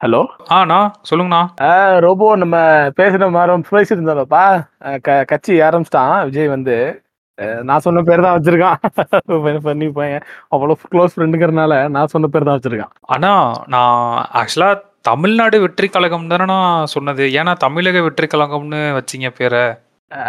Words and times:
Hello? 0.00 0.20
ஆண்ணா 0.58 0.76
சொல்லுங்கண்ணா. 1.08 1.40
Robot 2.04 2.26
நம்ம 2.42 2.56
பேசுற 2.98 3.24
மாதிரி 3.34 3.52
க 5.06 5.16
கட்சி 5.30 5.54
ஆரம்பிச்சிட்டான் 5.66 6.14
விஜய் 6.28 6.48
வந்து. 6.54 6.76
நான் 7.68 7.84
சொன்ன 7.86 8.02
பேர் 8.06 8.22
தான் 8.26 8.36
வச்சிருக்கான். 8.36 8.78
பண்ணி 9.66 9.88
பையன். 9.98 10.24
அவ்வளோ 10.54 10.76
க்ளோஸ் 10.92 11.14
ஃப்ரெண்டுங்கிறனால 11.14 11.74
நான் 11.96 12.12
சொன்ன 12.14 12.30
பேர் 12.32 12.48
தான் 12.48 12.58
வச்சிருக்கான். 12.58 12.92
அண்ணா 13.14 13.32
நான் 13.74 14.00
ஆக்சுவலா 14.40 14.70
தமிழ்நாடு 15.10 15.60
வெற்றி 15.66 15.88
கழகம் 15.88 16.30
தானே 16.32 16.46
நான் 16.54 16.90
சொன்னது. 16.94 17.26
ஏன்னா 17.42 17.54
தமிழக 17.66 18.02
வெற்றி 18.08 18.28
கழகம்னு 18.34 18.82
வச்சீங்க 18.98 19.30
பேரை. 19.40 19.64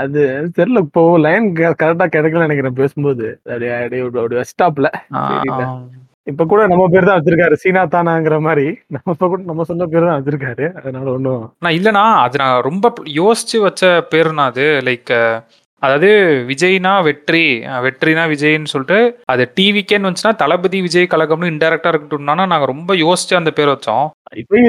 அது 0.03 0.21
தெரியல 0.59 0.85
இப்போ 0.87 1.03
லைன் 1.27 1.49
கரெக்டா 1.81 2.07
கிடைக்கல 2.17 2.45
நினைக்கிறேன் 2.47 2.79
பேசும்போது. 2.81 3.27
அப்படியே 3.51 3.73
அப்படியே 3.79 4.03
அப்படி 4.07 4.41
வச்சிட்டாப்ல. 4.41 4.89
இப்ப 6.27 6.45
கூட 6.45 6.61
நம்ம 6.67 6.83
பேர் 6.87 7.05
தான் 7.05 7.17
வச்சிருக்காரு. 7.19 7.53
சீனா 7.53 7.83
தானாங்கிற 7.87 8.35
மாதிரி. 8.41 8.65
நம்ம 8.87 9.13
இப்ப 9.15 9.27
கூட 9.27 9.41
நம்ம 9.45 9.63
சொன்ன 9.63 9.85
பேர் 9.85 10.05
தான் 10.05 10.17
வச்சிருக்காரு. 10.19 10.65
அதனால 10.79 11.05
ஒண்ணும் 11.11 11.43
நான் 11.59 11.77
இல்லனா 11.77 12.03
அது 12.25 12.37
நான் 12.37 12.61
ரொம்ப 12.61 12.87
யோசிச்சு 13.15 13.57
வச்ச 13.61 13.81
பேருனா 14.11 14.45
அது. 14.45 14.65
லைக் 14.83 15.11
அதாவது 15.85 16.09
விஜய்னா 16.49 16.93
வெற்றி 17.07 17.43
வெற்றினா 17.85 18.23
விஜய்ன்னு 18.33 18.71
சொல்லிட்டு 18.73 18.99
அது 19.33 19.43
டிவிக்கேன்னு 19.59 20.07
வந்துச்சுன்னா 20.07 20.39
தளபதி 20.43 20.79
விஜய் 20.87 21.11
கழகம்னு 21.13 21.51
இன்டெரக்டா 21.53 21.91
இருக்கட்டும்னா 21.93 22.49
நாங்க 22.53 22.67
ரொம்ப 22.73 22.95
யோசிச்சு 23.05 23.39
அந்த 23.41 23.53
பேர் 23.59 23.73
வச்சோம். 23.75 24.07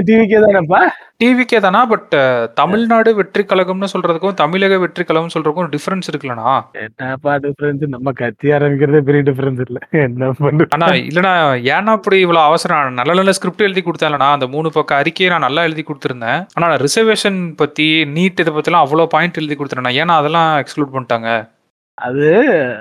டிவிக்கே 0.08 0.38
தானேப்பா? 0.44 0.78
டிவிக்கே 1.20 1.58
தானா? 1.64 1.80
பட் 1.90 2.14
தமிழ்நாடு 2.60 3.10
வெற்றி 3.18 3.42
கழகம்னு 3.50 3.90
சொல்றதுக்கும் 3.92 4.38
தமிழக 4.40 4.78
வெற்றி 4.84 5.02
கழகம்னு 5.08 5.34
சொல்றதுக்கும் 5.34 5.68
டிஃபரன்ஸ் 5.74 6.08
இருக்குல்லண்ணா. 6.10 6.54
என்னப்பா 6.84 7.32
டிஃபரன்ஸ் 7.44 7.84
நம்ம 7.94 8.12
கட்சி 8.20 8.48
ஆரம்பிக்கிறதே 8.56 9.00
பெரிய 9.08 9.22
டிஃபரன்ஸ் 9.28 9.60
இல்ல. 9.66 9.78
என்ன 10.06 10.30
பண்ணு? 10.40 10.66
அண்ணா 10.76 10.88
இல்லண்ணா 11.10 11.34
ஏன்னா 11.74 11.94
அப்படி 11.98 12.18
இவ்வளவு 12.24 12.48
அவசரம்? 12.50 12.98
நல்ல 13.00 13.16
நல்ல 13.20 13.34
ஸ்கிரிப்ட் 13.38 13.66
எழுதி 13.68 13.84
கொடுத்தேன்லண்ணா. 13.88 14.30
அந்த 14.38 14.48
மூணு 14.54 14.70
பக்கம் 14.78 15.00
அறிக்கையை 15.02 15.30
நான் 15.34 15.46
நல்லா 15.46 15.66
எழுதி 15.68 15.84
கொடுத்துருந்தேன். 15.90 16.42
ஆனா 16.56 16.72
ரிசர்வேஷன் 16.86 17.38
பத்தி 17.62 17.88
நீட் 18.16 18.42
இதை 18.44 18.54
பத்திலாம் 18.58 18.86
அவ்வளோ 18.86 19.06
பாயிண்ட் 19.14 19.40
எழுதி 19.42 19.58
கொடுத்துருந்தேன் 19.60 20.00
ஏன்னா 20.02 20.16
அதெல்லாம் 20.22 20.50
எக்ஸ்க்ளூட் 20.64 20.92
பண்ணிட்டாங்க. 21.02 21.50
அது 21.94 22.26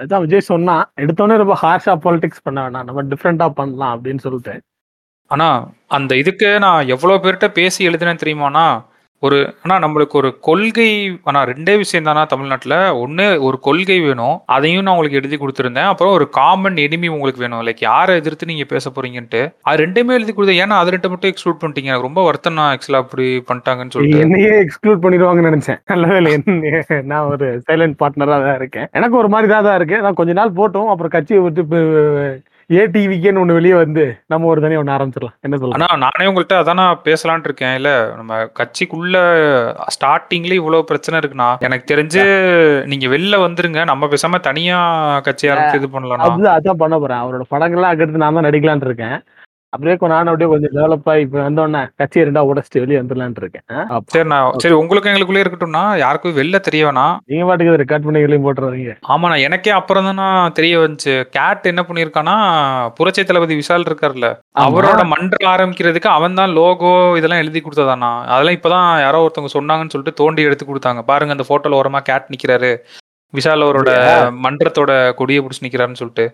அதான் 0.02 0.20
விஜய் 0.20 0.50
சொன்னான் 0.52 0.92
எடுத்தோடனே 1.02 1.38
ரொம்ப 1.38 1.56
ஹார்ஷா 1.62 1.94
பாலிடிக்ஸ் 2.06 2.44
பண்ண 2.44 2.60
வேணாம் 2.66 2.88
நம்ம 2.90 3.04
டிஃப்ரெண்டா 3.04 3.50
பண்ணலாம் 3.50 3.94
அப்படின்னு 3.98 4.18
சொல்லிட்டு. 4.18 4.62
ஆனா 5.32 5.48
அந்த 5.88 6.16
இதுக்கு 6.16 6.60
நான் 6.60 6.88
எவ்வளோ 6.88 7.16
பேர்கிட்ட 7.16 7.48
பேசி 7.48 7.88
எழுதினேன் 7.90 8.24
தெரியுமாண்ணா? 8.24 8.66
ஒரு 9.26 9.38
ஆனா 9.64 9.76
நம்மளுக்கு 9.84 10.16
ஒரு 10.20 10.30
கொள்கை 10.48 10.88
ஆனா 11.30 11.40
ரெண்டே 11.50 11.74
விஷயம் 11.82 12.08
தானா 12.08 12.22
தமிழ்நாட்டில்? 12.32 12.76
ஒன்று 13.02 13.26
ஒரு 13.48 13.58
கொள்கை 13.68 13.98
வேணும். 14.06 14.38
அதையும் 14.56 14.84
நான் 14.86 14.94
உங்களுக்கு 14.96 15.20
எழுதி 15.20 15.38
கொடுத்துருந்தேன். 15.42 15.90
அப்புறம் 15.92 16.14
ஒரு 16.18 16.26
காமன் 16.38 16.80
எனிமி 16.86 17.10
உங்களுக்கு 17.16 17.44
வேணும். 17.44 17.62
லைக் 17.68 17.84
யாரை 17.88 18.14
எதிர்த்து 18.22 18.50
நீங்க 18.52 18.66
பேச 18.74 18.92
போறீங்கன்ட்டு. 18.96 19.42
அது 19.70 19.84
ரெண்டுமே 19.86 20.18
எழுதி 20.20 20.34
கொடுத்தேன். 20.34 20.62
ஏன்னா 20.64 20.78
அது 20.82 20.94
ரெண்டு 20.96 21.12
மட்டும் 21.14 21.32
எக்ஸ்க்ளூட் 21.34 21.62
பண்ணிட்டீங்க. 21.64 21.92
எனக்கு 21.92 22.10
ரொம்ப 22.10 22.24
வருத்தம். 22.30 22.58
நான் 22.60 22.72
ஆக்சுவலாக 22.74 23.06
அப்படி 23.06 23.28
பண்ணிட்டாங்கன்னு 23.50 23.96
சொல்லிட்டு. 23.96 24.24
என்னையே 24.26 24.54
எக்ஸ்க்ளூட் 24.64 25.04
பண்ணிடுவாங்கன்னு 25.06 25.52
நினைச்சேன். 25.52 27.04
நான் 27.12 27.30
ஒரு 27.34 27.50
சைலண்ட் 27.70 28.00
பார்ட்னரா 28.04 28.40
தான் 28.48 28.60
இருக்கேன். 28.62 28.90
எனக்கு 29.00 29.22
ஒரு 29.24 29.32
மாதிரி 29.36 29.50
தான் 29.54 29.68
தான் 29.70 29.78
இருக்கு. 29.82 30.00
நான் 30.08 30.20
கொஞ்ச 30.22 30.34
நாள் 30.42 30.58
போட்டோம். 30.62 30.90
அப்புறம் 30.94 31.16
கட்சியை 31.18 31.42
விட்டு 31.48 31.64
ஏடிவிக்கேன்னு 32.80 33.42
ஒண்ணு 33.42 33.58
வெளியே 33.58 33.76
வந்து 33.82 34.04
நம்ம 34.32 34.48
ஒரு 34.52 34.60
தனியாக 34.64 34.82
ஒன்று 34.82 34.96
ஆரம்பிச்சிடலாம். 34.96 35.36
என்ன 35.46 35.56
ஆனா 35.56 35.62
சொல்லலாம் 35.64 36.04
நானே 36.06 36.28
உங்கள்கிட்ட 36.30 36.58
அதான் 36.62 36.80
நான் 36.82 37.02
பேசலாம்னு 37.08 37.48
இருக்கேன். 37.50 37.76
இல்ல 37.80 37.92
நம்ம 38.20 38.38
கட்சிக்குள்ள 38.60 39.18
ஸ்டார்டிங்ல 39.96 40.54
இவ்வளவு 40.60 40.88
பிரச்சனை 40.92 41.20
இருக்குண்ணா. 41.22 41.50
எனக்கு 41.68 41.86
தெரிஞ்சு 41.94 42.24
நீங்க 42.94 43.08
வெளில 43.16 43.42
வந்துருங்க. 43.46 43.82
நம்ம 43.92 44.10
பேசாம 44.14 44.42
தனியா 44.50 44.80
கட்சி 45.28 45.52
ஆரம்பிச்சு 45.52 45.82
இது 45.82 45.96
பண்ணலாம் 45.98 46.26
அதுதான் 46.28 46.58
அதான் 46.60 46.82
பண்ண 46.84 46.98
போறேன். 47.00 47.22
அவரோட 47.24 47.46
படங்கள்லாம் 47.56 47.94
அடுத்து 47.96 48.24
நான் 48.26 48.40
தான் 48.40 48.50
நடிக்கலாம்னு 48.50 48.90
இருக்கேன். 48.92 49.18
அப்படியே 49.76 49.96
கொஞ்சம் 50.00 50.16
நானும் 50.16 50.32
அப்படியே 50.32 50.50
கொஞ்சம் 50.52 50.74
டெவலப் 50.78 51.10
ஆகி 51.12 51.22
இப்போ 51.26 51.38
வந்தோடனே 51.48 51.82
கட்சியை 52.00 52.24
ரெண்டா 52.28 52.42
உடச்சிட்டு 52.52 52.82
வெளியே 52.84 52.98
வந்துடலான்ட்டு 53.02 53.42
இருக்கேன். 53.44 53.66
சரி 54.14 54.28
நான் 54.32 54.58
சரி 54.64 54.76
உங்களுக்கு 54.80 55.10
எங்களுக்குள்ளே 55.12 55.44
இருக்கட்டும்னா 55.44 55.84
யாருக்கும் 56.02 56.36
வெளில 56.40 56.60
தெரிய 56.68 56.82
வேணாம். 56.88 57.14
நீங்க 57.32 57.46
பாட்டுக்கு 57.50 57.78
ரெக்கார்ட் 57.82 58.06
பண்ணி 58.08 58.24
வெளியும் 58.26 58.46
போட்டுறாதீங்க. 58.48 58.96
ஆமாண்ணா 59.14 59.38
எனக்கே 59.48 59.74
அப்புறம் 59.80 60.10
தான் 60.10 60.54
தெரிய 60.58 60.74
வந்துச்சு. 60.84 61.16
கேட் 61.38 61.70
என்ன 61.72 61.84
பண்ணியிருக்கானா 61.90 62.36
புரட்சி 63.00 63.26
தளபதி 63.30 63.58
விஷால் 63.62 63.88
இருக்கார்ல. 63.90 64.30
அவரோட 64.66 65.06
மன்றம் 65.14 65.52
ஆரம்பிக்கிறதுக்கு 65.54 66.12
அவன் 66.18 66.38
தான் 66.42 66.56
லோகோ 66.60 66.92
இதெல்லாம் 67.22 67.44
எழுதி 67.46 67.62
கொடுத்ததானா 67.68 68.12
அதெல்லாம் 68.34 68.60
இப்பதான் 68.60 68.88
யாரோ 69.06 69.24
ஒருத்தவங்க 69.26 69.54
சொன்னாங்கன்னு 69.58 69.96
சொல்லிட்டு 69.96 70.20
தோண்டி 70.22 70.48
எடுத்து 70.50 70.70
கொடுத்தாங்க. 70.72 71.04
பாருங்க 71.12 71.38
அந்த 71.38 71.48
போட்டோல 71.52 71.82
ஓரமா 71.82 72.02
கேட் 72.12 72.32
நிக்கிறாரு. 72.36 72.74
விஷால் 73.34 73.66
அவரோட 73.66 73.92
மன்றத்தோட 74.46 74.94
கொடியை 75.20 75.42
பிடிச்சி 75.44 75.66
நிக்கிறாருன்னு 75.66 76.00
சொல்லிட்டு. 76.00 76.26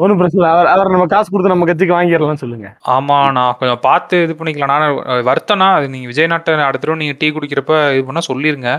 ஒன்றும் 0.00 0.20
பிரச்சனை 0.20 0.48
அவர் 0.54 0.72
அவர் 0.74 0.92
நம்ம 0.94 1.08
காசு 1.12 1.28
கொடுத்து 1.32 1.54
நம்ம 1.54 1.68
கட்சிக்கு 1.68 1.96
வாங்கிடலாம் 1.96 2.42
சொல்லுங்க. 2.44 2.70
ஆமா 2.96 3.18
நான் 3.36 3.58
கொஞ்சம் 3.60 3.84
பார்த்து 3.90 4.22
இது 4.26 4.38
பண்ணிக்கலாம். 4.40 4.72
நான் 4.74 5.26
வருத்தம்னா 5.30 5.68
அது 5.76 5.92
நீங்க 5.96 6.08
விஜய் 6.12 6.32
நாட்டை 6.32 6.58
அடுத்த 6.70 6.98
நீங்க 7.04 7.16
டீ 7.20 7.28
குடிக்கிறப்ப 7.36 7.76
இது 7.98 8.08
பண்ணா 8.08 8.24
சொல்லிருங்க. 8.32 8.72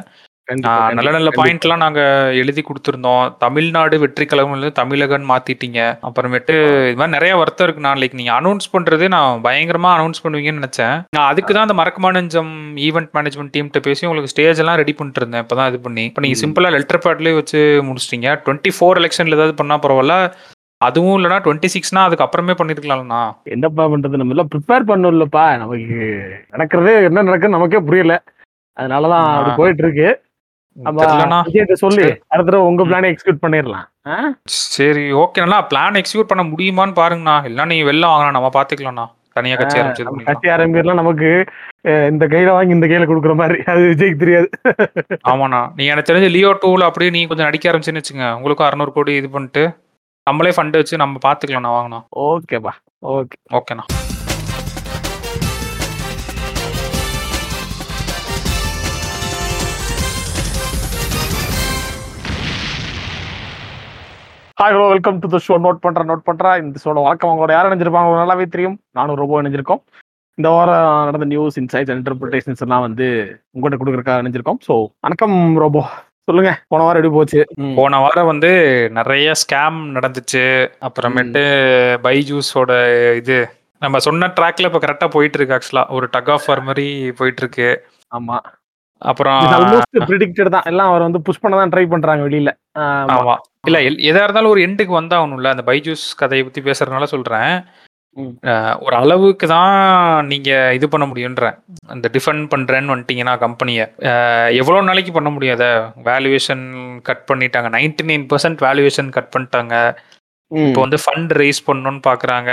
நல்ல 0.47 0.69
நல்ல 0.99 1.11
கண்டிப்பா. 1.11 1.39
பாயிண்ட் 1.39 1.65
எல்லாம் 1.65 1.81
நாங்க 1.83 2.01
எழுதி 2.39 2.61
கொடுத்துருந்தோம். 2.67 3.25
தமிழ்நாடு 3.43 3.95
வெற்றி 4.03 4.25
கழகம் 4.25 4.73
தமிழகன் 4.79 5.25
மாத்திட்டீங்க. 5.29 5.79
அப்புறமேட்டு 6.07 6.53
இது 6.89 6.97
மாதிரி 7.01 7.15
நிறைய 7.15 7.33
வருத்தம் 7.41 7.65
இருக்கு 7.67 7.85
நான் 7.85 7.99
லைக் 8.01 8.17
நீங்க 8.19 8.33
அனௌன்ஸ் 8.39 8.71
பண்றது 8.73 9.07
நான் 9.15 9.43
பயங்கரமா 9.45 9.91
அனௌன்ஸ் 9.97 10.23
பண்ணுவீங்கன்னு 10.23 10.61
நினைச்சேன். 10.61 10.95
நான் 11.17 11.29
அதுக்கு 11.31 11.51
தான் 11.53 11.67
அந்த 11.67 11.77
மறக்கமா 11.81 12.11
நெஞ்சம் 12.17 12.51
ஈவெண்ட் 12.87 13.11
மேனேஜ்மெண்ட் 13.17 13.53
டீம்கிட்ட 13.55 13.81
பேசி 13.87 14.09
உங்களுக்கு 14.09 14.33
ஸ்டேஜ் 14.33 14.61
எல்லாம் 14.63 14.79
ரெடி 14.81 14.95
பண்ணிட்டு 14.99 15.21
இருந்தேன். 15.23 15.45
இப்பதான் 15.45 15.69
இது 15.73 15.79
பண்ணி. 15.85 16.05
இப்போ 16.09 16.23
நீங்க. 16.25 16.39
சிம்பிளா 16.43 16.71
லெட்டர் 16.77 17.03
பேட்லயே 17.05 17.37
வச்சு 17.41 17.61
முடிச்சிட்டீங்க. 17.89 18.31
டுவெண்ட்டி 18.45 18.73
ஃபோர் 18.77 19.01
எலெக்ஷன்ல 19.03 19.39
ஏதாவது 19.39 19.55
பண்ணா 19.61 19.77
பரவாயில்ல. 19.85 20.17
அதுவும் 20.81 21.17
இல்லைனா 21.17 21.37
டுவெண்ட்டி 21.45 21.69
சிக்ஸ்னா 21.73 22.01
அதுக்கு 22.03 22.25
அப்புறமே 22.25 22.53
பண்ணிருக்கலாம்ண்ணா 22.59 23.21
என்னப்பா 23.45 23.83
பண்றது? 23.85 24.19
நம்ம 24.21 24.33
எல்லாம் 24.35 24.51
ப்ரிப்பேர் 24.53 24.89
பண்ணோம் 24.89 25.13
இல்லப்பா 25.15 25.45
நமக்கு 25.57 25.99
நடக்கிறதே 26.53 26.93
என்ன 27.09 27.23
நடக்குன்னு 27.23 27.57
நமக்கே 27.57 27.81
புரியல. 27.89 28.15
அதனாலதான் 28.77 29.25
அப்படி 29.29 29.51
ஆ. 29.51 29.59
போயிட்டு 29.61 29.83
இருக்கு 29.85 30.09
சொல்லி. 31.81 32.05
அடுத்த 32.33 32.59
உங்க 32.67 32.83
பிளானை 32.83 33.07
எக்ஸிக்யூட் 33.13 33.43
பண்ணிடலாம்? 33.45 33.87
சரி 34.75 35.03
ஓகேண்ணா 35.23 35.57
பிளான் 35.71 35.99
எக்ஸிக்யூட் 36.01 36.29
பண்ண 36.29 36.43
முடியுமான்னு 36.43 36.95
பாருங்கண்ணா. 37.01 37.35
இல்லைன்னா 37.47 37.71
நீங்க 37.71 37.87
வெளில 37.91 38.11
வாங்கண்ணா. 38.11 38.37
நம்ம 38.37 38.51
பாத்துக்கலாம்ண்ணா. 38.57 39.05
தனியா 39.37 39.55
கட்சி 39.55 39.79
ஆரம்பிச்சு 39.79 40.05
கட்சி 40.29 40.47
ஆரம்பிக்கலாம் 40.55 41.01
நமக்கு 41.01 41.29
இந்த 42.11 42.25
கையில 42.31 42.49
வாங்கி 42.55 42.73
இந்த 42.77 42.87
கையில 42.87 43.05
கொடுக்குற 43.09 43.35
மாதிரி. 43.35 43.59
அது 43.71 43.81
விஜய்க்கு 43.91 44.23
தெரியாது. 44.23 44.47
ஆமாண்ணா. 45.31 45.61
நீ 45.77 45.83
எனக்கு 45.85 46.09
தெரிஞ்ச 46.11 46.29
லியோ 46.35 46.51
டூல 46.63 46.87
அப்படியே 46.89 47.11
நீ 47.17 47.21
கொஞ்சம் 47.27 47.47
நடிக்க 47.49 47.71
ஆரம்பிச்சுன்னு 47.71 48.01
வச்சுங்க 48.03 48.27
உங்களுக்கும் 48.37 48.67
அறநூறு 48.69 48.91
கோடி 48.91 49.13
இது 49.15 49.29
பண்ணிட்டு. 49.29 49.63
நம்மளே 50.27 50.49
ஃபண்ட் 50.49 50.77
வச்சு 50.77 50.95
நம்ம 50.97 51.19
பாத்துக்கலாம் 51.23 51.75
வாங்கண்ணா 51.75 51.99
ஓகேப்பா 52.25 52.73
ஓகே 53.13 53.37
ஓகேண்ணா 53.53 53.85
hi 64.57 64.73
hello 64.73 64.87
welcome 64.89 65.19
to 65.19 65.27
the 65.27 65.37
show 65.37 65.53
note 65.57 65.79
பண்றேன் 65.79 66.09
நோட் 66.09 66.23
பண்றேன். 66.23 66.57
இந்த 66.63 66.79
ஷோட 66.83 66.99
வழக்கம் 67.01 67.29
அவங்களோட 67.29 67.51
யார் 67.51 67.67
நினைஞ்சிருப்பாங்க 67.67 68.19
நல்லாவே 68.21 68.45
தெரியும். 68.45 68.75
நானும் 68.93 69.15
ரொம்ப 69.15 69.41
நினைஞ்சிருக்கோம் 69.41 69.81
இந்த 70.37 70.49
வாரம் 70.49 71.07
நடந்த 71.07 71.25
நியூஸ் 71.25 71.57
இன்சைட்ஸ் 71.57 71.93
இன்டர்பிரிட்டேஷன்ஸ் 71.95 72.63
எல்லாம் 72.65 72.81
வந்து 72.81 73.07
உங்கள்கிட்ட 73.53 73.81
கொடுக்குறக்காக 73.81 74.21
நினைஞ்சிருக்கோம் 74.21 74.59
ஸோ 74.67 74.75
வணக்கம் 75.01 75.35
ரோபோ 75.57 75.81
சொல்லுங்க. 76.27 76.51
போன 76.67 76.83
வாரம் 76.83 76.99
எப்படி 76.99 77.13
போச்சு. 77.13 77.39
போன 77.75 77.99
வாரம் 77.99 78.29
வந்து 78.31 78.51
நிறைய 78.91 79.31
ஸ்கேம் 79.41 79.79
நடந்துச்சு. 79.95 80.43
அப்புறமேட்டு 80.87 81.43
பைஜூஸோட 82.03 82.71
இது 83.15 83.37
நம்ம 83.81 83.99
சொன்ன 83.99 84.27
ட்ராக்ல 84.37 84.69
இப்ப 84.69 84.79
கரெக்டா 84.79 85.07
போயிட்டு 85.09 85.37
இருக்கு 85.37 85.55
ஆக்சுவலா 85.57 85.83
ஒரு 85.89 86.07
டக் 86.11 86.29
ஆஃப் 86.29 86.47
வார் 86.47 86.61
மாதிரி 86.61 86.87
போயிட்டு 87.11 87.41
இருக்கு 87.41 87.69
ஆமா. 88.11 88.37
அப்புறம் 89.01 89.39
ஆல்மோஸ்ட் 89.51 89.97
ப்ரிடிக்டட் 90.09 90.53
தான். 90.55 90.65
எல்லாம் 90.65 90.89
அவர் 90.89 91.01
வந்து 91.01 91.21
புஷ் 91.21 91.39
பண்ண 91.39 91.57
தான் 91.57 91.71
ட்ரை 91.73 91.85
பண்றாங்க 91.89 92.23
வெளியில. 92.27 92.49
ஆமா. 93.13 93.35
இல்ல 93.67 93.77
எதா 94.09 94.23
இருந்தாலும் 94.23 94.49
ஒரு 94.49 94.61
எண்டுக்கு 94.67 94.93
வந்தாகணும்ல. 94.99 95.49
அந்த 95.49 95.63
பைஜூஸ் 95.63 96.03
கதையை 96.15 96.43
பத்தி 96.45 96.61
பேசுறதுனால 96.61 97.03
சொல்றேன். 97.05 97.53
ஒரு 98.85 98.95
அளவுக்கு 99.01 99.45
தான் 99.53 99.75
நீங்க 100.31 100.49
இது 100.77 100.85
பண்ண 100.93 101.05
முடியுன்றேன் 101.11 101.57
அந்த 101.93 102.05
டிஃபெண்ட் 102.15 102.45
பண்றேன்னு 102.53 102.93
வந்துட்டீங்கன்னா 102.93 103.35
கம்பெனியை 103.43 103.85
எவ்வளவு 104.61 104.87
நாளைக்கு 104.89 105.11
பண்ண 105.17 105.29
முடியாத 105.35 105.63
வேல்யூவேஷன் 106.09 106.65
கட் 107.09 107.23
பண்ணிட்டாங்க. 107.29 107.69
Ninety 107.77 108.05
nine 108.09 108.25
percent 108.31 108.63
valuation 108.67 109.13
cut 109.17 109.31
பண்ணிட்டாங்க. 109.35 109.75
இப்போ 110.51 110.79
வந்து 110.85 110.99
ஃபண்ட் 111.03 111.31
ரைஸ் 111.41 111.61
பண்ணணும்னு 111.69 112.01
பாக்குறாங்க. 112.09 112.51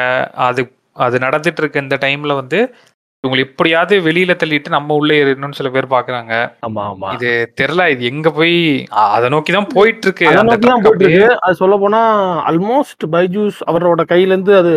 அது 0.48 0.62
அது 1.06 1.16
நடந்துட்டு 1.26 1.60
இருக்க 1.62 1.86
இந்த 1.86 1.96
டைம்ல 2.04 2.34
வந்து 2.42 2.60
இவங்களை 3.24 3.42
எப்படியாவது 3.46 3.94
வெளியில 4.06 4.32
தள்ளிட்டு 4.40 4.70
நம்ம 4.74 4.96
உள்ள 5.00 5.10
ஏறணும்னு 5.20 5.58
சில 5.60 5.68
பேர் 5.74 5.86
பாக்குறாங்க. 5.94 6.34
ஆமா 6.66 6.82
ஆமா. 6.90 7.08
இது 7.16 7.30
தெரியல 7.60 7.84
இது 7.94 8.02
எங்க 8.12 8.28
போய் 8.38 8.56
அதை 9.16 9.28
நோக்கி 9.34 9.52
தான் 9.56 9.70
போயிட்டு 9.76 10.06
இருக்கு. 10.08 10.26
அதை 10.30 10.42
நோக்கி 10.48 10.68
தான் 10.72 10.84
போயிட்டு 10.86 11.06
இருக்கு. 11.06 11.28
அது 11.46 11.60
சொல்ல 11.62 11.76
போனா 11.84 12.02
ஆல்மோஸ்ட் 12.50 13.06
பைஜூஸ் 13.14 13.58
அவரோட 13.72 14.04
கையில 14.12 14.34
இருந்து 14.34 14.54
அது 14.62 14.74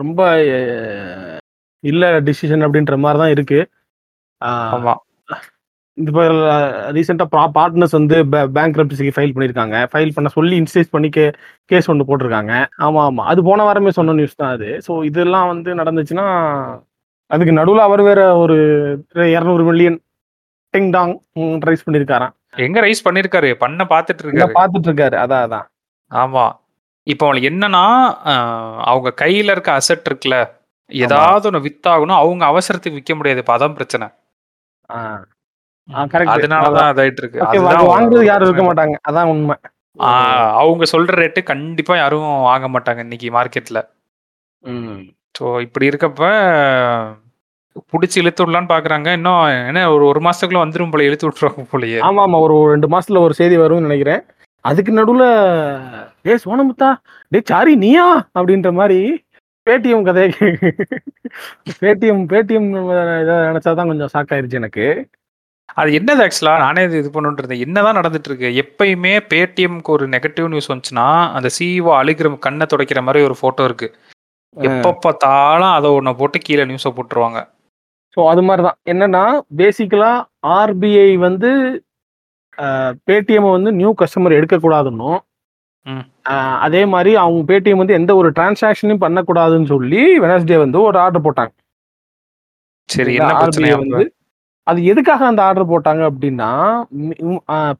ரொம்ப 0.00 0.20
இல்ல 1.84 2.04
டிசிஷன் 2.28 2.64
அப்படின்ற 2.66 2.96
மாதிரி 3.04 3.20
தான் 3.22 3.34
இருக்கு 3.36 3.60
இப்போ 5.98 6.22
ரீசெண்டாக 6.96 7.48
பார்ட்னர்ஸ் 7.56 7.96
வந்து 7.98 8.16
பேங்க் 8.56 8.78
ரப்சிக்கு 8.80 9.14
ஃபைல் 9.16 9.34
பண்ணியிருக்காங்க 9.34 9.76
ஃபைல் 9.92 10.14
பண்ண 10.16 10.28
சொல்லி 10.36 10.54
இன்ஸ்டேஸ் 10.60 10.92
பண்ணி 10.94 11.08
கே 11.16 11.24
கேஸ் 11.70 11.88
ஒன்று 11.92 12.06
போட்டிருக்காங்க. 12.08 12.52
ஆமாம் 12.86 13.04
ஆமாம் 13.08 13.28
அது 13.32 13.40
போன 13.48 13.64
வாரமே 13.68 13.90
சொன்ன 13.98 14.14
நியூஸ் 14.20 14.38
தான் 14.40 14.54
அது. 14.56 14.68
ஸோ 14.86 14.92
இதெல்லாம் 15.10 15.50
வந்து 15.52 15.70
நடந்துச்சுன்னா 15.80 16.26
அதுக்கு 17.30 17.58
நடுவுல 17.58 17.84
அவர் 17.88 18.02
வேற 18.08 18.22
ஒரு 18.36 18.56
இருநூறு 19.34 19.64
மில்லியன் 19.68 19.98
டிங் 20.74 20.90
டாங் 20.96 21.14
ரைஸ் 21.68 21.86
பண்ணிருக்காராம். 21.86 22.34
எங்க 22.66 22.80
ரைஸ் 22.86 23.06
பண்ணிருக்காரு? 23.06 23.50
பண்ண 23.64 23.84
பாத்துட்டு 23.92 24.24
இருக்காரு. 24.24 24.52
பாத்துட்டு 24.60 24.88
இருக்காரு. 24.90 25.16
அதான் 25.24 25.44
அதான். 25.46 25.66
ஆமா. 26.10 26.46
இப்போ 27.06 27.24
அவங்களுக்கு 27.26 27.50
என்னன்னா 27.52 27.84
அவங்க 28.90 29.10
கையில 29.22 29.54
இருக்க 29.54 29.70
அசெட் 29.78 30.08
இருக்குல்ல 30.10 30.36
ஏதாவது 30.90 31.48
ஒண்ணு 31.48 31.66
வித்தாகணும் 31.66 32.20
அவங்க 32.22 32.42
அவசரத்துக்கு 32.52 32.98
விற்க 32.98 33.14
முடியாது. 33.18 33.42
இப்ப 33.42 33.54
அதான் 33.56 33.76
பிரச்சனை. 33.78 34.06
அதனாலதான் 36.34 36.90
அதாயிட்டு 36.92 37.22
இருக்கு. 37.22 37.38
வாங்குறது 37.92 38.26
யாரும் 38.30 38.48
இருக்க. 38.48 38.64
மாட்டாங்க. 38.68 38.96
அதான் 39.10 39.30
உண்மை. 39.34 39.56
அவங்க 40.60 40.84
சொல்ற 40.92 41.14
ரேட்டு 41.20 41.40
கண்டிப்பா 41.52 41.94
யாரும் 42.02 42.28
வாங்க 42.50 42.68
மாட்டாங்க 42.74 43.00
இன்னைக்கு 43.06 43.30
மார்க்கெட்ல. 43.38 43.80
ஸோ 45.38 45.44
இப்படி 45.66 45.88
இருக்கப்ப 45.90 46.22
புடிச்சு 47.92 48.16
இழுத்து 48.20 48.42
விடலான்னு 48.42 48.72
பாக்குறாங்க. 48.72 49.08
இன்னும் 49.18 49.42
என்ன 49.70 49.82
ஒரு 49.94 50.04
ஒரு 50.10 50.20
மாசத்துக்குள்ள 50.26 50.64
வந்துரும் 50.64 50.92
போல 50.92 51.06
இழுத்து 51.08 51.26
விட்டுருவாங்க 51.26 51.64
போலயே. 51.72 51.98
ஆமா 52.08 52.22
ஆமா 52.26 52.40
ஒரு 52.46 52.56
ரெண்டு 52.74 52.88
மாசத்துல 52.94 53.22
ஒரு 53.26 53.34
செய்தி 53.40 53.56
வரும்னு 53.62 53.88
நினைக்கிறேன். 53.88 54.22
அதுக்கு 54.64 54.92
நடுவுல 54.98 55.24
டே 56.24 56.34
சோனமுத்தா 56.44 56.88
டே 57.32 57.38
சாரி 57.50 57.72
நீயா? 57.84 58.06
அப்படின்ற 58.38 58.70
மாதிரி 58.80 58.98
பேடிஎம் 59.66 60.06
கதையை 60.06 60.28
பேடிஎம் 61.80 62.22
பேடிஎம் 62.32 62.68
இதை 63.22 63.34
நினைச்சாதான் 63.48 63.90
கொஞ்சம் 63.90 64.12
ஷாக் 64.14 64.32
ஆயிருச்சு 64.34 64.60
எனக்கு. 64.60 64.86
அது 65.80 65.90
என்னது 65.98 66.22
ஆக்சுவலா 66.24 66.54
நானே 66.62 66.80
இது 66.86 66.96
இது 67.02 67.10
இருந்தேன் 67.40 67.62
என்னதான் 67.66 67.98
நடந்துட்டு 67.98 68.28
இருக்கு 68.30 68.48
எப்பயுமே 68.62 69.12
பேடிஎம்க்கு 69.32 69.94
ஒரு 69.96 70.06
நெகட்டிவ் 70.14 70.48
நியூஸ் 70.52 70.70
வந்துச்சுன்னா 70.72 71.06
அந்த 71.36 71.48
சிஇஓ 71.58 71.92
அழுகிற 72.00 72.30
கண்ணை 72.46 72.66
துடைக்கிற 72.72 73.02
மாதிரி 73.06 73.26
ஒரு 73.28 73.36
போட்டோ 73.42 73.64
இருக்கு. 73.68 73.88
எப்ப 74.56 74.92
பார்த்தாலும் 75.04 75.74
அதை 75.76 75.90
ஒண்ணு 75.98 76.18
போட்டு 76.18 76.38
கீழே 76.38 76.64
நியூஸை 76.70 76.90
போட்டுருவாங்க. 76.96 77.38
ஸோ 78.16 78.20
அது 78.32 78.42
மாதிரி 78.48 78.62
தான் 78.66 78.78
என்னன்னா 78.92 79.24
பேசிக்கலா 79.60 80.12
ஆர்பிஐ 80.58 81.10
வந்து 81.26 81.50
பேடிஎம் 83.08 83.54
வந்து 83.56 83.72
நியூ 83.80 83.92
கஸ்டமர் 84.02 84.38
எடுக்கக்கூடாதுன்னும் 84.38 85.20
அதே 86.66 86.82
மாதிரி 86.94 87.12
அவங்க 87.22 87.40
பேடிஎம் 87.50 87.80
வந்து 87.82 87.98
எந்த 88.00 88.12
ஒரு 88.20 88.28
டிரான்சாக்ஷனையும் 88.36 89.04
பண்ணக்கூடாதுன்னு 89.04 89.68
சொல்லி 89.74 90.02
வெனஸ்டே 90.24 90.58
வந்து 90.64 90.78
ஒரு 90.88 90.98
ஆர்டர் 91.04 91.26
போட்டாங்க. 91.26 91.52
சரி 92.88 93.14
வந்து 93.82 94.04
அது 94.66 94.80
எதுக்காக 94.84 95.22
அந்த 95.26 95.40
ஆர்டர் 95.46 95.70
போட்டாங்க 95.70 96.02
அப்படின்னா 96.10 96.50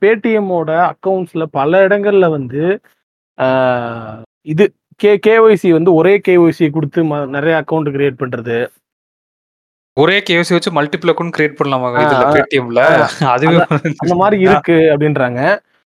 பேடிஎம்மோட 0.03 0.71
அக்கவுண்ட்ஸ்ல 0.91 1.45
பல 1.59 1.81
இடங்கள்ல 1.89 2.29
வந்து 2.37 2.63
இது 4.47 4.65
கே 5.01 5.13
கேஒய்சி 5.27 5.69
வந்து 5.77 5.91
ஒரே 6.01 6.15
கேஒய்சி 6.29 6.67
கொடுத்து 6.71 7.01
நிறைய 7.37 7.55
அக்கவுண்ட் 7.61 7.93
கிரியேட் 7.95 8.21
பண்றது. 8.23 8.57
ஒரே 9.97 10.17
கேசி 10.27 10.53
வச்சு 10.55 10.71
மல்டிபிள் 10.77 11.11
அக்கௌண்ட் 11.13 11.35
கிரியேட் 11.37 11.59
பண்ணலாமா 11.59 11.89
இதுல 12.03 12.25
பேடிஎம்ல 12.35 12.83
அதுவே 13.33 13.57
அந்த 14.03 14.15
மாதிரி 14.21 14.37
இருக்கு 14.47 14.77
அப்படின்றாங்க. 14.93 15.41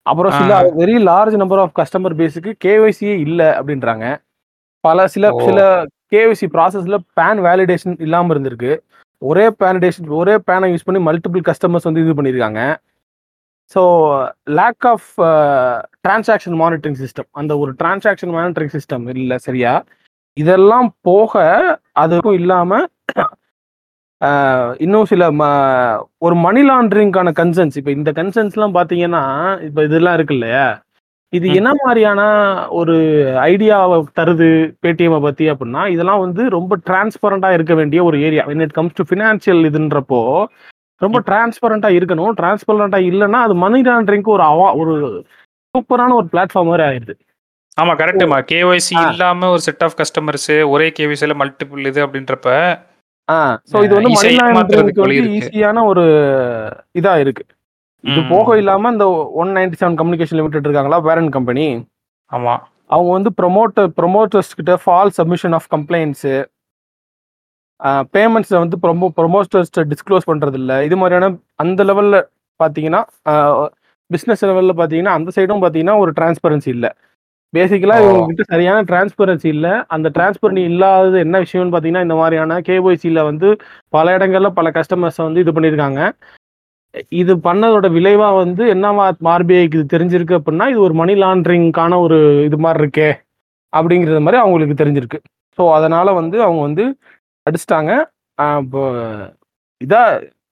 அப்புறம் 0.07 0.33
சில. 0.37 0.53
Very 0.79 0.95
large 1.09 1.35
number 1.37 1.61
of 1.61 1.75
customer 1.79 2.15
பேஸுக்கு 2.21 2.51
கேஒய்சியே 2.65 3.15
இல்லை 3.25 3.49
அப்படின்றாங்க. 3.59 4.05
பல 4.85 5.07
சில. 5.15 5.27
சில 5.43 5.61
கேஒய்சி 6.13 6.47
ப்ராசஸ்ல 6.55 6.97
பேன் 7.19 7.41
வேலிடேஷன் 7.47 7.97
இல்லாம 8.07 8.33
இருந்திருக்கு. 8.35 8.73
ஒரே 9.23 9.45
வேலிடேஷன் 9.61 10.07
ஒரே 10.19 10.35
பேனை 10.47 10.69
யூஸ் 10.73 10.87
பண்ணி 10.87 11.01
மல்டிபிள் 11.09 11.43
கஸ்டமர்ஸ் 11.49 11.89
வந்து 11.89 12.05
இது 12.05 12.17
பண்ணியிருக்காங்க 12.19 12.63
so 13.73 13.83
lack 14.59 14.87
of 14.91 15.09
transaction 16.05 16.57
monitoring 16.61 17.01
system 17.03 17.29
அந்த 17.37 17.53
ஒரு 17.63 17.73
டிரான்சாக்ஷன் 17.81 18.33
மானிட்டரிங் 18.37 18.73
சிஸ்டம் 18.77 19.05
இல்லை 19.17 19.37
சரியா. 19.47 19.73
இதெல்லாம் 20.37 20.89
போக 21.03 21.35
அதுக்கும் 22.03 22.39
இல்லாம 22.41 22.73
ஆஹ், 23.17 23.31
இன்னும் 24.81 25.05
சில 25.05 25.31
ம- 25.33 25.97
ஒரு 26.19 26.35
மணி 26.37 26.63
லாண்டரிங்கான 26.63 27.33
கன்சர்ன்ஸ் 27.37 27.77
இப்போ 27.77 27.91
இந்த 27.91 28.11
கன்சர்ன்ஸ்லாம் 28.13 28.75
பார்த்தீங்கன்னா 28.75 29.23
இப்போ 29.61 29.85
இதெல்லாம் 29.85 30.15
இருக்கு 30.15 30.35
இல்லையா? 30.35 30.65
இது. 31.33 31.47
என்ன 31.55 31.71
மாதிரியான 31.81 32.21
ஒரு 32.71 32.95
ஐடியாவை 33.45 33.97
தருது 34.15 34.49
பேடிஎம் 34.83 35.21
பத்தி 35.21 35.51
அப்படின்னா 35.51 35.89
இதெல்லாம் 35.89 36.21
வந்து 36.21 36.49
ரொம்ப 36.49 36.77
டிரான்ஸ்பரண்டா 36.87 37.53
இருக்க 37.53 37.75
வேண்டிய 37.75 38.05
ஒரு 38.05 38.21
area 38.23 38.45
when 38.47 38.63
it 38.63 38.73
comes 38.73 38.93
to 38.93 39.05
financial 39.05 39.63
இதுன்றப்போ 39.69 40.21
ரொம்ப 41.01 41.19
டிரான்ஸ்பரண்டா 41.27 41.89
இருக்கணும். 41.97 42.33
டிரான்ஸ்பரண்டா 42.35 42.99
இல்லைன்னா 43.07 43.41
அது 43.41 43.55
மணி 43.57 43.81
லாண்டரிங்க்கு 43.83 44.31
ஒரு 44.31 44.43
அவா 44.45 44.75
ஒரு 44.75 44.95
சூப்பரான 45.75 46.15
ஒரு 46.15 46.29
பிளாட்ஃபார்ம் 46.33 46.71
மாதிரி 46.71 46.87
ஆயிடுது 46.89 47.15
ஆமா 47.79 47.93
கரெக்டுமா 47.97 48.39
கேஒய்சி. 48.51 48.95
இல்லாம 49.11 49.49
ஒரு 49.51 49.61
செட் 49.61 49.83
ஆஃப் 49.83 49.97
கஸ்டமர்ஸ் 49.99 50.51
ஒரே 50.69 50.93
கேஒய்சில 50.99 51.35
மல்டிபிள் 51.41 51.87
இது 51.87 52.07
அப்படின்றப்ப 52.07 52.49
ஆ 53.29 53.37
ஸோ 53.71 53.77
இது 53.87 53.93
வந்து 53.97 54.11
மணி 54.11 54.19
ஈஸியா 54.19 54.45
லாண்டரிங்க்கு 54.47 54.55
ஏமாத்துறதுக்கு 54.55 55.03
வழி 55.05 55.17
வந்து. 55.21 55.37
ஈஸியான 55.39 55.83
ஒரு 55.91 56.05
இதா 57.01 57.13
இருக்கு. 57.25 57.45
இது. 58.05 58.21
போக 58.33 58.57
இல்லாம 58.61 58.91
இந்த 58.95 59.07
one 59.43 59.51
ninety 59.57 59.79
seven 59.81 59.99
communication 60.01 60.39
limited 60.41 60.67
இருக்காங்களா 60.69 60.99
பேரண்ட் 61.09 61.33
கம்பெனி 61.37 61.67
ஆமா. 62.33 62.55
அவங்க 62.95 63.11
வந்து 63.17 63.31
ப்ரொமோட்டர் 63.41 63.89
ப்ரொமோட்டர்ஸ் 63.99 64.57
கிட்ட 64.59 64.75
ஃபால் 64.85 65.13
சப்மிஷன் 65.19 65.55
ஆஃப் 65.59 65.69
கம்ப்ளைண்ட்ஸு 65.75 66.35
பேமெண்ட்ஸை 68.15 68.59
வந்து 68.63 68.77
ப்ரொமோ 68.85 69.07
ப்ரொமோட்டர்ஸ் 69.19 69.71
டிஸ்க்ளோஸ் 69.93 70.29
பண்ணுறது 70.31 70.59
இல்லை 70.63 70.77
இது 70.87 70.97
மாதிரியான 71.03 71.29
அந்த 71.65 71.85
லெவலில் 71.91 72.19
பார்த்தீங்கன்னா 72.61 73.01
பிஸ்னஸ் 74.11 74.43
லெவலில் 74.49 74.79
பார்த்தீங்கன்னா 74.81 75.15
அந்த 75.19 75.31
சைடும் 75.37 75.63
பார்த்தீங்கன்னா 75.63 75.97
ஒரு 76.03 76.11
டிரான்ஸ்பரன்சி 76.19 76.71
இல்லை. 76.77 76.91
பேசிக்கலாக 77.55 78.03
ஓ. 78.03 78.11
இவங்க 78.11 78.27
கிட்ட 78.31 78.45
சரியான 78.53 78.81
டிரான்ஸ்பரன்சி 78.91 79.49
இல்லை. 79.55 79.73
அந்த 79.95 80.09
டிரான்ஸ்பரன்சி 80.17 80.63
இல்லாதது 80.71 81.19
என்ன 81.27 81.37
விஷயம்னு 81.45 81.73
பார்த்தீங்கன்னா 81.73 82.05
இந்த 82.07 82.17
மாதிரியான 82.21 82.59
கேஒய்சியில் 82.69 83.27
வந்து 83.31 83.49
பல 83.97 84.13
இடங்கள்ல 84.19 84.51
பல 84.59 84.71
கஸ்டமர்ஸை 84.77 85.25
வந்து 85.29 85.43
இது 85.45 85.55
பண்ணியிருக்காங்க 85.57 86.03
இது 87.21 87.33
பண்ணதோட 87.47 87.87
விளைவா 87.97 88.29
வந்து 88.43 88.63
என்னவா 88.75 89.05
ஆர்பிஐக்கு 89.35 89.77
இது 89.79 89.93
தெரிஞ்சிருக்கு 89.95 90.39
அப்படின்னா 90.39 90.67
இது 90.73 90.81
ஒரு 90.87 90.95
மணி 91.01 91.15
லாண்டரிங்கான 91.23 91.99
ஒரு 92.07 92.17
இது 92.49 92.57
மாதிரி 92.65 92.83
இருக்கே 92.83 93.11
அப்படிங்கிறது 93.73 94.23
மாதிரி 94.27 94.39
அவங்களுக்கு 94.43 94.81
தெரிஞ்சிருக்கு. 94.81 95.19
ஸோ 95.59 95.63
அதனால 95.77 96.09
வந்து 96.21 96.37
அவங்க 96.47 96.61
வந்து 96.69 96.85
அடிச்சிட்டாங்க. 97.47 97.93
இப்போ 98.63 98.83
இதா 99.81 100.03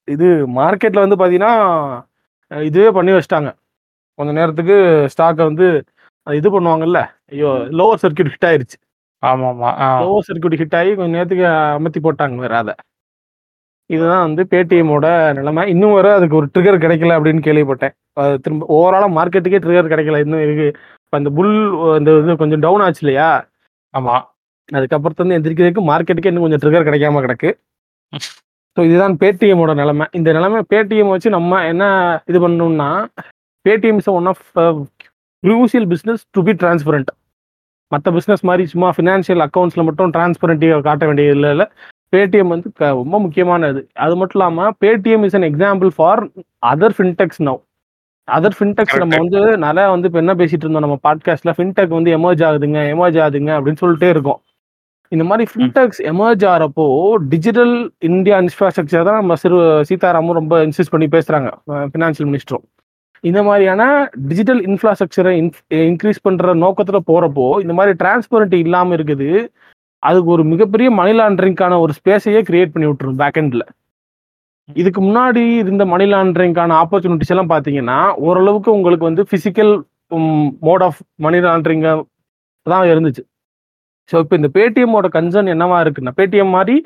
இது 0.08 0.26
மார்க்கெட்ல 0.58 1.04
வந்து 1.04 1.18
பார்த்தீங்கன்னா 1.20 1.54
இதுவே 2.50 2.90
பண்ணி 2.98 3.12
வச்சிட்டாங்க. 3.14 3.50
கொஞ்ச 4.18 4.30
நேரத்துக்கு 4.38 4.76
ஸ்டாக்கை 5.14 5.44
வந்து 5.50 5.66
இது 6.38 6.48
பண்ணுவாங்கல்ல. 6.54 7.00
ஐயோ 7.32 7.50
லோவர் 7.78 8.02
சர்க்கியூட் 8.04 8.32
ஹிட் 8.34 8.48
ஆயிருச்சு. 8.50 8.78
ஆமா 9.22 9.46
ஆமா. 9.52 9.70
லோவர் 10.02 10.26
சர்க்கியூட் 10.28 10.58
ஹிட் 10.60 10.76
ஆகி 10.80 10.90
கொஞ்ச 10.98 11.10
நேரத்துக்கு 11.16 11.46
அமர்த்தி 11.78 12.00
போட்டாங்க 12.06 12.44
வேற 12.44 12.54
அதை. 12.62 12.74
இதுதான் 13.90 14.24
வந்து 14.26 14.42
பேடிஎம்மோட 14.52 15.06
நிலைமை. 15.38 15.62
இன்னும் 15.72 15.94
வரை 15.96 16.10
அதுக்கு 16.18 16.38
ஒரு 16.40 16.48
ட்ரிகர் 16.54 16.82
கிடைக்கல 16.82 17.16
அப்படின்னு 17.18 17.42
கேள்விப்பட்டேன். 17.46 17.94
திரும்ப 18.44 18.66
ஓவராலாக 18.76 19.14
மார்க்கெட்டுக்கே 19.18 19.60
ட்ரிகர் 19.64 19.92
கிடைக்கல. 19.92 20.20
இன்னும் 20.24 20.44
இருக்கு. 20.46 20.66
இப்போ 21.04 21.18
இந்த 21.22 21.30
புல் 21.38 21.54
இந்த 22.00 22.10
இது 22.22 22.36
கொஞ்சம் 22.42 22.62
டவுன் 22.66 22.84
ஆச்சு 22.86 23.02
இல்லையா? 23.04 23.28
ஆமா. 23.94 24.16
அதுக்கப்புறத்து 24.68 25.24
வந்து 25.24 25.36
எந்திரிக்கிறதுக்கு 25.38 25.84
மார்க்கெட்டுக்கே 25.90 26.30
இன்னும் 26.32 26.46
கொஞ்சம் 26.46 26.62
ட்ரிகர் 26.64 26.88
கிடைக்காம 26.88 27.22
கிடக்கு. 27.26 27.50
ஸோ 28.76 28.82
இதுதான் 28.88 29.14
பேடிஎம்மோட 29.22 29.72
நிலைமை. 29.80 30.04
இந்த 30.18 30.30
நிலைமை 30.36 30.58
பேடிஎம் 30.72 31.12
வச்சு 31.12 31.28
நம்ம 31.36 31.60
என்ன 31.70 31.84
இது 32.30 32.38
பண்ணணும்னா 32.44 32.88
Paytm 33.64 33.98
is 34.02 34.10
one 34.12 34.28
of 34.32 34.44
crucial 35.40 35.86
business 35.86 36.24
to 36.30 36.42
be 36.42 36.52
transparent 36.52 37.10
மற்ற 37.88 38.10
பிஸ்னஸ் 38.10 38.42
மாதிரி 38.42 38.66
சும்மா 38.66 38.92
ஃபினான்ஷியல் 38.96 39.46
அக்கௌண்ட்ஸில் 39.46 39.84
மட்டும் 39.84 40.10
டிரான்ஸ்பரண்டியாக 40.12 40.80
காட்ட 40.80 41.06
வேண்டியது 41.06 41.34
இல்லை. 41.34 41.50
இல்லை 41.50 41.66
பேடிஎம் 42.12 42.46
வந்து 42.46 42.72
க- 42.72 42.90
ரொம்ப 42.90 43.20
முக்கியமானது. 43.20 43.88
அது 43.94 44.16
மட்டும் 44.16 44.40
இல்லாமல் 44.42 44.74
Paytm 44.80 45.24
is 45.24 45.36
an 45.36 45.42
example 45.42 45.86
for 45.96 46.28
other 46.66 46.94
fintechs 46.98 47.40
now 47.40 47.60
other 48.28 48.50
fintechs 48.58 48.96
நம்ம. 48.96 49.16
வந்து 49.16 49.58
நிறைய 49.58 49.90
வந்து 49.90 50.06
இப்போ 50.06 50.18
என்ன 50.18 50.34
பேசிட்டு 50.34 50.64
இருந்தோம் 50.64 50.80
நம்ம 50.80 50.98
பாட்காஸ்ட்ல 51.08 51.52
ஃபின்டெக் 51.56 51.88
வந்து 51.88 52.16
எமர்ஜ் 52.18 52.44
ஆகுதுங்க 52.48 52.80
எமர்ஜ் 52.94 53.18
ஆகுதுங்க 53.24 53.52
அப்படின்னு 53.58 53.76
சொல்லிட்டே 53.80 54.08
இருக்கோம். 54.08 54.40
இந்த 55.08 55.24
மாதிரி 55.24 55.50
ஃபின்டெக்ஸ் 55.54 56.00
எமர்ஜ் 56.02 56.44
ஆகிறப்போ 56.44 57.14
டிஜிட்டல் 57.28 57.92
இந்தியா 57.98 58.38
இன்ஃப்ராஸ்ட்ரக்சர் 58.38 59.04
தான் 59.04 59.14
நம்ம 59.14 59.34
சிறு 59.34 59.84
சீதாராமும் 59.88 60.32
ரொம்ப 60.32 60.66
இன்சிஸ்ட் 60.66 60.90
பண்ணி 60.90 61.06
பேசுறாங்க 61.06 61.48
ஃபினான்ஷியல் 61.66 62.28
மினிஸ்டரும் 62.28 62.66
இந்த 63.24 63.40
மாதிரியான 63.48 63.82
டிஜிட்டல் 64.30 64.60
இன்ஃப்ராஸ்ட்ரக்சரை 64.68 65.32
இன்க்ரீஸ் 65.90 66.24
பண்ற 66.26 66.54
நோக்கத்துல 66.64 66.98
போறப்போ 67.10 67.46
இந்த 67.64 67.74
மாதிரி 67.78 67.94
டிரான்ஸ்பரண்ட்டி 68.02 68.58
இல்லாம 68.66 68.94
இருக்குது. 68.98 69.30
அதுக்கு 70.02 70.30
ஒரு 70.36 70.44
மிகப்பெரிய 70.52 70.88
மணி 70.98 71.12
லாண்டரிங்கான 71.18 71.78
ஒரு 71.84 71.92
ஸ்பேஸையே 71.98 72.40
கிரியேட் 72.48 72.72
பண்ணி 72.74 72.88
விட்டுரும் 72.88 73.20
பேக்கெண்ட்ல 73.22 73.64
இதுக்கு 74.80 75.00
முன்னாடி 75.06 75.42
இருந்த 75.62 75.84
மணி 75.92 76.06
லாண்டரிங்கான 76.12 76.76
ஆப்பர்ச்சுனிட்டிஸ் 76.82 77.32
எல்லாம் 77.34 77.52
பாத்தீங்கன்னா 77.54 77.98
ஓரளவுக்கு 78.26 78.70
உங்களுக்கு 78.78 79.08
வந்து 79.10 79.22
physical 79.32 79.72
mode 80.68 80.84
of 80.88 81.00
money 81.24 81.38
laundering 81.46 81.84
தான் 82.66 82.86
இருந்துச்சு. 82.92 83.22
ஸோ 84.10 84.16
இப்போ 84.22 84.34
இந்த 84.40 84.48
பேடிஎம்மோட 84.56 85.06
கன்சர்ன் 85.16 85.52
என்னவா 85.54 85.78
இருக்குன்னா 85.84 86.12
பேடிஎம் 86.18 86.54
மாதிரி 86.56 86.76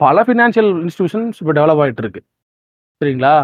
பல 0.00 0.22
ஃபினான்ஷியல் 0.26 0.70
இன்ஸ்டிடியூஷன்ஸ் 0.82 1.38
இப்போ 1.42 1.52
டெவலப் 1.58 1.80
ஆகிட்டு 1.82 2.02
இருக்கு. 2.04 2.20
சரிங்களா? 3.00 3.34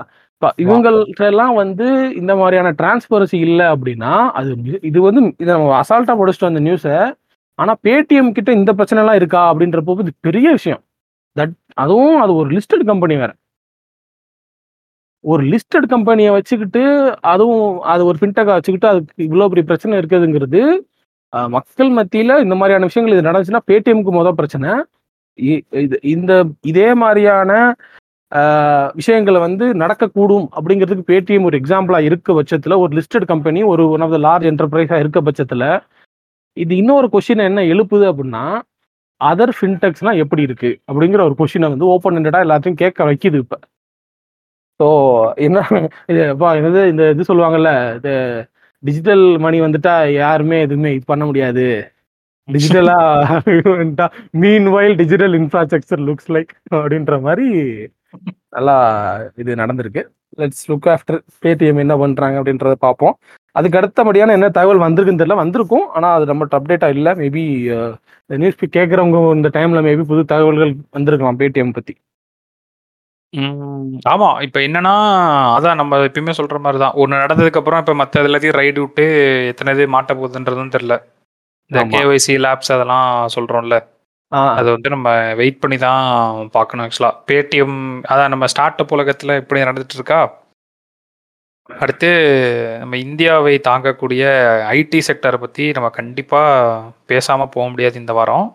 இவங்கள்ட்ட 0.63 1.25
எல்லாம் 1.33 1.55
வந்து 1.63 1.87
இந்த 2.21 2.33
மாதிரியான 2.41 2.73
டிரான்ஸ்பரன்சி 2.81 3.39
இல்லை 3.49 3.67
அப்படின்னா 3.75 4.13
அது 4.39 4.51
இது 4.91 4.99
வந்து 5.09 5.21
இதை 5.43 5.51
நம்ம 5.55 5.77
அசால்ட்டா 5.83 6.15
படிச்சுட்டு 6.21 6.49
வந்த 6.49 6.63
நியூஸை 6.67 6.97
ஆனா 7.59 7.73
பேடிஎம் 7.87 8.35
கிட்ட 8.37 8.51
இந்த 8.61 8.71
பிரச்சனை 8.79 9.01
எல்லாம் 9.03 9.19
இருக்கா 9.21 9.43
அப்படின்றப்போ 9.51 9.95
இது 10.05 10.13
பெரிய 10.27 10.47
விஷயம். 10.59 10.83
தட் 11.37 11.55
அதுவும் 11.83 12.17
அது 12.25 12.33
ஒரு 12.41 12.49
லிஸ்டட் 12.57 12.85
கம்பெனி 12.91 13.15
வேற. 13.23 13.33
ஒரு 15.25 15.43
லிஸ்டட் 15.53 15.87
கம்பெனியை 15.93 16.31
வச்சுக்கிட்டு 16.37 16.83
அதுவும் 17.33 17.69
அது 17.93 18.03
ஒரு 18.11 18.17
ஃபின்டெக்கை 18.21 18.55
வச்சுக்கிட்டு 18.57 18.91
அதுக்கு 18.93 19.23
இவ்வளோ 19.29 19.49
பெரிய 19.53 19.65
பிரச்சனை 19.71 19.95
இருக்குதுங்கிறது 20.01 20.63
மக்கள் 21.57 21.91
மத்தியில 21.99 22.33
இந்த 22.45 22.55
மாதிரியான 22.59 22.89
விஷயங்கள் 22.91 23.15
இது 23.17 23.29
நடந்துச்சுன்னா 23.29 23.67
பேடிஎம்க்கு 23.71 24.13
முதல் 24.19 24.39
பிரச்சனை. 24.41 24.71
இது 25.79 25.97
இந்த 26.15 26.33
இதே 26.73 26.89
மாதிரியான 27.03 27.53
விஷயங்களை 28.99 29.41
வந்து 29.47 29.65
நடக்கக்கூடும் 29.83 30.47
அப்படிங்கிறதுக்கு 30.57 31.11
பேடிஎம் 31.11 31.47
ஒரு 31.49 31.57
எக்ஸாம்பிளா 31.61 31.99
இருக்க 32.09 32.33
பட்சத்துல 32.33 32.79
ஒரு 32.85 32.93
லிஸ்டட் 32.99 33.27
கம்பெனி 33.33 33.61
ஒரு 33.73 33.85
ஒன் 33.95 34.05
ஆஃப் 34.07 34.15
த 34.17 34.21
லார்ஜ் 34.27 34.47
என்டர்பிரைஸாக 34.53 35.03
இருக்க 35.05 35.21
பட்சத்துல 35.29 35.67
இது 36.57 36.73
இன்னொரு 36.77 37.07
கொஷினை 37.15 37.45
என்ன 37.51 37.61
எழுப்புது 37.73 38.05
அப்படின்னா 38.11 38.45
அதர் 39.21 39.53
ஃபின்டெக்ஸ்லாம் 39.59 40.21
எப்படி 40.23 40.43
இருக்கு? 40.47 40.71
அப்படிங்கிற 40.91 41.21
ஒரு 41.29 41.35
கொஷினை 41.41 41.69
வந்து 41.73 41.87
ஓப்பன் 41.95 42.17
ஹண்டடாக 42.19 42.47
எல்லாத்தையும் 42.47 42.81
கேட்க 42.83 43.01
வைக்குது 43.09 43.39
இப்போ. 43.45 43.59
ஸோ 44.81 44.87
என்ன 45.47 45.59
இது 46.13 46.21
என்னது 46.61 46.81
இந்த 46.93 47.05
இது 47.15 47.29
சொல்லுவாங்கல்ல 47.31 47.71
இது 47.99 48.13
டிஜிட்டல் 48.83 49.25
மணி 49.45 49.59
வந்துட்டா 49.65 49.95
யாருமே 50.23 50.57
எதுவுமே 50.67 50.91
இது 50.97 51.05
பண்ண 51.13 51.25
முடியாது. 51.31 51.67
டிஜிட்டலா 52.49 52.97
meanwhile 54.77 54.97
digital 55.03 55.37
infrastructure 55.41 56.03
looks 56.09 56.33
like 56.37 56.53
அப்படின்ற 56.75 57.17
மாதிரி 57.27 57.49
நல்லா 58.53 58.75
இது 59.39 59.61
நடந்திருக்கு 59.63 60.03
லெட்ஸ் 60.39 60.65
லுக் 60.71 60.89
ஆஃப்டர் 60.95 61.19
பேடிஎம் 61.43 61.83
என்ன 61.85 61.95
பண்றாங்க 61.97 62.39
அப்படின்றத 62.41 62.77
பார்ப்போம் 62.81 63.15
அதுக்கு 63.57 63.79
அடுத்தபடியான 63.81 64.35
என்ன 64.37 64.49
தகவல் 64.51 64.85
வந்திருக்குன்னு 64.85 65.23
தெரியல 65.23 65.37
வந்திருக்கும் 65.41 65.87
ஆனா 65.95 66.09
அது 66.17 66.25
நம்மகிட்ட 66.31 66.59
அப்டேட்டா 66.61 66.89
இல்லை 66.97 67.13
மேபி 67.21 67.45
நியூஸ் 68.31 68.59
கேட்குறவங்க 68.77 69.19
இந்த 69.39 69.51
டைம்ல 69.57 69.83
மேபி 69.89 70.05
புது 70.05 70.23
தகவல்கள் 70.33 70.73
வந்திருக்கலாம் 70.91 71.41
பேடிஎம் 71.43 71.77
பத்தி 71.77 71.95
ம். 73.35 73.55
ஆமா. 74.13 74.29
இப்ப 74.47 74.59
என்னன்னா, 74.67 74.93
அதான் 75.57 75.81
நம்ம 75.81 75.97
எப்பயுமே 76.09 76.35
சொல்ற 76.39 76.59
மாரி 76.61 76.79
தான். 76.79 76.97
ஒண்ணு 77.03 77.23
நடந்ததுக்கு 77.23 77.61
அப்புறம் 77.61 77.81
இப்ப 77.83 77.95
மத்த 78.01 78.23
எல்லாத்தையும் 78.23 78.59
ரைடு 78.59 78.79
விட்டு 78.79 79.05
எத்தன 79.51 79.75
இது 79.77 79.87
மாட்ட 79.95 80.13
போகுதுன்றதும் 80.15 80.75
தெரியல. 80.75 80.97
இந்த. 81.71 81.81
கேஒய்சி 81.93 82.35
லேப்ஸ் 82.45 82.73
அதெல்லாம் 82.77 83.07
சொல்றோம்ல. 83.37 83.77
ஆ 84.33 84.39
அது 84.59 84.69
வந்து 84.75 84.89
நம்ம 84.95 85.09
வெயிட் 85.41 85.61
பண்ணி 85.63 85.77
தான் 85.81 86.05
பார்க்கணும் 86.55 86.85
ஆக்சுவலா. 86.85 87.11
பேடிஎம் 87.29 87.77
அதான் 88.13 88.33
நம்ம 88.35 88.47
ஸ்டார்ட் 88.53 88.81
அப் 88.83 88.95
உலகத்துல 88.97 89.37
எப்படி 89.41 89.61
நடந்துட்டு 89.63 89.99
இருக்கா? 89.99 90.21
அடுத்து 91.71 92.09
நம்ம 92.81 92.95
இந்தியாவை 93.05 93.55
தாங்கக்கூடிய 93.69 94.23
ஐடி 94.75 95.01
செக்டார 95.09 95.37
பத்தி 95.45 95.67
நம்ம 95.77 95.89
கண்டிப்பா 95.99 96.41
பேசாம 97.11 97.47
போ 97.55 97.69
முடியாது 97.73 97.97
இந்த 98.03 98.15
வாரம். 98.19 98.47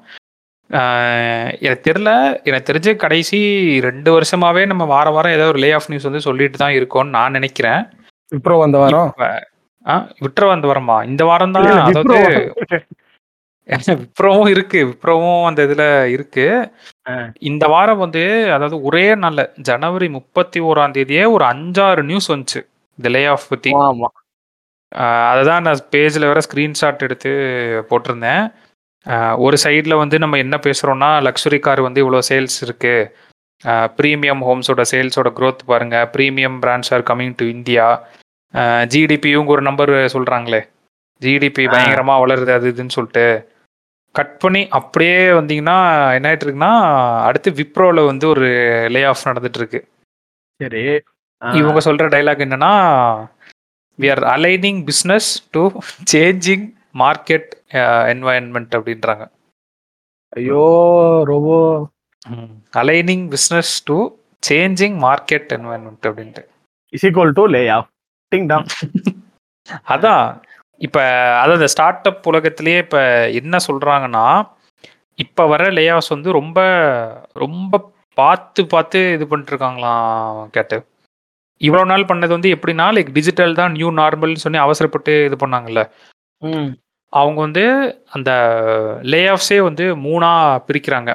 எனக்கு 1.59 1.85
தெரியல. 1.87 2.11
எனக்கு 2.47 2.67
தெரிஞ்சு 2.69 2.91
கடைசி 3.03 3.39
2 3.85 4.11
வருஷமாவே 4.17 4.63
நம்ம 4.71 4.83
வாரம் 4.93 5.15
வாரம் 5.17 5.35
ஏதோ 5.37 5.47
ஒரு 5.53 5.61
லே 5.63 5.69
ஆஃப் 5.77 5.89
நியூஸ் 5.91 6.09
வந்து 6.09 6.27
சொல்லிட்டு 6.27 6.61
தான் 6.63 6.75
இருக்கோம்னு 6.79 7.15
நான் 7.17 7.35
நெனைக்கிறேன். 7.37 7.81
விப்ரோ 8.31 8.57
வந்த 8.63 8.77
வாரம் 8.83 9.09
இப்ப 9.11 9.27
ஆ 9.85 9.95
விட்ரோ 10.25 10.47
வந்த 10.53 10.67
வாரமா? 10.69 10.97
இந்த 11.11 11.23
வாரம் 11.29 11.55
தான் 11.55 11.65
இல்ல, 11.65 11.81
அதாவது 11.89 12.17
விப்ரோவும் 14.01 14.49
இருக்கு. 14.49 14.79
விப்ரோவும் 14.85 15.45
அந்த 15.45 15.61
இதுல 15.65 15.83
இருக்கு. 16.07 16.45
இந்த 17.49 17.65
வாரம் 17.67 17.97
வந்து 17.97 18.23
அதாவது 18.53 18.77
ஒரே 18.81 19.15
நாள்ல 19.15 19.41
ஜனவரி 19.61 20.07
31ஆம் 20.15 20.95
தேதியே 20.97 21.25
ஒரு 21.31 21.45
5, 21.45 21.83
6 21.85 22.03
நியூஸ் 22.03 22.29
வந்துச்சு. 22.31 22.61
இந்த 22.99 23.09
லே 23.09 23.23
ஆஃப் 23.27 23.49
பத்தி. 23.49 23.71
அததான் 25.31 25.61
நான் 25.61 25.85
பேஜ்ல 25.91 26.27
வேற 26.29 26.39
ஸ்கிரீன்ஷாட் 26.47 27.05
எடுத்து 27.07 27.31
போட்டிருந்தேன். 27.89 28.43
ஒரு 29.39 29.57
சைடுல 29.63 29.95
வந்து 29.97 30.17
நம்ம 30.19 30.37
என்ன 30.37 30.57
பேசுறோம்னா, 30.65 31.11
லக்ஸுரி 31.27 31.59
கார் 31.59 31.81
வந்து 31.81 32.01
இவ்வளோ 32.03 32.21
சேல்ஸ் 32.29 32.59
இருக்கு. 32.61 32.95
ஆ 33.63 33.73
பிரீமியம் 33.97 34.43
ஹோம்ஸோட 34.47 34.83
சேல்ஸோட 34.91 35.29
குரோத் 35.37 35.67
பாருங்க. 35.67 35.97
Premium 36.13 36.57
brands 36.63 36.93
are 36.95 37.07
coming 37.11 37.35
to 37.37 37.47
India. 37.49 37.87
Ah 38.53 38.63
GDP 38.93 39.29
இவங்க 39.35 39.51
ஒரு 39.51 39.63
நம்பர் 39.63 39.93
சொல்றாங்களே. 40.15 40.61
ஜிடிபி 41.21 41.65
ஆ. 41.67 41.73
பயங்கரமா 41.73 42.15
வளருது 42.23 42.53
அது 42.53 42.67
இதுன்னு 42.73 42.95
சொல்லிட்டு. 42.97 43.25
கட் 44.15 44.39
பண்ணி 44.39 44.67
அப்படியே 44.69 45.17
வந்தீங்கன்னா 45.29 45.77
என்ன 46.13 46.27
ஆயிட்டு 46.29 46.45
இருக்குன்னா, 46.45 46.71
அடுத்து 47.23 47.51
விப்ரோல 47.51 48.05
வந்து 48.05 48.27
ஒரு 48.27 48.47
லே 48.89 49.03
ஆஃப் 49.03 49.25
நடந்துட்டு 49.25 49.57
இருக்கு. 49.57 49.79
சரி 50.59 50.83
இவங்க 51.41 51.79
சொல்ற 51.79 52.05
டயலாக் 52.13 52.43
என்னன்னா, 52.45 52.71
"we 53.99 54.09
are 54.09 54.23
aligning 54.33 54.83
business 54.83 55.29
to 55.51 55.63
changing 56.11 56.65
market 56.93 57.49
a 57.75 57.83
environment" 58.13 58.75
அப்படின்றாங்க. 58.77 59.23
ஐயோ 60.33 60.63
robo. 61.23 61.57
Aligning 62.77 63.29
business 63.29 63.83
to 63.85 63.97
changing 64.43 64.97
market 65.05 65.49
environment 65.57 66.07
அப்படின்ட்டு. 66.09 66.43
Is 66.93 67.05
equal 67.05 67.31
to 67.31 67.45
lay 67.45 67.67
off 67.67 67.89
ding 68.31 68.47
dong 68.47 68.67
அதான். 69.87 70.27
இப்ப 70.79 70.97
அதான் 71.41 71.57
இந்த 71.59 71.69
ஸ்டார்ட் 71.73 72.07
அப் 72.09 72.27
உலகத்திலேயே 72.27 72.77
இப்ப 72.77 72.97
என்ன 73.39 73.57
சொல்றாங்கன்னா, 73.67 74.25
இப்ப 75.19 75.45
வர 75.51 75.63
லே 75.77 75.85
ஆஃப்ஸ் 75.89 76.13
வந்து 76.15 76.29
ரொம்ப 76.31 76.59
ரொம்ப 77.43 77.73
பார்த்து 78.17 78.61
பார்த்து 78.73 78.99
இது 79.15 79.25
பண்ணிட்டு 79.27 79.53
இருக்காங்களாம் 79.53 80.49
கேட்டு. 80.49 80.77
இவ்வளோ 81.61 81.85
நாள் 81.85 82.09
பண்ணது 82.11 82.33
வந்து 82.35 82.49
எப்படின்னா, 82.55 82.85
லைக் 82.95 83.11
டிஜிட்டல் 83.11 83.57
தான் 83.59 83.71
நியூ 83.71 83.89
நார்மல்னு 83.91 84.43
சொல்லி 84.45 84.59
அவசரப்பட்டு 84.65 85.13
இது 85.25 85.37
பண்ணாங்கல்ல. 85.43 85.81
அவங்க 87.13 87.39
வந்து 87.41 87.63
அந்த 88.09 88.31
லே 89.03 89.21
ஆஃப்ஸே 89.27 89.59
வந்து 89.69 89.85
3ஆ 90.05 90.31
பிரிக்கிறாங்க. 90.67 91.11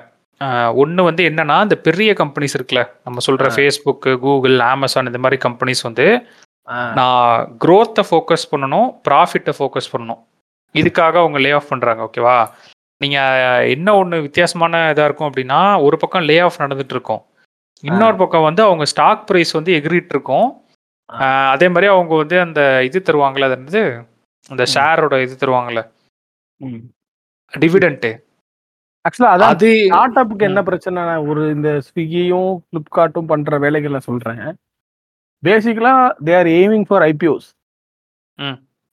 ஒண்ணு 0.82 1.02
வந்து 1.08 1.22
என்னன்னா, 1.30 1.56
இந்த 1.62 1.76
பெரிய 1.88 2.12
கம்பெனிஸ் 2.12 2.56
இருக்குல்ல. 2.58 2.82
நம்ம 3.04 3.22
சொல்ற 3.28 3.44
ஆ. 3.50 3.54
Facebook, 3.58 4.00
Google, 4.24 4.56
Amazon 4.72 5.06
இந்த 5.06 5.20
மாரி 5.24 5.38
கம்பெனிஸ் 5.44 5.82
வந்து 5.82 6.06
நான் 6.68 7.56
குரோத்த 7.64 8.02
ஃபோக்கஸ் 8.10 8.46
பண்ணணும், 8.50 9.00
ப்ராஃபிட்ட 9.08 9.52
ஃபோக்கஸ் 9.58 9.90
பண்ணணும். 9.92 10.22
இதுக்காக 10.72 11.16
அவங்க 11.16 11.38
லே 11.38 11.50
ஆஃப் 11.50 11.68
பண்றாங்க. 11.68 12.02
ஓகேவா? 12.02 12.48
நீங்க 12.96 13.18
என்ன 13.68 14.04
ஒண்ணு 14.04 14.20
வித்தியாசமான 14.20 14.92
இதா 14.92 15.04
இருக்கும் 15.04 15.32
அப்படின்னா, 15.32 15.82
ஒரு 15.82 15.96
பக்கம் 15.96 16.22
லே 16.22 16.38
ஆஃப் 16.38 16.60
நடந்துட்டு 16.60 16.90
இருக்கும். 16.90 17.22
இன்னொரு 17.80 18.16
பக்கம் 18.16 18.42
வந்து 18.42 18.62
அவங்க 18.62 18.84
ஸ்டாக் 18.84 19.26
பிரைஸ் 19.26 19.50
வந்து 19.50 19.72
எகிறிட்டு 19.72 20.10
இருக்கும். 20.10 20.62
அதே 21.50 21.68
மாரி 21.68 21.86
அவங்க 21.86 22.16
வந்து 22.16 22.40
அந்த 22.40 22.84
இது 22.84 23.02
தருவாங்கல்ல, 23.04 23.50
அது 23.50 23.56
என்னது? 23.56 24.04
அந்த. 24.48 24.64
ஷேரோட 24.74 25.22
இது 25.22 25.36
தருவாங்கல்ல. 25.40 25.90
ம். 26.56 26.76
டிவிடெண்ட். 27.58 28.22
ஆக்சுவலா 29.08 29.32
அதான் 29.34 29.52
அது 29.52 29.84
ஸ்டார்ட் 29.84 30.16
அப்புக்கு 30.16 30.42
என்ன. 30.42 30.62
பிரச்சனை 30.62 31.02
ஒரு 31.02 31.50
இந்த 31.50 31.80
ஸ்விக்கியும் 31.88 32.56
ஃப்ளிப்கார்ட்டும் 32.58 33.26
பண்ற 33.26 33.58
வேலைகளை 33.58 34.00
சொல்றேன் 34.00 34.56
basically 35.46 35.94
they 36.26 36.32
are 36.40 36.50
aiming 36.58 36.86
for 36.88 37.04
IPOs. 37.10 37.48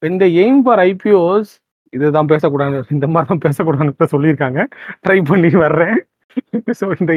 இந்த 0.03 0.25
எய்ம் 0.43 0.61
ஃபார் 0.65 0.81
ஐபிஓஸ் 0.89 1.51
இதுதான் 1.93 2.31
பேசக்கூடாது. 2.31 2.77
இந்த 2.95 3.05
மாதிரி 3.13 3.29
தான் 3.31 3.43
பேசக்கூடாதுன்னு 3.45 4.13
சொல்லியிருக்காங்க. 4.15 4.59
ட்ரை 5.05 5.19
பண்ணி 5.31 5.49
வர்றேன். 5.65 5.97
ஸோ 6.79 6.85
இந்த 7.01 7.13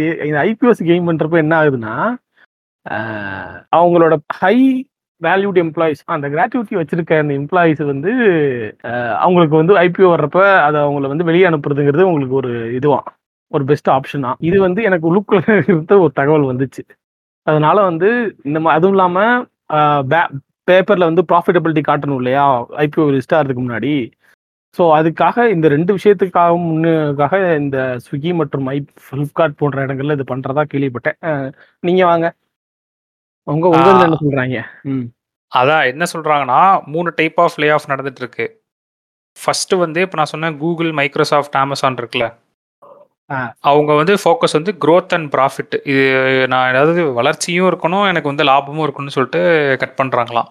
ஐபிஓஸ் 0.49 0.83
கெயின் 0.89 1.09
பண்றப்ப 1.09 1.37
என்ன 1.45 1.55
ஆகுதுன்னா 1.61 1.95
அவங்களோட 3.79 4.15
ஹை 4.41 4.57
வேல்யூட் 5.23 5.59
எம்ப்ளாயிஸ் 5.63 6.01
அந்த 6.15 6.27
கிராட்டிவிட்டி 6.33 6.75
வச்சிருக்க 6.79 7.19
அந்த 7.23 7.33
எம்ப்ளாயிஸ் 7.41 7.83
வந்து 7.91 8.11
அவங்களுக்கு 9.25 9.57
வந்து 9.61 9.75
ஐபிஓ 9.85 10.09
வர்றப்ப 10.15 10.41
அதை 10.65 10.79
அவங்கள 10.85 11.09
வந்து 11.13 11.29
வெளியே 11.29 11.47
அனுப்புறதுங்கிறது 11.51 12.09
உங்களுக்கு 12.11 12.37
ஒரு 12.41 12.51
இதுவா 12.79 13.01
ஒரு 13.53 13.65
பெஸ்ட் 13.71 13.91
ஆப்ஷனா 13.97 14.33
இது 14.49 14.59
வந்து 14.67 14.83
எனக்கு 14.89 15.09
உள்ளுக்குள்ள 15.11 15.57
இருந்த 15.63 15.99
ஒரு 16.05 16.13
தகவல் 16.21 16.51
வந்துச்சு. 16.51 16.83
அதனால 17.45 17.83
வந்து 17.83 18.37
இந்த 18.45 18.59
மா- 18.59 18.73
அதுவும் 18.73 18.97
இல்லாம 18.97 19.47
பேப்பர்ல 20.71 20.99
வந்து 20.99 21.25
ப்ராஃபிட்டபிலிட்டி 21.29 21.83
காட்டணும் 21.89 22.15
இல்லையா? 22.15 22.61
ஐபிஓ 22.61 23.05
லிஸ்ட் 23.07 23.35
ஆகிறதுக்கு 23.35 23.63
முன்னாடி. 23.65 24.11
ஸோ 24.79 24.81
அதுக்காக 24.81 25.49
இந்த 25.49 25.69
ரெண்டு 25.69 25.97
விஷயத்துக்காக 25.97 26.57
முன்னுக்காக 26.57 27.57
இந்த 27.57 27.99
ஸ்விக்கி 28.05 28.35
மற்றும் 28.35 28.67
ஐ 28.67 28.85
ஃப்ளிப்கார்ட் 29.05 29.57
போன்ற 29.57 29.87
இடங்கள்ல 29.87 30.13
இது 30.13 30.37
பண்றதா 30.37 30.65
கேள்விப்பட்டேன். 30.75 31.53
நீங்க 31.81 32.05
வாங்க. 32.05 32.35
உங்க 33.43 33.69
உங்க 33.69 33.91
என்ன 33.91 34.17
சொல்றாங்க? 34.21 34.65
ம். 34.83 35.05
அதான் 35.55 35.85
என்ன 35.85 36.05
சொல்றாங்கன்னா, 36.13 36.61
3 36.87 37.13
டைப் 37.15 37.41
ஆஃப் 37.41 37.57
லே 37.57 37.69
ஆஃப் 37.69 37.89
நடந்துட்டு 37.89 38.17
இருக்கு. 38.17 38.63
ஃபர்ஸ்ட் 39.45 39.73
வந்து 39.73 40.01
இப்ப 40.01 40.17
நான் 40.17 40.25
சொன்ன 40.25 40.51
Google, 40.51 40.93
Microsoft, 40.93 41.53
Amazon 41.57 41.97
இருக்குல்ல. 41.97 42.27
அவங்க 43.61 43.93
வந்து 43.95 44.15
ஃபோக்கஸ் 44.23 44.57
வந்து 44.59 44.73
குரோத் 44.85 45.15
அண்ட் 45.17 45.29
ப்ராஃபிட். 45.35 45.75
இது 45.91 46.03
நான் 46.49 46.71
அதாவது 46.73 47.03
வளர்ச்சியும் 47.13 47.69
இருக்கணும், 47.71 48.07
எனக்கு 48.11 48.31
வந்து 48.33 48.45
லாபமும் 48.45 48.85
இருக்கணும்னு 48.87 49.17
சொல்லிட்டு 49.17 49.43
கட் 49.79 49.99
பண்றாங்களாம். 50.03 50.49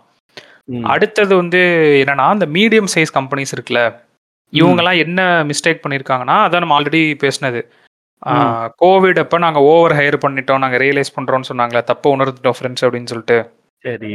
ம். 0.65 0.86
அடுத்தது 0.86 1.34
வந்து 1.36 1.62
என்னன்னா, 2.03 2.27
இந்த 2.34 2.48
மீடியம் 2.58 2.92
சைஸ் 2.96 3.15
கம்பெனிஸ் 3.20 3.56
இருக்குல்ல. 3.56 3.82
இவங்கலாம் 4.53 4.98
என்ன 4.98 5.22
மிஸ்டேக் 5.44 5.84
பண்ணியிருக்காங்கன்னா, 5.84 6.36
அதான் 6.46 6.63
நம்ம 6.63 6.75
ஆல்ரெடி 6.80 7.03
பேசினது. 7.24 7.62
கோவிட் 8.82 9.20
அப்ப 9.20 9.38
நாங்க 9.38 9.60
ஓவர் 9.72 9.96
ஹையர் 10.00 10.24
பண்ணிட்டோம், 10.25 10.62
நாங்க 10.63 10.77
ரியலைஸ் 10.77 11.15
பண்றோம்னு 11.15 11.50
சொன்னாங்களே, 11.50 11.84
தப்ப 11.84 12.15
உணர்ந்துட்டோம் 12.15 12.58
ஃப்ரெண்ட்ஸ் 12.60 12.86
அப்படின்னு 12.86 13.12
சொல்லிட்டு. 13.13 13.38
சரி 13.84 14.13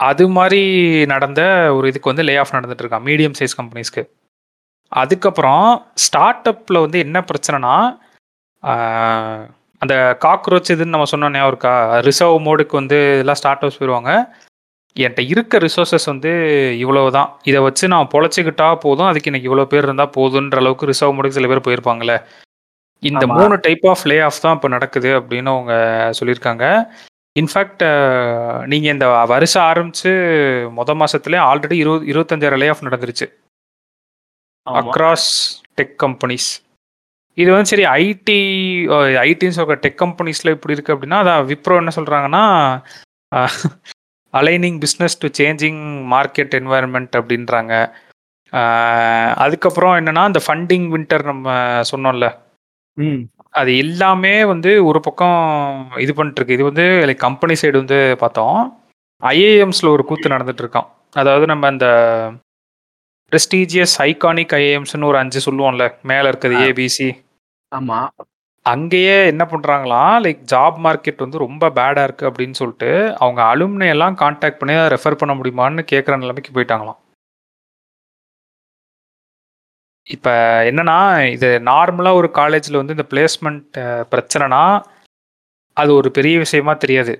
அது 0.00 0.24
மாரி 0.28 0.60
நடந்த 1.06 1.40
ஒரு 1.76 1.86
இதுக்கு 1.88 2.10
வந்து 2.10 2.26
லே 2.26 2.34
ஆஃப் 2.36 2.52
நடந்துட்டு 2.54 2.84
இருக்கான் 2.84 3.06
மீடியம் 3.08 3.36
சைஸ் 3.38 3.56
கம்பெனிஸ்க்கு. 3.60 4.02
அதுக்கப்புறம் 4.92 5.64
ஸ்டார்ட் 6.04 6.48
அப்ல 6.52 6.80
வந்து 6.84 6.98
என்ன 6.98 7.18
பிரச்சனைனா, 7.30 7.74
அந்த 9.82 9.94
காக்ரோச் 10.24 10.72
இதுன்னு 10.74 10.94
நம்ம 10.94 11.06
ஞாபகம் 11.12 11.50
இருக்கா 11.52 11.74
ரிசர்வ் 12.08 12.38
மோடுக்கு 12.46 12.74
வந்து 12.80 12.98
எல்லாம் 13.22 13.40
ஸ்டார்ட் 13.40 13.64
ஹவுஸ் 13.64 13.80
போயிடுவாங்க 13.80 14.12
என்கிட்ட 14.96 15.22
இருக்க 15.32 15.58
ரிசோர்சஸ் 15.64 16.08
வந்து 16.12 16.30
இவ்வளவு 16.82 17.10
தான் 17.16 17.30
இதை 17.50 17.60
வச்சு 17.66 17.86
நான் 17.94 18.10
பொழைச்சிக்கிட்டா 18.14 18.68
போதும். 18.84 19.08
அதுக்கு 19.10 19.30
எனக்கு 19.32 19.48
இவ்வளோ 19.50 19.66
பேர் 19.72 19.86
இருந்தால் 19.86 20.14
போதுன்ற 20.16 20.58
அளவுக்கு 20.62 20.90
ரிசர்வ் 20.92 21.14
மோடுக்கு 21.16 21.38
சில 21.38 21.48
பேர் 21.52 21.66
போயிருப்பாங்களே. 21.68 22.16
இந்த. 23.02 23.24
மூணு 23.36 23.54
டைப் 23.66 23.86
ஆஃப் 23.92 24.06
லே 24.10 24.18
ஆஃப் 24.28 24.42
தான் 24.44 24.56
இப்போ 24.58 24.68
நடக்குது 24.76 25.10
அப்படின்னு 25.20 25.50
அவங்க 25.54 25.74
சொல்லியிருக்காங்க. 26.20 26.64
இன்ஃபேக்ட் 27.36 27.84
நீங்கள் 28.72 28.94
இந்த 28.94 29.06
வருஷம் 29.32 29.66
ஆரம்பிச்சு 29.70 30.12
மொத 30.78 30.94
மாசத்துல 31.02 31.40
ஆல்ரெடி 31.50 31.76
இருபது 31.84 32.06
இருபத்தஞ்சாயிரம் 32.12 32.62
லே 32.62 32.70
ஆஃப் 32.74 32.86
நடந்துருச்சு. 32.88 33.28
அக்ராஸ் 34.74 35.28
டெக் 35.76 35.94
கம்பெனிஸ் 36.02 36.48
இது 37.38 37.50
வந்து 37.52 37.64
சரி 37.64 37.84
ஐடி 37.84 38.38
ஐடின்னு 39.26 39.58
சொல்ற 39.58 39.74
டெக் 39.84 40.00
கம்பெனிஸ்ல 40.04 40.50
இப்படி 40.50 40.74
இருக்கு 40.74 40.94
அப்படின்னா 40.94 41.18
அதான் 41.22 41.44
விப்ரோ 41.50 41.76
என்ன 41.76 41.92
சொல்றாங்கன்னா 41.96 42.44
aligning 44.34 44.78
business 44.84 45.18
to 45.18 45.28
changing 45.38 45.80
market 46.12 46.56
environment 46.58 47.14
அப்படின்றாங்க. 47.18 47.72
அதுக்கப்புறம் 49.36 49.94
என்னன்னா 49.96 50.26
இந்த 50.26 50.40
ஃபண்டிங் 50.46 50.86
வின்டர் 50.94 51.24
நம்ம 51.24 51.54
சொன்னோம்ல. 51.92 52.26
ம். 52.96 53.20
அது 53.50 53.76
எல்லாமே 53.76 54.44
வந்து 54.44 54.84
ஒரு 54.84 55.00
பக்கம் 55.00 55.38
இது 55.98 56.14
பண்ணிட்டு 56.14 56.40
இருக்கு 56.40 56.54
இது 56.54 56.64
வந்து 56.64 56.84
லைக் 57.08 57.24
கம்பெனி 57.26 57.54
சைடு 57.62 57.72
வந்து 57.72 58.16
பார்த்தோம். 58.18 58.58
ஐஏஎம்ஸ்ல 59.22 59.88
ஒரு 59.88 60.04
கூத்து 60.04 60.28
நடந்துட்டு 60.28 60.64
இருக்கான் 60.64 60.88
அதாவது 61.12 61.46
நம்ம 61.46 61.66
அந்த 61.66 61.86
ப்ரெஸ்டீஜியஸ் 63.32 63.94
ஐகானிக் 64.08 64.52
ஐஏஎம்ஸ்னு 64.58 65.08
ஒரு 65.10 65.18
அஞ்சு 65.22 65.40
சொல்லுவோம்ல. 65.46 65.86
மேல 66.10 66.30
இருக்குது. 66.32 66.58
ஏபிசி 66.66 67.08
ஆமா. 67.72 67.98
அங்கேயே 68.66 69.16
என்ன 69.32 69.42
பண்றாங்களாம் 69.50 70.14
லைக் 70.24 70.40
ஜாப் 70.52 70.78
மார்க்கெட் 70.84 71.22
வந்து 71.24 71.42
ரொம்ப 71.42 71.68
பேடா 71.76 72.02
இருக்கு 72.06 72.24
அப்படின்னு 72.28 72.56
சொல்லிட்டு 72.60 72.90
அவங்க 73.22 73.40
அலுமினை 73.50 73.88
எல்லாம் 73.94 74.16
காண்டாக்ட் 74.22 74.58
பண்ணி 74.60 74.74
ரெஃபர் 74.94 75.18
பண்ண 75.20 75.34
முடியுமான்னு 75.38 75.84
கேட்குற 75.92 76.16
நிலைமைக்கு 76.22 76.52
போயிட்டாங்களாம். 76.56 76.98
இப்போ 80.06 80.34
என்னன்னா 80.70 80.98
இது 81.36 81.48
நார்மலா 81.70 82.12
ஒரு 82.20 82.28
காலேஜ்ல 82.38 82.80
வந்து 82.80 82.96
இந்த 82.96 83.06
பிளேஸ்மெண்ட் 83.12 83.78
பிரச்சனைனா 84.12 84.62
அது 85.76 85.90
ஒரு 86.00 86.10
பெரிய 86.18 86.36
விஷயமா 86.44 86.72
தெரியாது. 86.84 87.14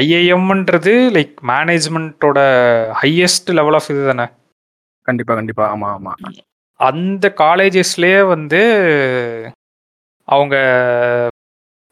ஐஏஎம்ன்றது 0.00 0.94
லைக் 1.16 1.36
மேனேஜ்மெண்ட்டோட 1.52 2.38
ஹையஸ்ட் 3.02 3.50
லெவல் 3.58 3.78
ஆஃப் 3.80 3.90
இது 3.94 4.04
தானே? 4.10 4.26
கண்டிப்பா 5.08 5.34
கண்டிப்பா. 5.34 5.64
ஆமா 5.72 5.88
ஆமா. 5.96 6.12
அந்த 6.80 7.26
காலேஜஸ்லேயே 7.38 8.20
வந்து 8.34 8.60
அவங்க 10.28 10.56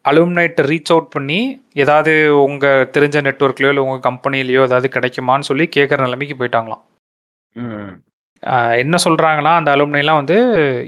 அலுமினைட்டை 0.04 0.62
ரீச் 0.70 0.92
அவுட் 0.92 1.10
பண்ணி 1.10 1.38
ஏதாவது 1.82 2.12
உங்கள் 2.44 2.88
தெரிஞ்ச 2.96 3.18
நெட்ஒர்க்லையோ 3.28 3.70
இல்லை 3.72 3.84
உங்கள் 3.86 4.06
கம்பெனிலையோ 4.08 4.62
ஏதாவது 4.68 4.88
கிடைக்குமான்னு 4.96 5.48
சொல்லி 5.50 5.66
கேட்குற 5.76 5.98
நிலைமைக்கு 6.06 6.36
போயிட்டாங்களாம். 6.40 6.82
என்ன 8.82 8.96
சொல்கிறாங்கன்னா 9.04 9.52
அந்த 9.58 9.70
அலுமினைலாம் 9.74 10.20
வந்து 10.20 10.36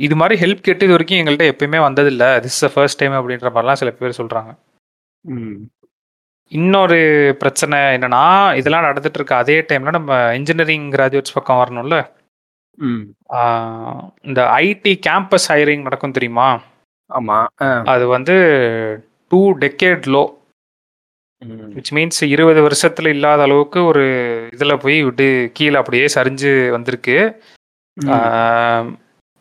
இது 0.06 0.16
மாதிரி 0.16 0.36
ஹெல்ப் 0.42 0.66
கேட்டு 0.66 0.86
இது 0.86 0.96
வரைக்கும் 0.96 1.20
எங்கள்கிட்ட 1.20 1.46
எப்பயுமே 1.52 1.80
வந்ததில்லை. 1.86 2.28
திஸ் 2.46 2.62
அ 2.68 2.72
ஃபர்ஸ்ட் 2.74 3.00
டைம் 3.02 3.16
அப்படின்ற 3.20 3.50
மாதிரிலாம் 3.50 3.80
சில 3.82 3.92
பேர் 4.00 4.18
சொல்கிறாங்க 4.20 4.50
ம். 5.24 5.58
இன்னொரு 6.52 6.98
பிரச்சனை 7.38 7.78
என்னன்னா 7.94 8.22
இதெல்லாம் 8.54 8.86
நடந்துட்டு 8.86 9.18
இருக்க 9.18 9.36
அதே 9.36 9.56
டைம்ல 9.68 9.90
நம்ம 9.90 10.12
இன்ஜினியரிங் 10.34 10.86
கிராஜுவேட்ஸ் 10.92 11.34
பக்கம் 11.34 11.60
வரணும்ல 11.62 11.98
இந்த 14.24 14.40
ஐடி 14.62 14.92
கேம்பஸ் 15.06 15.48
ஹைரிங் 15.52 15.82
நடக்கும் 15.82 16.12
தெரியுமா 16.12 16.48
ஆமா. 17.10 17.38
அது 17.88 18.04
வந்து 18.08 18.34
two 19.30 19.40
decade 19.58 20.06
low. 20.08 20.24
Which 21.74 21.92
means 21.92 22.20
இருபது 22.26 22.60
வருஷத்துல 22.62 23.08
இல்லாத 23.08 23.42
அளவுக்கு 23.42 23.80
ஒரு 23.84 24.04
இதில் 24.52 24.80
போய் 24.80 24.98
விட்டு 25.02 25.26
கீழே 25.52 25.76
அப்படியே 25.76 26.06
சரிஞ்சு 26.14 26.52
வந்திருக்கு 26.70 27.16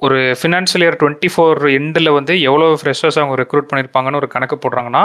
ஒரு 0.02 0.18
ஃபினான்ஷியல் 0.39 0.84
இயர் 0.86 1.00
டுவெண்ட்டி 1.02 1.30
ஃபோர் 1.34 1.62
எண்டில் 1.76 2.10
வந்து 2.12 2.34
எவ்வளோ 2.41 2.68
ஃப்ரெஷர்ஸ் 2.80 3.20
அவங்க 3.20 3.36
ரெக்ரூட் 3.41 3.70
பண்ணியிருப்பாங்கன்னு 3.70 4.22
ஒரு 4.22 4.30
கணக்கு 4.30 4.56
போடுறாங்கன்னா. 4.58 5.04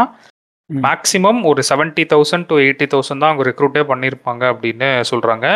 மேக்ஸிமம் 0.71 1.41
ஒரு 1.45 1.63
seventy 1.69 2.05
thousand 2.13 2.47
to 2.47 2.57
eighty 2.59 2.87
thousand 2.87 3.23
தான் 3.23 3.31
அவங்க 3.31 3.45
ரெக்ரூட்டே 3.51 3.83
பண்ணியிருப்பாங்க 3.91 4.45
அப்படின்னு 4.53 4.89
சொல்கிறாங்க 5.11 5.47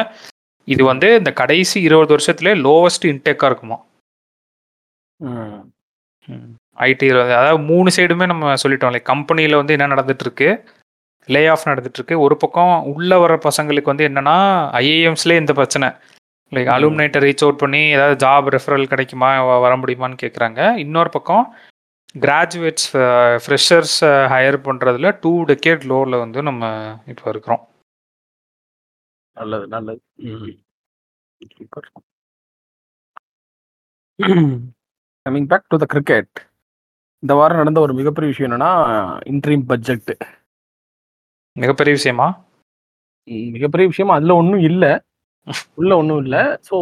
இது 0.68 0.84
வந்து 0.84 1.08
இந்த 1.18 1.32
கடைசி 1.32 1.80
இருபது 1.80 2.16
வருஷத்துல 2.16 2.52
லோவஸ்ட் 2.66 3.04
இன்டேக்காக 3.04 3.44
இருக்குமா? 3.44 3.78
ம். 5.20 5.60
ஐடி 6.78 7.06
அதாவது 7.10 7.58
மூணு 7.58 7.90
சைடுமே 7.96 8.26
நம்ம 8.26 8.54
சொல்லிட்டோம். 8.62 8.94
லைக் 8.94 9.10
கம்பெனியில் 9.12 9.54
வந்து 9.54 9.72
என்ன 9.72 9.86
நடந்துட்டு 9.86 10.20
இருக்கு 10.20 10.48
லே 11.28 11.46
ஆஃப் 11.46 11.68
நடந்துட்டு 11.68 11.98
இருக்கு 12.00 12.20
ஒரு 12.20 12.36
பக்கம் 12.36 12.84
உள்ள 12.84 13.18
வர 13.18 13.34
பசங்களுக்கு 13.44 13.82
வந்து 13.82 14.08
என்னன்னா 14.08 14.36
ஐஏஎம்ஸ்லேயே 14.80 15.42
இந்த 15.42 15.52
பிரச்சனை. 15.52 15.88
லைக். 16.52 16.70
அலுமினேட்டை 16.76 17.20
ரீச் 17.24 17.44
அவுட் 17.44 17.58
பண்ணி 17.58 17.80
ஏதாவது 17.90 18.26
ஜாப் 18.26 18.48
ரெஃபரல் 18.48 18.86
கிடைக்குமா 18.86 19.30
வர 19.58 19.76
முடியுமான்னு 19.76 20.22
கேட்குறாங்க 20.22 20.76
இன்னொரு 20.76 21.08
பக்கம் 21.08 21.44
கிராஜுவேட்ஸ் 22.14 22.88
ஃப்ரெஷர்ஸ் 23.44 23.98
ஹையர் 24.32 24.58
பண்ணுறதுல 24.66 25.08
டூ 25.22 25.32
டெக்கேட் 25.50 25.84
லோவில் 25.90 26.16
வந்து 26.24 26.40
நம்ம 26.48 26.64
இப்போ 27.12 27.24
இருக்கிறோம். 27.32 27.62
நல்லது 29.36 29.66
நல்லது. 29.74 30.00
Super 31.56 31.88
coming 35.26 35.48
back 35.50 35.70
to 35.72 35.78
the 35.82 35.86
cricket 35.94 36.32
இந்த 37.22 37.34
வாரம் 37.40 37.60
நடந்த 37.62 37.80
ஒரு 37.86 37.92
மிகப்பெரிய 37.98 38.30
விஷயம் 38.32 38.48
என்னன்னா 38.48 38.70
இன்ட்ரீம் 39.32 39.64
பட்ஜெட் 39.72 40.12
மிகப்பெரிய 41.56 41.94
விஷயமா? 41.98 42.28
மிகப்பெரிய 43.56 43.86
விஷயம் 43.92 44.14
அதுல 44.14 44.34
ஒன்றும் 44.40 44.64
இல்லை. 44.70 44.92
உள்ள 45.80 45.90
ஒன்றும் 46.00 46.22
இல்லை. 46.24 46.42
ஸோ 46.68 46.76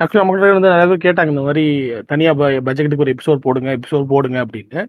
ஆக்சுவலி 0.00 0.20
நம்மகிட்ட 0.22 0.56
வந்து 0.56 0.72
நிறைய 0.72 0.86
பேர் 0.90 1.04
கேட்டாங்க 1.04 1.32
இந்த 1.34 1.42
மாதிரி 1.46 1.64
தனியாக 2.10 2.48
பட்ஜெட்டுக்கு 2.66 3.04
ஒரு 3.04 3.12
எபிசோட் 3.14 3.44
போடுங்க 3.46 3.68
எபிசோட் 3.76 4.04
போடுங்க 4.12 4.38
அப்படின்னு. 4.44 4.80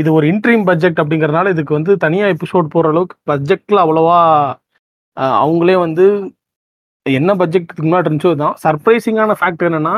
இது 0.00 0.08
ஒரு 0.18 0.26
இன்ட்ரீம் 0.32 0.64
பட்ஜெட் 0.68 1.00
அப்படிங்கறதுனால 1.02 1.50
இதுக்கு 1.54 1.72
வந்து 1.78 1.92
தனியாக 2.04 2.34
எபிசோட் 2.34 2.72
போடுற 2.74 2.92
அளவுக்கு 2.94 3.16
பட்ஜெட்டில் 3.30 3.82
அவ்வளோவா 3.84 4.18
அவங்களே 5.42 5.76
வந்து 5.84 6.06
என்ன 7.06 7.30
பட்ஜெட்டுக்கு 7.40 7.86
முன்னாடி 7.86 8.08
இருந்துச்சோ 8.08 8.32
தான் 8.44 8.56
சர்ப்ரைசிங்கான 8.64 9.36
ஃபேக்ட் 9.40 9.66
என்னன்னா 9.68 9.96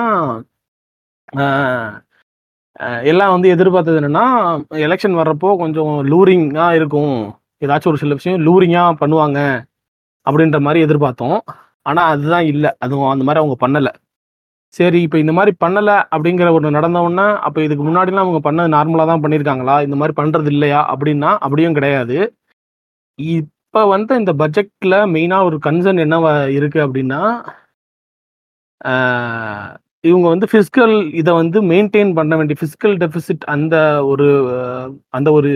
எல்லாம் 3.10 3.34
வந்து 3.34 3.48
எதிர்பார்த்தது 3.54 4.00
என்னன்னா 4.00 4.26
எலெக்ஷன் 4.86 5.18
வர்றப்போ 5.20 5.48
கொஞ்சம் 5.62 5.94
லூரிங்காக 6.12 6.76
இருக்கும். 6.78 7.16
ஏதாச்சும் 7.64 7.92
ஒரு 7.92 8.00
சில 8.02 8.14
விஷயம் 8.18 8.44
லூரிங்காக 8.46 8.92
பண்ணுவாங்க 9.02 9.38
அப்படின்ற 10.26 10.58
மாதிரி 10.66 10.84
எதிர்பார்த்தோம். 10.86 11.40
ஆனால் 11.86 12.10
அதுதான் 12.12 12.46
இல்லை. 12.52 12.70
அதுவும் 12.84 13.10
அந்த 13.12 13.24
மாதிரி 13.26 13.42
அவங்க 13.42 13.56
பண்ணலை. 13.64 13.92
சரி 14.74 14.98
இப்போ 15.06 15.18
இந்த 15.22 15.32
மாதிரி 15.36 15.52
பண்ணல 15.64 15.90
அப்படிங்கிற 16.14 16.48
ஒன்று 16.56 16.76
நடந்தவுடனே 16.76 17.26
அப்போ 17.46 17.60
இதுக்கு 17.66 17.84
முன்னாடிலாம் 17.86 18.24
அவங்க 18.24 18.40
பண்ணது 18.44 18.74
நார்மலாக 18.76 19.10
தான் 19.10 19.22
பண்ணியிருக்காங்களா 19.24 19.76
இந்த 19.86 19.96
மாதிரி 20.00 20.14
பண்றது 20.20 20.50
இல்லையா? 20.54 20.80
அப்படின்னா 20.92 21.30
அப்படியும் 21.46 21.76
கிடையாது. 21.78 22.18
இப்போ 23.18 23.80
வந்து 23.94 24.12
இந்த 24.20 24.32
பட்ஜெட்ல 24.42 24.94
மெயினாக 25.14 25.48
ஒரு 25.48 25.56
கன்சர்ன் 25.66 26.04
என்ன 26.06 26.16
இருக்கு 26.58 26.80
அப்படின்னா 26.86 27.20
இவங்க 30.04 30.26
வந்து 30.34 30.46
ஃபிஸ்கல் 30.52 30.94
இதை 31.20 31.32
வந்து 31.40 31.58
மெயின்டைன் 31.72 32.12
பண்ண 32.18 32.32
வேண்டிய 32.38 32.56
ஃபிஸ்கல் 32.60 32.94
டெபிசிட் 33.02 33.44
அந்த 33.54 33.74
ஒரு 34.12 34.26
அந்த 35.18 35.28
ஒரு 35.38 35.50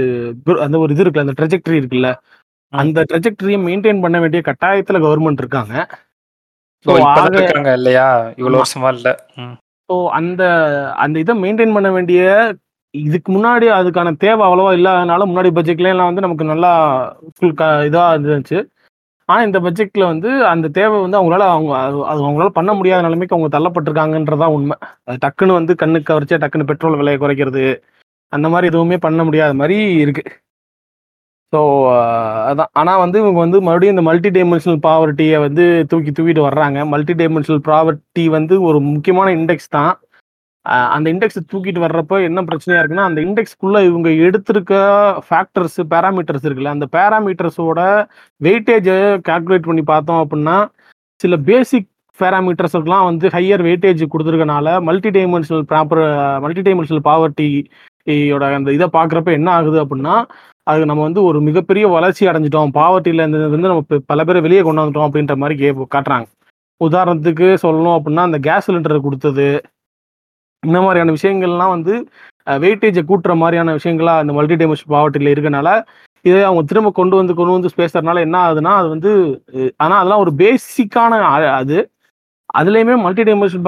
அந்த 0.64 0.76
ஒரு 0.82 0.92
இது 0.94 1.02
இருக்குல்ல 1.04 1.26
அந்த 1.26 1.36
ட்ரெஜெக்டரி 1.40 1.78
இருக்குல்ல 1.80 2.10
அந்த 2.72 3.00
ட்ரெஜெக்டரியை 3.10 3.58
மெயின்டைன் 3.68 4.02
பண்ண 4.04 4.16
வேண்டிய 4.24 4.42
கட்டாயத்துல 4.48 5.00
கவர்மெண்ட் 5.04 5.42
இருக்காங்க. 5.44 5.74
இருக்காங்க 6.86 7.72
இல்லையா? 7.74 8.06
இவ்வளோ 8.38 8.54
ஆமா. 8.54 8.62
வருஷமா 8.62 8.90
இல்லை. 8.94 9.12
ஸோ 9.88 9.94
அந்த 10.10 10.42
அந்த 10.96 11.16
இதை 11.18 11.34
மெயின்டைன் 11.42 11.74
பண்ண 11.74 11.88
வேண்டிய 11.90 12.20
இதுக்கு 12.94 13.30
முன்னாடி 13.32 13.66
அதுக்கான 13.70 14.16
தேவை 14.16 14.42
அவ்வளவா 14.46 14.72
இல்லாதனால 14.72 15.24
முன்னாடி 15.24 15.50
பட்ஜெட்ல 15.50 15.88
எல்லாம் 15.88 16.06
வந்து 16.06 16.20
நமக்கு 16.20 16.44
நல்லா 16.44 16.70
ஃபுல் 17.32 17.54
க 17.54 17.64
இதாக 17.88 18.14
இருந்துச்சு. 18.18 18.58
ஆனால் 19.28 19.46
இந்த 19.46 19.58
பட்ஜெட்ல 19.60 20.04
வந்து 20.04 20.30
அந்த 20.44 20.66
தேவை 20.70 20.96
வந்து 21.00 21.18
அவங்களால 21.18 21.44
அவங்க 21.48 21.72
அது 21.78 21.98
அது 22.04 22.20
அவங்களால 22.24 22.50
பண்ண 22.50 22.72
முடியாத 22.72 23.02
நிலைமைக்கு 23.02 23.36
அவங்க 23.36 23.50
தள்ளப்பட்டிருக்காங்கன்றதான் 23.56 24.54
உண்மை. 24.56 24.76
அது 25.08 25.18
டக்குன்னு 25.24 25.52
வந்து 25.52 25.74
கண்ணுக்கு 25.74 26.10
கவர்ச்சியா 26.12 26.40
டக்குன்னு 26.40 26.70
பெட்ரோல் 26.72 26.96
விலையை 26.96 27.18
குறைக்கிறது 27.18 27.64
அந்த 28.32 28.48
மாதிரி 28.48 28.66
எதுவுமே 28.66 28.96
பண்ண 28.98 29.24
முடியாத 29.24 29.54
மாதிரி 29.54 29.76
இருக்கு. 29.96 30.24
ஸோ 31.54 31.60
அதான். 32.50 32.70
ஆனால் 32.80 33.00
வந்து 33.02 33.16
இவங்க 33.22 33.38
வந்து 33.44 33.58
மறுபடியும் 33.66 33.94
இந்த 33.94 34.04
மல்டி 34.08 34.30
டைமென்ஷனல் 34.36 34.80
ப்ராவர்ட்டியை 34.86 35.38
வந்து 35.46 35.64
தூக்கி 35.90 36.10
தூக்கிட்டு 36.12 36.42
வர்றாங்க. 36.48 36.78
மல்டி 36.94 37.14
டைமென்ஷனல் 37.20 37.62
ப்ராவர்ட்டி 37.68 38.24
வந்து 38.36 38.54
ஒரு 38.68 38.78
முக்கியமான 38.94 39.28
இண்டெக்ஸ் 39.38 39.74
தான். 39.76 39.92
அந்த 40.94 41.06
இண்டெக்ஸை 41.12 41.40
தூக்கிட்டு 41.52 41.80
வர்றப்போ 41.84 42.16
என்ன 42.28 42.42
பிரச்சனையா 42.50 42.80
இருக்குன்னா 42.80 43.08
அந்த 43.08 43.20
இண்டெக்ஸ்க்குள்ள 43.26 43.78
இவங்க 43.88 44.08
எடுத்திருக்க 44.26 44.74
ஃபேக்டர்ஸ் 45.26 45.78
பேராமீட்டர்ஸ் 45.92 46.46
இருக்குல்ல 46.46 46.74
அந்த 46.76 46.86
பேராமீட்டர்ஸோட 46.96 47.80
வெயிட்டேஜை 48.40 48.96
கால்குலேட் 49.28 49.68
பண்ணி 49.68 49.84
பார்த்தோம் 49.92 50.22
அப்படின்னா 50.24 50.56
சில 51.20 51.36
பேசிக் 51.50 51.88
பேராமீட்டர்ஸுக்கெல்லாம் 52.18 53.06
வந்து 53.10 53.26
higher 53.28 53.62
weightage 53.62 54.02
கொடுத்துருக்கனால 54.12 54.76
multi 54.88 55.10
dimensional 55.16 55.66
proper 55.70 56.02
multi 56.44 56.62
dimensional 56.66 57.06
பாவர்ட்டியோட 57.10 58.44
அந்த 58.58 58.72
இதை 58.78 58.88
பார்க்குறப்ப 58.98 59.32
என்ன 59.32 59.50
ஆகுது 59.58 59.78
அப்படின்னா 59.84 60.16
அது 60.66 60.82
நம்ம 60.90 61.02
வந்து 61.08 61.22
ஒரு 61.28 61.38
மிகப்பெரிய 61.48 61.84
வளர்ச்சி 61.94 62.24
அடைஞ்சிட்டோம். 62.30 62.70
பாவர்ட்டியில 62.78 63.24
இருந்து 63.24 63.72
நம்ம 63.72 63.98
பல 64.10 64.24
பேரை 64.24 64.40
வெளியே 64.46 64.62
கொண்டு 64.66 64.82
வந்துட்டோம் 64.82 65.06
அப்படின்ற 65.08 65.34
மாதிரி 65.42 65.56
கே 65.62 65.70
காட்டுறாங்க. 65.94 66.26
உதாரணத்துக்கு 66.80 67.46
சொல்லணும் 67.64 67.96
அப்படின்னா 67.98 68.22
அந்த 68.28 68.38
கேஸ் 68.46 68.66
சிலிண்டர் 68.68 69.06
கொடுத்தது. 69.06 69.48
இந்த 70.62 70.78
மாதிரியான 70.84 71.14
விஷயங்கள்லாம் 71.16 71.74
வந்து 71.76 71.94
வெயிட்டேஜை 72.62 73.02
கூட்டுற 73.10 73.32
மாதிரியான 73.42 73.74
விஷயங்களா 73.78 74.14
அந்த 74.22 74.32
மல்டி 74.38 74.56
டைமென்ஷன் 74.60 74.92
பாவர்ட்டியில் 74.94 75.32
இருக்கனால 75.34 75.68
இதை 76.24 76.40
அவங்க 76.48 76.62
திரும்ப 76.70 76.90
கொண்டு 76.90 77.14
வந்து 77.16 77.32
கொண்டு 77.38 77.54
வந்து 77.56 77.70
பேசுறதுனால 77.80 78.20
என்ன 78.26 78.36
ஆகுதுன்னா 78.44 78.72
அது 78.80 78.88
வந்து 78.94 79.10
ஆனால் 79.76 79.98
அதெல்லாம் 80.00 80.22
ஒரு 80.24 80.32
பேசிக்கான 80.42 81.18
அது 81.60 81.76
அதுலேயுமே 82.58 82.94
multi 83.04 83.22
dimension 83.28 83.64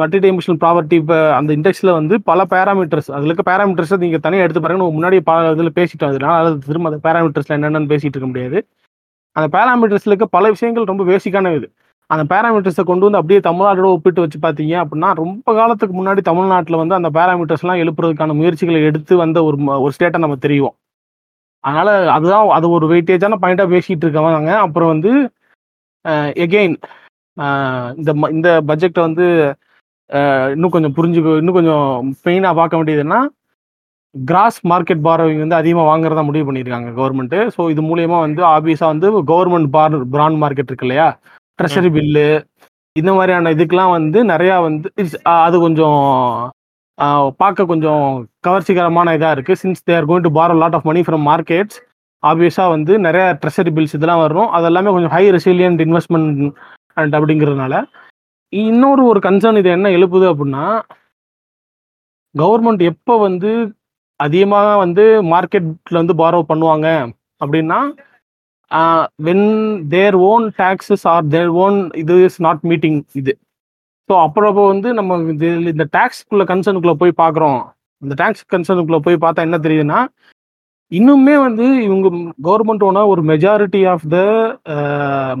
multi 0.00 0.18
dimensional 0.24 0.60
property 0.62 0.96
இப்போ 1.02 1.16
அந்த 1.38 1.50
இண்டெக்ஸில் 1.56 1.90
வந்து 1.98 2.14
பல 2.30 2.44
பேராமீட்டர்ஸ் 2.54 3.10
அதில் 3.16 3.30
இருக்க 3.30 3.44
பேராமீட்டர்ஸை 3.50 3.98
நீங்கள் 4.04 4.22
தனியாக 4.24 4.46
எடுத்து 4.46 4.62
பாருங்க. 4.64 4.86
முன்னாடி 4.96 5.18
பல 5.30 5.52
இதில் 5.56 5.76
பேசிட்டோம். 5.78 6.12
அதனால 6.12 6.38
அது 6.44 6.58
திரும்ப 6.68 6.90
அந்த 6.90 7.00
பேராமீட்டர்ஸில் 7.06 7.56
என்னென்னு 7.58 7.90
பேசிட்டு 7.92 8.16
இருக்க 8.16 8.30
முடியாது. 8.32 8.58
அந்த 9.36 9.46
பேராமீட்டர்ஸில் 9.56 10.12
இருக்க 10.12 10.28
பல 10.36 10.44
விஷயங்கள் 10.56 10.90
ரொம்ப 10.92 11.04
பேசிக்கான 11.12 11.52
இது. 11.58 11.68
அந்த 12.10 12.24
பேராமீட்டர்ஸை 12.32 12.84
கொண்டு 12.90 13.06
வந்து 13.06 13.20
அப்படியே 13.20 13.40
தமிழ்நாட்டோட 13.48 13.88
ஒப்பிட்டு 13.94 14.24
வச்சு 14.24 14.38
பார்த்தீங்க 14.46 14.74
அப்படின்னா 14.82 15.08
ரொம்ப 15.22 15.48
காலத்துக்கு 15.60 15.94
முன்னாடி 16.00 16.20
தமிழ்நாட்டில் 16.28 16.80
வந்து 16.82 16.94
அந்த 16.98 17.08
பேராமீட்டர்ஸ்லாம் 17.16 17.80
எழுப்புறதுக்கான 17.84 18.36
முயற்சிகளை 18.40 18.80
எடுத்து 18.90 19.16
வந்த 19.24 19.38
ஒரு 19.48 19.58
ஒரு 19.84 19.92
ஸ்டேட்டை 19.96 20.20
நம்ம 20.24 20.38
தெரியும் 20.46 20.74
அதனால 21.64 21.90
அதுதான் 22.16 22.54
அது 22.58 22.66
ஒரு 22.76 22.86
வெயிட்டேஜான 22.92 23.38
பாயிண்டாக 23.42 23.68
பேசிகிட்டு 23.74 24.06
இருக்கவங்க. 24.06 24.52
அப்புறம் 24.66 24.90
வந்து 24.94 25.12
எகெயின் 26.44 26.76
இந்த 27.98 28.12
ம- 28.14 28.30
இந்த 28.30 28.48
பட்ஜெட்டை 28.66 29.00
வந்து 29.00 29.26
இன்னும் 30.52 30.70
கொஞ்சம் 30.70 30.94
புரிஞ்சு 30.94 31.20
இன்னும் 31.38 31.54
கொஞ்சம் 31.54 31.86
பெயினாக 32.24 32.54
பார்க்க 32.54 32.78
வேண்டியதுன்னா 32.78 33.18
கிராஸ் 34.14 34.58
மார்க்கெட் 34.68 35.02
பாரோவிங் 35.04 35.38
வந்து 35.38 35.54
அதிகமாக 35.54 35.88
வாங்குறதா 35.88 36.22
முடிவு 36.24 36.46
பண்ணியிருக்காங்க 36.46 36.90
கவர்மெண்ட்டு 36.94 37.40
ஸோ 37.56 37.70
இது 37.70 37.82
மூலியமா 37.82 38.18
வந்து 38.20 38.42
ஆப்வியஸாக 38.48 38.92
வந்து 38.92 39.08
கவர்மெண்ட் 39.28 39.70
பார் 39.70 39.96
பிராண்ட் 40.10 40.38
மார்க்கெட் 40.42 40.70
இருக்கு 40.70 40.86
இல்லையா? 40.86 41.08
ட்ரெஷரி 41.58 41.90
பில்லு 41.96 42.28
இந்த 42.96 43.10
மாதிரியான 43.12 43.50
இதுக்கெல்லாம் 43.54 43.90
வந்து 43.90 44.18
நிறையா 44.24 44.56
வந்து 44.62 44.88
அது 45.40 45.56
கொஞ்சம் 45.58 46.00
பார்க்க 47.36 47.66
கொஞ்சம் 47.66 48.04
கவர்ச்சிகரமான 48.46 49.14
இதாக 49.16 49.34
இருக்குது 49.36 49.60
since 49.62 49.84
they're 49.84 50.06
going 50.06 50.24
to 50.24 50.32
borrow 50.32 50.54
lot 50.58 50.74
of 50.74 50.84
money 50.84 51.00
from 51.00 51.24
markets 51.28 51.78
ஆப்வியஸாக 52.22 52.70
வந்து 52.70 52.92
நிறைய 52.98 53.24
ட்ரெஷரி 53.42 53.70
பில்ஸ் 53.74 53.94
இதெல்லாம் 53.94 54.22
வரும். 54.22 54.48
அதெல்லாமே 54.56 54.90
கொஞ்சம் 54.90 55.12
ஹை 55.12 55.24
ரெசிலியன்ட் 55.30 55.82
இன்வெஸ்ட்மெண்ட் 55.86 56.40
அண்ட் 57.00 57.16
அப்படிங்கிறதுனால. 57.18 57.74
இன்னொரு 58.52 59.02
ஒரு 59.10 59.20
கன்சர்ன் 59.26 59.60
இது 59.60 59.70
என்ன 59.76 59.88
எழுப்புது 59.96 60.26
அப்படின்னா 60.32 60.66
கவர்மெண்ட் 62.34 62.82
எப்போ 62.92 63.14
வந்து 63.26 63.50
அதிகமாக 64.20 64.68
வந்து 64.84 65.04
மார்க்கெட்ல 65.32 66.00
வந்து 66.02 66.14
பாரோ 66.22 66.38
பண்ணுவாங்க 66.50 66.86
அப்படின்னா 67.42 67.80
when 69.26 69.46
their 69.94 70.16
own 70.30 70.46
taxes 70.62 71.04
are 71.12 71.28
their 71.34 71.52
own 71.64 71.76
இது 72.02 72.14
இஸ் 72.28 72.40
நாட் 72.46 72.64
மீட்டிங் 72.70 72.98
இது. 73.20 73.32
ஸோ 74.08 74.14
அப்புறப்போ 74.24 74.62
வந்து 74.72 74.88
நம்ம 74.98 75.18
இது 75.34 75.48
இந்த 75.74 75.84
டேக்ஸ்க்குள்ள 75.96 76.44
கன்சர்னுக்குள்ள 76.50 76.94
போய் 77.02 77.20
பார்க்குறோம். 77.22 77.60
இந்த 78.02 78.14
டேக்ஸ் 78.22 78.44
கன்சர்னுக்குள்ள 78.54 79.00
போய் 79.06 79.22
பார்த்தா 79.24 79.46
என்ன 79.48 79.58
தெரியுதுன்னா 79.66 80.00
இன்னுமே 80.92 81.36
வந்து 81.46 81.64
இவங்க 81.86 82.08
கவர்மெண்டோட 82.46 83.00
ஒரு 83.12 83.22
மெஜாரிட்டி 83.30 83.80
ஆஃப் 83.92 84.06
த 84.14 84.18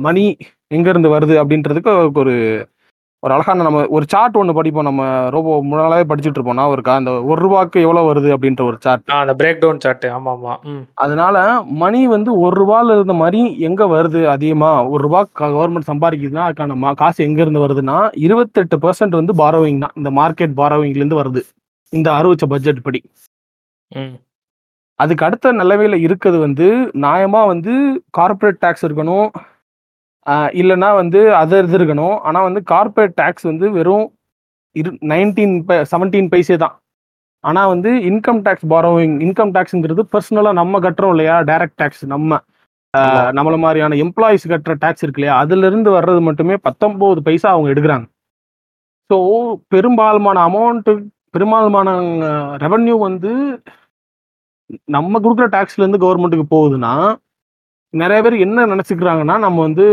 மணி 0.06 0.24
எங்கேருந்து 0.70 1.08
வருது 1.08 1.34
அப்படின்றதுக்கு 1.42 1.92
ஒரு 2.14 2.34
ஒரு 3.22 3.32
அழகான 3.34 3.62
நம்ம 3.62 3.78
ஒரு 3.88 4.04
சார்ட் 4.08 4.36
ஒன்று 4.36 4.52
படிப்போம். 4.54 4.84
நம்ம 4.84 5.04
ரொம்ப 5.28 5.52
முன்னாலே 5.62 6.02
படிச்சுட்டு 6.02 6.36
இருப்போம். 6.36 6.54
நான் 6.54 6.72
இருக்கா? 6.72 6.94
அந்த 6.94 7.12
ஒரு 7.22 7.38
ரூபாய்க்கு 7.42 7.78
எவ்வளோ 7.80 8.02
வருது 8.08 8.28
அப்படின்ற 8.34 8.62
ஒரு 8.62 8.76
சார்ட் 8.80 9.10
அந்த 9.16 9.34
பிரேக் 9.34 9.58
டவுன் 9.58 9.80
சார்ட் 9.80 10.04
ஆமா 10.08 10.32
ஆமா. 10.34 10.52
ம். 10.64 10.84
அதனால 10.96 11.36
மணி 11.76 12.06
வந்து 12.06 12.40
ஒரு 12.40 12.54
ரூபால 12.60 12.94
இருந்த 12.94 13.12
மாதிரி 13.12 13.40
எங்க 13.60 13.86
வருது 13.86 14.20
அதிகமா? 14.26 14.70
ஒரு 14.86 15.02
ரூபா 15.02 15.22
கவர்மெண்ட் 15.40 15.90
சம்பாதிக்குதுன்னா 15.90 16.44
அதுக்கான 16.46 16.94
காசு 16.94 17.24
எங்க 17.24 17.40
இருந்து 17.42 17.64
வருதுன்னா 17.66 17.96
இருபத்தெட்டு 18.18 18.78
பர்சன்ட் 18.78 19.18
வந்து 19.20 19.34
பாரோவிங் 19.34 19.82
தான். 19.84 19.96
இந்த 19.96 20.12
மார்க்கெட் 20.12 20.56
பாரோவிங்ல 20.60 21.02
இருந்து 21.02 21.20
வருது. 21.22 21.42
இந்த 21.92 22.08
அறிவிச்ச 22.12 22.46
பட்ஜெட் 22.48 22.82
படி. 22.82 23.02
அதுக்கு 25.00 25.24
அடுத்த 25.24 25.52
நிலைமையில 25.52 25.96
இருக்கிறது 26.00 26.38
வந்து 26.38 26.66
நியாயமா 27.02 27.46
வந்து 27.46 27.72
கார்ப்பரேட் 28.10 28.62
டேக்ஸ் 28.62 28.86
இருக்கணும். 28.88 29.28
இல்லைன்னா 30.60 30.88
வந்து 31.00 31.20
இது 31.66 31.76
இருக்கணும். 31.78 32.16
ஆனா 32.28 32.38
வந்து 32.48 32.60
கார்ப்பரேட் 32.72 33.16
டேக்ஸ் 33.20 33.46
வந்து 33.50 33.66
வெறும் 33.78 34.06
இரு 34.76 34.90
நைன்டீன் 35.12 35.54
செவன்டீன் 35.92 36.30
பைசே 36.32 36.56
தான். 36.64 36.74
ஆனா 37.44 37.62
வந்து 37.72 37.90
இன்கம் 38.10 38.40
டேக்ஸ் 38.46 38.68
பாரோவிங் 38.72 39.16
இன்கம் 39.26 39.52
டேக்ஸ்ங்கிறது 39.56 40.02
பர்சனலா 40.12 40.52
நம்ம 40.60 40.80
கட்டுறோம் 40.86 41.12
இல்லையா? 41.14 41.36
டைரக்ட் 41.50 41.78
டேக்ஸ் 41.82 42.04
நம்ம. 42.14 42.40
நம்மள 43.38 43.56
மாதிரியான 43.64 43.96
எம்ப்ளாயிஸ் 44.04 44.44
கட்டுற 44.52 44.74
டேக்ஸ் 44.84 45.04
இருக்கு 45.04 45.20
இல்லையா? 45.20 45.34
அதுல 45.42 45.66
இருந்து 45.70 45.90
வர்றது 45.96 46.20
மட்டுமே 46.28 46.54
பத்தொன்பது 46.66 47.20
பைசா 47.28 47.48
அவங்க 47.54 47.68
எடுக்கிறாங்க. 47.74 48.06
ஸோ 49.10 49.16
பெரும்பாலுமான 49.74 50.38
அமௌண்ட்டு 50.48 50.92
பெரும்பாலுமான 51.34 51.88
ரெவன்யூ 52.64 52.94
வந்து 53.08 53.32
நம்ம 54.96 55.20
கொடுக்குற 55.24 55.46
டேக்ஸ்ல 55.56 55.82
இருந்து 55.84 56.02
கவர்மெண்ட்டுக்கு 56.04 56.46
போகுதுன்னா 56.54 56.92
நிறைய 57.94 58.22
பேர் 58.22 58.32
என்ன 58.32 58.66
நினைச்சுக்கிறாங்கன்னா 58.66 59.38
நம்ம 59.38 59.60
வந்து 59.60 59.84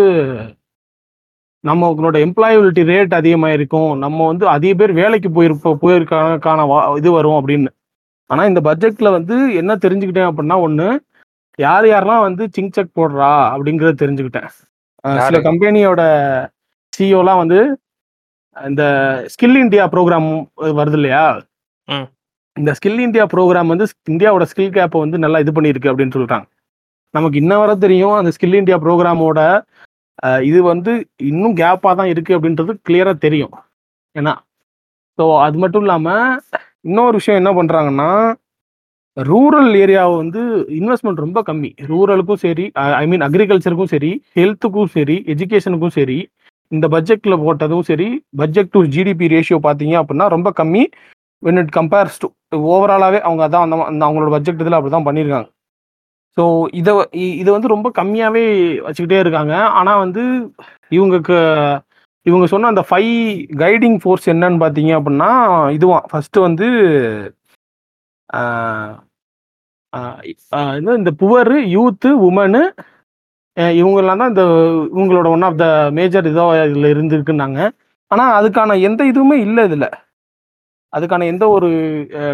நம்மளோட 1.63 2.17
எம்ப்ளாயபிலிட்டி 2.25 2.83
ரேட் 2.83 3.13
அதிகமாக 3.13 3.53
இருக்கும் 3.53 3.97
நம்ம 3.97 4.27
வந்து 4.27 4.47
அதிக 4.47 4.73
பேர் 4.73 4.93
வேலைக்கு 4.93 5.29
போயிருப்போம் 5.29 5.77
போயிருக்கான 5.81 6.65
வா- 6.71 6.97
இது 6.97 7.11
வரும் 7.11 7.47
அப்படின்னு. 7.47 7.67
ஆனா 8.29 8.45
இந்த 8.45 8.61
பட்ஜெட்ல 8.61 9.11
வந்து 9.11 9.53
என்ன 9.53 9.75
தெரிஞ்சுக்கிட்டேன் 9.75 10.29
அப்படின்னா 10.29 10.55
ஒண்ணு 10.67 10.87
யார் 11.59 11.85
யாரெல்லாம் 11.85 12.21
வந்து 12.21 12.49
சிங் 12.51 12.69
செக் 12.69 12.99
போடுறா 12.99 13.29
அப்படிங்கறத 13.55 13.93
தெரிஞ்சுக்கிட்டேன். 14.01 14.47
சில? 15.03 15.41
கம்பெனியோட 15.41 16.01
சிஓலாம் 16.93 17.37
வந்து 17.37 17.79
இந்த 18.55 18.83
ஸ்கில் 19.27 19.55
இந்தியா 19.55 19.87
ப்ரோக்ராம் 19.87 20.45
வருது 20.57 20.93
இல்லையா. 20.93 21.41
இந்த 22.57 22.73
ஸ்கில் 22.73 22.99
இந்தியா 22.99 23.25
ப்ரோக்ராம் 23.25 23.67
வந்து 23.67 23.87
இந்தியாவோட 24.09 24.45
ஸ்கில் 24.55 24.75
கேப்பை 24.77 24.99
வந்து 24.99 25.17
நல்லா 25.17 25.39
இது 25.39 25.51
பண்ணியிருக்கு 25.51 25.91
அப்படின்னு 25.91 26.15
சொல்றாங்க. 26.15 26.45
நமக்கு 27.15 27.37
இன்ன 27.43 27.53
வர 27.61 27.71
தெரியும் 27.85 28.15
அந்த 28.19 28.29
ஸ்கில் 28.35 28.59
இந்தியா 28.61 28.77
ப்ரோக்ராமோட 28.85 29.39
இது 30.49 30.59
வந்து 30.71 30.91
இன்னும் 31.31 31.55
கேப்பாக 31.61 31.93
தான் 31.99 32.11
இருக்குது 32.13 32.37
அப்படின்றது 32.37 32.73
கிளியராக 32.87 33.17
தெரியும். 33.25 33.53
ஏன்னா 34.15 34.33
ஸோ 35.19 35.25
அது 35.45 35.57
மட்டும் 35.63 35.83
இல்லாமல் 35.85 36.25
இன்னொரு 36.89 37.15
விஷயம் 37.19 37.39
என்ன 37.41 37.51
பண்ணுறாங்கன்னா 37.57 38.09
ரூரல் 39.17 39.69
ஏரியாவை 39.83 40.15
வந்து 40.21 40.41
இன்வெஸ்ட்மெண்ட் 40.79 41.23
ரொம்ப 41.25 41.39
கம்மி. 41.49 41.69
ரூரலுக்கும் 41.91 42.41
சரி 42.45 42.65
ஐ 43.01 43.03
மீன் 43.11 43.25
அக்ரிகல்ச்சருக்கும் 43.27 43.91
சரி 43.93 44.11
ஹெல்த்துக்கும் 44.37 44.91
சரி 44.95 45.17
எஜுகேஷனுக்கும் 45.33 45.95
சரி 45.99 46.17
இந்த 46.71 46.85
பட்ஜெட்டில் 46.95 47.41
போட்டதும் 47.43 47.85
சரி 47.89 48.07
பட்ஜெட் 48.41 48.73
டு 48.75 48.79
ஜிடிபி 48.95 49.27
ரேஷியோ 49.35 49.59
பார்த்தீங்க 49.67 49.95
அப்படின்னா 50.01 50.27
ரொம்ப 50.35 50.49
கம்மி. 50.59 50.83
வென் 51.43 51.59
இட் 51.61 51.73
கம்பேர்ஸ் 51.77 52.19
டு 52.23 52.27
ஓவராலாகவே 52.73 53.19
அவங்க 53.27 53.43
அதான் 53.47 53.65
அந்த 53.65 53.77
அந்த 53.91 54.01
அவங்களோட 54.07 54.31
பட்ஜெட் 54.35 54.61
இதில் 54.63 54.77
அப்படி 54.77 54.93
தான் 54.95 55.07
பண்ணியிருக்காங்க 55.07 55.49
ஸோ 56.37 56.43
இதை 56.79 56.93
இதை 57.41 57.49
வந்து 57.55 57.73
ரொம்ப 57.73 57.87
கம்மியாகவே 57.99 58.43
வச்சுக்கிட்டே 58.85 59.19
இருக்காங்க. 59.23 59.53
ஆனால் 59.79 60.01
வந்து 60.03 60.23
இவங்களுக்கு 60.97 61.37
இவங்க 62.25 62.45
சொன்ன 62.51 62.69
அந்த 62.73 62.83
ஃபைவ் 62.89 63.13
கைடிங் 63.63 63.97
ஃபோர்ஸ் 64.03 64.27
என்னன்னு 64.33 64.61
பார்த்தீங்க 64.63 64.91
அப்படின்னா 64.99 65.31
இதுவான் 65.77 66.05
ஃபர்ஸ்ட் 66.11 66.37
வந்து 66.47 66.67
இந்த 71.01 71.11
புவர் 71.21 71.53
யூத்து 71.75 72.09
உமனு 72.27 72.61
இவங்கெல்லாம் 73.79 74.21
தான் 74.21 74.31
இந்த 74.33 74.43
இவங்களோட 74.95 75.27
ஒன் 75.35 75.45
ஆஃப் 75.47 75.59
த 75.61 75.65
மேஜர் 75.97 76.25
இதோ 76.31 76.45
இதில் 76.69 76.91
இருந்துருக்குன்னாங்க. 76.93 77.59
ஆனால் 78.11 78.33
அதுக்கான 78.39 78.75
எந்த 78.87 79.01
இதுவுமே 79.11 79.37
இல்லை 79.45 79.63
இதில். 79.69 79.87
அதுக்கான 80.93 81.25
எந்த 81.33 81.45
ஒரு 81.55 81.69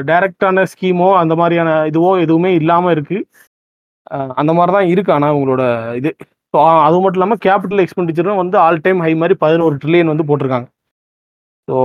டைரக்டான 0.09 0.63
ஸ்கீமோ 0.71 1.09
அந்த 1.21 1.33
மாதிரியான 1.41 1.69
இதுவோ 1.91 2.11
எதுவுமே 2.25 2.51
இல்லாமல் 2.61 2.93
இருக்குது 2.95 3.21
அந்த 4.41 4.51
மாதிரி 4.57 4.71
தான் 4.77 4.89
இருக்கு. 4.93 5.11
ஆனால் 5.17 5.35
உங்களோட 5.37 5.63
இது 5.99 6.11
ஸோ 6.53 6.59
அது 6.87 6.97
மட்டும் 7.01 7.19
இல்லாமல் 7.19 7.41
கேபிட்டல் 7.45 7.81
எக்ஸ்பெண்டிச்சரும் 7.83 8.39
வந்து 8.41 8.57
ஆல் 8.65 8.83
டைம் 8.85 9.01
ஹை 9.05 9.11
மாதிரி 9.21 9.35
பதினோரு 9.43 9.75
ட்ரில்லியன் 9.81 10.11
வந்து 10.13 10.27
போட்டிருக்காங்க. 10.29 10.67
ஸோ 11.67 11.75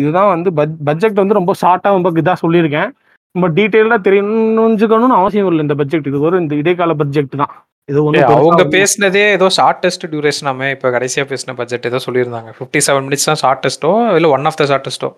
இதுதான் 0.00 0.30
வந்து 0.34 0.50
பட் 0.58 0.74
பட்ஜெட் 0.88 1.22
வந்து 1.22 1.38
ரொம்ப 1.40 1.54
ஷார்ட்டாக 1.62 1.96
ரொம்ப 1.98 2.10
இதாக 2.22 2.38
சொல்லியிருக்கேன். 2.44 2.90
ரொம்ப 3.34 3.48
டீட்டெயிலாக 3.58 4.00
தெரிஞ்சுக்கணும்னு 4.06 5.18
அவசியம் 5.20 5.50
இல்லை 5.50 5.64
இந்த 5.66 5.76
பட்ஜெட் 5.80 6.08
இது 6.10 6.24
ஒரு 6.28 6.36
இந்த 6.44 6.54
இடைக்கால 6.62 6.94
பட்ஜெட் 7.02 7.34
தான். 7.42 7.52
இது 7.90 7.98
ஒன்று 8.06 8.24
அவங்க 8.34 8.64
பேசினதே 8.74 9.24
ஏதோ 9.36 9.46
ஷார்டஸ்ட் 9.58 10.04
டியூரேஷனாமே 10.12 10.68
இப்ப 10.74 10.90
கடைசியா 10.96 11.24
பேசின 11.30 11.54
பட்ஜெட் 11.60 11.88
ஏதோ 11.90 12.00
சொல்லியிருந்தாங்க. 12.06 12.50
57 12.58 12.86
செவன் 12.88 13.06
மினிட்ஸ் 13.06 13.28
தான் 13.30 13.40
ஷார்டஸ்டோ 13.44 13.92
இல்ல 14.18 14.28
ஒன் 14.36 14.48
ஆஃப் 14.50 14.58
த 14.60 14.66
ஷார்டஸ்டோ 14.72 15.08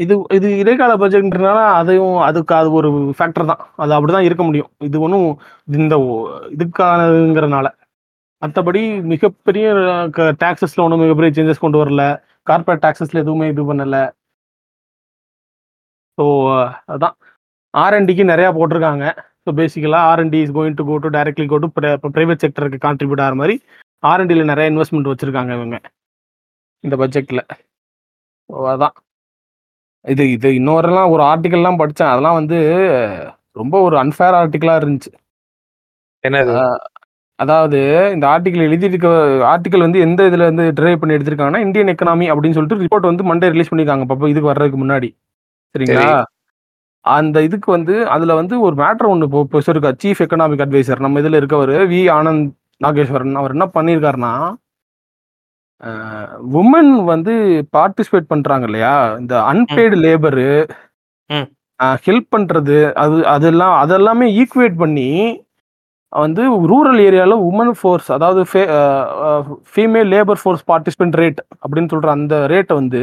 இது 0.00 0.14
இது 0.36 0.48
இடைக்கால 0.62 0.92
பட்ஜெட்ன்றனால 1.02 1.60
அதையும் 1.78 2.16
அதுக்கு 2.28 2.52
அது 2.58 2.68
ஒரு 2.78 2.88
ஃபேக்டர் 3.18 3.50
தான். 3.50 3.62
அது 3.82 3.92
அப்படிதான் 3.96 4.26
இருக்க 4.28 4.42
முடியும். 4.48 4.70
இது 4.88 4.96
ஒன்றும் 5.06 5.26
இந்த 5.80 5.94
இதுக்கானதுங்கிறனால. 6.54 7.66
மற்றபடி 8.42 8.82
மிகப்பெரிய 9.12 9.66
டாக்ஸஸ்ல 10.44 10.84
ஒன்றும் 10.84 11.02
மிகப்பெரிய 11.04 11.32
சேஞ்சஸ் 11.38 11.64
கொண்டு 11.64 11.80
வரல. 11.82 12.04
கார்பரேட் 12.50 12.84
டாக்ஸஸ்ல 12.86 13.22
எதுவுமே 13.24 13.48
இது 13.52 13.64
பண்ணல. 13.70 13.96
ஸோ 16.18 16.24
அதான். 16.94 17.16
ஆர்என்டிக்கு 17.74 18.24
நிறையா 18.32 18.50
போட்டிருக்காங்க. 18.58 19.04
ஸோ 19.44 19.50
பேசிக்கலாக 19.60 20.08
R and D 20.10 20.38
is 20.44 20.56
going 20.56 20.78
to 20.78 20.84
go 20.88 20.96
to 21.04 21.10
directly 21.16 21.46
go 21.52 21.58
to 21.64 21.68
private 22.16 22.42
செக்டருக்கு 22.44 22.84
contribute 22.86 23.22
ஆகிற 23.26 23.36
மாதிரி 23.42 23.54
ஆர்என்டியில் 24.02 24.50
நிறைய 24.52 24.66
இன்வெஸ்ட்மெண்ட் 24.72 25.10
வச்சுருக்காங்க 25.12 25.52
இவங்க. 25.58 25.76
இந்த 26.84 26.94
பட்ஜெட்டில் 27.02 27.44
ஸோ 28.50 28.56
அதான். 28.74 28.94
இது 30.04 30.24
இது 30.30 30.48
இன்னொருலாம் 30.58 31.12
ஒரு 31.14 31.22
ஆர்டிக்கல்லாம் 31.22 31.80
படித்தேன் 31.80 32.12
அதெல்லாம் 32.12 32.38
வந்து 32.40 32.58
ரொம்ப 33.56 33.74
ஒரு 33.86 33.96
அன்ஃபேர் 34.02 34.36
ஆர்டிக்கலாக 34.40 34.80
இருந்துச்சு. 34.80 35.10
என்னது? 36.24 36.54
அதாவது 37.38 37.78
இந்த 38.14 38.24
ஆர்டிக்கல் 38.26 38.66
எழுதியிருக்க 38.66 39.08
ஆர்டிக்கல் 39.52 39.84
வந்து 39.84 40.00
எந்த 40.00 40.26
இதில் 40.26 40.48
வந்து 40.48 40.64
ட்ரைவ் 40.78 41.00
பண்ணி 41.00 41.16
எடுத்திருக்காங்கன்னா 41.16 41.62
இந்தியன் 41.66 41.92
எக்கனாமி 41.92 42.26
அப்படின்னு 42.32 42.56
சொல்லிட்டு 42.56 42.82
ரிப்போர்ட் 42.82 43.10
வந்து 43.10 43.24
மண்டே 43.30 43.48
ரிலீஸ் 43.54 43.70
பண்ணியிருக்காங்க. 43.70 44.06
பாப்பா 44.10 44.30
இதுக்கு 44.32 44.50
வர்றதுக்கு 44.52 44.80
முன்னாடி. 44.82 45.08
சரிங்களா? 45.74 46.04
சரி. 46.06 46.26
அந்த 47.04 47.36
இதுக்கு 47.42 47.68
வந்து 47.70 47.94
அதுல 48.14 48.32
வந்து 48.40 48.54
ஒரு 48.66 48.74
மேட்டர் 48.82 49.10
ஒன்று 49.12 49.28
இப்போ 49.44 49.60
இருக்கா 49.74 49.92
சீஃப் 50.02 50.22
எக்கனாமிக் 50.24 50.64
அட்வைசர் 50.66 51.04
நம்ம 51.06 51.20
இதுல 51.22 51.40
இருக்கவர் 51.42 51.74
வி 51.92 52.00
ஆனந்த் 52.18 52.48
நாகேஸ்வரன். 52.80 53.38
அவர் 53.40 53.54
என்ன 53.56 53.66
பண்ணியிருக்காருன்னா 53.76 54.32
உமன் 56.58 56.90
வந்து 57.12 57.34
பார்ட்டிசிபேட் 57.76 58.30
பண்றாங்க 58.32 58.66
இல்லையா? 58.68 58.92
இந்த 59.20 59.34
அன்பெய்டு 59.50 59.96
லேபரு. 60.04 60.48
ஹெல்ப் 62.04 62.28
பண்றது 62.34 62.74
அது 63.02 63.16
அதெல்லாம் 63.34 63.74
அதெல்லாமே 63.82 64.26
ஈக்குவேட் 64.40 64.76
பண்ணி 64.82 65.08
வந்து 66.12 66.42
ரூரல் 66.70 67.00
ஏரியால 67.06 67.34
உமன் 67.48 67.74
ஃபோர்ஸ் 67.78 68.08
அதாவது 68.16 68.42
female 69.70 70.08
labour 70.14 70.40
force 70.42 70.64
participant 70.70 71.18
rate 71.20 71.40
அப்படின்னு 71.62 71.92
சொல்ற 71.92 72.10
அந்த 72.16 72.36
ரேட்டை 72.52 72.74
வந்து 72.80 73.02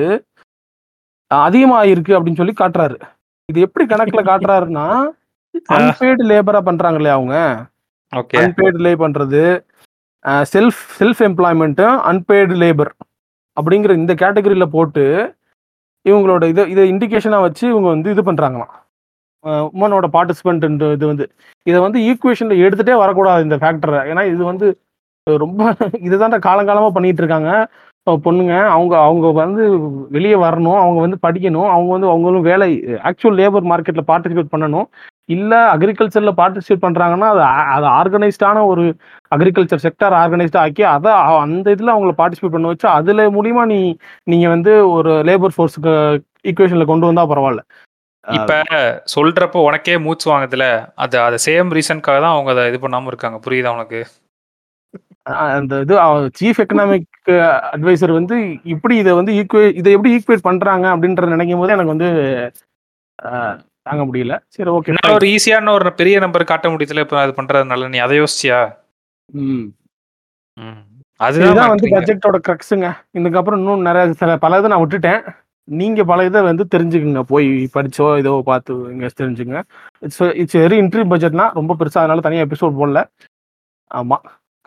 அதிகமா 1.32 1.80
இருக்கு 1.94 2.12
அப்படின்னு 2.18 2.40
சொல்லி 2.42 2.56
காட்டுறாரு. 2.58 2.98
இது 3.50 3.60
எப்படி 3.68 3.86
கணக்குல 3.88 4.22
காட்டுறாருன்னா 4.32 4.88
அன்பெய்டு 5.76 6.24
லேபரா 6.32 6.60
பண்றாங்க 6.68 7.00
இல்லையா 7.00 7.18
அவங்க? 7.18 7.36
ஓகே. 8.14 8.36
அன்பெய்டு 8.40 8.80
லே 8.86 8.92
பண்றது 9.04 9.42
செல்ஃப் 10.52 10.82
செல்ஃப் 11.00 11.22
எம்ப்ளாய்மெண்ட்டும் 11.28 11.96
அன்பெய்டு 12.10 12.56
லேபர் 12.64 12.92
அப்படிங்கிற 13.58 13.92
இந்த 14.02 14.14
கேட்டகரியில் 14.14 14.74
போட்டு 14.76 15.04
இவங்களோட 16.06 16.44
இதை 16.52 16.64
இதை 16.74 16.84
இண்டிகேஷனாக 16.92 17.46
வச்சு 17.46 17.64
இவங்க 17.72 17.88
வந்து 17.96 18.10
இது 18.16 18.24
பண்ணுறாங்களாம் 18.30 18.74
உமனோட 19.76 20.06
பார்ட்டிசிபென்ட் 20.16 20.84
இது 20.96 21.06
வந்து 21.12 21.26
இதை 21.66 21.80
வந்து 21.86 22.00
ஈக்குவேஷனில் 22.10 22.64
எடுத்துகிட்டே 22.66 22.96
வரக்கூடாது 23.04 23.46
இந்த 23.48 23.58
ஃபேக்டரை 23.62 24.00
ஏன்னா 24.12 24.24
இது 24.34 24.44
வந்து 24.52 24.68
ரொம்ப 25.28 25.62
இதுதான் 26.08 26.46
காலங்காலமாக 26.48 26.94
பண்ணிகிட்டு 26.96 27.24
இருக்காங்க. 27.24 27.52
பொண்ணுங்க 28.26 28.54
அவங்க 28.76 28.94
அவங்க 29.08 29.28
வந்து 29.40 29.64
வெளியே 30.16 30.36
வரணும் 30.44 30.80
அவங்க 30.84 31.00
வந்து 31.06 31.18
படிக்கணும் 31.26 31.70
அவங்க 31.74 31.90
வந்து 31.96 32.12
அவங்களும் 32.12 32.48
வேலை 32.50 32.68
ஆக்சுவல் 33.10 33.38
லேபர் 33.40 33.70
மார்க்கெட்டில் 33.72 34.10
பார்ட்டிசிபேட் 34.12 34.54
பண்ணணும். 34.54 34.88
இல்ல 35.30 35.54
அக்ரிகல்ச்சர்ல 35.74 36.32
பார்ட்டிசிபேட் 36.38 36.86
பண்றாங்கன்னா 36.86 37.30
அது 37.34 37.42
அது 37.76 37.88
ஆர்கனைஸ்டான 37.98 38.64
ஒரு 38.68 38.84
அக்ரிகல்ச்சர் 39.32 39.84
செக்டர் 39.86 40.16
ஆர்கனைஸ்டா 40.20 40.62
ஆக்கி 40.64 40.84
அதை 40.92 41.14
அந்த 41.46 41.68
இதுல 41.76 41.94
அவங்கள 41.96 42.14
பார்ட்டிசிபேட் 42.20 42.56
பண்ண 42.56 42.72
வச்சு 42.72 42.88
அதுல 42.98 43.26
மூலியமா 43.38 43.66
நீ 43.74 43.80
நீங்க 44.28 44.48
வந்து 44.56 44.74
ஒரு 44.96 45.14
லேபர் 45.30 45.56
ஃபோர்ஸுக்கு 45.56 45.96
ஈக்குவேஷன்ல 46.46 46.88
கொண்டு 46.92 47.10
வந்தா 47.10 47.26
பரவாயில்ல. 47.32 47.64
இப்ப 48.26 48.54
சொல்றப்போ 49.14 49.60
உனக்கே 49.68 49.98
மூச்சு 50.06 50.28
வாங்குதுல 50.32 50.66
அது 51.04 51.18
அது 51.26 51.38
சேம் 51.46 51.70
ரீசன்க்காக 51.78 52.20
தான் 52.20 52.36
அவங்க 52.36 52.52
அதை 52.56 52.64
இது 52.72 52.80
பண்ணாம 52.82 53.12
இருக்காங்க. 53.12 53.38
புரியுதா 53.46 53.76
உனக்கு? 53.78 54.00
அந்த 55.56 55.76
இது 55.86 55.96
சீஃப் 56.40 56.60
எக்கனாமிக் 56.64 57.08
அட்வைசர் 57.72 58.14
வந்து 58.18 58.36
இப்படி 58.74 58.96
இதை 58.98 59.14
வந்து 59.20 59.32
ஈக்குவே 59.40 59.66
இதை 59.80 59.92
எப்படி 59.96 60.14
ஈக்குவேட் 60.18 60.48
பண்றாங்க 60.50 60.86
அப்படின்றத 60.94 61.34
நினைக்கும் 61.34 61.62
போது 61.62 61.76
எனக்கு 61.76 61.96
வந்து 61.96 62.10
தாங்க 63.88 64.04
முடியல. 64.06 64.36
சரி 64.56 64.70
ஓகே 64.70 64.96
ஒரு 65.14 65.28
ஈஸியான 65.28 65.74
ஒரு 65.78 65.92
பெரிய 65.94 66.18
நம்பர் 66.20 66.52
காட்ட 66.52 66.68
முடியுதுல 66.70 67.04
இப்ப 67.06 67.20
அது 67.22 67.34
பண்றதுனால 67.38 67.90
நீ 67.90 68.00
அதை 68.06 68.18
யோசிச்சியா? 68.20 68.60
அதுதான் 71.20 71.46
இதுதான் 71.46 71.72
வந்து. 71.74 71.88
பட்ஜெட்டோட 71.94 72.38
க்ரக்ஸுங்க 72.48 72.88
இதுக்கப்புறம் 73.18 73.60
இன்னும் 73.60 73.86
நிறைய 73.88 74.14
சில 74.14 74.32
பல 74.38 74.58
இதை 74.60 74.70
நான் 74.70 74.84
விட்டுட்டேன். 74.84 75.22
நீங்க 75.68 76.02
பல 76.04 76.26
இதை 76.26 76.42
வந்து 76.44 76.64
தெரிஞ்சுக்குங்க. 76.74 77.22
போய் 77.32 77.48
படிச்சோ 77.76 78.06
இதோ 78.20 78.34
பார்த்து 78.46 78.74
இங்க 78.94 79.08
தெரிஞ்சுங்க 79.22 79.58
இட்ஸ் 80.02 80.22
இட்ஸ் 80.42 80.58
வெரி 80.58 80.78
இன்ட்ரி 80.84 81.04
பட்ஜெட்னா 81.12 81.46
ரொம்ப 81.54 81.76
பெருசா 81.80 82.02
அதனால 82.04 82.22
தனியா 82.22 82.46
எபிசோட் 82.46 82.80
போடல. 82.80 83.02
ஆமா. 83.92 84.18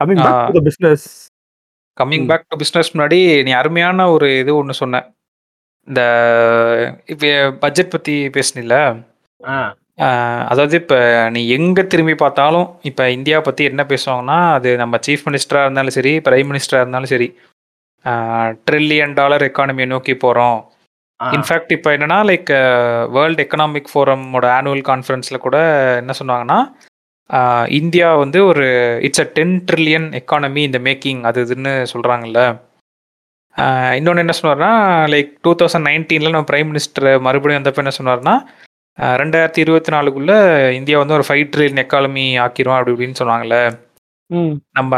Coming 0.00 0.22
back. 0.26 0.52
To 0.56 0.62
business 0.68 1.06
coming 1.96 2.24
hmm. 2.24 2.28
Back 2.28 2.46
to 2.48 2.58
business 2.60 2.92
முன்னாடி 2.94 3.18
நீ 3.42 3.52
அருமையான 3.52 4.08
ஒரு 4.10 4.28
இது 4.38 4.52
ஒன்று 4.56 4.74
சொன்ன. 4.74 5.02
இந்த 5.88 6.02
இப்போ 7.06 7.30
பட்ஜெட் 7.62 7.90
பற்றி 7.90 8.14
பேசுனில்ல? 8.28 8.76
ஆஹ் 9.40 10.42
அதாவது 10.48 10.74
இப்போ 10.76 10.98
நீ 11.30 11.40
எங்கே 11.48 11.82
திரும்பி 11.86 12.14
பார்த்தாலும் 12.14 12.68
இப்போ 12.82 13.04
இந்தியா 13.10 13.38
பற்றி 13.40 13.62
என்ன 13.64 13.82
பேசுவாங்கன்னா 13.90 14.38
அது 14.52 14.70
நம்ம 14.76 14.98
சீஃப் 15.06 15.24
மினிஸ்டராக 15.26 15.66
இருந்தாலும் 15.66 15.96
சரி 15.96 16.12
பிரைம் 16.26 16.50
மினிஸ்டராக 16.50 16.84
இருந்தாலும் 16.84 17.12
சரி 17.14 17.28
ட்ரில்லியன் 18.66 19.16
டாலர் 19.16 19.46
எக்கானமியை 19.48 19.88
நோக்கி 19.88 20.14
போகிறோம் 20.16 20.58
இன்ஃபேக்ட் 21.20 21.72
இப்போ 21.72 21.90
என்னன்னா 21.92 22.18
லைக் 22.24 22.50
வேர்ல்டு 23.10 23.42
எக்கனாமிக் 23.42 23.90
ஃபோரமோட 23.90 24.46
ஆனுவல் 24.54 24.86
கான்ஃபரன்ஸில் 24.86 25.44
கூட 25.44 25.56
என்ன 25.98 26.12
சொன்னாங்கன்னா 26.20 26.58
இந்தியா 27.76 28.08
வந்து 28.16 28.38
ஒரு 28.46 28.64
it's 29.02 29.22
a 29.22 29.28
ten 29.34 29.54
trillion 29.68 30.08
economy 30.12 30.62
இந்த 30.68 30.78
மேக்கிங் 30.86 31.20
அது 31.24 31.44
இதுன்னு 31.44 31.74
சொல்கிறாங்கல்ல 31.92 32.40
இன்னொன்று 33.96 34.24
என்ன 34.24 34.34
சொன்னார்னா 34.38 34.72
லைக் 35.08 35.30
டூ 35.42 35.52
தௌசண்ட் 35.60 35.88
நைன்டீனில் 35.88 36.32
நம்ம 36.32 36.48
பிரைம் 36.50 36.68
மினிஸ்டர் 36.68 37.08
மறுபடியும் 37.18 37.60
வந்தப்போ 37.60 37.82
என்ன 37.84 37.94
சொன்னார்னா 37.98 38.34
ரெண்டாயிரத்தி 39.18 39.60
இருபத்தி 39.64 39.90
நாலுக்குள்ள 39.94 40.32
இந்தியா 40.78 40.96
வந்து 41.00 41.16
ஒரு 41.16 41.26
ஃபைவ் 41.26 41.44
ட்ரில்லியன் 41.50 41.82
எக்கானமி 41.82 42.24
ஆக்கிரும் 42.44 42.76
அப்படி 42.76 42.94
இப்படின்னு 42.94 43.20
சொன்னாங்கல்ல 43.20 43.58
ம். 44.30 44.52
நம்ம 44.78 44.94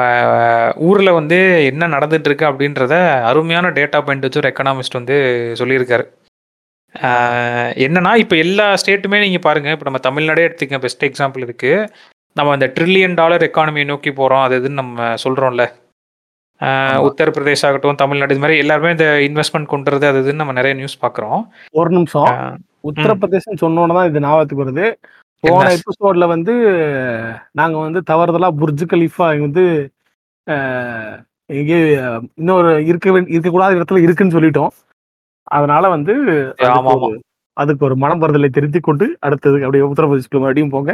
ஊரில் 0.87 1.17
வந்து 1.19 1.37
என்ன 1.69 1.89
நடந்துட்டு 1.93 2.29
இருக்கு 2.29 2.49
அப்படின்றத 2.49 2.95
அருமையான 3.29 3.71
டேட்டா 3.77 3.99
பாயிண்ட் 4.03 4.27
வச்சு 4.27 4.41
ஒரு 4.41 4.51
எக்கனாமிஸ்ட் 4.51 4.99
வந்து 4.99 5.17
சொல்லியிருக்காரு. 5.61 6.05
என்னன்னா 7.85 8.13
இப்போ 8.23 8.37
எல்லா 8.43 8.67
ஸ்டேட்டுமே 8.81 9.19
நீங்கள் 9.23 9.45
பாருங்கள் 9.47 9.75
இப்போ 9.75 9.87
நம்ம 9.89 10.01
தமிழ்நாடே 10.07 10.43
எடுத்துக்க 10.47 10.81
பெஸ்ட் 10.83 11.07
எக்ஸாம்பிள் 11.09 11.47
இருக்கு 11.47 11.71
நம்ம 12.37 12.55
இந்த 12.55 12.69
ட்ரில்லியன் 12.75 13.17
டாலர் 13.19 13.47
எக்கானமியை 13.47 13.87
நோக்கி 13.89 14.11
போகிறோம் 14.13 14.45
அது 14.45 14.59
இதுன்னு 14.61 14.81
நம்ம 14.83 15.07
சொல்கிறோம்ல 15.25 15.65
ஆமா. 16.61 16.99
உத்தரப்பிரதேஷ் 17.07 17.65
ஆகட்டும் 17.69 18.01
தமிழ்நாடு 18.03 18.35
இது 18.35 18.43
மாதிரி 18.43 18.61
எல்லாருமே 18.63 18.91
இந்த 18.97 19.07
இன்வெஸ்ட்மெண்ட் 19.27 19.73
கொண்டு 19.73 19.89
வரது 19.89 20.11
அது 20.11 20.21
இதுன்னு 20.23 20.43
நம்ம 20.43 20.57
நிறைய 20.59 20.75
நியூஸ் 20.79 21.03
பார்க்குறோம் 21.03 21.41
ஒரு 21.75 21.91
நிமிஷம். 21.97 22.29
உத்தரப்பிரதேசம் 22.85 23.61
சொன்னோன்னு 23.61 23.97
தான் 23.97 24.09
இது 24.09 24.21
ஞாபகத்துக்கு 24.21 24.65
வருது 24.65 24.87
போன? 25.45 25.69
எபிசோட்ல 25.77 26.25
வந்து 26.29 26.53
நாங்க 27.53 27.77
வந்து 27.79 28.01
தவறுதலா 28.11 28.49
புர்ஜ் 28.59 28.85
கலீஃபா 28.91 29.27
இங்க 29.33 29.47
வந்து 29.49 29.65
எங்கே 31.51 31.79
இன்னொரு 32.37 32.71
இருக்க 32.87 33.07
இருக்கக்கூடாத 33.31 33.79
இடத்துல 33.79 34.03
இருக்குன்னு 34.03 34.37
சொல்லிட்டோம் 34.37 34.73
அதனால 35.49 35.85
வந்து 35.89 36.13
அதுக்கு. 37.57 37.85
ஒரு- 37.87 37.99
மனம் 37.99 38.23
வருதலை 38.23 38.49
திருத்திக் 38.51 38.83
கொண்டு 38.83 39.07
அடுத்தது 39.21 39.57
அப்படியே 39.63 39.87
உத்தரப்பிரதேஷ்க்கு 39.87 40.41
மறுபடியும் 40.41 40.71
போங்க 40.71 40.93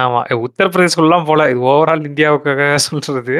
ஆமா. 0.00 0.20
உத்தரப்பிரதேஷ்குள்ளலாம் 0.46 1.24
போல. 1.24 1.42
இது 1.50 1.60
ஓவரால் 1.70 2.06
இந்தியாவுக்காக 2.08 2.62
சொல்றது. 2.86 3.36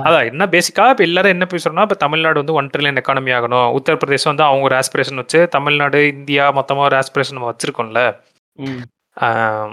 அதான் 0.00 0.26
என்ன 0.30 0.46
பேசிக்கா 0.46 0.84
இப்ப 0.92 1.04
எல்லாரும் 1.04 1.34
என்ன 1.34 1.46
பேசுறோம்னா 1.52 1.84
இப்ப 1.86 1.98
தமிழ்நாடு 2.04 2.40
வந்து 2.40 2.52
ஒன் 2.52 2.70
ட்ரில்லியன் 2.72 3.00
எக்கானமி 3.00 3.32
ஆகணும். 3.38 3.68
உத்தரப்பிரதேசம் 3.78 4.32
வந்து 4.32 4.46
அவங்க 4.48 4.66
ஒரு 4.68 4.76
ஆஸ்பிரேஷன் 4.80 5.20
வச்சு 5.22 5.40
தமிழ்நாடு 5.48 6.00
இந்தியா 6.14 6.46
மொத்தமா 6.52 6.84
ஒரு 6.88 6.98
ஆஸ்பிரேஷன் 7.00 7.36
நம்ம 7.38 7.50
வச்சிருக்கோம்ல. 7.52 8.02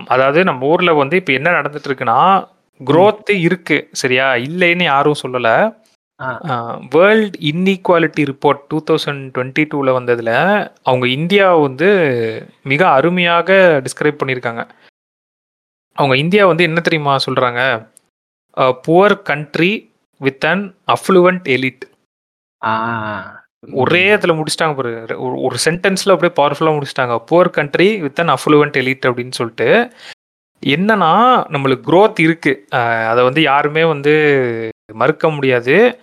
அதாவது 0.07 0.39
நம்ம 0.43 0.67
ஊர்ல 0.67 0.93
வந்து 0.95 1.15
இப்ப 1.17 1.33
என்ன 1.33 1.49
நடந்துட்டு 1.51 1.89
இருக்குன்னா 1.89 2.19
growth 2.81 3.29
இருக்கு. 3.45 3.77
சரியா? 3.93 4.27
இல்லைன்னு 4.47 4.85
யாரும் 4.85 5.21
சொல்லல. 5.21 5.49
World 6.93 7.35
inequality 7.49 8.23
report 8.29 8.61
two 8.67 8.77
thousand 8.89 9.23
twenty 9.35 9.63
டூவில் 9.71 9.97
வந்ததுல 9.97 10.31
அவங்க 10.83 11.05
இந்தியா 11.17 11.47
வந்து 11.59 11.89
மிக 12.63 12.81
அருமையாக 12.97 13.49
டிஸ்கிரைப் 13.85 14.19
பண்ணியிருக்காங்க. 14.19 14.63
அவங்க 15.95 16.17
இந்தியா 16.17 16.45
வந்து 16.45 16.63
என்ன 16.63 16.79
தெரியுமா 16.79 17.17
சொல்றாங்க? 17.31 17.87
Poor 18.57 19.21
country 19.21 19.93
with 20.19 20.45
an 20.45 20.75
affluent 20.87 21.43
elite 21.43 21.79
ஒரே 23.71 24.15
இதுல 24.15 24.41
முடிச்சிட்டாங்க 24.41 24.75
பாரு. 24.75 25.05
ஒரு- 25.05 25.41
ஒரு 25.41 25.57
சென்டென்ஸ்ல 25.65 26.11
அப்படியே 26.11 26.47
பவர்ஃபுல்லா 26.47 26.81
முடிச்சிட்டாங்க. 26.81 27.23
Poor 27.31 27.49
country 27.49 28.01
with 28.01 28.19
an 28.19 28.29
affluent 28.29 28.77
elite 28.77 29.05
அப்படின்னு 29.05 29.31
சொல்லிட்டு. 29.31 29.91
என்னன்னா 30.65 31.43
நம்மளுக்கு 31.49 31.81
growth 31.85 32.19
இருக்கு. 32.19 32.67
அஹ் 32.75 33.07
அதை 33.07 33.23
வந்து 33.23 33.41
யாருமே 33.41 33.83
வந்து 33.83 34.69
மறுக்க 34.93 35.29
முடியாது. 35.29 35.99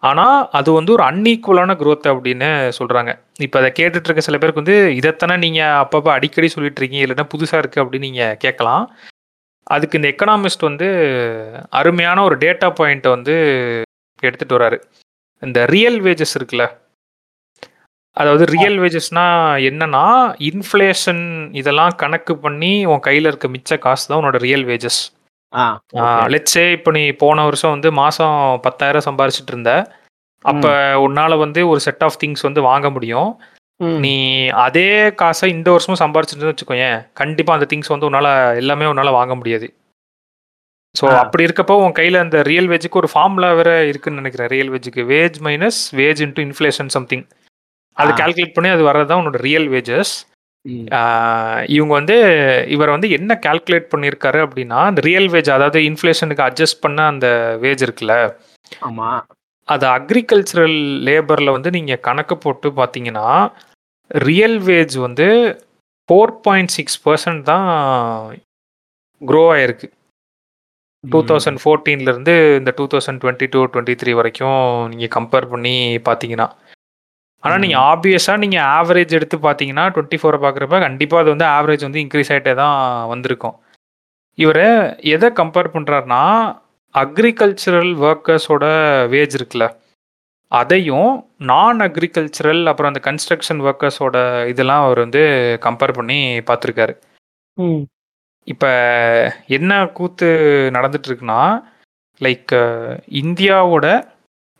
ஆனா 0.00 0.48
அது 0.48 0.72
வந்து 0.72 0.92
ஒரு 0.92 1.02
அன்ஈக்குவலான 1.02 1.74
growth 1.74 2.06
அப்படின்னு 2.06 2.72
சொல்றாங்க. 2.78 3.18
இப்ப 3.38 3.58
அதை 3.58 3.72
கேட்டுட்டு 3.78 4.00
இருக்க 4.04 4.20
சில 4.20 4.38
பேருக்கு 4.38 4.62
வந்து 4.62 4.98
இதைத்தானே 5.02 5.38
நீங்க 5.38 5.88
அப்பப்ப 5.90 6.08
அடிக்கடி 6.08 6.48
சொல்லிட்டு 6.48 6.88
இருக்கீங்க? 6.88 7.14
இல்லைன்னா 7.14 7.26
புதுசா 7.36 7.58
இருக்கு? 7.58 7.84
அப்படின்னு 7.84 7.98
நீங்க 7.98 8.36
கேட்கலாம். 8.38 8.94
அதுக்கு 9.74 9.98
இந்த 9.98 10.08
எக்கனாமிஸ்ட் 10.12 10.68
வந்து 10.68 10.88
அருமையான 11.78 12.18
ஒரு 12.28 12.36
டேட்டா 12.44 12.68
பாயிண்ட்டை 12.78 13.10
வந்து 13.16 13.34
எடுத்துட்டு 14.22 14.56
வராரு. 14.58 14.78
இந்த 15.42 15.60
ரியல் 15.74 15.98
வேஜஸ் 16.06 16.36
இருக்குல்ல? 16.38 16.66
அதாவது 18.16 18.44
ரியல் 18.52 18.78
வேஜஸ்னா 18.82 19.24
என்னன்னா 19.70 20.04
இன்ஃப்ளேஷன் 20.50 21.24
இதெல்லாம் 21.60 21.96
கணக்கு 22.02 22.34
பண்ணி 22.44 22.72
உன் 22.92 23.02
கையில 23.08 23.30
இருக்க 23.30 23.48
மிச்ச 23.48 23.78
காசு 23.78 24.06
தான் 24.08 24.18
உன்னோட 24.20 24.38
ரியல் 24.46 24.64
வேஜஸ். 24.70 25.00
லெட்ஸே 26.34 26.64
இப்போ 26.76 26.90
நீ 26.96 27.02
போன 27.24 27.44
வருஷம் 27.48 27.74
வந்து 27.74 27.90
மாசம் 28.02 28.38
பத்தாயிரம் 28.66 29.06
சம்பாரிச்சிட்டு 29.08 29.52
இருந்த. 29.54 29.72
அப்ப 30.44 30.66
உன்னால 31.06 31.38
வந்து 31.44 31.60
ஒரு 31.72 31.80
செட் 31.86 32.04
ஆஃப் 32.06 32.18
திங்ஸ் 32.22 32.46
வந்து 32.48 32.62
வாங்க 32.70 32.86
முடியும். 32.96 33.30
நீ 34.00 34.12
அதே 34.64 34.88
காசை 35.20 35.46
இந்த 35.50 35.68
வருஷமும் 35.70 36.02
சம்பாரிச்சிட்டு 36.02 36.50
வச்சுக்கோயேன் 36.50 36.98
கண்டிப்பா 37.12 37.54
அந்த 37.54 37.66
திங்ஸ் 37.72 37.92
வந்து 37.92 38.08
உன்னால 38.08 38.28
எல்லாமே 38.56 38.86
உன்னால 38.86 39.10
வாங்க 39.12 39.34
முடியாது. 39.34 39.66
ஸோ. 40.94 41.04
அப்படி 41.22 41.44
இருக்கப்போ 41.46 41.74
உன் 41.82 41.96
கையில 41.98 42.20
அந்த 42.24 42.38
ரியல் 42.42 42.68
வேஜுக்கு 42.68 43.00
ஒரு 43.02 43.10
ஃபார்முலா 43.12 43.50
வேற 43.52 43.70
இருக்குன்னு 43.90 44.20
நினைக்கிறேன். 44.20 44.50
Real 44.54 44.70
வேஜுக்கு 44.70 45.02
wage 45.10 45.38
minus 45.46 45.80
wage 45.94 46.22
into 46.26 46.42
inflation 46.46 46.90
something 46.96 47.24
அது. 47.96 48.10
கால்குலேட் 48.20 48.56
பண்ணி 48.56 48.70
அது 48.70 48.84
வர்றது 48.88 49.18
உன்னோட 49.20 49.38
ரியல் 49.46 49.68
வேஜஸ். 49.68 50.14
இவங்க 51.74 51.92
வந்து 51.92 52.16
இவர் 52.74 52.94
வந்து 52.94 53.08
என்ன 53.10 53.32
கால்குலேட் 53.46 53.92
பண்ணியிருக்காரு 53.92 54.40
அப்படின்னா 54.46 54.78
அந்த 54.88 55.00
ரியல் 55.02 55.28
வேஜ் 55.28 55.50
அதாவது 55.50 55.80
இன்ஃப்ளேஷனுக்கு 55.90 56.46
அட்ஜஸ்ட் 56.48 56.82
பண்ண 56.82 57.06
அந்த 57.06 57.28
வேஜ் 57.62 57.84
இருக்குல்ல. 57.86 58.14
ஆமா. 58.82 59.10
அது 59.68 59.84
அக்ரிகல்ச்சரல் 59.96 60.78
லேபரில் 61.06 61.54
வந்து 61.56 61.70
நீங்கள் 61.76 62.02
கணக்கு 62.08 62.34
போட்டு 62.44 62.68
பார்த்தீங்கன்னா 62.80 63.28
ரியல் 64.10 64.58
வேஜ் 64.68 64.96
வந்து 65.06 65.28
ஃபோர் 66.08 66.34
பாயிண்ட் 66.44 66.74
சிக்ஸ் 66.76 66.98
பர்சன்ட் 67.06 67.42
தான் 67.52 67.68
க்ரோ 69.22 69.42
ஆயிருக்கு. 69.54 69.88
டூ 71.04 71.18
தௌசண்ட் 71.30 71.60
ஃபோர்டீன்லேருந்து 71.62 72.34
இந்த 72.60 72.70
two 72.78 72.84
thousand 72.92 73.20
twenty 73.22 73.46
two 73.52 73.60
twenty 73.72 73.94
three 74.00 74.12
வரைக்கும் 74.20 74.62
நீங்கள் 74.92 75.12
கம்பேர் 75.16 75.46
பண்ணி 75.52 75.74
பார்த்தீங்கன்னா 76.08 76.46
ஆனால் 77.42 77.62
நீங்கள் 77.64 77.84
ஆப்வியஸாக 77.92 78.42
நீங்கள் 78.44 78.66
ஆவரேஜ் 78.78 79.12
எடுத்து 79.18 79.36
பார்த்தீங்கன்னா 79.46 79.84
டுவெண்ட்டி 79.94 80.18
ஃபோரை 80.20 80.38
பார்க்குறப்ப 80.44 80.78
கண்டிப்பாக 80.86 81.22
அது 81.22 81.30
வந்து 81.34 81.46
ஆவரேஜ் 81.56 81.86
வந்து 81.88 82.02
இன்க்ரீஸ் 82.04 82.32
ஆகிட்டே 82.34 82.54
தான் 82.62 82.76
வந்திருக்கும். 83.12 83.56
இவர் 84.38 84.64
எதை 85.14 85.28
கம்பேர் 85.40 85.74
பண்ணுறாருனா 85.74 86.22
அக்ரிகல்ச்சரல் 87.02 87.92
ஒர்க்கர்ஸோட 88.08 88.64
வேஜ் 89.14 89.36
இருக்குல்ல 89.38 89.66
அதையும் 90.52 91.12
நான் 91.50 91.80
அக்ரிகல்ச்சரல் 91.86 92.62
அப்புறம் 92.70 92.90
அந்த 92.92 93.00
கன்ஸ்ட்ரக்ஷன் 93.06 93.60
ஒர்க்கர்ஸோட 93.68 94.16
இதெல்லாம் 94.52 94.84
அவர் 94.84 94.98
வந்து 95.04 95.22
கம்பேர் 95.66 95.96
பண்ணி 95.98 96.18
பார்த்துருக்காரு. 96.48 96.94
இப்போ 98.48 98.70
என்ன 99.56 99.72
கூத்து 99.98 100.28
நடந்துட்டு 100.76 101.08
இருக்குன்னா 101.10 101.40
லைக் 102.20 102.54
இந்தியாவோட 103.22 103.86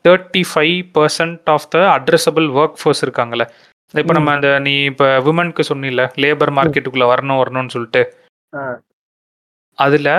thirty 0.04 0.42
five 0.50 0.78
percent 0.96 1.48
of 1.54 1.68
the 1.74 1.78
addressable 1.96 2.48
work 2.60 2.80
force 2.80 3.04
இருக்காங்கல்ல 3.06 3.46
இப்போ 3.94 4.12
நம்ம 4.18 4.32
அந்த 4.36 4.50
நீ 4.66 4.74
இப்போ 4.90 5.06
விமனுக்கு 5.26 5.62
சொன்னில 5.70 6.04
லேபர் 6.22 6.52
மார்க்கெட்டுக்குள்ள 6.58 7.06
வரணும் 7.12 7.40
வரணும்னு 7.42 7.74
சொல்லிட்டு. 7.76 8.02
அதில் 9.78 10.10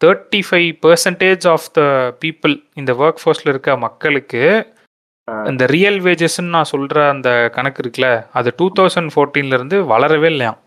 thirty 0.00 0.40
five 0.46 0.70
percentage 0.84 1.44
of 1.52 1.68
the 1.76 1.82
people 2.22 2.54
இந்த 2.80 2.92
ஒர்க் 3.02 3.20
ஃபோர்ஸில் 3.22 3.50
இருக்க 3.52 3.76
மக்களுக்கு. 3.86 4.42
இந்த 5.50 5.64
ரியல் 5.74 5.98
வேஜஸ்ன்னு 6.06 6.54
நான் 6.56 6.70
சொல்கிற 6.72 6.98
அந்த 7.14 7.28
கணக்கு 7.56 7.80
இருக்குல்ல 7.82 8.08
அது 8.38 8.48
டூ 8.58 8.66
தௌசண்ட் 8.78 9.12
ஃபோர்டீன்லேருந்து 9.14 9.76
வளரவே 9.92 10.28
இல்லையாம். 10.34 10.58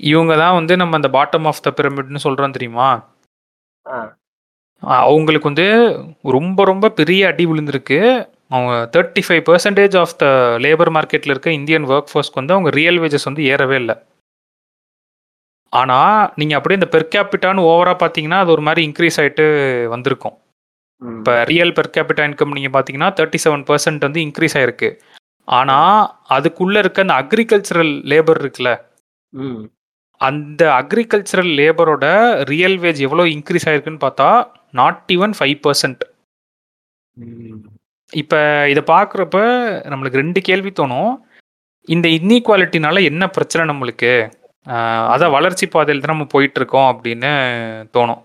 இவங்க 0.00 0.32
தான் 0.42 0.56
வந்து 0.58 0.74
நம்ம 0.80 0.96
அந்த 0.98 1.08
பாட்டம் 1.16 1.46
ஆஃப் 1.50 1.64
த 1.66 1.70
பிரமிட்னு 1.78 2.24
சொல்கிறோம் 2.26 2.56
தெரியுமா? 2.56 2.88
அவங்களுக்கு 5.06 5.50
வந்து 5.50 5.66
ரொம்ப 6.36 6.64
ரொம்ப 6.70 6.86
பெரிய 7.00 7.20
அடி 7.30 7.44
விழுந்திருக்கு. 7.50 7.98
அவங்க 8.54 8.74
thirty 8.94 9.22
five 9.26 9.42
percentage 9.48 9.96
of 10.02 10.14
the 10.22 10.26
labour 10.64 10.92
மார்க்கெட்டில் 10.96 11.32
இருக்க 11.34 11.50
இந்தியன் 11.60 11.88
ஒர்க் 11.92 12.10
ஃபோர்ஸ்க்கு 12.12 12.40
வந்து 12.40 12.54
அவங்க 12.56 12.70
ரியல் 12.78 13.00
வேஜஸ் 13.04 13.28
வந்து 13.30 13.44
ஏறவே 13.52 13.78
இல்லை. 13.82 13.96
ஆனால் 15.72 16.28
நீங்கள் 16.38 16.58
அப்படியே 16.58 16.78
இந்த 16.78 16.88
பெர் 16.92 17.12
கேபிட்டான்னு 17.12 17.66
ஓவராக 17.70 17.96
பார்த்தீங்கன்னா 17.98 18.38
அது 18.38 18.50
ஒரு 18.50 18.62
மாதிரி 18.62 18.82
இன்க்ரீஸ் 18.86 19.18
ஆகிட்டு 19.20 19.44
வந்திருக்கும். 19.92 20.36
இப்போ 21.02 21.32
ரியல் 21.44 21.74
பெர் 21.76 21.94
கேபிட்டா 21.94 22.22
இன்கம் 22.28 22.54
நீங்கள் 22.54 22.74
பார்த்தீங்கன்னா 22.74 23.10
தேர்ட்டி 23.18 23.38
செவன் 23.42 23.64
பர்சன்ட் 23.68 24.06
வந்து 24.06 24.20
இன்க்ரீஸ் 24.22 24.56
ஆயிருக்கு 24.56 24.88
ஆனால் 25.48 26.00
அதுக்குள்ளே 26.28 26.78
இருக்க 26.80 27.04
அந்த 27.04 27.16
அக்ரிகல்ச்சரல் 27.22 27.92
லேபர் 28.10 28.40
இருக்குல்ல 28.42 28.72
ம். 29.32 29.60
அந்த 30.20 30.62
அக்ரிகல்ச்சரல் 30.78 31.52
லேபரோட 31.58 32.06
ரியல் 32.48 32.78
வேஜ் 32.78 33.00
எவ்வளோ 33.06 33.26
இன்க்ரீஸ் 33.32 33.68
ஆயிருக்குன்னு 33.68 34.04
பார்த்தா 34.04 34.28
நாட் 34.74 35.12
ஈவன் 35.14 35.34
ஃபைவ் 35.38 35.58
பர்சன்ட். 35.64 36.02
இப்போ 38.12 38.38
இதை 38.68 38.82
பார்க்குறப்ப 38.88 39.38
நம்மளுக்கு 39.88 40.20
ரெண்டு 40.20 40.40
கேள்வி 40.42 40.70
தோணும் 40.72 41.12
இந்த 41.88 42.06
இன்இக்வாலிட்டினால 42.16 43.02
என்ன 43.04 43.24
பிரச்சனை 43.28 43.62
நம்மளுக்கு 43.66 44.10
அதான் 45.12 45.34
வளர்ச்சி 45.36 45.66
பாதையில் 45.74 46.02
தான் 46.02 46.14
நம்ம 46.14 46.26
போயிட்டு 46.34 46.58
இருக்கோம் 46.60 46.88
அப்படின்னு 46.92 47.30
தோணும். 47.96 48.22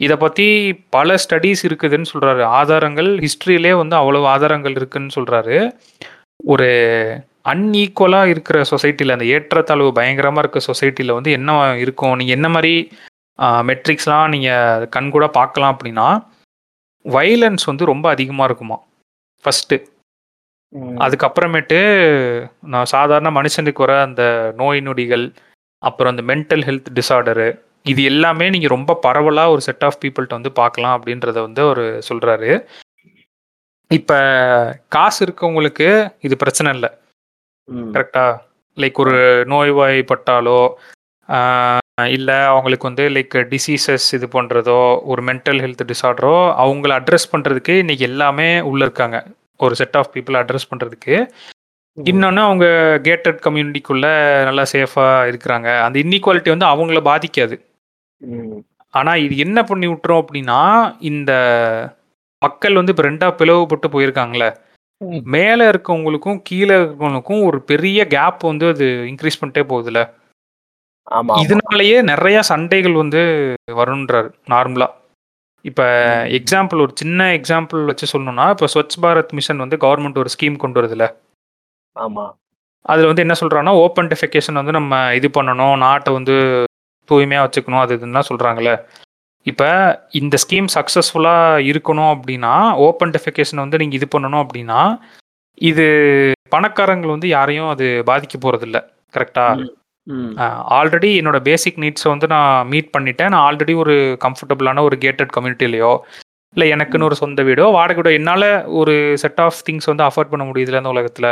இதை 0.00 0.16
பற்றி 0.22 0.46
பல 0.96 1.16
ஸ்டடீஸ் 1.24 1.62
இருக்குதுன்னு 1.68 2.10
சொல்கிறாரு 2.12 2.42
ஆதாரங்கள் 2.58 3.10
ஹிஸ்ட்ரியிலே 3.24 3.72
வந்து 3.80 3.94
அவ்வளவு 4.00 4.26
ஆதாரங்கள் 4.34 4.74
இருக்குன்னு 4.78 5.16
சொல்கிறாரு 5.16 5.56
ஒரு 6.52 6.68
அன்ஈக்குவலாக 7.52 8.32
இருக்கிற 8.32 8.58
சொசைட்டியில் 8.72 9.14
அந்த 9.14 9.26
ஏற்றத்தாழ்வு 9.36 9.90
பயங்கரமாக 9.98 10.42
இருக்க 10.44 10.60
சொசைட்டியில் 10.70 11.16
வந்து 11.18 11.30
என்ன 11.38 11.52
இருக்கும்? 11.84 12.16
நீங்கள் 12.20 12.36
என்ன 12.38 12.48
மாதிரி 12.56 12.74
மெட்ரிக்ஸ்லாம் 13.70 14.32
நீங்கள் 14.34 14.86
கண்கூட 14.96 15.26
பார்க்கலாம் 15.38 15.74
அப்படின்னா 15.74 16.08
வைலன்ஸ் 17.04 17.64
வந்து 17.70 17.84
ரொம்ப 17.92 18.06
அதிகமாக 18.14 18.48
இருக்குமா? 18.48 18.78
ஃபஸ்ட்டு. 19.44 19.78
அதுக்கப்புறமேட்டு 21.04 21.78
நான் 22.72 22.92
சாதாரண 22.96 23.30
மனுஷனுக்கு 23.38 23.84
வர 23.84 23.94
அந்த 24.08 24.22
நோய் 24.60 24.80
நொடிகள் 24.86 25.24
அப்புறம் 25.82 26.12
அந்த 26.12 26.24
மென்டல் 26.30 26.64
ஹெல்த் 26.68 26.90
டிசார்டரு 26.98 27.48
இது 27.92 28.00
எல்லாமே 28.10 28.46
நீங்கள் 28.54 28.74
ரொம்ப 28.76 28.98
பரவலாக 29.06 29.52
ஒரு 29.54 29.62
செட் 29.66 29.84
ஆஃப் 29.88 30.00
பீப்புள்கிட்ட 30.02 30.38
வந்து 30.38 30.52
பார்க்கலாம் 30.60 30.96
அப்படின்றத 30.96 31.38
வந்து 31.46 31.62
அவர் 31.66 31.84
சொல்கிறாரு 32.08 32.50
இப்போ 33.90 34.18
காசு 34.96 35.18
இருக்கவங்களுக்கு 35.26 35.88
இது 36.26 36.34
பிரச்சனை 36.42 36.68
இல்லை. 36.76 36.90
கரெக்டா 37.94 38.24
லைக் 38.76 39.00
ஒரு 39.04 39.16
நோய்வாய்ப்பட்டாலோ 39.52 40.60
இல்லை 42.16 42.36
அவங்களுக்கு 42.52 42.88
வந்து 42.88 43.04
லைக் 43.16 43.34
டிசீசஸ் 43.50 44.06
இது 44.16 44.26
பண்ணுறதோ 44.36 44.78
ஒரு 45.12 45.22
மென்டல் 45.28 45.60
ஹெல்த் 45.64 45.84
டிசார்டரோ 45.90 46.36
அவங்கள 46.64 46.92
அட்ரஸ் 47.00 47.32
பண்ணுறதுக்கு 47.32 47.74
இன்னைக்கு 47.82 48.06
எல்லாமே 48.10 48.48
உள்ளே 48.70 48.86
இருக்காங்க. 48.88 49.18
ஒரு 49.64 49.74
செட் 49.80 49.98
ஆஃப் 50.00 50.10
பீப்புளை 50.14 50.38
அட்ரஸ் 50.42 50.70
பண்ணுறதுக்கு 50.70 51.16
இன்னொன்று 51.96 52.40
அவங்க 52.40 52.66
கேட்டட் 53.04 53.40
கம்யூனிட்டிக்குள்ள 53.42 54.06
நல்லா 54.44 54.64
சேஃபாக 54.72 55.28
இருக்கிறாங்க 55.30 55.68
அந்த 55.82 55.96
இன்இக்வாலிட்டி 55.98 56.48
வந்து 56.48 56.66
அவங்கள 56.66 57.00
பாதிக்காது 57.04 57.56
ம். 58.22 58.60
ஆனால் 58.94 59.20
இது 59.20 59.34
என்ன 59.36 59.58
பண்ணி 59.62 59.86
விட்டுரும் 59.86 60.22
அப்படின்னா 60.22 60.58
இந்த 61.10 61.32
மக்கள் 62.42 62.74
வந்து 62.74 62.92
இப்போ 62.92 63.02
ரெண்டாக 63.02 63.36
பிளவுபட்டு 63.38 63.88
போயிருக்காங்களே. 63.88 64.48
மேலே 65.32 65.64
இருக்கவங்களுக்கும் 65.68 66.42
கீழே 66.42 66.74
இருக்கவங்களுக்கும் 66.76 67.44
ஒரு 67.44 67.58
பெரிய 67.62 68.06
கேப் 68.06 68.42
வந்து 68.42 68.66
அது 68.68 68.86
இன்க்ரீஸ் 69.10 69.40
பண்ணிட்டே 69.40 69.64
போகுதுல. 69.68 70.00
இதனாலயே 71.42 71.96
நிறைய 72.04 72.38
சண்டைகள் 72.42 72.94
வந்து 72.94 73.22
வரும்ன்றாரு 73.72 74.28
நார்மலா 74.50 74.88
இப்ப. 75.64 75.82
எக்ஸாம்பிள் 76.38 76.80
ஒரு 76.80 76.92
சின்ன 76.94 77.28
எக்ஸாம்பிள் 77.38 77.82
வச்சு 77.84 78.06
சொல்லணும்னா 78.12 78.46
இப்போ 78.50 78.68
ஸ்வச் 78.74 78.98
பாரத் 79.02 79.32
மிஷன் 79.32 79.58
வந்து 79.58 79.76
கவர்மெண்ட் 79.76 80.18
ஒரு 80.18 80.32
ஸ்கீம் 80.34 80.56
கொண்டு 80.56 80.80
வருதுல 80.80 81.06
ஆமா. 81.96 82.24
அதுல 82.84 83.06
வந்து 83.06 83.22
என்ன 83.22 83.34
சொல்றாங்கன்னா 83.40 83.74
ஓப்பன் 83.82 84.10
டெஃபிகேஷன் 84.12 84.60
வந்து 84.60 84.72
நம்ம 84.72 84.94
இது 85.14 85.28
பண்ணணும் 85.34 85.76
நாட்டை 85.78 86.12
வந்து 86.12 86.34
தூய்மையா 87.08 87.42
வச்சுக்கணும் 87.44 87.82
அது 87.82 87.96
இதுன்னு 87.98 88.28
சொல்றாங்கல்ல. 88.30 88.72
இப்ப 89.46 89.62
இந்த 90.12 90.36
ஸ்கீம் 90.42 90.68
சக்சஸ்ஃபுல்லா 90.74 91.36
இருக்கணும் 91.70 92.12
அப்படின்னா 92.14 92.52
ஓப்பன் 92.86 93.14
டெஃபிகேஷன் 93.14 93.62
வந்து 93.62 93.80
நீங்க 93.82 93.94
இது 93.94 94.08
பண்ணணும் 94.14 94.42
அப்படின்னா 94.44 94.80
இது 95.60 95.84
பணக்காரங்கள் 96.50 97.14
வந்து 97.14 97.28
யாரையும் 97.28 97.70
அது 97.70 97.86
பாதிக்க 98.06 98.36
போறது 98.38 98.66
இல்ல 98.68 98.78
கரெக்டா 99.14 99.46
ம். 100.06 100.30
ஆல்ரெடி 100.76 101.10
என்னோட 101.18 101.38
பேசிக் 101.42 101.78
நீட்ஸை 101.78 102.08
வந்து 102.08 102.26
நான் 102.26 102.68
மீட் 102.68 102.88
பண்ணிட்டேன். 102.94 103.28
நான் 103.28 103.44
ஆல்ரெடி 103.48 103.74
ஒரு 103.76 103.94
கம்ஃபர்டபுளான 104.24 104.82
ஒரு 104.82 104.96
கேட்டட் 104.96 105.34
கம்யூனிட்டிலையோ 105.36 105.92
இல்லை 106.56 106.66
எனக்குன்னு 106.74 107.08
ஒரு 107.08 107.16
சொந்த 107.20 107.42
வீடோ 107.42 107.66
வாடகை 107.72 107.98
வீடோ 108.00 108.12
என்னால் 108.16 108.48
ஒரு 108.80 108.94
செட் 109.22 109.40
ஆஃப் 109.40 109.62
திங்ஸ் 109.68 109.90
வந்து 109.90 110.04
அஃபோர்ட் 110.08 110.32
பண்ண 110.32 110.44
முடியுதுல 110.44 110.80
இந்த 110.80 110.90
உலகத்தில். 110.90 111.30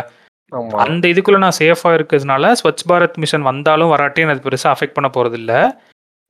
அந்த 0.84 1.04
இதுக்குள்ள 1.08 1.38
நான் 1.38 1.58
சேஃபாக 1.58 1.96
இருக்கிறதுனால 1.96 2.52
ஸ்வச் 2.60 2.84
பாரத் 2.88 3.20
மிஷன் 3.22 3.48
வந்தாலும் 3.48 3.92
வராட்டியும் 3.92 4.32
அது 4.32 4.46
பெருசாக 4.46 4.74
அஃபெக்ட் 4.74 4.96
பண்ண 4.96 5.08
போகிறது 5.10 5.38
இல்ல. 5.40 5.52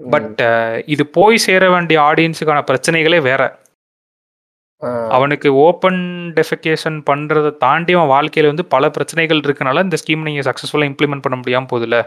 பட் 0.01 0.41
இது 0.89 1.05
போய் 1.15 1.45
சேர 1.45 1.65
வேண்டிய 1.71 1.99
ஆடியன்ஸுக்கான 2.03 2.61
பிரச்சனைகளே 2.69 3.21
வேற. 3.27 3.43
அவனுக்கு 5.15 5.49
ஓப்பன் 5.63 5.99
டெஃபிகேஷன் 6.37 6.99
பண்ணுறதை 7.09 7.51
தாண்டி 7.59 7.93
அவன் 7.97 8.13
வாழ்க்கையில் 8.13 8.51
வந்து 8.51 8.65
பல 8.75 8.85
பிரச்சனைகள் 8.95 9.43
இருக்கனால 9.45 9.83
இந்த 9.87 9.99
ஸ்கீம் 10.03 10.27
நீங்கள் 10.29 10.47
சக்ஸஸ்ஃபுல்லாக 10.47 10.91
இம்ப்ளிமெண்ட் 10.91 11.25
பண்ண 11.25 11.37
முடியாமல் 11.39 11.71
போகுதுல்ல 11.73 11.99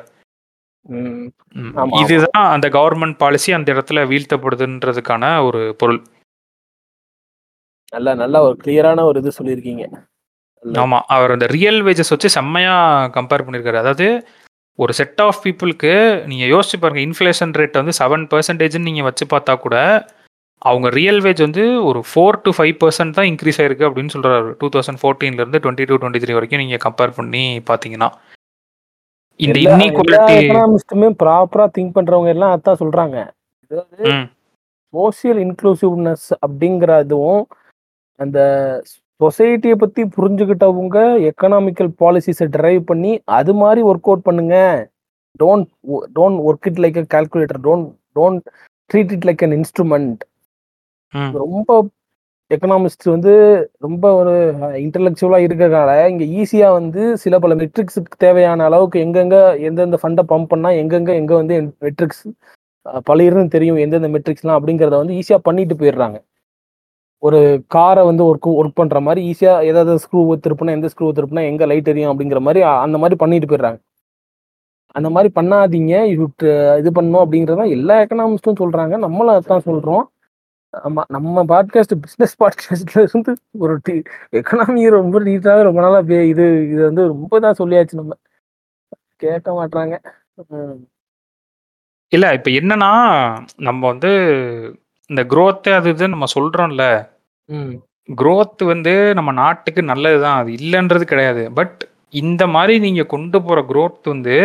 ம். 0.85 1.27
ம். 1.55 1.73
ஆமா, 1.81 1.99
இதுதான் 2.01 2.47
அந்த 2.53 2.67
கவர்மெண்ட் 2.75 3.19
பாலிசி 3.19 3.51
அந்த 3.57 3.67
இடத்துல 3.75 4.01
வீழ்த்தப்படுதுன்றதுக்கான 4.09 5.25
ஒரு 5.45 5.61
பொருள் 5.81 5.99
நல்ல 7.93 8.09
நல்ல 8.15 8.35
ஒரு 8.45 8.55
கிளியரான 8.61 9.03
ஒரு 9.09 9.19
இது 9.21 9.37
சொல்லியிருக்கீங்க 9.37 9.85
ஆமா. 10.83 10.99
அவர் 11.07 11.33
அந்த 11.35 11.47
ரியல் 11.55 11.79
வேஜஸ் 11.83 12.13
வச்சு 12.13 12.29
செம்மையா 12.37 12.75
கம்பேர் 13.15 13.45
பண்ணியிருக்காரு. 13.45 13.81
அதாவது 13.83 14.07
ஒரு 14.79 14.91
செட் 14.99 15.21
ஆஃப் 15.21 15.41
பீப்பிள்க்கு 15.43 15.93
நீங்க 16.29 16.45
யோசிச்சு 16.53 16.77
பாருங்க. 16.79 17.01
இன்ஃப்ளேஷன் 17.07 17.55
ரேட் 17.59 17.79
வந்து 17.81 17.93
7% 18.01 18.85
நீங்க 18.87 19.01
வச்சு 19.03 19.25
பார்த்தா 19.33 19.53
கூட, 19.59 19.77
அவங்க 20.61 20.87
ரியல் 20.89 21.21
வேஜ் 21.21 21.41
வந்து 21.41 21.63
ஒரு 21.85 21.99
4-5% 22.13 23.15
தான் 23.17 23.29
இன்கிரீஸ் 23.31 23.59
ஆயிருக்கு 23.61 23.87
அப்படின்னு 23.89 24.13
சொல்றாரு. 24.15 24.51
2014ல 24.61 25.59
22, 25.59 25.97
23 25.97 26.37
வரைக்கும் 26.37 26.63
நீங்க 26.63 26.79
கம்பேர் 26.85 27.17
பண்ணி 27.19 27.43
பார்த்தீங்கன்னா. 27.69 28.09
இந்த 29.39 29.57
இன்இக்வாலிட்டி 29.65 30.33
எக்கனாமிஸ்ட்டுமே 30.39 31.09
ப்ராப்பரா 31.21 31.65
திங்க் 31.77 31.95
பண்றவங்க 31.95 32.31
எல்லாம் 32.35 32.53
அதான் 32.55 32.81
சொல்றாங்க. 32.81 33.17
அதாவது. 33.71 34.03
சோசியல் 34.93 35.39
இன்க்ளூசிவ்னஸ் 35.45 36.27
அப்படிங்கிற 36.45 36.91
இதுவும், 37.05 37.43
அந்த 38.19 38.39
சொசைட்டிய 39.21 39.73
பத்தி 39.75 40.01
புரிஞ்சுகிட்டவங்க 40.15 40.97
எக்கனாமிக்கல் 41.29 41.91
பாலிசிஸ 42.01 42.47
டிரைவ் 42.55 42.81
பண்ணி, 42.91 43.11
அது 43.37 43.53
மாரி 43.53 43.81
ஒர்க் 43.89 44.09
அவுட் 44.09 44.27
பண்ணுங்க. 44.27 44.55
Don't 45.39 45.67
don't 46.17 46.39
work 46.47 46.67
it 46.69 46.81
like 46.83 46.99
a 47.01 47.05
calculator. 47.15 47.61
Don't 47.67 47.87
don't 48.15 48.43
treat 48.89 49.13
it 49.17 49.27
like 49.29 49.43
an 49.47 49.55
instrument. 49.59 50.21
ம். 51.13 51.31
ரொம்ப 51.43 51.69
எக்கனாமிஸ்ட் 52.51 53.05
வந்து 53.13 53.31
ரொம்ப 53.79 54.05
ஒரு 54.19 54.33
இன்டலெக்சுவலா 54.83 55.39
இருக்கறனால, 55.45 55.91
இங்க 56.11 56.23
ஈஸியா 56.41 56.67
வந்து 56.71 57.01
சில 57.23 57.39
பல 57.39 57.53
மெட்ரிக்ஸ்க்கு 57.61 58.21
தேவையான 58.25 58.65
அளவுக்கு 58.69 58.97
எங்கெங்க 59.05 59.37
எந்தெந்த 59.69 59.99
ஃபண்ட 60.03 60.23
பம்ப் 60.31 60.51
பண்ணா 60.53 60.71
எங்கெங்க 60.81 61.13
எங்க 61.21 61.33
வந்து 61.41 61.55
மெட்ரிக்ஸ் 61.85 62.23
அ 62.85 62.99
பளிர்ன்னு 63.09 63.53
தெரியும். 63.55 63.81
எந்தெந்த 63.85 64.09
மெட்ரிக்ஸ்லாம் 64.15 64.57
அப்படிங்கிறத 64.59 64.95
வந்து 65.01 65.17
ஈஸியா 65.19 65.39
பண்ணிட்டு 65.47 65.75
போயிடுறாங்க. 65.81 66.17
ஒரு 67.23 67.39
காரை 67.67 68.03
வந்து 68.05 68.23
ஒர்க் 68.29 68.49
ஒர்க் 68.61 68.79
பண்ணுற 68.81 69.01
மாதிரி 69.01 69.21
ஈஸியாக 69.29 69.67
ஏதாவது 69.69 69.93
ஸ்க்ரூ 70.05 70.21
திருப்பினா 70.45 70.71
எந்த 70.77 70.89
ஸ்க்ரூ 70.93 71.07
திருப்பினா 71.17 71.43
எங்கே 71.51 71.65
லைட் 71.65 71.87
எரியும் 71.87 72.13
அப்படிங்கிற 72.13 72.39
மாதிரி 72.47 72.61
அந்த 72.85 72.97
மாதிரி 72.97 73.15
பண்ணிட்டு 73.15 73.47
போயிடுறாங்க. 73.49 73.79
அந்த 74.95 75.09
மாதிரி 75.15 75.29
பண்ணாதீங்க. 75.39 75.93
இது 76.13 76.25
ட் 76.41 76.45
இது 76.81 76.89
பண்ணணும் 76.97 77.21
அப்படிங்கிறது 77.25 77.69
எல்லா 77.77 77.95
எக்கனாமிஸ்ட்டும் 78.01 78.59
சொல்கிறாங்க 78.59 78.97
நம்மளும் 79.05 79.35
அதான் 79.35 79.67
சொல்கிறோம் 79.69 80.03
ஆமாம் 80.73 81.09
நம்ம 81.09 81.43
பாட்காஸ்ட் 81.45 81.95
பிஸ்னஸ் 82.03 82.35
பாட்காஸ்ட்ல 82.43 83.01
இருந்து 83.07 83.33
ஒரு 83.63 83.79
டி 83.83 83.95
எக்கனாமி 84.31 84.83
ரொம்ப 84.89 85.19
டீப்பாவே 85.21 85.61
ரொம்ப 85.61 85.81
நாளாக 85.81 86.03
பே 86.03 86.19
இது 86.27 86.45
இது 86.73 86.83
வந்து 86.83 87.03
ரொம்ப 87.07 87.39
தான் 87.39 87.59
சொல்லியாச்சு 87.59 87.99
நம்ம. 88.01 88.13
கேட்க 89.17 89.49
மாட்றாங்க. 89.57 89.95
இல்லை 92.11 92.29
இப்போ 92.33 92.49
என்னன்னா, 92.51 92.91
நம்ம 93.57 93.87
வந்து 93.87 94.11
இந்த 95.09 95.21
குரோத் 95.23 95.69
அது 95.75 95.93
இதுன்னு 95.93 96.15
நம்ம 96.15 96.25
சொல்கிறோம்ல 96.35 96.83
ம். 97.49 97.73
குரோத் 98.09 98.63
வந்து 98.65 98.93
நம்ம 99.13 99.31
நாட்டுக்கு 99.37 99.81
நல்லது 99.83 100.17
தான். 100.21 100.37
அது 100.39 100.51
இல்லன்றது 100.57 101.05
கிடையாது. 101.05 101.43
பட் 101.55 101.77
இந்த 102.21 102.43
மாரி 102.47 102.75
நீங்க 102.79 103.03
கொண்டு 103.07 103.37
போற 103.43 103.59
குரோத் 103.69 104.09
வந்து 104.09 104.35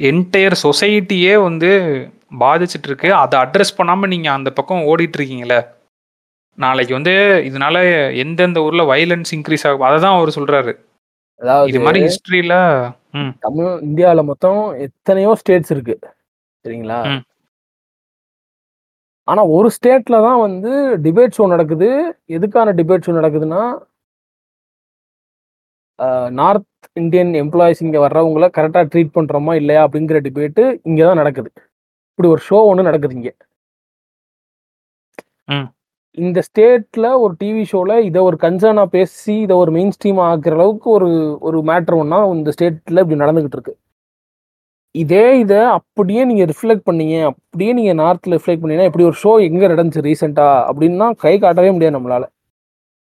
என்டயர் 0.00 0.56
சொசைட்டியே 0.64 1.34
வந்து 1.42 1.70
பாதிச்சுட்டு 2.40 2.88
இருக்கு. 2.90 3.10
அத 3.14 3.34
அட்ரஸ் 3.44 3.76
பண்ணாம 3.78 4.08
நீங்க 4.08 4.28
அந்த 4.32 4.50
பக்கம் 4.52 4.86
ஓடிட்டு 4.90 5.18
இருக்கீங்கல்ல. 5.18 5.56
நாளைக்கு 6.58 6.94
வந்து 6.94 7.14
இதனால 7.48 7.76
எந்தெந்த 8.22 8.58
ஊர்ல 8.66 8.82
வயலன்ஸ் 8.92 9.32
இன்கிரீஸ் 9.36 9.66
ஆகும். 9.68 9.86
அததான் 9.88 10.16
அவரு 10.18 10.32
சொல்றாரு. 10.38 10.72
இது 11.40 11.44
அதாவது 11.44 11.80
மாரி 11.86 12.00
ஹிஸ்டரியில 12.04 12.54
ம். 13.14 13.32
தமிழ் 13.40 13.72
இந்தியால 13.86 14.22
மொத்தம் 14.24 14.58
எத்தனையோ 14.86 15.32
ஸ்டேட்ஸ் 15.40 15.72
இருக்கு. 15.74 15.96
சரிங்களா? 16.64 16.98
ம். 17.10 17.22
ஆனா 19.28 19.42
ஒரு 19.56 19.68
ஸ்டேட்ல 19.76 20.16
தான் 20.26 20.40
வந்து 20.46 20.70
டிபேட் 21.06 21.36
ஷோ 21.38 21.44
நடக்குது. 21.54 21.88
எதுக்கான 22.36 22.74
டிபேட் 22.80 23.06
ஷோ 23.06 23.12
நடக்குதுன்னா 23.20 23.62
நார்த் 26.40 26.68
இந்தியன் 27.02 27.32
எம்ப்ளாயீஸ் 27.42 27.82
இங்க 27.86 27.98
வர்றவங்கள 28.04 28.46
கரெக்ட்டா 28.56 28.82
ட்ரீட் 28.92 29.14
பண்றோமா 29.18 29.52
இல்லையா 29.60 29.82
அப்படிங்கிற 29.86 30.18
டிபேட் 30.26 30.60
இங்க 30.90 31.00
தான் 31.08 31.20
நடக்குது. 31.22 31.50
இப்படி 32.12 32.28
ஒரு 32.34 32.42
ஷோ 32.48 32.58
ஒண்ணு 32.72 32.88
நடக்குது 32.90 33.16
இங்க. 33.18 33.30
இந்த 36.18 36.40
ஸ்டேட்ல 36.48 37.06
ஒரு 37.24 37.34
டிவி 37.40 37.64
ஷோல 37.72 37.92
இத 38.08 38.18
ஒரு 38.28 38.36
கன்சர்னா 38.44 38.84
பேசி 38.96 39.34
இத 39.46 39.52
ஒரு 39.62 39.70
மெயின் 39.76 39.94
ஸ்ட்ரீம் 39.96 40.20
ஆக்குற 40.28 40.54
அளவுக்கு 40.58 40.88
ஒரு 40.98 41.08
ஒரு 41.48 41.58
மேட்டர் 41.70 41.98
ஒண்ணா 42.02 42.18
இந்த 42.38 42.52
ஸ்டேட்ல 42.56 43.02
இப்படி 43.04 43.22
நடந்துகிட்டு 43.24 43.58
இருக்கு. 43.58 43.74
இதே 44.94 45.22
இத 45.42 45.54
அப்படியே 45.76 46.22
நீங்க 46.30 46.44
ரிஃப்ளெக்ட் 46.50 46.86
பண்ணீங்க. 46.88 47.14
அப்படியே 47.30 47.72
நீங்க 47.78 47.92
நார்த்ல 48.00 48.36
ரிஃப்ளெக்ட் 48.38 48.62
பண்ணீங்கன்னா, 48.62 48.88
இப்படி 48.90 49.06
ஒரு 49.10 49.16
ஷோ 49.22 49.32
எங்க 49.48 49.64
நடந்துச்சு 49.72 50.04
ரீசென்ட்டா 50.08 50.48
அப்படின்னா 50.70 51.06
கை 51.24 51.34
காட்டவே 51.44 51.70
முடியாது 51.76 51.96
நம்மளால. 51.96 52.24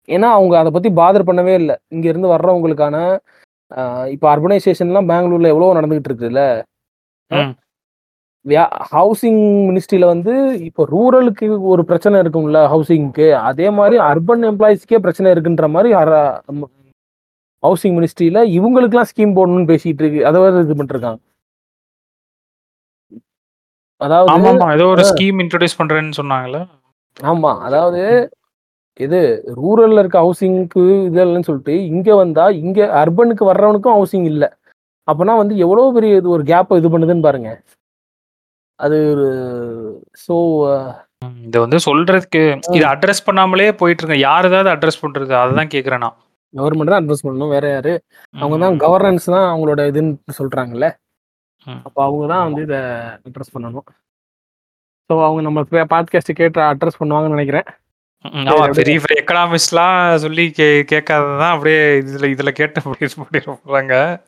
ஏன்னா 0.08 0.28
அவங்க 0.36 0.54
அத 0.60 0.70
பத்தி 0.76 0.90
பாதர் 1.00 1.28
பண்ணவே 1.28 1.54
இல்ல. 1.62 1.72
இங்க 1.94 2.06
இருந்து 2.12 2.32
வர்றவங்களுக்கான 2.34 2.96
இப்ப 4.14 4.24
அர்பனைசேஷன்லாம் 4.32 5.08
பெங்களூர்ல 5.10 5.52
எவ்வளவோ 5.52 5.76
நடந்துகிட்டு 5.78 6.10
இருக்குல்ல. 6.10 6.42
ஹவுசிங் 8.94 9.40
மினிஸ்ட்ரியில 9.68 10.06
வந்து 10.14 10.32
இப்போ 10.68 10.82
ரூரலுக்கு 10.94 11.46
ஒரு 11.72 11.82
பிரச்சனை 11.90 12.16
இருக்கும்ல 12.22 12.60
ஹவுசிங்க்கு. 12.74 13.26
அதே 13.50 13.68
மாரி 13.78 13.96
அர்பன் 14.10 14.44
எம்ப்ளாயீஸ்க்கே 14.50 15.02
பிரச்சனை 15.04 15.28
இருக்குன்ற 15.34 15.66
மாரி 15.76 15.90
அர 16.02 16.10
ம் 16.54 16.68
ஹவுசிங் 17.62 17.96
மினிஸ்ட்ரியில 17.98 18.40
இவங்களுக்கெல்லாம் 18.58 19.10
ஸ்கீம் 19.12 19.36
போடணும்னு 19.38 19.70
பேசிட்டு 19.72 20.02
இருக்கு. 20.04 20.22
அத 20.28 20.36
இது 20.64 20.76
பண்ணிட்டுருக்காங்க. 20.78 21.20
அதாவது 24.02 24.30
ஆமாமா. 24.32 24.66
ஏதோ 24.76 24.86
ஒரு. 24.92 25.02
ஸ்கீம் 25.10 25.40
இன்ட்ரோடியூஸ் 25.42 25.78
பண்றேன்னு 25.78 26.18
சொன்னாங்கல்ல. 26.20 26.60
ஆமா. 27.16 27.52
அதாவது. 27.68 28.02
இது 29.00 29.18
ரூரல்ல 29.58 30.02
இருக்க 30.02 30.18
ஹவுசிங்க்கு 30.20 30.80
இது 31.06 31.20
இல்லன்னு 31.24 31.48
சொல்லிட்டு, 31.48 31.74
இங்க 31.90 32.08
வந்தா 32.14 32.44
இங்க 32.62 32.80
அர்பனுக்கு 33.00 33.44
வர்றவனுக்கும் 33.50 33.96
ஹவுசிங் 33.96 34.26
இல்ல. 34.32 34.44
அப்பன்னா 35.08 35.34
வந்து 35.38 35.54
எவ்வளோ 35.58 35.84
பெரிய 35.94 36.18
இது 36.20 36.28
ஒரு 36.30 36.44
கேப்ப 36.50 36.76
இது 36.76 36.88
பண்ணுதுன்னு 36.88 37.26
பாருங்க. 37.28 37.50
அது 38.78 38.96
ஒரு 39.12 39.26
ஸோ 40.24 40.34
ம். 41.22 41.34
இத 41.46 41.56
வந்து 41.60 41.78
சொல்றதுக்கு 41.86 42.40
இத. 42.76 42.84
அட்ரஸ் 42.92 43.26
பண்ணாமலே 43.26 43.70
போயிட்டு 43.80 44.02
இருங்க. 44.02 44.18
யார் 44.22 44.48
ஏதாவது 44.50 44.70
அட்ரஸ் 44.74 45.02
பண்றது? 45.02 45.32
அததான் 45.42 45.72
கேட்கிறேன் 45.74 46.04
நான். 46.04 46.16
கவர்மெண்ட் 46.54 46.92
தான் 46.92 47.02
அட்ரஸ் 47.02 47.24
பண்ணணும். 47.26 47.52
வேற 47.56 47.66
யாரு? 47.68 47.92
அவங்க 48.34 48.56
தான். 48.64 48.76
கவர்னன்ஸ் 48.84 49.28
தான் 49.34 49.46
அவங்களோட 49.50 49.82
இதுன்னு 49.90 50.38
சொல்றாங்கல்ல. 50.40 50.88
அப்ப 51.64 52.04
அவங்க 52.04 52.26
தான். 52.26 52.42
வந்து 52.42 52.62
இத 52.62 52.76
அட்ரஸ் 53.24 53.54
பண்ணணும். 53.54 53.86
ஸோ 55.10 55.24
அவங்க 55.24 55.40
நம்ம 55.40 55.62
பாட்காஸ்ட் 55.70 56.32
கேட்டு 56.34 56.60
அட்ரஸ் 56.60 57.00
பண்ணுவாங்கன்னு 57.00 57.36
நெனைக்கிறேன். 57.36 57.68
பெரிய 58.72 59.00
பெரிய 59.00 59.24
எக்கனாமிஸ்ட்லாம் 59.24 60.14
சொல்லி 60.14 60.50
கே 60.50 60.82
கேட்காததான் 60.82 61.50
அப்படியே 61.50 62.00
இதுல 62.00 62.28
இதுல 62.34 62.50
கேட்டு 62.50 62.80
போறாங்க. 63.66 64.20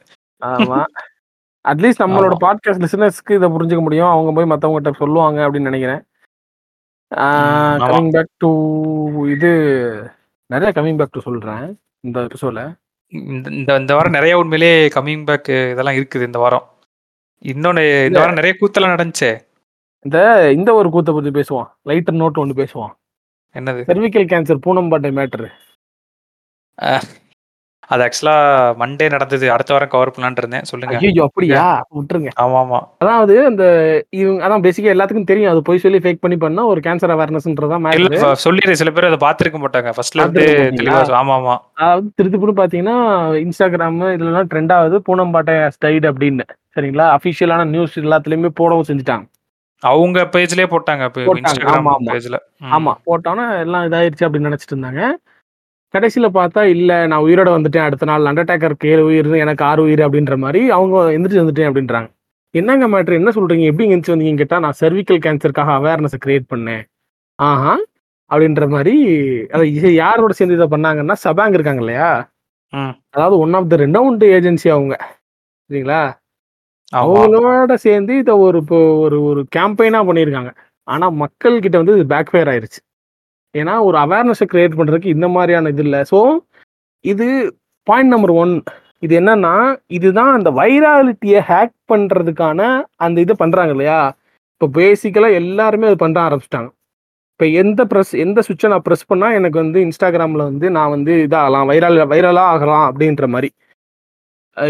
ஆமா. 0.43 0.85
அட்லீஸ்ட் 1.69 2.03
நம்மளோட. 2.05 2.35
பாட்காஸ்ட் 2.41 2.85
லிசனர்ஸ்க்கு 2.85 3.35
இத 3.35 3.49
புரிஞ்சுக்க 3.49 3.81
முடியும். 3.81 4.07
அவங்க 4.07 4.33
போய் 4.33 4.51
மத்தவங்ககிட்ட 4.51 4.93
சொல்லுவாங்க 4.95 5.49
அப்படின்னு 5.49 5.69
நெனைக்கிறேன். 5.71 6.03
கமிங் 7.85 8.11
பேக் 8.11 8.31
டூ 8.37 8.51
இது 9.27 9.51
நெறைய 10.51 10.71
கமிங் 10.79 10.97
பேக் 10.97 11.11
டூ 11.11 11.21
சொல்றேன். 11.21 11.79
இந்த 12.01 12.21
எபிசோட்ல. 12.21 12.77
இந்த 13.07 13.51
இந்த 13.51 13.77
இந்த 13.77 13.95
வாரம் 13.95 14.13
நெறைய 14.13 14.33
உண்மையிலேயே 14.33 14.89
கமிங் 14.89 15.25
பேக் 15.25 15.49
இதெல்லாம் 15.49 15.95
இருக்குது 15.95 16.23
இந்த 16.23 16.39
வாரம். 16.39 16.67
இன்னொன்னு 17.45 18.05
இந்த. 18.05 18.19
வாரம் 18.19 18.35
நெறைய 18.35 18.55
கூத்தெல்லாம் 18.61 18.95
நடந்துச்சே. 18.95 19.47
இந்த 20.01 20.51
இந்த 20.53 20.75
ஒரு 20.75 20.89
கூத்த 20.89 20.93
பத்தி 20.93 21.31
பேசுவோம். 21.31 21.67
லைட்டர் 21.85 22.21
நோட் 22.23 22.39
ஒண்ணு 22.39 22.57
பேசுவோம். 22.63 22.93
என்னது? 23.55 23.83
செர்விக்கல் 23.87 24.27
கேன்சர் 24.27 24.61
பூனம்பாட்டை 24.67 25.13
மேட்டர். 25.13 25.51
அது 27.89 28.05
ஆக்சுவலா 28.05 28.35
மண்டே 28.79 29.11
நடந்தது. 29.11 29.53
அடுத்த 29.53 29.73
வாரம் 29.73 29.89
கவர் 29.89 30.11
பண்ணலான்ட்டு 30.11 30.37
இருந்தேன். 30.37 30.63
சொல்லுங்க. 30.63 30.99
நீங்க 31.01 31.23
அப்படியா? 31.23 31.85
விட்டுருங்க. 31.95 32.29
ஆமாமா. 32.41 32.79
அதாவது 32.99 33.47
அந்த 33.47 33.65
இவங்க 34.11 34.49
அதான் 34.49 34.63
பேசிக்கா 34.63 34.93
எல்லாத்துக்கும் 34.95 35.25
தெரியும். 35.25 35.51
அது 35.51 35.63
பொய் 35.63 35.79
சொல்லி 35.79 35.99
ஃபேக் 35.99 36.19
பண்ணி 36.21 36.37
பண்ணா 36.37 36.65
ஒரு 36.65 36.81
கேன்சர் 36.81 37.15
அவேர்னஸ்ன்றது 37.17 37.69
தான் 37.69 37.93
இல்ல 37.93 38.09
மேட்டரு. 38.09 38.21
ஃப 38.21 38.33
சொல்லிரு 38.45 38.73
சில 38.73 38.91
பேர் 38.91 39.05
அத 39.05 39.27
பார்த்திருக்க 39.27 39.59
மாட்டாங்க. 39.59 39.93
ஃபர்ஸ்ட்ல 39.97 40.21
இருந்தே? 40.21 40.47
தெளிவா 40.83 41.03
ஆமாமா. 41.21 41.57
அதாவது 41.75 42.13
திருதிப்புன்னு 42.23 42.59
பார்த்தீங்கன்னா, 42.61 42.97
Instagram 43.49 44.03
இதுலலாம் 44.17 44.51
ட்ரெண்ட் 44.55 44.73
ஆகுது. 44.73 45.03
பூனம்பாட்டை 45.09 45.57
ஹஸ் 45.65 45.79
டைட் 45.79 46.07
அப்படின்னு. 46.07 46.47
சரிங்களா? 46.75 47.17
அஃபிஷியலான 47.17 47.65
நியூஸ் 47.67 48.01
எல்லாத்துலயுமே 48.01 48.49
போடவும் 48.55 48.85
செஞ்சுட்டாங்க. 48.89 49.25
அவங்க 49.83 50.29
பேஜ்லயே 50.33 50.67
போட்டாங்க. 50.67 51.05
ஆமா, 51.77 51.93
ஆமா. 51.95 52.13
பேஜ்ல. 52.13 52.37
ஆமா. 52.71 52.93
ம். 52.95 53.01
போட்டோனே 53.07 53.61
எல்லாம் 53.61 53.93
இதாயிருச்சு 53.93 54.25
அப்படின்னு 54.25 54.49
நெனைச்சிட்டு 54.49 54.75
இருந்தாங்க. 54.75 55.03
கடைசில 55.95 56.27
பார்த்தா, 56.37 56.63
இல்ல 56.75 56.91
நான் 57.11 57.25
உயிரோட 57.27 57.49
வந்துட்டேன். 57.57 57.87
அடுத்த 57.89 58.07
நாள் 58.11 58.29
அண்டர்டேக்கருக்கு 58.31 58.91
7 58.93 59.03
உயிர், 59.09 59.31
எனக்கு 59.45 59.65
6 59.67 59.83
உயிர் 59.87 60.03
அப்படின்ற 60.07 60.37
மாரி 60.45 60.63
அவங்க 60.77 60.97
எந்திரிச்சு 61.17 61.43
வந்துட்டேன் 61.43 61.71
அப்படின்றாங்க. 61.71 62.09
என்னங்க 62.55 62.87
மேட்டர்? 62.93 63.19
என்ன 63.21 63.31
சொல்றீங்க? 63.37 63.67
எப்படி 63.71 63.87
எந்திரிச்சு 63.89 64.15
வந்தீங்கன்னு 64.15 64.43
கேட்டா, 64.43 64.59
நான் 64.65 64.79
செர்விக்கல் 64.83 65.23
கேன்சருக்காக 65.27 65.71
அவேர்னஸ 65.79 66.19
கிரியேட் 66.25 66.51
பண்ணேன். 66.53 66.83
ஆஹா! 67.39 67.75
அப்படின்ற 68.31 68.65
மாரி 68.75 68.95
அத 69.55 69.63
யாரோட 69.99 70.33
சேர்ந்து 70.39 70.59
இத 70.59 70.67
பண்ணாங்கன்னா, 70.75 71.17
சபாங் 71.25 71.57
இருக்காங்க 71.59 71.83
இல்லையா? 71.85 72.11
அதாவது 73.15 73.37
one 73.45 73.55
of 73.59 73.71
the 73.73 73.77
renowned 73.85 74.25
agency 74.37 74.69
அவங்க. 74.77 74.95
சரிங்களா? 75.71 76.01
அவங்களோட 76.93 77.73
சேர்ந்து 77.87 78.15
இத 78.23 78.33
ஒரு 78.47 78.59
இப்போ 78.65 78.79
ஒரு 79.05 79.19
ஒரு 79.31 79.43
கேம்பெயினா 79.57 80.01
பண்ணியிருக்காங்க. 80.09 80.53
ஆனா 80.89 81.07
மக்கள் 81.23 81.63
கிட்ட 81.65 81.77
வந்து 81.83 81.97
இது 81.99 82.07
பேக் 82.13 82.33
ஃபயர் 82.33 82.51
ஆயிருச்சு. 82.53 82.81
ஏன்னா 83.55 83.75
ஒரு 83.89 83.97
அவேர்னஸ 84.05 84.45
கிரியேட் 84.53 84.79
பண்றதுக்கு 84.79 85.15
இந்த 85.17 85.27
மாரியான 85.37 85.71
இது 85.75 85.85
இல்ல. 85.87 85.97
ஸோ 86.13 86.19
இது 87.05 87.27
பாயிண்ட் 87.87 88.13
நம்பர் 88.15 88.35
ஒன் 88.43 88.55
இது 89.05 89.15
என்னன்னா 89.21 89.55
இதுதான் 89.97 90.33
அந்த 90.37 90.51
வைராலிட்டியை 90.61 91.41
ஹேக் 91.51 91.75
பண்றதுக்கான 91.93 92.61
அந்த 93.07 93.17
இது 93.25 93.35
பண்றாங்க 93.43 93.73
இல்லையா? 93.77 93.99
இப்போ 94.55 94.67
பேசிக்கலா 94.79 95.29
எல்லாருமே 95.41 95.89
அது 95.91 95.99
பண்ண 96.03 96.19
ஆரம்பிச்சிட்டாங்க. 96.29 96.71
இப்போ 97.33 97.47
எந்த 97.63 97.81
ப்ரெஸ் 97.91 98.13
எந்த 98.25 98.39
சுவிட்சை 98.47 98.69
நான் 98.73 98.85
ப்ரெஸ் 98.87 99.09
பண்ணா 99.11 99.29
எனக்கு 99.39 99.59
வந்து 99.63 99.79
இன்ஸ்டாகிராம்ல 99.87 100.43
வந்து 100.51 100.67
நான் 100.77 100.93
வந்து 100.97 101.13
இதாகலாம் 101.27 101.69
வைரல் 101.71 101.99
வைரலா 102.13 102.45
ஆகலாம் 102.55 102.87
அப்படின்ற 102.91 103.27
மாதிரி. 103.35 103.49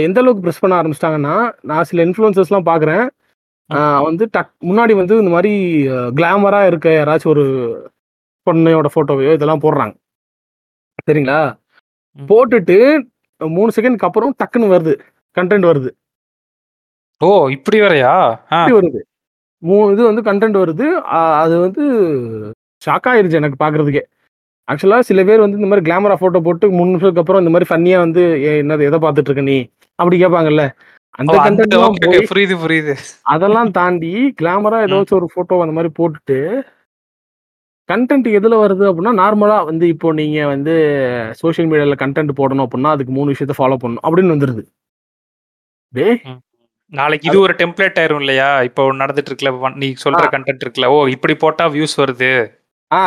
எந்த 0.06 0.18
அளவுக்கு 0.22 0.44
ப்ரெஸ் 0.44 0.62
பண்ண 0.62 0.74
ஆரம்பிச்சிட்டாங்கன்னா 0.80 1.36
நான் 1.70 1.88
சில 1.90 2.04
இன்ஃப்ளூயன்சஸ்லாம் 2.06 2.68
பார்க்குறேன் 2.70 3.04
வந்து 4.08 4.24
டக் 4.36 4.52
முன்னாடி 4.68 4.92
வந்து 5.00 5.14
இந்த 5.22 5.32
மாதிரி 5.34 5.52
கிளாமரா 6.18 6.60
இருக்க 6.70 6.88
யாராச்சும் 6.96 7.32
ஒரு 7.34 7.44
பொண்ணையோட 8.46 8.86
போட்டோவையோ 8.94 9.32
இதெல்லாம் 9.32 9.60
போடுறாங்க. 9.60 9.94
சரிங்களா? 11.08 11.38
ம். 12.18 12.26
போட்டுட்டு 12.26 12.76
மூணு 13.40 13.70
செகண்ட்க்கு 13.76 14.08
அப்புறம் 14.08 14.36
டக்குன்னு 14.38 14.68
வருது. 14.70 14.94
கண்டென்ட் 15.36 15.66
வருது. 15.66 15.90
ஓ 17.20 17.28
இப்படி 17.48 17.80
வரையா? 17.80 18.12
இப்படி 18.54 18.74
வருது. 18.78 19.00
மூணு 19.62 19.92
இது 19.92 20.02
வந்து 20.04 20.22
கண்டென்ட் 20.22 20.58
வருது. 20.58 20.86
அது 21.36 21.60
வந்து 21.60 21.82
ஷாக் 22.82 23.08
ஆயிருச்சு 23.08 23.32
எனக்கு 23.32 23.64
பாக்குறதுக்கே. 23.64 24.02
ஆக்சுவலா 24.68 25.00
சில 25.00 25.24
பேர் 25.24 25.40
வந்து 25.40 25.56
இந்த 25.56 25.68
மாதிரி 25.68 25.90
கிளாமரா 25.90 26.14
போட்டோ 26.14 26.40
போட்டு 26.40 26.70
மூணு 26.70 26.86
நிமிஷத்துக்கு 26.86 27.20
அப்புறம் 27.20 27.40
இந்த 27.40 27.50
மாதிரி 27.50 27.66
ஃபன்னியா 27.70 27.98
வந்து 27.98 28.22
"ஏ, 28.42 28.62
என்னது 28.62 28.82
எதை 28.82 28.98
பார்த்துட்டு 28.98 29.30
இருக்க 29.30 29.40
நீ? 29.42 29.56
அப்படி 29.98 30.24
கேட்பாங்கல்ல. 30.24 30.64
அந்த 31.14 31.32
கண்டென்ட் 31.38 31.74
புரியுது 32.30 32.54
புரியுது. 32.58 32.94
அதெல்லாம் 33.26 33.70
தாண்டி 33.70 34.12
கிளாமரா 34.42 34.78
ஏதாச்சும் 34.84 35.12
ஒரு 35.12 35.28
போட்டோ 35.34 35.60
அந்த 35.60 35.72
மாதிரி 35.72 35.92
போட்டுட்டு 35.98 36.38
கண்டென்ட் 37.88 38.26
எதுல 38.38 38.58
வருது 38.62 38.84
அப்படின்னா 38.90 39.12
நார்மலா 39.22 39.58
வந்து 39.70 39.84
இப்போ 39.94 40.08
நீங்க 40.20 40.46
வந்து 40.52 40.74
சோஷியல் 41.40 41.68
மீடியால 41.70 41.96
கண்டென்ட் 42.02 42.32
போடணும் 42.40 42.66
அப்படின்னா 42.66 42.92
அதுக்கு 42.94 43.12
மூணு 43.18 43.32
விஷயத்த 43.32 43.56
ஃபாலோ 43.58 43.78
பண்ணணும் 43.82 44.04
அப்படின்னு 44.06 44.34
வந்துருது. 44.34 44.62
டேய். 45.92 46.18
நாளைக்கு 46.92 47.28
இது 47.28 47.38
ஒரு 47.46 47.54
டெம்ப்ளேட் 47.60 47.98
ஆயிரும் 48.00 48.22
இல்லையா? 48.24 48.48
இப்போ 48.68 48.82
நடந்துட்டு 49.02 49.30
இருக்குல்ல 49.30 49.70
நீ 49.82 49.88
சொல்ற. 50.04 50.22
கண்டென்ட் 50.34 50.62
இருக்குல்ல 50.64 50.88
ஓ 50.94 50.98
இப்படி 51.14 51.34
போட்டா 51.44 51.64
வியூஸ் 51.74 51.96
வருது. 52.02 52.30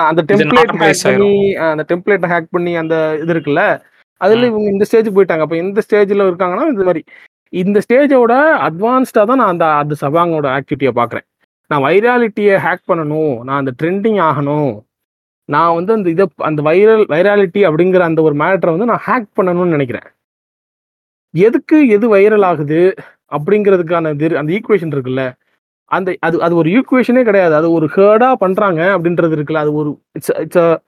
அந்த 0.09 0.21
இது 0.23 0.30
டெம்ப்ளேட் 0.32 0.73
ஹேக் 0.84 1.05
பண்ணி 1.07 1.34
அந்த 1.71 1.84
டெம்ப்ளேட்டை 1.91 2.30
ஹேக் 2.34 2.53
பண்ணி 2.55 2.73
அந்த 2.82 2.95
இது 3.23 3.32
இருக்குல்ல 3.36 3.63
அதுல. 4.21 4.45
இவங்க 4.51 4.67
இந்த 4.73 4.86
ஸ்டேஜுக்கு 4.89 5.17
போயிட்டாங்க. 5.17 5.45
அப்ப 5.45 5.57
எந்த 5.63 5.82
ஸ்டேஜ்ல 5.88 6.28
இருக்காங்கன்னா 6.30 6.67
இந்த 6.73 6.86
மாதிரி. 6.89 7.03
இந்த 7.53 7.80
ஸ்டேஜோட 7.86 8.34
அட்வான்ஸ்டா 8.67 9.23
தான் 9.30 9.39
நான் 9.41 9.53
அந்த 9.53 9.65
அந்த 9.82 9.95
சபாங்கோட 10.03 10.47
ஆக்டிவிட்டியை 10.57 10.93
பாக்குறேன். 10.99 11.25
நான் 11.68 11.82
வைராலிட்டியை 11.82 12.57
ஹேக் 12.57 12.78
பண்ணணும். 12.88 13.43
நான் 13.43 13.65
அந்த 13.65 13.72
ட்ரெண்டிங் 13.84 14.22
ஆகணும். 14.22 14.86
நான் 15.45 15.76
வந்து 15.76 15.93
அந்த 15.93 16.09
இதை 16.09 16.30
அந்த 16.36 16.61
வைரல் 16.61 17.11
வைராலிட்டி 17.11 17.57
அப்படிங்கிற 17.57 17.99
அந்த 17.99 18.22
ஒரு 18.22 18.36
மேட்டரை 18.36 18.78
வந்து 18.78 18.86
நான் 18.86 19.01
ஹேக் 19.05 19.39
பண்ணணும்னு 19.41 19.65
நினைக்கிறேன். 19.65 20.11
எதுக்கு 21.32 21.88
எது 21.88 22.15
வைரல் 22.15 22.43
ஆகுது 22.43 22.93
அப்படிங்கிறதுக்கான 23.32 24.13
இது- 24.13 24.36
அந்த 24.36 24.53
ஈக்குவேஷன் 24.53 24.93
இருக்குல்ல. 24.93 25.34
அந்த 25.86 26.18
அது 26.20 26.41
அது 26.41 26.55
ஒரு 26.55 26.70
ஈக்குவேஷனே 26.70 27.24
கிடையாது. 27.24 27.55
அது 27.55 27.72
ஒரு 27.72 27.89
ஹேர்டாக 27.95 28.34
பண்ணுறாங்க 28.39 28.82
அப்படின்றது 28.82 29.36
இருக்குல்ல. 29.36 29.53
அது 29.53 29.74
ஒரு 29.74 30.01
it's 30.11 30.32
it's 30.38 30.80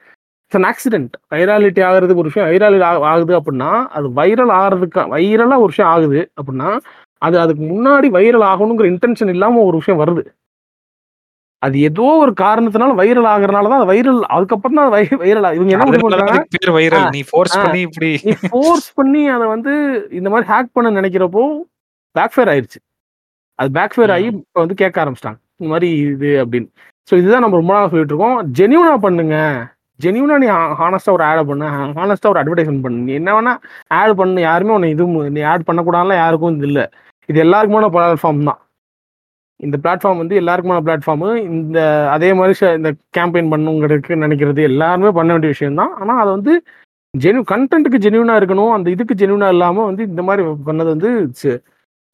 it's 0.52 0.56
an 0.56 0.76
accident 0.76 1.36
virality 1.36 1.84
ஆகிறது 1.84 2.16
ஒரு 2.16 2.24
விஷயம் 2.24 2.50
வைரல் 2.50 2.84
ஆகுது 2.84 3.40
அப்படின்னா 3.40 3.86
அது 3.86 4.10
வைரல் 4.10 4.52
ஆகிறதுக்கு 4.52 4.96
வைரலாக 4.96 5.56
ஒரு 5.56 5.66
விஷயம் 5.66 5.92
ஆகுது 5.92 6.32
அப்படின்னா 6.44 6.80
அது 7.18 7.40
அதுக்கு 7.40 7.64
முன்னாடி 7.64 8.04
வைரல் 8.04 8.44
ஆகணுங்கிற 8.44 8.98
இன்டென்ஷன் 8.98 9.30
இல்லாமல் 9.30 9.64
ஒரு 9.64 9.78
விஷயம் 9.78 10.06
வருது. 10.06 10.26
அது 11.62 11.78
ஏதோ 11.88 12.06
ஒரு 12.24 12.32
காரணத்தினால 12.42 12.92
வைரல் 13.00 13.30
ஆகுறதுனால 13.32 13.70
தான் 13.74 13.88
வைரல் 13.90 14.20
அதுக்கப்புறம் 14.36 14.78
தான் 14.80 14.92
வைரல் 15.24 15.48
இவங்க 15.58 15.72
என்ன 15.76 15.88
பண்றாங்க 16.04 16.76
வைரல் 16.78 17.08
நீ 17.16 17.22
ஃபோர்ஸ். 17.30 17.56
பண்ணி 17.64 17.82
இப்படி 17.88 18.12
நீ 18.28 18.34
ஃபோர்ஸ் 18.52 18.88
பண்ணி 19.00 19.24
அதை 19.36 19.48
வந்து 19.56 19.74
இந்த 20.20 20.30
மாதிரி 20.34 20.48
ஹேக் 20.52 20.76
பண்ண 20.78 20.92
நினைக்கிறப்போ 21.00 21.44
பேக்ஃபயர் 22.16 22.52
ஆயிருச்சு. 22.54 22.80
அது 23.60 23.70
பேக்ஃபயர் 23.78 24.14
ஆகி 24.16 24.28
ம். 24.30 24.38
இப்போ 24.44 24.60
வந்து 24.64 24.78
கேட்க 24.82 25.04
ஆரம்பிச்சிட்டாங்க. 25.04 25.40
இந்த 25.60 25.70
மாதிரி 25.74 25.90
இது 26.14 26.30
அப்படின்னு. 26.44 26.70
ஸோ 27.10 27.14
இதுதான் 27.22 27.44
நம்ம 27.46 27.60
ரொம்ப 27.62 27.74
நாளாக 27.76 27.90
சொல்லிட்டு 27.92 28.14
இருக்கோம். 28.14 28.40
ஜெனியூனா 28.60 28.94
பண்ணுங்க. 29.06 29.36
ஜெனியூனா 30.00 30.36
நீ 30.44 30.48
ஹானஸ்டா 30.82 31.14
ஒரு 31.18 31.24
ஆட் 31.30 31.50
பண்ணு. 31.50 31.68
ஹானஸ்டா 32.00 32.30
ஒரு 32.34 32.40
அட்வர்டைஸ்மெண்ட் 32.42 32.84
பண்ணு. 32.86 33.00
நீ 33.08 33.14
என்ன 33.20 33.30
வேணா 33.38 33.54
ஆட் 34.00 34.14
பண்ணு. 34.22 34.40
யாருமே 34.50 34.76
உன்னை 34.78 34.90
இது 34.96 35.06
நீ 35.38 35.42
ஆட் 35.54 35.68
பண்ணக்கூடாதுலாம் 35.70 36.22
யாருக்கும் 36.24 36.56
இது 36.58 36.68
இல்லை. 36.72 36.86
இது 37.30 37.40
எல்லாருக்குமான 37.46 37.90
பிளாட்ஃபார்ம் 37.96 38.48
தான். 38.50 38.60
இந்த 39.60 39.76
பிளாட்ஃபார்ம் 39.84 40.22
வந்து 40.22 40.36
எல்லாருக்குமான 40.42 40.84
பிளாட்ஃபார்மு 40.88 41.30
இந்த 41.54 41.80
அதே 42.16 42.30
மாதிரி 42.40 42.54
இந்த 42.80 42.92
கேம்பெயின் 43.18 43.52
பண்ணுங்கிறதுக்கு 43.54 44.22
நினைக்கிறது 44.26 44.62
எல்லாருமே 44.72 45.12
பண்ண 45.18 45.30
வேண்டிய 45.36 45.54
விஷயம் 45.56 45.80
தான் 45.82 45.94
ஆனால் 46.02 46.22
அது 46.24 46.30
வந்து 46.38 46.54
ஜெனு 47.14 47.40
கண்டென்ட்டுக்கு 47.52 48.04
ஜெனியூனாக 48.06 48.40
இருக்கணும். 48.42 48.72
அந்த 48.78 48.88
இதுக்கு 48.96 49.14
ஜெனியூனாக 49.22 49.56
இல்லாமல் 49.56 49.88
வந்து 49.90 50.04
இந்த 50.12 50.22
மாதிரி 50.28 50.44
பண்ணது 50.70 50.90
வந்து 50.96 51.12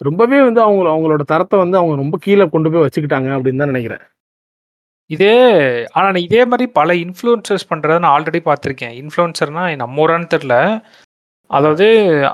ரொம்பவே 0.02 0.40
வந்து 0.48 0.62
அவங்க 0.66 0.90
அவங்களோட 0.94 1.24
தரத்தை 1.34 1.58
வந்து 1.64 1.78
அவங்க 1.82 1.96
ரொம்ப 2.04 2.16
கீழே 2.26 2.46
கொண்டு 2.54 2.70
போய் 2.72 2.86
வச்சுக்கிட்டாங்க 2.86 3.30
அப்படின்னு 3.36 3.62
தான் 3.64 3.74
நினைக்கிறேன். 3.74 4.04
இதே 5.10 5.36
ஆனால் 5.96 6.14
நான் 6.14 6.26
இதே 6.28 6.42
மாதிரி 6.52 6.66
பல 6.80 6.90
இன்ஃப்ளூயன்சர்ஸ் 7.06 7.70
பண்ணுறத 7.72 7.98
நான் 8.04 8.16
ஆல்ரெடி 8.18 8.40
பார்த்துருக்கேன். 8.50 8.96
இன்ஃப்ளூயன்சர்னா 9.02 9.64
நம்ம 9.82 10.02
ஊரான்னு 10.06 10.32
தெரில 10.36 10.56
அதாவது 11.50 11.86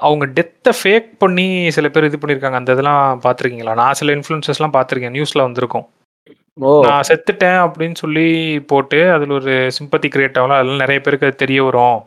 அவங்க 0.08 0.26
டெத்தை 0.38 0.72
ஃபேக் 0.80 1.10
பண்ணி 1.24 1.48
சில 1.76 1.88
பேர் 1.94 2.08
இது 2.10 2.20
பண்ணியிருக்காங்க 2.22 2.60
அந்த 2.60 2.76
இதெல்லாம் 2.76 3.22
பார்த்துருக்கீங்களா? 3.26 3.74
நான் 3.82 3.98
சில 4.00 4.14
இன்ஃப்ளூயன்சர்ஸ்லாம் 4.18 4.76
பார்த்துருக்கேன். 4.78 5.16
நியூஸ்ல 5.18 5.46
வந்திருக்கும். 5.48 5.88
நான் 6.86 7.08
செத்துட்டேன் 7.10 7.60
அப்படின்னு 7.66 7.98
சொல்லி 8.04 8.26
போட்டு 8.72 9.00
அதில் 9.16 9.38
ஒரு 9.40 9.54
சிம்பத்தி 9.78 10.08
கிரியேட் 10.14 10.40
ஆகலாம். 10.40 10.60
அதெல்லாம் 10.60 10.84
நிறைய 10.84 11.00
பேருக்கு 11.06 11.30
அது 11.30 11.44
தெரிய 11.44 11.60
வரும் 11.68 12.00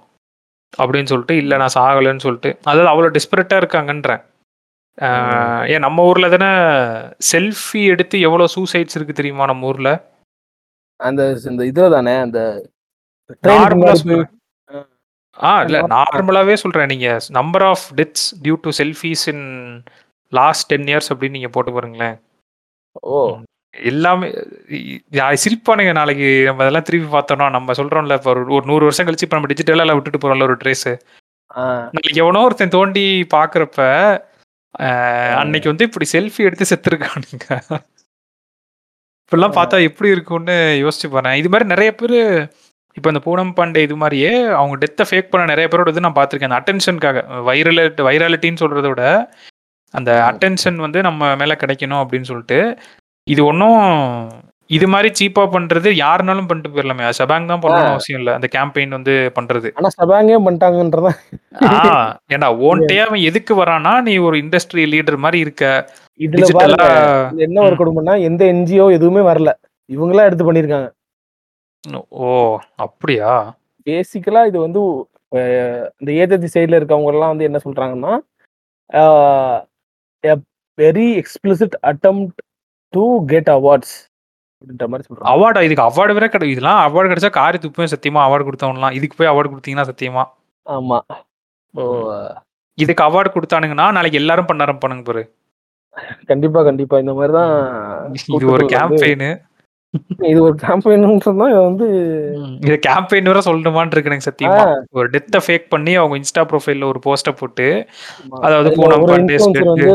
அப்படின்னு 0.83 1.11
சொல்லிட்டு 1.13 1.37
இல்லை 1.43 1.57
நான் 1.63 1.77
சாகலைன்னு 1.79 2.25
சொல்லிட்டு. 2.27 2.51
அதாவது 2.69 2.91
அவ்வளோ 2.93 3.11
டிஸ்பரேட்டாக 3.17 3.63
இருக்காங்கன்றேன். 3.63 4.23
ஏன் 5.73 5.85
நம்ம 5.87 6.05
ஊரில் 6.09 6.33
தானே 6.35 6.51
செல்ஃபி 7.31 7.81
எடுத்து 7.93 8.17
எவ்வளோ 8.27 8.45
சூசைட்ஸ் 8.57 8.97
இருக்கு 8.99 9.19
தெரியுமா 9.21 9.45
நம்ம 9.51 9.71
ஊரில்? 9.71 9.93
அந்த 11.01 11.23
இந்த 11.51 11.63
இதுல 11.71 11.89
தானே? 11.97 12.15
அந்த 12.27 12.41
ஆ 15.39 15.62
இல்ல 15.62 15.78
நார்மலாவே 15.93 16.55
சொல்றேன். 16.55 16.87
நீங்க 16.87 17.09
number 17.30 17.62
of 17.62 17.87
deaths 17.97 18.26
due 18.43 18.57
to 18.62 18.70
selfies 18.78 19.24
in 19.32 19.45
last 20.32 20.68
ten 20.68 20.87
years 20.87 21.11
அப்படின்னு 21.12 21.30
நீங்க 21.30 21.49
போட்டு 21.49 21.72
பாருங்களேன். 21.72 22.16
ஓ. 23.11 23.18
எல்லாமே 23.85 24.26
சிரிப்பானுங்க 25.43 25.93
நாளைக்கு. 25.93 26.28
நம்ம 26.47 26.62
அதெல்லாம் 26.64 26.87
திருப்பி 26.89 27.09
பார்த்தோம்னா 27.16 27.47
நம்ம 27.51 27.72
சொல்றோம்ல 27.72 28.18
இப்போ 28.18 28.30
ஒரு 28.57 28.66
நூறு 28.66 28.85
வருஷம் 28.85 29.07
கழிச்சு 29.07 29.26
இப்போ 29.26 29.39
நம்ம 29.39 29.51
டிஜிட்டலாக 29.53 29.97
விட்டுட்டு 29.97 30.22
போறோம்ல 30.24 30.49
ஒரு 30.49 30.57
ட்ரேஸ் 30.57 30.89
நாளைக்கு 31.95 32.20
எவனோ 32.22 32.45
ஒருத்தன் 32.45 32.76
தோண்டி 32.76 33.05
பாக்குறப்ப 33.35 33.80
அன்னைக்கு 35.41 35.70
வந்து 35.72 35.87
இப்படி 35.89 36.07
செல்ஃபி 36.12 36.47
எடுத்து 36.47 36.70
செத்துருக்கானுங்க. 36.70 37.49
இப்பெல்லாம் 39.22 39.57
பார்த்தா 39.59 39.76
எப்படி 39.89 40.09
இருக்கும்னு 40.11 40.55
யோசிச்சு 40.80 41.09
பாறேன் 41.09 41.39
இது 41.41 41.49
மாதிரி 41.49 41.66
நிறைய 41.68 41.91
பேர் 41.95 42.16
இப்போ 42.97 43.09
இந்த 43.11 43.21
பூனம் 43.25 43.55
பாண்டே 43.57 43.81
இது 43.87 43.97
மாதிரியே 43.97 44.31
அவங்க 44.59 44.75
டெத்தை 44.77 45.05
ஃபேக் 45.09 45.31
பண்ண 45.31 45.45
நிறைய 45.47 45.69
பேரோட 45.69 45.93
இது 45.93 46.07
நான் 46.07 46.19
பார்த்துருக்கேன். 46.19 46.51
அந்த 46.51 46.61
அட்டென்ஷனுக்காக 46.61 47.21
வைரல் 47.49 47.81
வைராலிட்டின்னு 48.09 48.63
சொல்றத 48.63 48.89
விட 48.89 49.05
அந்த 49.95 50.11
அட்டென்ஷன் 50.29 50.79
வந்து 50.85 50.99
நம்ம 51.03 51.35
மேல 51.37 51.55
கிடைக்கணும் 51.55 52.03
அப்படின்னு 52.03 52.31
சொல்லிட்டு 52.31 52.59
இது 53.27 53.41
ஒன்றும் 53.45 53.81
இது 54.71 54.87
மாதிரி 54.89 55.09
சீப்பா 55.19 55.43
பண்றது 55.55 55.89
யாருனாலும் 55.99 56.47
பண்ணிட்டு 56.47 56.71
போயிடலாமே. 56.71 57.09
சபாங் 57.19 57.51
தான் 57.51 57.63
பண்ணணும்னு 57.63 57.91
அவசியம் 57.91 58.21
இல்லை. 58.21 58.33
அந்த 58.35 58.49
கேம்பெயின் 58.55 58.97
வந்து 58.97 59.15
பண்றது. 59.37 59.69
ஆனா 59.77 59.89
சபாங்கே 59.97 60.39
பண்ணிட்டாங்கன்றதான் 60.45 61.19
ஆ, 61.67 61.75
ஏன்டா 62.33 62.49
ஓன்ட்டே 62.67 62.97
அவன் 63.05 63.27
எதுக்கு 63.29 63.55
வரானா 63.61 63.93
நீ 64.01 64.15
ஒரு 64.29 64.37
இண்டஸ்ட்ரி 64.43 64.85
லீடர் 64.93 65.19
மாதிரி 65.19 65.39
இருக்க. 65.39 65.65
இதுல 66.21 66.49
என்ன 67.39 67.59
ஒரு 67.69 67.77
கொடுமைன்னா 67.81 68.15
எந்த 68.23 68.45
என்ஜிஓ 68.53 68.87
எதுவுமே 68.93 69.25
வரல. 69.31 69.53
இவங்களா 69.91 70.27
எடுத்து 70.27 70.45
பண்ணிருக்காங்க 70.45 70.89
ஓ 72.24 72.28
அப்படியா? 72.85 73.32
பேசிக்கலா 73.87 74.43
இது 74.51 74.59
வந்து 74.66 74.80
இந்த 76.01 76.11
ஏஜென்சி 76.22 76.49
சைடுல 76.55 76.78
இருக்கவங்க 76.80 77.12
எல்லாம் 77.14 77.32
வந்து 77.32 77.49
என்ன 77.49 77.59
சொல்றாங்கன்னா 77.66 78.12
very 80.78 81.07
explicit 81.20 81.74
attempt 81.91 82.37
to 82.93 83.03
get 83.32 83.51
awards 83.57 83.95
அப்படின்ற 84.59 84.87
மாதிரி 84.91 85.05
சொல்றாங்க. 85.07 85.30
அவார்டா 85.32 85.61
இதுக்கு 85.66 85.87
அவார்டு 85.89 86.16
வேற 86.16 86.26
கிடையாது 86.28 86.55
இதெல்லாம் 86.55 86.80
அவார்டு 86.87 87.11
கிடைச்சா 87.12 87.30
காரி 87.39 87.59
துப்பேன் 87.64 87.93
சத்தியமா 87.95 88.20
அவார்டு 88.26 88.47
கொடுத்தவங்கலாம் 88.49 88.97
இதுக்கு 88.99 89.18
போய் 89.18 89.30
அவார்டு 89.32 89.53
கொடுத்தீங்கன்னா 89.53 89.89
சத்தியமா? 89.91 90.24
ஆமா. 90.66 90.99
ஓ 91.74 91.82
இதுக்கு 92.78 93.07
அவார்டு 93.09 93.30
கொடுத்தானுங்கன்னா 93.35 93.87
நாளைக்கு 93.97 94.20
எல்லாரும் 94.22 94.49
பண்ண 94.51 94.64
ஆரம்பிப்பானுங்க 94.66 95.05
பாரு. 95.11 95.24
கண்டிப்பா 96.30 96.61
கண்டிப்பா. 96.68 96.97
இந்த 97.05 97.12
மாதிரி 97.18 97.35
தான் 97.41 97.53
இது 98.39 98.47
ஒரு 98.55 98.64
கேம்பெயின் 98.74 99.26
இது 100.31 100.39
ஒரு 100.43 100.55
கேம்பெயின்ன்றதுதான் 100.63 101.53
இது 101.53 101.61
வந்து 101.69 101.87
இது 102.67 102.77
கேம்பெயின் 102.87 103.29
வேற 103.31 103.41
சொல்லணுமான்னு 103.49 103.95
இருக்கு 103.95 104.11
எனக்கு 104.11 104.29
சத்தியமா 104.29 104.63
ஒரு 104.99 105.07
டெத்தை 105.15 105.41
ஃபேக் 105.47 105.67
பண்ணி 105.75 105.93
அவங்க 106.01 106.15
இன்ஸ்டா 106.21 106.45
ப்ரொஃபைல்ல 106.51 106.91
ஒரு 106.93 107.01
போஸ்ட 107.07 107.33
போட்டு 107.41 107.67
அதாவது 108.43 108.71
ஸ்டேட் 109.47 109.71
வந்து 109.73 109.91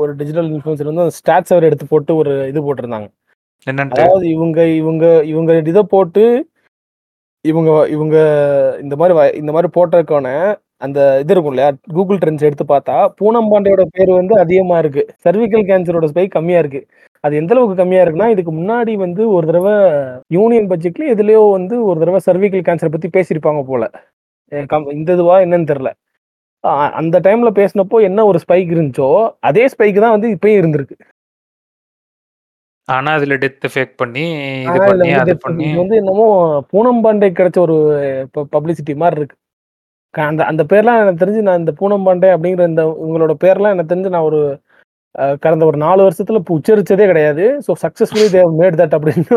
ஒரு 0.00 0.10
டிஜிட்டல் 0.20 0.50
இன்ஃபுளுசர் 0.50 0.90
வந்து 0.92 1.16
ஸ்டாட்ஸ் 1.18 1.54
அவர் 1.54 1.68
எடுத்து 1.70 1.86
போட்டு 1.92 2.14
ஒரு 2.16 2.34
இது 2.50 2.66
போட்டிருந்தாங்க. 2.66 3.08
அதாவது 3.94 4.26
இவங்க 4.36 4.60
இவங்க 4.80 5.04
இவங்க 5.32 5.52
இதை 5.72 5.82
போட்டு 5.94 6.24
இவங்க 7.44 7.70
இவங்க 7.94 8.16
இந்த 8.84 8.94
மாதிரி 9.00 9.14
இந்த 9.40 9.50
மாதிரி 9.52 9.68
போட்டிருக்கோன 9.76 10.28
அந்த 10.84 10.98
இது 11.22 11.32
இருக்கும் 11.34 11.54
இல்லையா 11.54 11.70
கூகுள் 11.96 12.18
ட்ரெண்ட்ஸ் 12.22 12.46
எடுத்து 12.48 12.64
பார்த்தா 12.72 12.96
பூனம் 13.18 13.50
பாண்டையோட 13.52 13.82
பேர் 13.96 14.10
வந்து 14.20 14.34
அதிகமா 14.42 14.76
இருக்கு. 14.82 15.02
சர்விக்கல் 15.24 15.64
கேன்சரோட 15.70 16.08
ஸ்பைக் 16.12 16.34
கம்மியா 16.34 16.60
இருக்கு. 16.62 16.80
அது 17.26 17.40
எந்த 17.40 17.52
அளவுக்கு 17.54 17.80
கம்மியா 17.80 18.02
இருக்குன்னா 18.04 18.28
இதுக்கு 18.34 18.52
முன்னாடி 18.58 18.92
வந்து 19.04 19.22
ஒரு 19.36 19.44
தடவை 19.50 19.74
யூனியன் 20.36 20.70
பட்ஜெட்ல 20.72 21.10
எதுலயோ 21.14 21.42
வந்து 21.56 21.76
ஒரு 21.88 21.98
தடவை 22.02 22.20
சர்விக்கல் 22.28 22.66
கேன்சர் 22.68 22.94
பத்தி 22.94 23.10
பேசியிருப்பாங்க 23.16 23.62
போல. 23.70 23.84
இந்த 24.98 25.10
இதுவா 25.16 25.36
என்னன்னு 25.44 25.70
தெரியல. 25.72 25.92
அந்த 27.00 27.16
டைம்ல 27.26 27.50
பேசினப்போ 27.58 27.96
என்ன 28.08 28.20
ஒரு 28.30 28.38
ஸ்பைக் 28.44 28.72
இருந்துச்சோ 28.74 29.08
அதே 29.50 29.64
ஸ்பைக் 29.74 30.04
தான் 30.04 30.14
வந்து 30.16 30.28
இப்பயும் 30.36 30.60
இருந்திருக்கு. 30.60 30.96
ஆனா 32.88 33.10
அதுல 33.18 33.36
டெத் 33.42 33.66
ஃபேக் 33.72 33.94
பண்ணி 34.00 34.24
இது 34.66 34.78
பண்ணி 34.88 35.08
அது 35.22 35.34
பண்ணி. 35.44 35.68
வந்து 35.80 35.94
என்னமோ 36.00 36.26
பூனம் 36.72 37.00
பாண்டே 37.04 37.28
கிடைச்ச 37.38 37.58
ஒரு 37.66 37.76
பப்ளிசிட்டி 38.54 38.94
மாதிரி 39.02 39.20
இருக்கு. 39.20 39.36
அந்த 40.14 40.42
அந்த 40.50 40.62
பேர்லாம் 40.72 41.00
எனக்கு 41.02 41.22
தெரிஞ்சு 41.22 41.40
நான் 41.46 41.60
இந்த 41.62 41.72
பூனம் 41.80 42.06
பாண்டே 42.08 42.28
அப்படிங்கிற 42.34 42.66
இந்த 42.72 42.84
உங்களோட 43.06 43.32
பேர்லாம் 43.44 43.74
எனக்கு 43.74 43.92
தெரிஞ்சு 43.92 44.14
நான் 44.14 44.28
ஒரு 44.30 44.40
கடந்த 45.42 45.64
ஒரு 45.68 45.78
நாலு 45.82 46.00
வருஷத்துல 46.04 46.40
இப்ப 46.40 46.54
உச்சரிச்சதே 46.56 47.06
கிடையாது. 47.10 47.44
So 47.66 47.72
successfully 47.82 48.28
they've 48.34 48.50
made 48.60 48.78
that 48.80 48.96
அப்படின்னு 48.96 49.36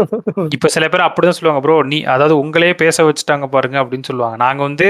இப்ப 0.57 0.69
சில 0.75 0.85
பேர் 0.89 1.07
அப்படிதான் 1.07 1.37
சொல்லுவாங்க 1.37 1.63
ப்ரோ 1.65 1.75
நீ 1.91 1.99
அதாவது 2.13 2.35
உங்களே 2.43 2.71
பேச 2.81 3.05
வச்சுட்டாங்க 3.07 3.47
பாருங்க 3.55 3.77
அப்படின்னு 3.83 4.09
சொல்லுவாங்க. 4.09 4.37
நாங்க 4.45 4.61
வந்து 4.69 4.89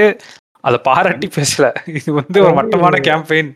அதை 0.64 0.78
பாராட்டி 0.88 1.28
பேசல. 1.36 1.66
இது 1.98 2.10
வந்து 2.20 2.38
ஒரு 2.46 2.54
மட்டமான 2.58 2.94
கேம்பெயின் 3.08 3.50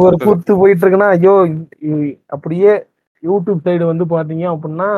ஒரு. 0.00 0.16
கூத்து 0.24 0.52
போயிட்டு 0.60 0.82
இருக்குன்னா 0.84 1.08
ஐயோ 1.14 1.34
அப்படியே 2.34 2.72
யூடியூப் 3.22 3.64
சைடு 3.66 3.84
வந்து 3.90 4.04
பாத்தீங்க 4.12 4.44
அப்படின்னா 4.52 4.90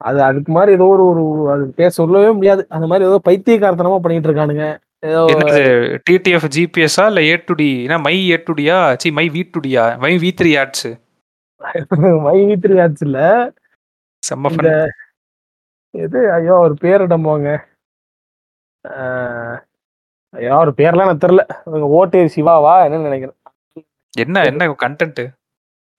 அது 0.00 0.18
அதுக்கு 0.28 0.50
மாதிரி 0.56 0.70
ஏதோ 0.78 0.86
ஒரு 0.94 1.04
ஒரு 1.10 1.22
அது 1.52 1.62
பேச 1.78 1.90
சொல்லவே 2.00 2.30
முடியாது. 2.38 2.62
அந்த 2.76 2.86
மாதிரி 2.90 3.06
ஏதோ 3.10 3.18
பைத்தியக்காரத்தனமா 3.28 3.98
பண்ணிட்டு 4.04 4.28
இருக்கானுங்க 4.30 4.66
என்னது 5.32 5.62
டிடிஎஃப் 6.08 6.46
ஜிபிஎஸ்ஸா 6.54 7.04
இல்ல 7.10 7.20
ஏ 7.30 7.34
டு 7.48 7.54
டி 7.60 7.70
ஏன்னா 7.86 7.98
மை 8.06 8.14
ஏ 8.34 8.38
டு 8.46 8.52
டியா 8.60 8.78
C 9.02 9.10
my 9.18 9.26
V 9.34 9.42
to 9.54 9.60
Diya 9.66 9.84
my 10.04 10.12
V 10.22 10.30
three 10.40 10.52
ads 10.62 10.88
my 12.24 12.36
V three 12.48 12.76
ads 12.84 13.04
இல்ல. 13.06 13.18
செம்ம 14.22 14.50
fun. 14.56 14.66
இது 15.94 16.20
ஐயோ 16.36 16.54
ஒரு 16.64 16.74
பேர் 16.82 17.04
இடம்போங்க 17.06 17.48
ஐயோ 20.34 20.56
ஒரு 20.64 20.72
பேர்லாம் 20.80 21.06
எனக்கு 21.08 21.24
தெரியல. 21.24 21.44
ஓட்டு 21.98 22.18
சிவாவா? 22.34 22.74
என்னன்னு 22.86 23.08
நினைக்கிறேன். 23.08 23.38
என்ன 24.14 24.42
என்ன 24.50 24.68
கண்டென்ட் 24.84 25.22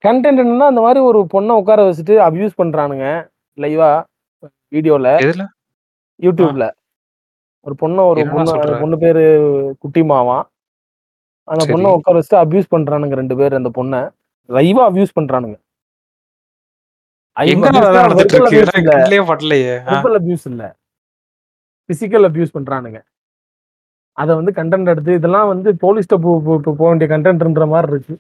கண்டென்ட் 0.04 0.42
என்னன்னா 0.44 0.68
அந்த 0.72 0.82
மாதிரி 0.86 1.00
ஒரு 1.10 1.20
பொண்ணை 1.34 1.54
உட்கார 1.62 1.86
வச்சுட்டு 1.88 2.16
அபியூஸ் 2.28 2.60
பண்றானுங்க 2.62 3.08
லைவா 3.58 3.90
வீடியோல. 4.76 5.08
யூடியூப்ல 6.20 6.66
ஒரு 7.68 7.76
பொண்ணு 7.82 8.02
ஒரு 8.10 8.20
என்னடா 8.22 8.36
பொண்ணு? 8.38 8.54
அந்த 8.66 8.76
பொண்ணு 8.82 8.98
பேரு 9.04 9.24
குட்டிமாவா? 9.84 10.38
அந்த 11.52 11.64
சரி. 11.64 11.74
பொண்ணை 11.74 11.90
உட்கார 11.98 12.20
வச்சுட்டு 12.20 12.42
அபியூஸ் 12.44 12.74
பண்றானுங்க 12.74 13.16
ரெண்டு 13.22 13.36
பேர் 13.40 13.60
அந்த 13.60 13.70
பொண்ணை. 13.78 14.02
லைவா 14.58 14.84
அபியூஸ் 14.90 15.18
பண்றானுங்க. 15.20 15.58
பிசிக்கல் 21.90 22.28
அபியூஸ் 22.30 22.56
பண்றானுங்க. 22.58 23.00
அத 24.22 24.30
வந்து 24.40 24.52
கண்டென்ட் 24.60 24.92
எடுத்து 24.94 25.18
இதெல்லாம் 25.20 25.50
வந்து 25.54 25.70
போலீஸ்ட 25.84 26.16
போக 26.68 26.82
வேண்டிய 26.88 27.08
கண்டென்ட்ன்ற 27.14 27.66
மாதிரி 27.74 27.92
இருக்கு. 27.94 28.16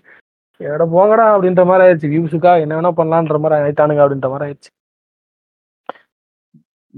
எட 0.59 0.83
போங்கடா 0.95 1.25
அப்படின்ற 1.35 1.63
மாதிரி 1.69 1.83
ஆயிடுச்சு. 1.85 2.11
வியூஸுக்கா 2.13 2.51
என்ன 2.63 2.75
வேணா 2.79 2.91
பண்ணலான்ற 2.99 3.39
மாதிரி 3.43 3.57
ஆயிட்டானுங்க 3.63 4.03
அப்படின்ற 4.05 4.29
மாதிரி 4.33 4.45
ஆயிடுச்சு. 4.47 4.71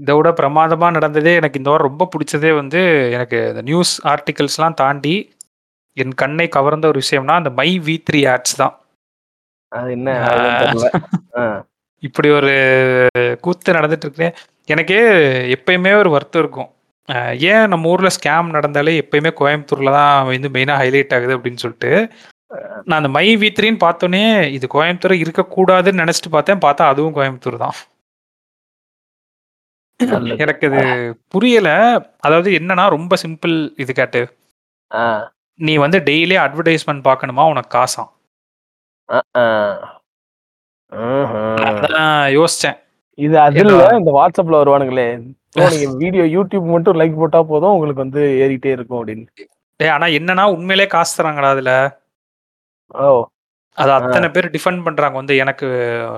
இதை 0.00 0.14
விட 0.16 0.28
பிரமாதமா 0.40 0.88
நடந்ததே 0.96 1.32
எனக்கு 1.40 1.58
இந்த 1.60 1.70
வாரம் 1.70 1.88
ரொம்ப 1.90 2.04
பிடிச்சதே 2.12 2.50
வந்து 2.60 2.80
எனக்கு 3.16 3.38
இந்த 3.52 3.62
நியூஸ் 3.68 3.92
ஆர்டிகல்ஸ்லாம் 4.12 4.78
தாண்டி 4.82 5.14
என் 5.96 6.14
கண்ணை 6.22 6.46
கவர்ந்த 6.56 6.86
ஒரு 6.92 6.98
விஷயம்னா 7.04 7.34
அந்த 7.40 7.50
மை 7.60 7.70
வி 7.86 7.96
த்ரீ 8.08 8.20
ஆட்ஸ் 8.34 8.60
தான். 8.62 8.74
அது 9.72 9.90
என்ன. 9.96 10.10
இப்படி 12.02 12.28
ஒரு 12.38 12.52
கூத்து 13.44 13.76
நடந்துட்டு 13.78 14.06
இருக்கு 14.06 14.28
எனக்கே 14.72 15.00
எப்பயுமே 15.56 15.92
ஒரு 16.02 16.10
வருத்தம் 16.16 16.42
இருக்கும். 16.44 16.70
ஏன் 17.52 17.70
நம்ம 17.72 17.90
ஊர்ல 17.92 18.10
ஸ்கேம் 18.16 18.54
நடந்தாலே 18.56 18.92
எப்பயுமே 19.02 19.30
கோயம்புத்தூர்ல 19.40 19.92
தான் 19.98 20.26
வந்து 20.30 20.50
மெயினா 20.56 20.74
ஹைலைட் 20.82 21.14
ஆகுது 21.16 21.36
அப்படின்னு 21.36 21.62
சொல்லிட்டு 21.64 21.92
நான் 22.88 23.00
அந்த 23.00 23.10
மை 23.16 23.26
வி 23.40 23.48
த்ரீன்னு 23.56 23.84
பார்த்தோன்னே 23.86 24.24
இது 24.56 24.66
கோயம்புத்தூர் 24.76 25.22
இருக்கக்கூடாதுன்னு 25.24 26.02
நினைச்சிட்டு 26.04 26.30
பார்த்தேன். 26.36 26.62
பார்த்தா 26.66 26.92
அதுவும் 26.92 27.16
கோயம்புத்தூர் 27.18 27.64
தான். 27.64 27.76
எனக்கு 30.38 30.66
அது 30.68 30.82
புரியல. 31.28 31.68
அதாவது 32.18 32.50
என்னன்னா 32.50 32.88
ரொம்ப 32.88 33.16
சிம்பிள் 33.24 33.54
இது 33.76 33.92
கேட்டு. 33.92 34.22
நீ 35.60 35.76
வந்து 35.76 35.98
டெய்லி 36.00 36.36
அட்வர்டைஸ்மெண்ட் 36.44 37.06
பார்க்கணுமா? 37.08 37.44
உனக்கு 37.48 37.70
காசாம் 37.78 38.10
யோசிச்சேன். 42.36 42.78
இது 43.18 43.36
அது 43.40 43.58
இல்ல 43.60 43.88
இந்த 43.98 44.10
வாட்ஸ்அப்ல 44.10 44.60
வருவானுங்களே. 44.60 45.06
நீங்க 45.74 45.96
வீடியோ 45.96 46.24
யூடியூப் 46.34 46.66
மட்டும் 46.66 46.98
லைக் 47.00 47.16
போட்டா 47.16 47.42
போதும் 47.42 47.72
உங்களுக்கு 47.72 48.04
வந்து 48.04 48.22
ஏறிட்டே 48.44 48.70
இருக்கும் 48.70 49.00
அப்படின்னு. 49.00 49.24
டேய் 49.80 49.88
ஆனா 49.88 50.06
என்னன்னா 50.18 50.44
உண்மையிலே 50.54 50.86
காசு 50.86 51.12
தராங்கடா 51.16 51.50
அதுல. 51.50 51.72
ஓ. 53.00 53.08
அது 53.78 53.90
அத்தனை 53.92 54.28
பேர் 54.28 54.50
டிஃபெண்ட் 54.50 54.84
பண்றாங்க. 54.84 55.16
வந்து 55.16 55.36
எனக்கு 55.36 55.66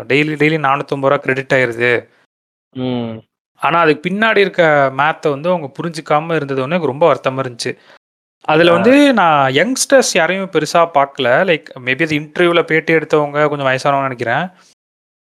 டெய்லி 0.08 0.34
டெய்லி 0.42 0.58
நானூத்தம்பது 0.66 1.10
ரூபா 1.10 1.16
கிரெடிட் 1.16 1.54
ஆயிருது. 1.54 1.92
ம் 3.62 3.66
ஆனா 3.66 3.80
அதுக்கு 3.80 4.10
பின்னாடி 4.10 4.36
இருக்க 4.36 4.62
மேத்தை 4.96 5.30
வந்து 5.30 5.48
அவங்க 5.48 5.72
புரிஞ்சுக்காம 5.78 6.34
இருந்தது 6.34 6.60
வந்து 6.60 6.76
எனக்கு 6.76 6.86
ரொம்ப 6.86 7.04
வருத்தமா 7.14 7.42
இருந்துச்சு. 7.42 7.76
அதுல 8.44 8.72
வந்து 8.72 9.12
நான் 9.12 9.52
யங்ஸ்டர்ஸ் 9.52 10.12
யாரையும் 10.12 10.50
பெருசா 10.50 10.80
பார்க்கல 10.94 11.28
லைக் 11.48 11.64
மேபி 11.84 12.02
அது 12.02 12.18
இன்டர்வியூல 12.18 12.62
பேட்டி 12.62 12.92
எடுத்தவங்க 12.92 13.48
கொஞ்சம் 13.48 13.66
வயசானவங்க 13.66 14.00
நினைக்கிறேன். 14.00 14.48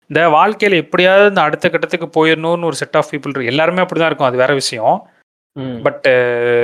இந்த 0.08 0.30
வாழ்க்கையில 0.30 0.76
எப்படியாவது 0.76 1.28
இந்த 1.28 1.42
அடுத்த 1.42 1.70
கட்டத்துக்கு 1.70 2.08
போயிடணும்னு 2.08 2.64
ஒரு 2.64 2.76
செட் 2.76 2.98
ஆஃப் 2.98 3.08
பீப்புள் 3.08 3.30
இருக்கு 3.30 3.46
எல்லாருமே 3.46 3.82
அப்படிதான் 3.82 4.06
இருக்கும். 4.06 4.28
அது 4.28 4.38
வேற 4.38 4.54
விஷயம். 4.54 5.08
ம். 5.56 5.82
பட் 5.82 6.08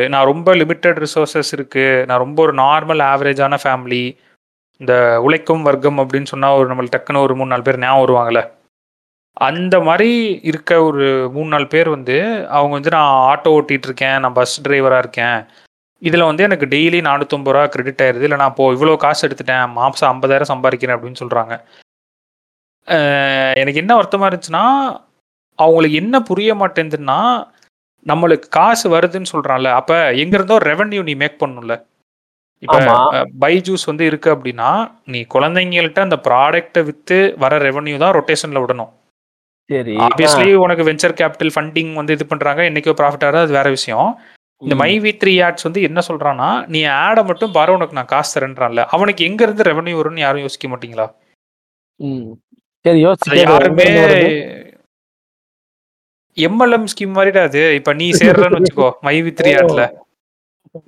நான் 0.10 0.26
ரொம்ப 0.26 0.56
லிமிட்டட் 0.56 1.06
ரிசோர்சஸ் 1.06 1.52
இருக்கு. 1.52 2.04
நான் 2.08 2.18
ரொம்ப 2.18 2.44
ஒரு 2.44 2.54
நார்மல் 2.54 3.04
ஆவரேஜான 3.04 3.58
ஃபேமிலி 3.64 4.18
இந்த 4.82 5.22
உழைக்கும் 5.22 5.64
வர்க்கம் 5.64 6.00
அப்படின்னு 6.00 6.26
சொன்னா 6.26 6.56
ஒரு 6.56 6.76
நம்மளுக்கு 6.76 6.96
டக்குன்னு 6.98 7.22
ஒரு 7.22 7.36
மூணு 7.36 7.50
நாலு 7.50 7.62
பேர் 7.62 7.78
ஞாபகம் 7.78 8.06
வருவாங்கல்ல. 8.06 8.42
அந்த 9.38 9.80
மாதிரி 9.80 10.40
இருக்க 10.44 10.84
ஒரு 10.84 11.30
மூணு 11.34 11.48
நாலு 11.48 11.68
பேர் 11.68 11.90
வந்து 11.90 12.48
அவங்க 12.48 12.74
வந்து 12.74 12.90
நான் 12.90 13.12
ஆட்டோ 13.30 13.48
ஓட்டிட்டு 13.48 13.88
இருக்கேன் 13.90 14.20
நான் 14.20 14.34
பஸ் 14.34 14.68
டிரைவரா 14.68 14.98
இருக்கேன். 14.98 15.46
இதுல 16.02 16.26
வந்து 16.26 16.44
எனக்கு 16.44 16.66
டெய்லி 16.66 17.00
நானூத்தம்பது 17.02 17.44
ரூபா 17.44 17.68
கிரெடிட் 17.68 18.02
ஆயிருது. 18.02 18.22
இல்லை 18.22 18.38
நான் 18.38 18.50
இப்போ 18.50 18.74
இவ்வளோ 18.74 18.98
காசு 18.98 19.28
எடுத்துட்டேன் 19.28 19.70
மாசம் 19.70 20.12
ஐம்பதாயிரம் 20.12 20.52
சம்பாதிக்கிறேன் 20.54 20.96
அப்படின்னு 20.98 21.22
சொல்றாங்க. 21.24 21.54
அஹ் 22.88 23.54
எனக்கு 23.56 23.80
என்ன 23.80 23.96
வருத்தமா 23.96 24.28
இருந்துச்சுன்னா 24.28 24.66
அவங்களுக்கு 25.60 25.98
என்ன 25.98 26.22
புரிய 26.22 26.56
மாட்டேங்குதுன்னா 26.56 27.20
நம்மளுக்கு 28.06 28.48
காசு 28.50 28.90
வருதுன்னு 28.90 29.32
சொல்றான்ல 29.34 29.72
அப்ப 29.72 30.14
எங்க 30.14 30.36
இருந்தோ 30.38 30.58
ரெவென்யூ 30.58 31.04
நீ 31.04 31.14
மேக் 31.14 31.44
பண்ணும்ல 31.46 31.74
இப்ப. 32.64 32.76
பைஜூஸ் 33.40 33.86
வந்து 33.86 34.06
இருக்கு 34.06 34.36
அப்படின்னா 34.36 34.70
நீ 35.06 35.26
குழந்தைங்கள்ட்ட 35.34 36.00
அந்த 36.00 36.16
ப்ராடக்ட்டை 36.24 36.84
வித்து 36.84 37.36
வர 37.38 37.58
ரெவென்யூ 37.58 37.98
தான் 37.98 38.14
ரொட்டேஷன்ல 38.14 38.64
விடணும். 38.64 38.94
சரி. 39.70 39.94
ஆப்வியஸ்லி 40.06 40.52
உனக்கு 40.66 40.84
வெஞ்சர் 40.90 41.16
கேபிட்டல் 41.22 41.54
ஃபண்டிங் 41.56 41.94
வந்து 42.00 42.16
இது 42.18 42.26
பண்றாங்க. 42.32 42.62
என்னைக்கோ 42.70 42.94
ப்ராஃபிட் 43.00 43.26
ஆகிறது 43.28 43.46
அது 43.48 43.58
வேற 43.60 43.70
விஷயம். 43.78 44.10
இந்த 44.62 44.76
மை. 44.82 44.92
வி 45.06 45.12
த்ரீ 45.22 45.34
ஆட்ஸ் 45.48 45.68
வந்து 45.68 45.82
என்ன 45.88 46.00
சொல்றான்னா 46.10 46.50
நீ 46.74 46.80
ஆடை 47.02 47.24
மட்டும் 47.30 47.56
பாரு 47.58 47.76
உனக்கு 47.78 47.98
நான் 47.98 48.12
காசு 48.14 48.32
தரேன்றான்ல. 48.36 48.84
அவனுக்கு 48.96 49.26
எங்க 49.30 49.42
இருந்து 49.48 49.68
ரெவென்யூ 49.70 49.96
வரும்னு 50.00 50.26
யாரும் 50.26 50.46
யோசிக்க 50.46 50.68
மாட்டீங்களா? 50.74 51.08
சரி 52.86 53.40
யாருமே? 53.44 53.88
எம்எல்எம் 56.38 56.90
ஸ்கீம் 56.92 57.16
மாதிரிடா 57.18 57.44
அது. 57.50 57.62
இப்ப 57.80 57.94
நீ 58.02 58.08
சேர்றன்னு 58.22 58.58
வச்சுக்கோ 58.60 58.90
மை 59.08 59.16
வி 59.28 59.32
த்ரீ 59.38 59.52
ஆட்ல 59.60 59.86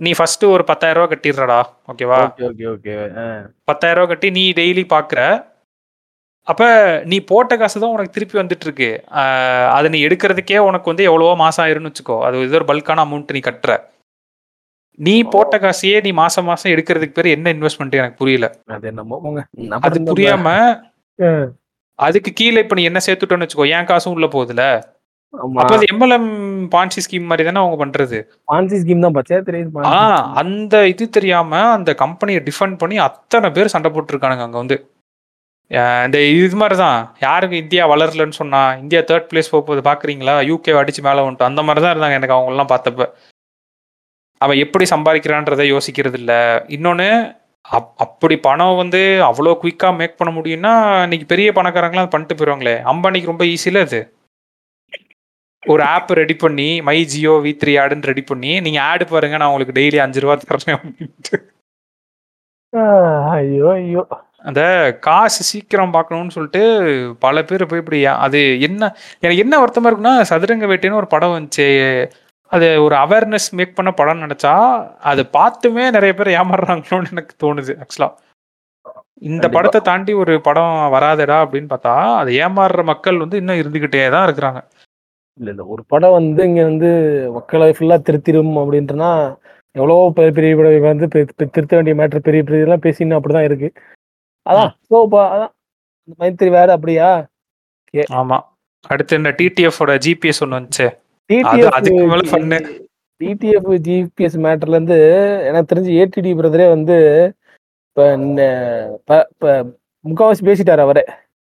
நீ 0.05 0.11
ஃபர்ஸ்ட் 0.17 0.43
ஒரு 0.55 0.63
பத்தாயிரம் 0.69 0.99
ரூபாய் 0.99 1.11
கட்டிடுறடா 1.11 1.59
ஓகேவா. 1.91 2.19
பத்தாயிரம் 3.69 3.99
ரூபாய் 3.99 4.11
கட்டி 4.11 4.29
நீ 4.37 4.43
டெய்லி 4.59 4.83
பாக்குற. 4.95 5.21
அப்ப 6.47 6.63
நீ 7.11 7.17
போட்ட 7.31 7.53
காசு 7.61 7.77
தான் 7.81 7.93
உனக்கு 7.95 8.15
திருப்பி 8.15 8.35
வந்துட்டு 8.39 8.65
இருக்கு 8.67 8.89
அதை 9.75 9.87
நீ 9.93 9.99
எடுக்கிறதுக்கே 10.07 10.59
உனக்கு 10.69 10.91
வந்து 10.91 11.07
எவ்வளவோ 11.09 11.33
மாசம் 11.43 11.63
ஆயிரும்னு 11.65 11.91
வச்சுக்கோ. 11.91 12.17
அது 12.27 12.43
இது 12.47 12.57
ஒரு 12.59 12.67
பல்கான 12.71 13.03
அமௌண்ட் 13.05 13.33
நீ 13.37 13.41
கட்டுற. 13.47 13.73
நீ 15.07 15.15
போட்ட 15.33 15.55
காசையே 15.65 15.97
நீ 16.05 16.11
மாசம் 16.21 16.47
மாசம் 16.51 16.71
எடுக்கிறதுக்கு 16.75 17.17
பேர் 17.17 17.33
என்ன 17.35 17.53
இன்வெஸ்ட்மெண்ட் 17.55 17.99
எனக்கு 18.01 18.19
புரியல. 18.21 18.47
அது 18.75 18.87
என்னமோ 18.91 19.19
போங்க 19.25 19.41
அது 19.87 19.99
புரியாம. 20.11 20.47
அதுக்கு 21.99 22.31
கீழே 22.39 22.61
இப்ப 22.63 22.75
நீ 22.79 22.83
என்ன 22.89 22.99
சேர்த்துட்டோன்னு 23.07 23.45
வச்சுக்கோ. 23.45 23.69
என் 23.77 23.89
காசும் 23.91 24.15
உள்ள 24.17 24.27
போகுதுல. 24.35 24.63
அப்ப 25.33 25.73
அது 25.77 25.87
எம்எல்எம் 25.93 26.29
பான்சி 26.73 26.99
ஸ்கீம் 27.05 27.27
மாதிரி 27.31 27.45
தானே 27.47 27.61
அவங்க 27.63 27.77
பண்றது? 27.81 28.19
பான்சி 28.51 28.77
ஸ்கீம் 28.83 29.03
தான் 29.05 29.15
பச்சையா 29.17 29.41
தெரியுது. 29.49 29.83
அந்த 30.41 30.75
இது 30.93 31.05
தெரியாம 31.17 31.59
அந்த 31.77 31.93
கம்பெனியை 32.03 32.41
டிஃபெண்ட் 32.47 32.79
பண்ணி 32.83 32.97
அத்தனை 33.07 33.49
பேர் 33.57 33.73
சண்டை 33.73 33.91
போட்டுருக்கானுங்க 33.95 34.45
அங்க 34.47 34.57
வந்து. 34.63 34.77
இந்த 36.05 36.17
இது 36.37 36.55
மாதிரி 36.61 36.75
தான் 36.77 36.95
யாருக்கு 37.23 37.55
இந்தியா 37.63 37.83
வளரலன்னு 37.91 38.39
சொன்னா 38.39 38.61
இந்தியா 38.81 39.01
தேர்ட் 39.09 39.27
பிளேஸ் 39.31 39.51
போகுது 39.55 39.81
பார்க்குறீங்களா 39.87 40.35
யூகே 40.49 40.73
அடிச்சு 40.79 41.01
மேலே 41.07 41.23
வந்துட்டு 41.25 41.49
அந்த 41.49 41.61
மாதிரி 41.67 41.83
தான் 41.83 41.93
இருந்தாங்க 41.93 42.19
எனக்கு 42.19 42.37
அவங்களாம் 42.37 42.71
பார்த்தப்ப. 42.71 43.05
அவன் 44.41 44.61
எப்படி 44.63 44.85
சம்பாதிக்கிறான்றதை 44.93 45.65
யோசிக்கிறது 45.69 46.17
இல்லை 46.21 46.39
இன்னொன்று 46.75 47.07
அப் 47.65 47.89
அப்படி 48.05 48.35
பணம் 48.45 48.79
வந்து 48.81 48.99
அவ்வளோ 49.27 49.51
குயிக்காக 49.61 49.97
மேக் 49.97 50.19
பண்ண 50.19 50.31
முடியும்னா 50.37 50.71
இன்னைக்கு 51.05 51.25
பெரிய 51.33 51.49
பணக்காரங்களாம் 51.57 52.05
அது 52.05 52.13
பண்ணிட்டு 52.13 52.37
போயிடுவாங்களே 52.39 52.75
அம்பானிக்கு 52.91 53.31
ரொம்ப 53.31 53.45
ஈஸியில் 53.53 53.83
அது? 53.83 53.99
ஒரு 55.63 55.83
ஆப் 55.93 56.11
ரெடி 56.19 56.35
பண்ணி 56.43 56.67
மை 56.87 56.97
ஜியோ 57.11 57.33
வி 57.45 57.51
த்ரீ 57.61 57.73
ஆடுன்னு 57.81 58.09
ரெடி 58.11 58.23
பண்ணி 58.29 58.51
நீங்கள் 58.65 58.85
ஆடு 58.89 59.05
பாருங்க 59.11 59.39
நான் 59.39 59.51
உங்களுக்கு 59.51 59.77
டெய்லி 59.79 59.99
அஞ்சு 60.05 60.23
ரூபா 60.23 60.35
தரேன் 60.43 60.75
அப்படின்ட்டு. 60.77 61.37
ஐயோ 63.35 63.69
ஐயோ. 63.75 64.03
அந்த 64.45 64.61
காசு 65.01 65.41
சீக்கிரம் 65.49 65.95
பார்க்கணும்னு 65.95 66.35
சொல்லிட்டு 66.35 66.61
பல 67.21 67.43
பேர் 67.43 67.69
போய் 67.69 67.81
இப்படி 67.83 67.97
அது 68.25 68.39
என்ன 68.67 68.83
எனக்கு 69.23 69.43
என்ன 69.43 69.55
வருத்தமா 69.61 69.89
இருக்குன்னா 69.89 70.15
சதுரங்க 70.31 70.67
வேட்டைன்னு 70.71 71.01
ஒரு 71.01 71.09
படம் 71.13 71.35
வந்துச்சு. 71.35 71.67
அது 72.51 72.67
ஒரு 72.83 72.95
அவேர்னஸ் 73.01 73.47
மேக் 73.57 73.75
பண்ண 73.75 73.89
படம் 73.93 74.23
நினைச்சா 74.23 74.53
அதை 75.09 75.23
பார்த்துமே 75.35 75.83
நிறைய 75.95 76.13
பேர் 76.13 76.35
ஏமாறுறாங்களோன்னு 76.39 77.13
எனக்கு 77.15 77.35
தோணுது 77.43 77.73
ஆக்சுவலா 77.83 78.09
இந்த. 79.21 79.45
படத்தை 79.55 79.79
தாண்டி 79.81 80.11
ஒரு 80.21 80.33
படம் 80.47 80.75
வராதடா 80.95 81.37
அப்படின்னு 81.43 81.71
பார்த்தா 81.73 81.93
அதை 82.19 82.33
ஏமாறுற 82.45 82.83
மக்கள் 82.91 83.21
வந்து 83.23 83.39
இன்னும் 83.41 83.61
இருந்துகிட்டே 83.61 84.03
தான் 84.09 84.25
இருக்கிறாங்க. 84.27 84.59
இல்ல 85.39 85.49
இல்ல. 85.53 85.63
ஒரு 85.73 85.83
படம் 85.87 86.17
வந்து 86.17 86.41
இங்க 86.49 86.63
வந்து 86.69 86.89
மக்களை 87.37 87.69
ஃபுல்லா 87.75 87.97
திருத்திரும் 88.07 88.53
அப்படின்றனா 88.61 89.11
எவ்வளவோ 89.75 90.05
பெரிய 90.17 90.31
பெரிய 90.37 90.53
படம் 90.55 90.89
வந்து 90.91 91.07
திருத்த 91.53 91.71
வேண்டிய 91.77 91.95
மேட்டர் 91.99 92.25
பெரிய 92.27 92.41
பெரிய 92.43 92.61
இதெல்லாம் 92.61 92.85
பேசின்னு 92.87 93.17
அப்படிதான் 93.17 93.47
இருக்கு. 93.49 93.69
அதான் 94.45 94.71
ஸோ 94.87 94.97
அதான். 95.27 95.51
இந்த 96.07 96.15
மைத்திரி 96.21 96.49
வேற 96.51 96.69
அப்படியா? 96.77 97.09
ஆமா. 98.19 98.37
அடுத்து 98.85 99.19
இந்த 99.19 99.31
டிடிஎஃப் 99.39 99.79
ஓட 99.83 99.93
ஜிபிஎஸ் 100.05 100.41
ஒன்று 100.43 100.57
வந்துச்சு. 100.57 100.87
அது 101.47 101.65
அதுக்கு 101.77 102.05
மேல 102.11 102.23
fun. 102.31 102.45
டிடிஎஃப் 103.21 103.71
ஜிபிஎஸ் 103.87 104.37
மேட்டர்ல 104.43 104.77
இருந்து 104.77 104.97
எனக்கு 105.47 105.71
தெரிஞ்சு 105.71 105.97
ஏடிடி 106.01 106.31
பிரதரே 106.37 106.67
வந்து 106.69 106.97
இப்ப 107.97 109.47
முக்காவாசி 110.05 110.43
பேசிட்டாரு 110.47 110.83
அவரே. 110.85 111.03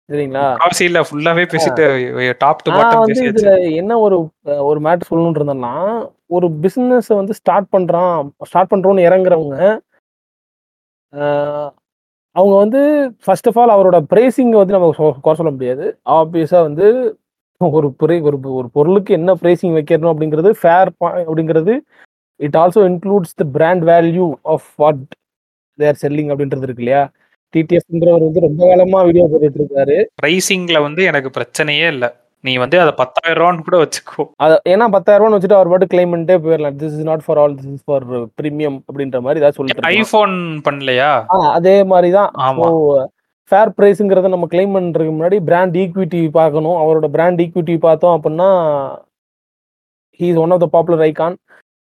சரிங்களா? 0.10 0.46
இல்ல 0.86 1.02
ஃபுல்லாவே 1.08 1.44
பேசிட்டு 1.52 1.84
டாப் 2.40 2.64
டு 2.66 2.72
பாட்டம் 2.72 3.70
என்ன 3.80 3.98
ஒரு 4.00 4.18
ஒரு 4.70 4.80
மேட்டர் 4.86 5.10
சொல்லணும்னு 5.10 5.40
இருந்தேன்னா 5.40 5.74
ஒரு 6.30 6.48
பிசினஸ் 6.64 7.10
வந்து 7.14 7.34
ஸ்டார்ட் 7.40 7.70
பண்றான் 7.74 8.18
ஸ்டார்ட் 8.44 8.72
பண்றோம்னு 8.74 9.08
இறங்குறவங்க 9.08 9.58
அவங்க 12.36 12.56
வந்து 12.56 12.80
ஃபர்ஸ்ட் 13.24 13.48
ஆஃப் 13.48 13.58
ஆல் 13.60 13.74
அவரோட 13.76 13.98
பிரைசிங் 14.14 14.54
வந்து 14.60 14.76
நம்ம 14.76 14.88
குறை 15.22 15.36
சொல்ல 15.40 15.52
முடியாது. 15.52 15.86
ஆப்வியஸாக 16.06 16.62
வந்து 16.62 16.88
ஒரு 17.58 17.92
பொருள் 17.92 18.22
ஒரு 18.22 18.38
ஒரு 18.60 18.70
பொருளுக்கு 18.70 19.12
என்ன 19.14 19.34
பிரைசிங் 19.34 19.76
வைக்கணும் 19.78 20.12
அப்படிங்கிறது 20.14 20.50
ஃபேர் 20.62 20.90
அப்படிங்கிறது 21.00 21.74
it 22.40 22.58
also 22.62 22.82
includes 22.90 23.36
the 23.36 23.46
brand 23.58 23.84
value 23.84 24.28
of 24.54 24.70
what 24.76 25.04
they're 25.80 26.00
selling 26.02 26.32
அப்படின்றது 26.34 26.68
இருக்கு 26.68 26.84
இல்லையா? 26.84 27.04
டிடிஎஃப்ங்கிறவர் 27.54 28.26
வந்து 28.28 28.40
ரொம்ப 28.40 28.62
காலமாக 28.68 29.06
வீடியோ 29.06 29.26
போட்டுட்டு 29.32 29.60
இருக்காரு. 29.62 29.98
பிரைசிங்ல 30.22 30.82
வந்து 30.82 31.04
எனக்கு 31.04 31.30
பிரச்சனையே 31.38 31.88
இல்லை. 31.88 32.10
நீ 32.44 32.54
வந்து 32.62 32.78
அதை 32.84 32.92
பத்தாயிரம் 33.02 33.40
ரூபான்னு 33.42 33.66
கூட 33.68 33.78
வச்சுக்கோ. 33.84 34.24
அத 34.46 34.54
ஏன்னா 34.72 34.86
பத்தாயிரம் 34.96 35.22
ரூபான்னு 35.22 35.38
வச்சுட்டு 35.38 35.58
அவர் 35.58 35.72
பாட்டு 35.74 35.92
கிளைம் 35.94 36.14
பண்ணிட்டே 36.14 36.38
போயிடலாம் 36.46 36.78
this 36.82 36.96
is 36.98 37.08
not 37.10 37.24
for 37.26 37.40
all 37.42 37.56
this 37.60 37.74
is 37.76 37.86
for 37.90 38.06
premium 38.40 38.78
அப்படின்ற 38.88 39.20
மாதிரி 39.26 39.42
ஏதாவது 39.42 39.58
சொல்லிட்டு. 39.60 39.86
ஐபோன் 39.98 40.36
பண்ணலையா? 40.68 41.12
அதே 41.58 41.76
மாதிரி 41.94 42.12
தான். 42.18 42.32
ஆமா. 42.48 42.68
ஃபேர் 43.52 43.74
ப்ரைஸுங்கிறத 43.78 44.34
நம்ம 44.34 44.48
கிளைம் 44.54 44.76
பண்றதுக்கு 44.76 45.14
முன்னாடி 45.16 45.38
பிராண்ட் 45.50 45.76
ஈக்விட்டி 45.84 46.22
பார்க்கணும். 46.40 46.78
அவரோட 46.84 47.08
பிராண்ட் 47.16 47.42
ஈக்விட்டி 47.46 47.76
பார்த்தோம் 47.88 48.16
அப்படின்னா 48.18 48.50
he 50.20 50.28
is 50.32 50.42
one 50.44 50.54
of 50.56 50.64
the 50.66 50.70
popular 50.76 51.04
icon 51.10 51.36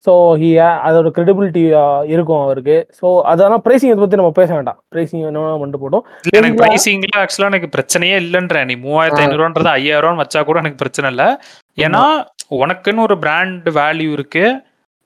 so 0.06 0.14
he 0.42 0.50
அதோட 0.88 1.08
கிரெடிபிலிட்டி 1.16 1.62
இருக்கும் 2.14 2.42
அவருக்கு. 2.46 2.78
ஸோ 3.00 3.08
அதெல்லாம் 3.32 3.64
ப்ரைசிங் 3.66 3.92
இதை 3.92 4.02
பற்றி 4.04 4.20
நம்ம 4.22 4.34
பேச 4.40 4.50
வேண்டாம். 4.58 4.80
ப்ரைசிங் 4.94 5.24
என்ன 5.30 5.44
பண்ணிட்டு 5.62 5.82
போட்டோம் 5.84 6.04
இல்ல 6.26 6.36
எனக்கு? 6.42 6.60
பிரைசிங்ல 6.64 7.16
ஆக்சுவலா 7.24 7.50
எனக்கு 7.52 7.70
பிரச்சனையே 7.76 8.18
இல்லைன்ற 8.24 8.64
நீ 8.72 8.76
மூவாயிரத்தி. 8.86 9.24
ஐநூறுன்றது 9.26 9.72
ஐயாயிரம் 9.78 10.22
வச்சா 10.24 10.42
கூட 10.50 10.64
எனக்கு 10.64 10.82
பிரச்சனை 10.84 11.10
இல்ல. 11.14 11.26
ஏன்னா 11.86 12.04
உனக்குன்னு 12.62 13.06
ஒரு 13.08 13.18
பிராண்ட் 13.24 13.70
வேல்யூ 13.80 14.10
இருக்கு. 14.18 14.46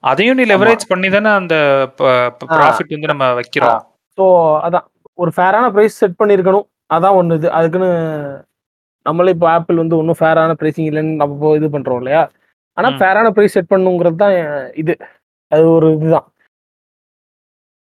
அதையும் 0.04 0.38
நீ 0.40 0.44
லெவரேஜ் 0.52 0.84
பண்ணி 0.92 1.08
தானே 1.16 1.32
அந்த 1.40 1.56
ப்ராஃபிட் 2.54 2.96
வந்து 2.96 3.12
நம்ம 3.14 3.26
வைக்கிறோம். 3.40 3.80
ஸோ 4.18 4.26
அதான். 4.68 4.86
ஒரு 5.22 5.32
ஃபேரான 5.38 5.66
ப்ரைஸ் 5.76 6.00
செட் 6.02 6.20
பண்ணியிருக்கணும் 6.20 6.68
அதான் 6.96 7.18
ஒன்று 7.20 7.38
இது. 7.40 7.48
அதுக்குன்னு 7.58 7.90
நம்மளே 9.06 9.34
இப்போ 9.36 9.48
ஆப்பிள் 9.56 9.82
வந்து 9.82 9.98
ஒன்றும் 10.02 10.20
ஃபேரான 10.20 10.56
ப்ரைஸிங் 10.62 10.88
இல்லைன்னு 10.90 11.14
நம்ம 11.22 11.56
இது 11.60 11.68
பண்ணுறோம் 11.76 12.00
இல்லையா? 12.02 12.22
ஆனால் 12.80 12.94
ம். 12.94 13.00
ஃபேரான 13.00 13.30
ப்ரைஸ் 13.36 13.56
செட் 13.56 13.72
பண்ணுங்கிறது 13.72 14.18
தான் 14.24 14.36
இது. 14.82 14.94
அது 15.52 15.64
ஒரு 15.78 15.88
இதுதான். 15.96 16.28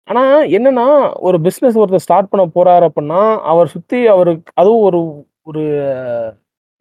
ஆனால் 0.08 0.44
என்னன்னா 0.56 0.86
ஒரு 1.26 1.38
பிஸ்னஸ் 1.46 1.78
ஒருத்தர் 1.80 2.04
ஸ்டார்ட் 2.04 2.30
பண்ண 2.32 2.44
போறாரு 2.54 2.84
அப்படின்னா 2.88 3.22
அவர் 3.50 3.72
சுற்றி 3.74 3.98
அவருக்கு 4.12 4.52
அதுவும் 4.60 4.84
ஒரு 4.88 5.00
ஒரு 5.48 5.62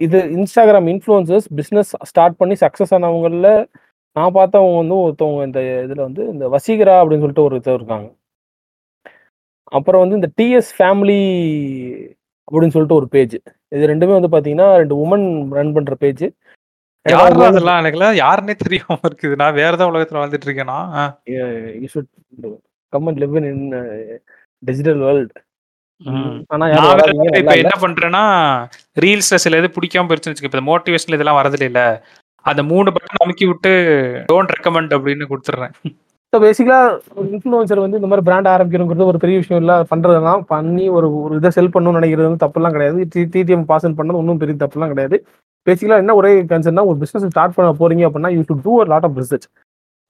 இது 0.01 0.18
இன்ஸ்டாகிராம் 0.36 0.88
இன்ஃப்ளூயன்சஸ் 0.93 1.47
பிஸ்னஸ் 1.59 1.91
ஸ்டார்ட் 2.09 2.39
பண்ணி 2.41 2.55
சக்ஸஸ் 2.63 2.93
ஆனவங்களில் 2.97 3.51
நான் 4.15 4.36
பார்த்தவங்க 4.38 4.78
வந்து 4.78 4.95
ஒருத்தவங்க 5.03 5.41
இந்த 5.47 5.59
இதில் 5.86 6.05
வந்து 6.05 6.24
இந்த 6.34 6.45
வசீகரா 6.53 6.95
அப்படின்னு 7.01 7.24
சொல்லிட்டு 7.24 7.47
ஒரு 7.47 7.57
இது 7.59 7.78
இருக்காங்க. 7.80 8.07
அப்புறம் 9.72 10.01
வந்து 10.03 10.20
இந்த 10.20 10.30
டிஎஸ் 10.39 10.72
ஃபேமிலி 10.78 11.20
அப்படின்னு 12.47 12.76
சொல்லிட்டு 12.76 12.99
ஒரு 12.99 13.07
பேஜ் 13.15 13.36
இது 13.72 13.89
ரெண்டுமே 13.91 14.13
வந்து 14.18 14.34
பாத்தீங்கன்னா 14.36 14.68
ரெண்டு 14.82 14.95
உமன் 15.03 15.26
ரன் 15.57 15.74
பண்ற 15.78 15.95
பேஜ் 16.03 16.26
யாரு 17.14 17.43
அதெல்லாம் 17.49 17.80
எனக்குலாம் 17.82 18.20
யாருன்னே 18.22 18.55
தெரியாம 18.64 18.97
இருக்குது. 19.10 19.36
நான் 19.41 19.58
வேற 19.60 19.72
ஏதாவது 19.76 19.91
உலகத்துல 19.91 20.22
வாழ்ந்துட்டு 20.22 20.47
இருக்கேனா. 20.49 20.78
Come 22.93 23.08
and 23.12 23.22
live 23.24 23.36
in 23.41 23.66
digital 24.64 25.01
world 25.08 25.36
யாரும் 26.76 27.22
இப்ப. 27.41 27.53
என்ன 27.64 27.76
பண்றேன்னா 27.84 28.24
ரீல்ஸ்ல 29.03 29.39
சில 29.45 29.58
இது 29.62 29.70
பிடிக்காம 29.78 30.08
போயிருச்சுன்னு 30.10 30.49
இப்ப 30.49 30.66
மோட்டிவேஷன் 30.72 31.16
இதெல்லாம் 31.18 31.39
வரது 31.39 31.68
இல்ல 31.70 31.82
அந்த 32.45 32.62
மூணு 32.72 32.91
பட்டன் 32.95 33.24
அமுக்கி 33.24 33.45
விட்டு 33.51 33.72
டோன்ட் 34.32 34.53
ரெக்கமெண்ட் 34.55 34.93
அப்படின்னு 34.97 35.30
கொடுத்துட்றேன். 35.32 35.74
ஸோ 36.34 36.38
பேசிக்கலாக 36.43 36.88
ஒரு 37.17 37.28
இன்ஃப்ளூன்சர் 37.34 37.82
வந்து 37.84 37.97
இந்த 37.99 38.07
மாதிரி 38.11 38.23
பிராண்ட் 38.28 38.49
ஆரம்பிக்கணுங்கிறது 38.53 39.09
ஒரு 39.11 39.19
பெரிய 39.23 39.36
விஷயம் 39.41 39.61
இல்லை. 39.61 39.75
பண்ணுறதுலாம் 39.91 40.41
பண்ணி 40.53 40.86
ஒரு 40.97 41.07
ஒரு 41.23 41.34
இதை 41.39 41.49
செல் 41.57 41.71
பண்ணணும்னு 41.75 41.99
நினைக்கிறது 41.99 42.28
வந்து 42.30 42.43
தப்புலாம் 42.45 42.73
கிடையாது. 42.75 42.99
டிடிஎம் 43.34 43.63
பாசன் 43.69 43.95
பண்ணது 43.99 44.19
ஒன்றும் 44.21 44.41
பெரிய 44.41 44.55
தப்புலாம் 44.63 44.91
கிடையாது. 44.93 45.17
பேசிக்கலாக 45.67 46.03
என்ன 46.03 46.15
ஒரே 46.19 46.32
கன்சர்னா 46.51 46.84
ஒரு 46.89 46.97
பிஸ்னஸ் 47.03 47.25
ஸ்டார்ட் 47.32 47.55
பண்ண 47.57 47.69
போறீங்க 47.80 48.03
அப்படின்னா 48.09 48.32
யூ 48.36 48.41
டு 48.49 48.55
டூ 48.65 48.73
ஒரு 48.82 48.89
லாட் 48.93 49.07
ஆஃப் 49.07 49.17
ரிசர்ச் 49.21 49.47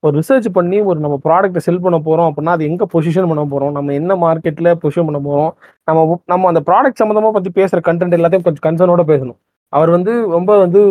ஒரு 0.03 0.13
ரிசர்ச் 0.19 0.47
பண்ணி 0.57 0.77
ஒரு 0.89 0.99
நம்ம 1.03 1.15
ப்ராடக்ட்டை 1.25 1.61
செல் 1.67 1.83
பண்ண 1.85 1.97
போகிறோம் 2.07 2.27
அப்படின்னா 2.29 2.53
அது 2.57 2.67
எங்கே 2.69 2.85
பொசிஷன் 2.93 3.29
பண்ண 3.31 3.43
போகிறோம் 3.53 3.73
நம்ம 3.77 3.93
என்ன 3.99 4.15
மார்க்கெட்டில் 4.25 4.69
பொசிஷன் 4.83 5.07
பண்ண 5.09 5.19
போகிறோம் 5.27 5.51
நம்ம 5.89 6.17
நம்ம 6.31 6.47
அந்த 6.51 6.61
ப்ராடக்ட் 6.69 7.01
சம்மந்தமாக 7.01 7.33
பற்றி 7.37 7.51
பேசுகிற 7.59 7.81
கண்டென்ட் 7.89 8.17
எல்லாத்தையும் 8.19 8.45
கொஞ்சம் 8.47 8.65
கன்சர்னோட 8.67 9.05
பேசணும். 9.11 9.37
அவர் 9.73 9.91
வந்து 9.97 10.13
ரொம்ப 10.35 10.51
வந்து 10.63 10.81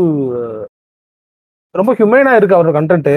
ரொம்ப 1.75 1.93
ஹியூமனாக 1.99 2.39
இருக்குது 2.39 2.59
அவரோட 2.59 2.75
கண்டென்ட்டு 2.79 3.17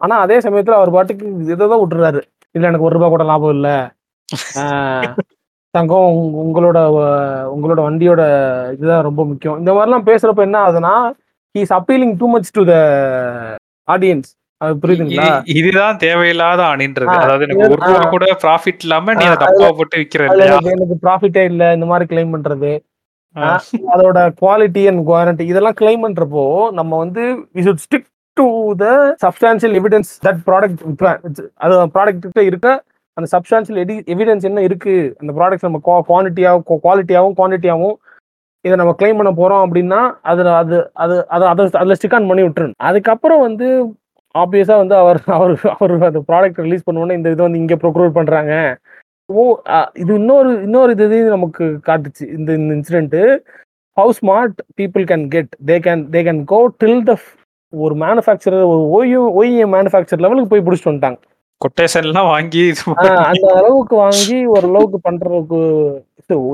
ஆனா 0.00 0.14
அதே 0.22 0.38
சமயத்துல 0.40 0.78
அவர் 0.78 0.90
பாட்டுக்கு 0.90 1.26
இதை 1.46 1.64
தான் 1.64 1.82
விட்டுறாரு. 1.82 2.20
இல்ல 2.54 2.68
எனக்கு 2.68 2.86
ஒரு 2.86 2.96
ரூபாய் 2.96 3.12
கூட 3.12 3.24
லாபம் 3.24 3.54
இல்ல. 3.56 3.68
தங்கம் 5.74 6.08
உங்க- 6.12 6.40
உங்களோட 6.42 6.78
உங்களோட 7.52 7.80
வண்டியோட 7.86 8.22
இதுதான் 8.74 9.06
ரொம்ப 9.06 9.22
முக்கியம். 9.26 9.58
இந்த 9.58 9.70
மாதிரிலாம் 9.74 10.08
பேசுறப்ப 10.08 10.42
என்ன 10.42 10.58
ஆகுதுன்னா 10.62 10.94
he's 11.54 11.72
appealing 11.76 12.14
too 12.18 12.28
much 12.28 12.50
to 12.52 12.62
the 12.64 12.74
audience 13.88 14.30
அது 14.60 14.74
புரியுதுங்களா? 14.82 15.26
இதுதான் 15.54 15.96
தேவையில்லாத 15.98 16.60
அணின்றது 16.70 17.14
அதாவது 17.16 17.44
எனக்கு 17.46 17.64
ஒரு 17.66 17.74
ஆ. 17.78 17.88
ரூபா 17.88 18.04
கூட 18.10 18.26
ப்ராஃபிட் 18.42 18.82
இல்லாம 18.82 19.14
நீ 19.14 19.24
தப்பா 19.36 19.68
போட்டு 19.78 19.96
விக்கிற 19.98 20.22
எனக்கு 20.74 20.96
ப்ராஃபிட்டே 21.02 21.42
இல்ல 21.44 21.72
இந்த 21.74 21.86
மாதிரி 21.86 22.06
கிளைம் 22.12 22.34
பண்றது. 22.34 22.72
அதோட 23.92 24.18
குவாலிட்டி 24.38 24.82
அண்ட் 24.88 25.02
குவாரண்டி 25.06 25.44
இதெல்லாம் 25.46 25.78
கிளைம் 25.80 26.04
பண்றப்போ 26.04 26.44
நம்ம 26.72 26.92
வந்து 27.02 27.22
we 27.56 27.64
stick 27.82 28.06
to 28.36 28.46
the 28.80 28.86
substantial 29.22 29.74
evidence 29.78 30.10
that 30.24 30.40
product 30.46 30.82
அது 31.64 31.74
ப்ராடக்ட்கிட்ட 31.94 32.42
இருக்க 32.46 32.68
அந்த 33.16 33.26
சப்ஸ்டான்சியல் 33.32 33.80
எடி 33.82 33.94
எவிடன்ஸ் 34.14 34.46
என்ன 34.48 34.62
இருக்கு 34.62 34.94
அந்த 35.20 35.30
ப்ராடக்ட்ஸ் 35.32 35.66
நம்ம 35.68 35.80
குவான்டிட்டியாகவும் 36.08 36.82
குவாலிட்டியாகவும் 36.82 37.36
குவான்டிட்டியாகவும் 37.38 37.96
இதை 38.64 38.76
நம்ம 38.76 38.92
கிளைம் 39.00 39.18
பண்ண 39.20 39.30
போறோம் 39.34 39.62
அப்படின்னா 39.64 40.00
அதில் 40.24 40.50
அது 40.54 40.76
அது 40.96 41.16
அதை 41.28 41.46
அதை 41.48 41.64
அதில் 41.74 41.96
ஸ்டிக் 41.98 42.16
ஆன் 42.18 42.28
பண்ணி 42.30 42.44
விட்டுருணும் 42.44 42.80
அதுக்கப்புறம் 42.82 43.42
வந்து 43.42 43.66
ஆப்வியஸாக 44.34 44.80
வந்து 44.82 44.96
அவர் 44.96 45.20
அவர் 45.36 45.54
அவர் 45.72 45.94
அந்த 46.08 46.22
ப்ராடக்ட் 46.28 46.64
ரிலீஸ் 46.66 46.86
பண்ணுவோன்னே 46.86 47.16
இந்த 47.18 47.30
இதை 47.30 47.42
வந்து 47.44 47.62
இங்கே 47.62 47.78
ப்ரொக்ரூட் 47.82 48.16
பண்ணுறாங்க 48.16 48.54
ஓ 49.28 49.44
இது 49.96 50.12
இன்னொரு 50.14 50.50
இன்னொரு 50.62 50.90
இது 50.96 51.06
இது 51.14 51.30
நமக்கு 51.30 51.64
காட்டுச்சு 51.86 52.24
இந்த 52.36 52.50
இந்த 52.54 52.70
incident 52.74 53.22
how 53.96 54.12
smart 54.12 54.58
people 54.76 55.04
can 55.04 55.26
get 55.28 55.52
they 55.66 55.76
can 55.80 56.04
they 56.10 56.20
can 56.22 56.42
go 56.46 56.60
till 56.80 57.02
the 57.04 57.14
ஒரு 57.72 57.94
மேனுஃபேக்சரர் 58.02 58.66
ஒரு 58.72 58.82
ஓய்வு 58.96 59.22
ஓய்எம் 59.38 59.72
மேனுஃபேக்சர் 59.76 60.22
லெவலுக்கு 60.24 60.52
போய் 60.52 60.64
பிடிச்சிட்டு 60.66 60.90
வந்துட்டாங்க. 60.90 61.18
கொட்டேஷன் 61.60 62.06
எல்லாம் 62.08 62.28
வாங்கி 62.34 62.64
அந்த 63.30 63.46
அளவுக்கு 63.60 63.94
வாங்கி 64.04 64.38
ஓரளவுக்கு 64.54 64.98
பண்றதுக்கு 65.06 65.60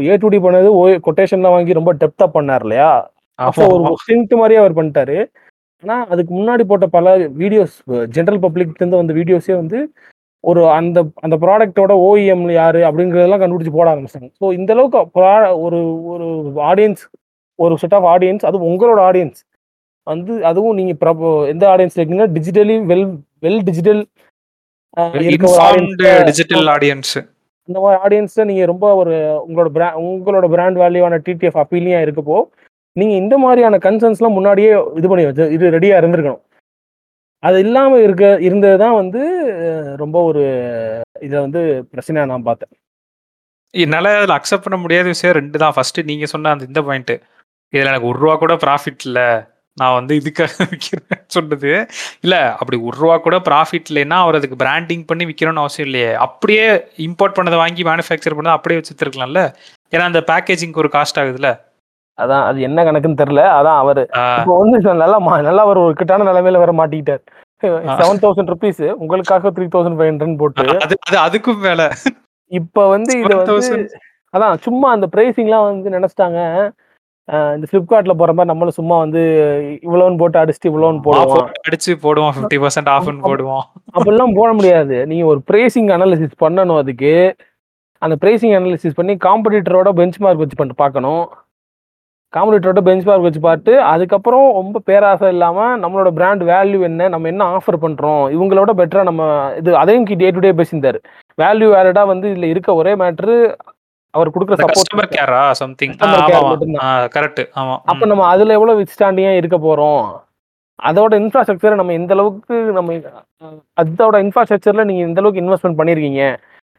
ஏ 0.09 0.17
டு 0.23 0.29
டி 0.35 0.39
பண்ணது 0.45 0.69
ஓ 0.81 0.83
கொட்டேஷன்லாம் 1.07 1.55
வாங்கி 1.57 1.79
ரொம்ப 1.79 1.93
டெப்தா 2.03 2.27
பண்ணார் 2.37 2.65
இல்லையா? 2.67 2.91
அப்போ 3.39 3.65
ஒரு 3.75 3.95
ஸ்டிங்ட் 4.03 4.35
மாதிரியே 4.41 4.61
அவர் 4.63 4.77
பண்ணிட்டாரு. 4.79 5.17
ஆனா 5.83 5.95
அதுக்கு 6.13 6.33
முன்னாடி 6.39 6.65
போட்ட 6.71 6.87
பல 6.97 7.07
வீடியோஸ் 7.43 7.77
ஜென்ரல் 8.17 8.43
பப்ளிக் 8.45 8.77
இருந்து 8.81 9.01
வந்த 9.01 9.13
வீடியோஸே 9.21 9.55
வந்து 9.61 9.79
ஒரு 10.45 10.61
அந்த 10.77 10.99
அந்த 11.25 11.37
ப்ராடக்ட்டோட 11.45 11.93
ஓஇஎம் 12.09 12.45
யாரு 12.61 12.81
அப்படிங்கறதெல்லாம் 12.89 13.43
கண்டுபிடிச்சு 13.43 13.75
போட 13.77 13.89
ஆரம்பிச்சாங்க. 13.93 14.29
ஸோ 14.41 14.47
இந்த 14.59 14.71
அளவுக்கு 14.77 14.99
ஒரு 15.67 15.81
ஒரு 16.13 16.27
ஆடியன்ஸ் 16.71 17.03
ஒரு 17.59 17.75
செட் 17.83 17.97
ஆஃப் 17.99 18.09
ஆடியன்ஸ் 18.15 18.47
அது 18.49 18.67
உங்களோட 18.71 19.01
ஆடியன்ஸ் 19.11 19.41
வந்து 20.07 20.47
அதுவும் 20.47 20.75
நீங்க 20.75 20.95
பிரப- 20.95 21.47
எந்த 21.47 21.67
ஆடியன்ஸ் 21.67 21.97
இருக்கீங்கன்னா 21.97 22.33
digitally 22.37 22.77
well 22.87 23.07
well 23.43 23.63
digital 23.63 24.01
digital 26.25 26.67
audience 26.67 27.15
இந்த 27.69 27.81
மாதிரி 27.81 27.99
ஆடியன்ஸ்ல 28.05 28.45
நீங்க 28.45 28.65
ரொம்ப 28.65 28.95
ஒரு 28.95 29.13
உங்களோட 29.49 29.69
brand 29.73 29.97
உங்களோட 30.05 30.49
பிராண்ட் 30.49 30.79
வேல்யூவான 30.79 31.19
டிடிஎஃப் 31.27 31.61
அப்பீலியா 31.63 31.99
இருக்கப்போ 32.03 32.39
நீங்க 32.97 33.15
இந்த 33.15 33.39
மாதிரியான 33.39 33.77
கன்சர்ன்ஸ்லாம் 33.79 34.33
முன்னாடியே 34.33 34.71
இது 34.95 35.09
பண்ணி 35.09 35.25
வச்சு 35.25 35.53
இது 35.53 35.71
ரெடியா 35.71 35.95
இருந்திருக்கணும். 36.01 36.43
அது 37.43 37.59
இல்லாம 37.59 37.99
இருக்க 37.99 38.25
இருந்தது 38.41 38.79
தான் 38.79 38.95
வந்து 38.95 39.21
ரொம்ப 39.97 40.23
ஒரு 40.23 40.43
இதை 41.21 41.41
வந்து 41.41 41.61
பிரச்சனையா 41.93 42.27
நான் 42.27 42.43
பார்த்தேன். 42.43 42.73
என்னால 43.75 44.17
அதில் 44.17 44.37
அக்செப்ட் 44.37 44.67
பண்ண 44.67 44.77
முடியாத 44.77 45.07
விஷயம் 45.07 45.37
ரெண்டு 45.37 45.59
தான். 45.59 45.73
ஃபர்ஸ்ட் 45.75 46.01
நீங்க 46.05 46.27
சொன்ன 46.27 46.51
அந்த 46.51 46.65
இந்த 46.65 46.83
பாயிண்ட் 46.83 47.13
இதுல 47.73 47.87
எனக்கு 47.87 48.07
ஒரு 48.07 48.19
ரூபா 48.19 48.37
கூட 48.37 48.55
ப்ராஃபிட் 48.57 49.05
இல்ல. 49.05 49.21
நான் 49.77 49.95
வந்து 49.99 50.15
இதுக்காக 50.21 50.55
விற்கிறேன் 50.73 51.23
சொன்னது 51.35 51.71
இல்ல 52.25 52.35
அப்படி 52.57 52.77
ஒரு 52.89 52.97
ரூபா 53.03 53.15
கூட 53.27 53.37
ப்ராஃபிட் 53.47 53.91
இல்லைன்னா 53.91 54.17
அவர் 54.25 54.39
அதுக்கு 54.39 54.57
பிராண்டிங் 54.63 55.05
பண்ணி 55.11 55.25
விற்கணும்னு 55.29 55.63
அவசியம் 55.63 55.89
இல்லையே. 55.89 56.11
அப்படியே 56.27 56.65
இம்போர்ட் 57.07 57.37
பண்ணதை 57.39 57.59
வாங்கி 57.63 57.83
மேனுஃபேக்சர் 57.89 58.37
பண்ணதை 58.37 58.57
அப்படியே 58.57 58.79
வச்சுருக்கலாம்ல 58.81 59.43
ஏன்னா 59.93 60.05
அந்த 60.11 60.21
பேக்கேஜிங்க்கு 60.31 60.83
ஒரு 60.83 60.91
காஸ்ட் 60.97 61.21
ஆகுதுல்ல? 61.23 61.51
அதான் 62.19 62.45
அது 62.49 62.59
என்ன 62.69 62.81
கணக்குன்னு 62.87 63.21
தெரியல. 63.23 63.43
அதான் 63.59 63.79
அவரு. 63.83 64.03
இப்போ 64.39 64.55
வந்து 64.63 64.79
நல்லா 64.95 65.19
நல்லா 65.43 65.65
ஒரு 65.71 65.81
ஒரு 65.87 65.95
கிட்டான 66.01 66.27
நிலைமையில 66.31 66.63
வர 66.65 66.73
மாட்டிக்கிட்டார். 66.81 67.23
செவன் 67.99 68.23
தௌசண்ட் 68.23 68.53
ருபீஸ் 68.53 68.85
உங்களுக்காக 69.01 69.51
த்ரீ 69.57 69.67
தௌசண்ட் 69.75 69.99
ஃபைவ் 69.99 70.11
ஹண்ட்ரட் 70.13 70.39
போட்டு. 70.43 70.63
அது 70.85 70.95
அது 71.09 71.19
அதுக்கும் 71.27 71.63
மேல. 71.67 71.83
இப்ப 72.51 72.87
வந்து 72.95 73.13
இது 73.21 73.33
வந்து 73.33 73.53
7,000 73.55 74.01
அதான் 74.35 74.55
சும்மா 74.67 74.89
அந்த 74.97 75.07
பிரைசிங்லாம் 75.15 75.69
வந்து 75.71 75.89
நினைச்சிட்டாங்க. 75.97 76.41
இந்த 77.29 77.67
பிளிப்கார்ட்ல 77.71 78.13
போற 78.13 78.31
மாதிரி 78.33 78.51
நம்மளும் 78.51 78.77
சும்மா 78.79 78.99
வந்து 78.99 79.21
இவ்வளோன்னு 79.83 80.17
போட்டு 80.17 80.39
அடிச்சுட்டு 80.39 80.71
இவ்வளோன்னு 80.71 81.03
போடுவோம். 81.05 81.51
அடிச்சு 81.69 81.93
போடுவோம் 82.05 82.33
ஃபிஃப்டி 82.37 82.59
பர்சன்ட் 82.65 82.91
ஆஃப்னு 82.95 83.23
போடுவோம். 83.29 83.63
அப்படிலாம் 83.97 84.35
போட 84.35 84.53
முடியாது. 84.53 85.07
நீங்க 85.07 85.25
ஒரு 85.25 85.43
பிரைசிங் 85.51 85.91
அனாலிசிஸ் 85.97 86.43
பண்ணணும் 86.45 86.77
அதுக்கு. 86.77 87.35
அந்த 87.99 88.17
பிரைசிங் 88.21 88.55
அனாலிசிஸ் 88.59 88.99
பண்ணி 89.01 89.15
காம்படிட்டரோட 89.15 89.91
பெஞ்ச் 89.91 90.19
மார்க் 90.19 90.43
வச்சு 90.43 90.57
பண்ணிட்டு 90.57 90.83
பார்க்கணும். 90.83 91.25
காம்படிட்டரோட 92.37 92.81
பெஞ்ச் 92.81 93.05
மார்க் 93.05 93.23
வச்சு 93.23 93.41
பார்த்து 93.41 93.73
அதுக்கப்புறம் 93.83 94.53
ரொம்ப 94.53 94.81
பேராசை 94.85 95.29
இல்லாம 95.29 95.79
நம்மளோட 95.79 96.11
பிராண்ட் 96.11 96.43
வேல்யூ 96.43 96.81
என்ன 96.81 97.09
நம்ம 97.09 97.29
என்ன 97.29 97.45
ஆஃபர் 97.57 97.83
பண்றோம் 97.83 98.23
இவங்களோட 98.37 98.73
பெட்டரா 98.81 99.03
நம்ம 99.03 99.53
இது 99.57 99.77
அதையும் 99.77 100.05
டே 100.05 100.31
டு 100.31 100.39
டே 100.39 100.53
பேசியிருந்தாரு. 100.53 101.01
வேல்யூ 101.39 101.69
ஆடடா 101.81 102.07
வந்து 102.07 102.29
இதுல 102.29 102.45
இருக்க 102.45 102.75
ஒரே 102.75 102.95
மேட்ரு 102.95 103.37
அவர் 104.15 104.33
கொடுக்குற 104.35 104.57
சப்போர்ட் 104.61 105.15
கேரா 105.17 105.43
சம்திங். 105.61 105.95
கரெக்ட் 107.15 107.43
ஆமா 107.61 107.75
அப்ப 107.93 108.07
நம்ம 108.11 108.27
அதுல 108.33 108.57
எவ்வளவு 108.59 108.81
வித்ஸ்டாண்டிங்கா 108.81 109.33
இருக்க 109.41 109.59
போறோம்? 109.67 110.03
அதோட 110.79 111.13
இன்ஃப்ராஸ்ட்ரக்சரை 111.23 111.77
நம்ம 111.81 111.95
எந்த 112.01 112.13
அளவுக்கு 112.17 112.57
நம்ம 112.79 112.97
அதோட 113.83 114.17
இன்ஃப்ராஸ்ட்ரக்சர்ல 114.25 114.85
நீங்க 114.89 115.03
எந்த 115.09 115.21
அளவுக்கு 115.23 115.43
இன்வெஸ்ட்மெண்ட் 115.45 115.79
பண்ணிருக்கீங்க. 115.81 116.23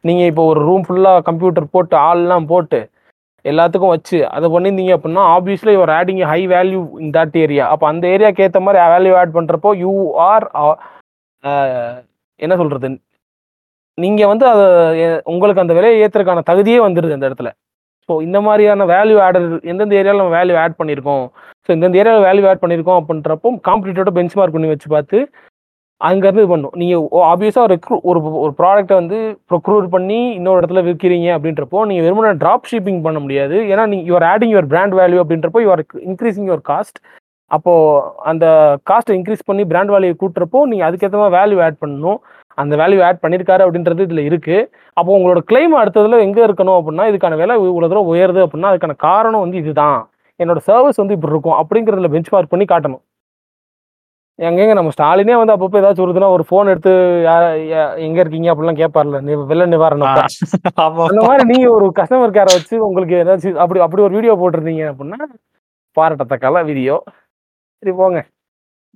நீங்க 0.04 0.24
இப்போ 0.32 0.44
ஒரு 0.52 0.60
ரூம் 0.68 0.86
ஃபுல்லா 0.88 1.14
கம்ப்யூட்டர் 1.30 1.72
போட்டு 1.76 1.96
ஆள்லாம் 2.08 2.50
போட்டு 2.52 2.80
எல்லாத்துக்கும் 3.46 3.94
வச்சு 3.94 4.18
அதை 4.36 4.48
பண்ணியிருந்தீங்க 4.54 4.94
அப்படின்னா 4.98 5.24
obviously 5.36 5.72
your 5.76 5.92
adding 5.98 6.22
high 6.32 6.42
value 6.54 6.82
in 7.04 7.14
that 7.18 7.38
area 7.44 7.66
அப்போ 7.74 7.86
அந்த 7.92 8.06
ஏரியாக்கு 8.16 8.46
ஏற்ற 8.46 8.60
மாதிரி 8.66 8.82
வேல்யூ 8.94 9.14
ஆட் 9.22 9.36
பண்றப்போ 9.38 9.72
யூ 9.84 9.94
ஆர் 10.30 10.46
என்ன 12.40 12.54
சொல்றது? 12.62 12.90
நீங்கள் 13.98 14.30
வந்து 14.32 14.46
அதை 14.52 14.66
உங்களுக்கு 15.34 15.64
அந்த 15.64 15.74
விலையை 15.78 15.98
ஏற்றுறதுக்கான 16.04 16.46
தகுதியே 16.50 16.80
வந்துடுது 16.86 17.18
அந்த 17.18 17.30
இடத்துல. 17.30 17.52
ஸோ 18.10 18.14
இந்த 18.28 18.38
மாதிரியான 18.46 18.86
வேல்யூ 18.94 19.18
ஆடர் 19.26 19.48
எந்தெந்த 19.72 20.00
ஏரியாவில் 20.00 20.22
நம்ம 20.22 20.36
வேல்யூ 20.40 20.56
ஆட் 20.64 20.80
பண்ணியிருக்கோம்? 20.80 21.26
ஸோ 21.66 21.70
இந்தந்த 21.76 22.00
ஏரியாவில் 22.02 22.28
வேல்யூ 22.30 22.46
ஆட் 22.52 22.62
பண்ணியிருக்கோம் 22.64 23.00
அப்படின்றப்போ 23.02 23.50
காம்படிட்டோட 23.68 24.12
பெஞ்ச் 24.18 24.38
மார்க் 24.40 24.56
பண்ணி 24.56 24.72
வச்சு 24.74 24.90
பார்த்து 24.96 25.20
அங்கேருந்து 26.02 26.44
இது 26.44 26.52
பண்ணும். 26.54 26.74
நீங்கள் 26.82 27.04
ஆப்வியஸாக 27.32 27.66
ஒரு 27.68 27.76
ஒரு 28.12 28.20
ஒரு 28.44 28.54
ப்ராடக்ட்டை 28.60 28.96
வந்து 29.02 29.18
ப்ரொக்ரூர் 29.52 29.86
பண்ணி 29.96 30.20
இன்னொரு 30.38 30.60
இடத்துல 30.62 30.82
விற்கிறீங்க 30.88 31.28
அப்படின்றப்போ 31.38 31.82
நீங்கள் 31.90 32.06
வெறுமனே 32.08 32.32
ட்ராப் 32.42 32.70
ஷிப்பிங் 32.72 33.02
பண்ண 33.06 33.20
முடியாது. 33.26 33.58
ஏன்னா 33.72 33.84
நீங்கள் 33.92 34.10
your 34.12 34.26
adding 34.32 34.54
your 34.56 34.70
brand 34.74 34.96
value 35.02 35.20
அப்படின்றப்போ 35.24 35.62
யுவர் 35.66 35.84
இன்க்ரீஸிங் 36.10 36.50
யுவர் 36.50 36.66
காஸ்ட் 36.72 37.00
அப்போது 37.52 38.04
அந்த 38.32 38.46
காஸ்ட்டை 38.90 39.16
இன்க்ரீஸ் 39.20 39.48
பண்ணி 39.50 39.64
பிராண்ட் 39.72 39.94
வேல்யூ 39.96 40.14
கூட்டுறப்போ 40.22 40.60
நீங்கள் 40.72 40.88
அதுக்கேற்ற 40.90 41.18
மாதிரி 41.22 41.38
வேல்யூ 41.40 41.60
ஆட் 41.66 41.82
பண்ணணும். 41.84 42.20
அந்த 42.58 42.74
வேல்யூ 42.82 43.00
ஆட் 43.08 43.22
பண்ணியிருக்காரு 43.24 43.64
அப்படின்றது 43.66 44.06
இதில் 44.08 44.28
இருக்குது 44.30 44.68
அப்போ 44.98 45.12
உங்களோட 45.18 45.42
கிளைம் 45.52 45.76
அடுத்ததுல 45.82 46.20
எங்கே 46.26 46.42
இருக்கணும் 46.48 46.78
அப்படின்னா 46.80 47.06
இதுக்கான 47.12 47.38
விலை 47.42 47.56
இவ்வளோ 47.70 47.90
தூரம் 47.92 48.12
உயருது 48.12 48.44
அப்படின்னா 48.46 48.72
அதுக்கான 48.74 48.98
காரணம் 49.08 49.44
வந்து 49.46 49.62
இதுதான். 49.64 50.00
என்னோட 50.40 50.60
சர்வீஸ் 50.70 51.02
வந்து 51.02 51.16
இப்படி 51.18 51.34
இருக்கும் 51.36 51.58
அப்படிங்கிறதுல 51.62 52.10
பெஞ்ச் 52.14 52.32
மார்க் 52.36 52.54
பண்ணி 52.54 52.66
காட்டணும். 52.74 53.04
எங்கெங்க 54.40 54.74
நம்ம 54.78 54.92
ஸ்டாலினே 54.94 55.34
வந்து 55.40 55.54
அப்பப்போ 55.56 55.80
ஏதாச்சும் 55.80 56.06
வருதுன்னா 56.06 56.30
ஒரு 56.36 56.44
ஃபோன் 56.48 56.70
எடுத்து 56.72 56.92
எங்க 58.06 58.18
இருக்கீங்க? 58.22 58.48
அப்படிலாம் 58.54 58.80
கேட்பார்ல 58.82 59.20
வெள்ள 59.52 59.66
நிவாரணம் 59.74 60.08
அந்த 61.08 61.22
மாதிரி 61.28 61.44
நீங்க 61.52 61.68
ஒரு 61.78 61.88
கஸ்டமர் 62.00 62.36
கேரை 62.38 62.54
வச்சு 62.58 62.76
உங்களுக்கு 62.88 63.16
ஏதாச்சும் 63.24 63.60
அப்படி 63.64 63.84
அப்படி 63.88 64.04
ஒரு 64.08 64.18
வீடியோ 64.18 64.36
போட்டிருந்தீங்க 64.42 64.86
அப்படின்னா 64.92 65.20
பாராட்டத்தக்கல 65.98 66.64
வீடியோ 66.72 66.96
சரி 67.84 67.94
போங்க. 68.02 68.20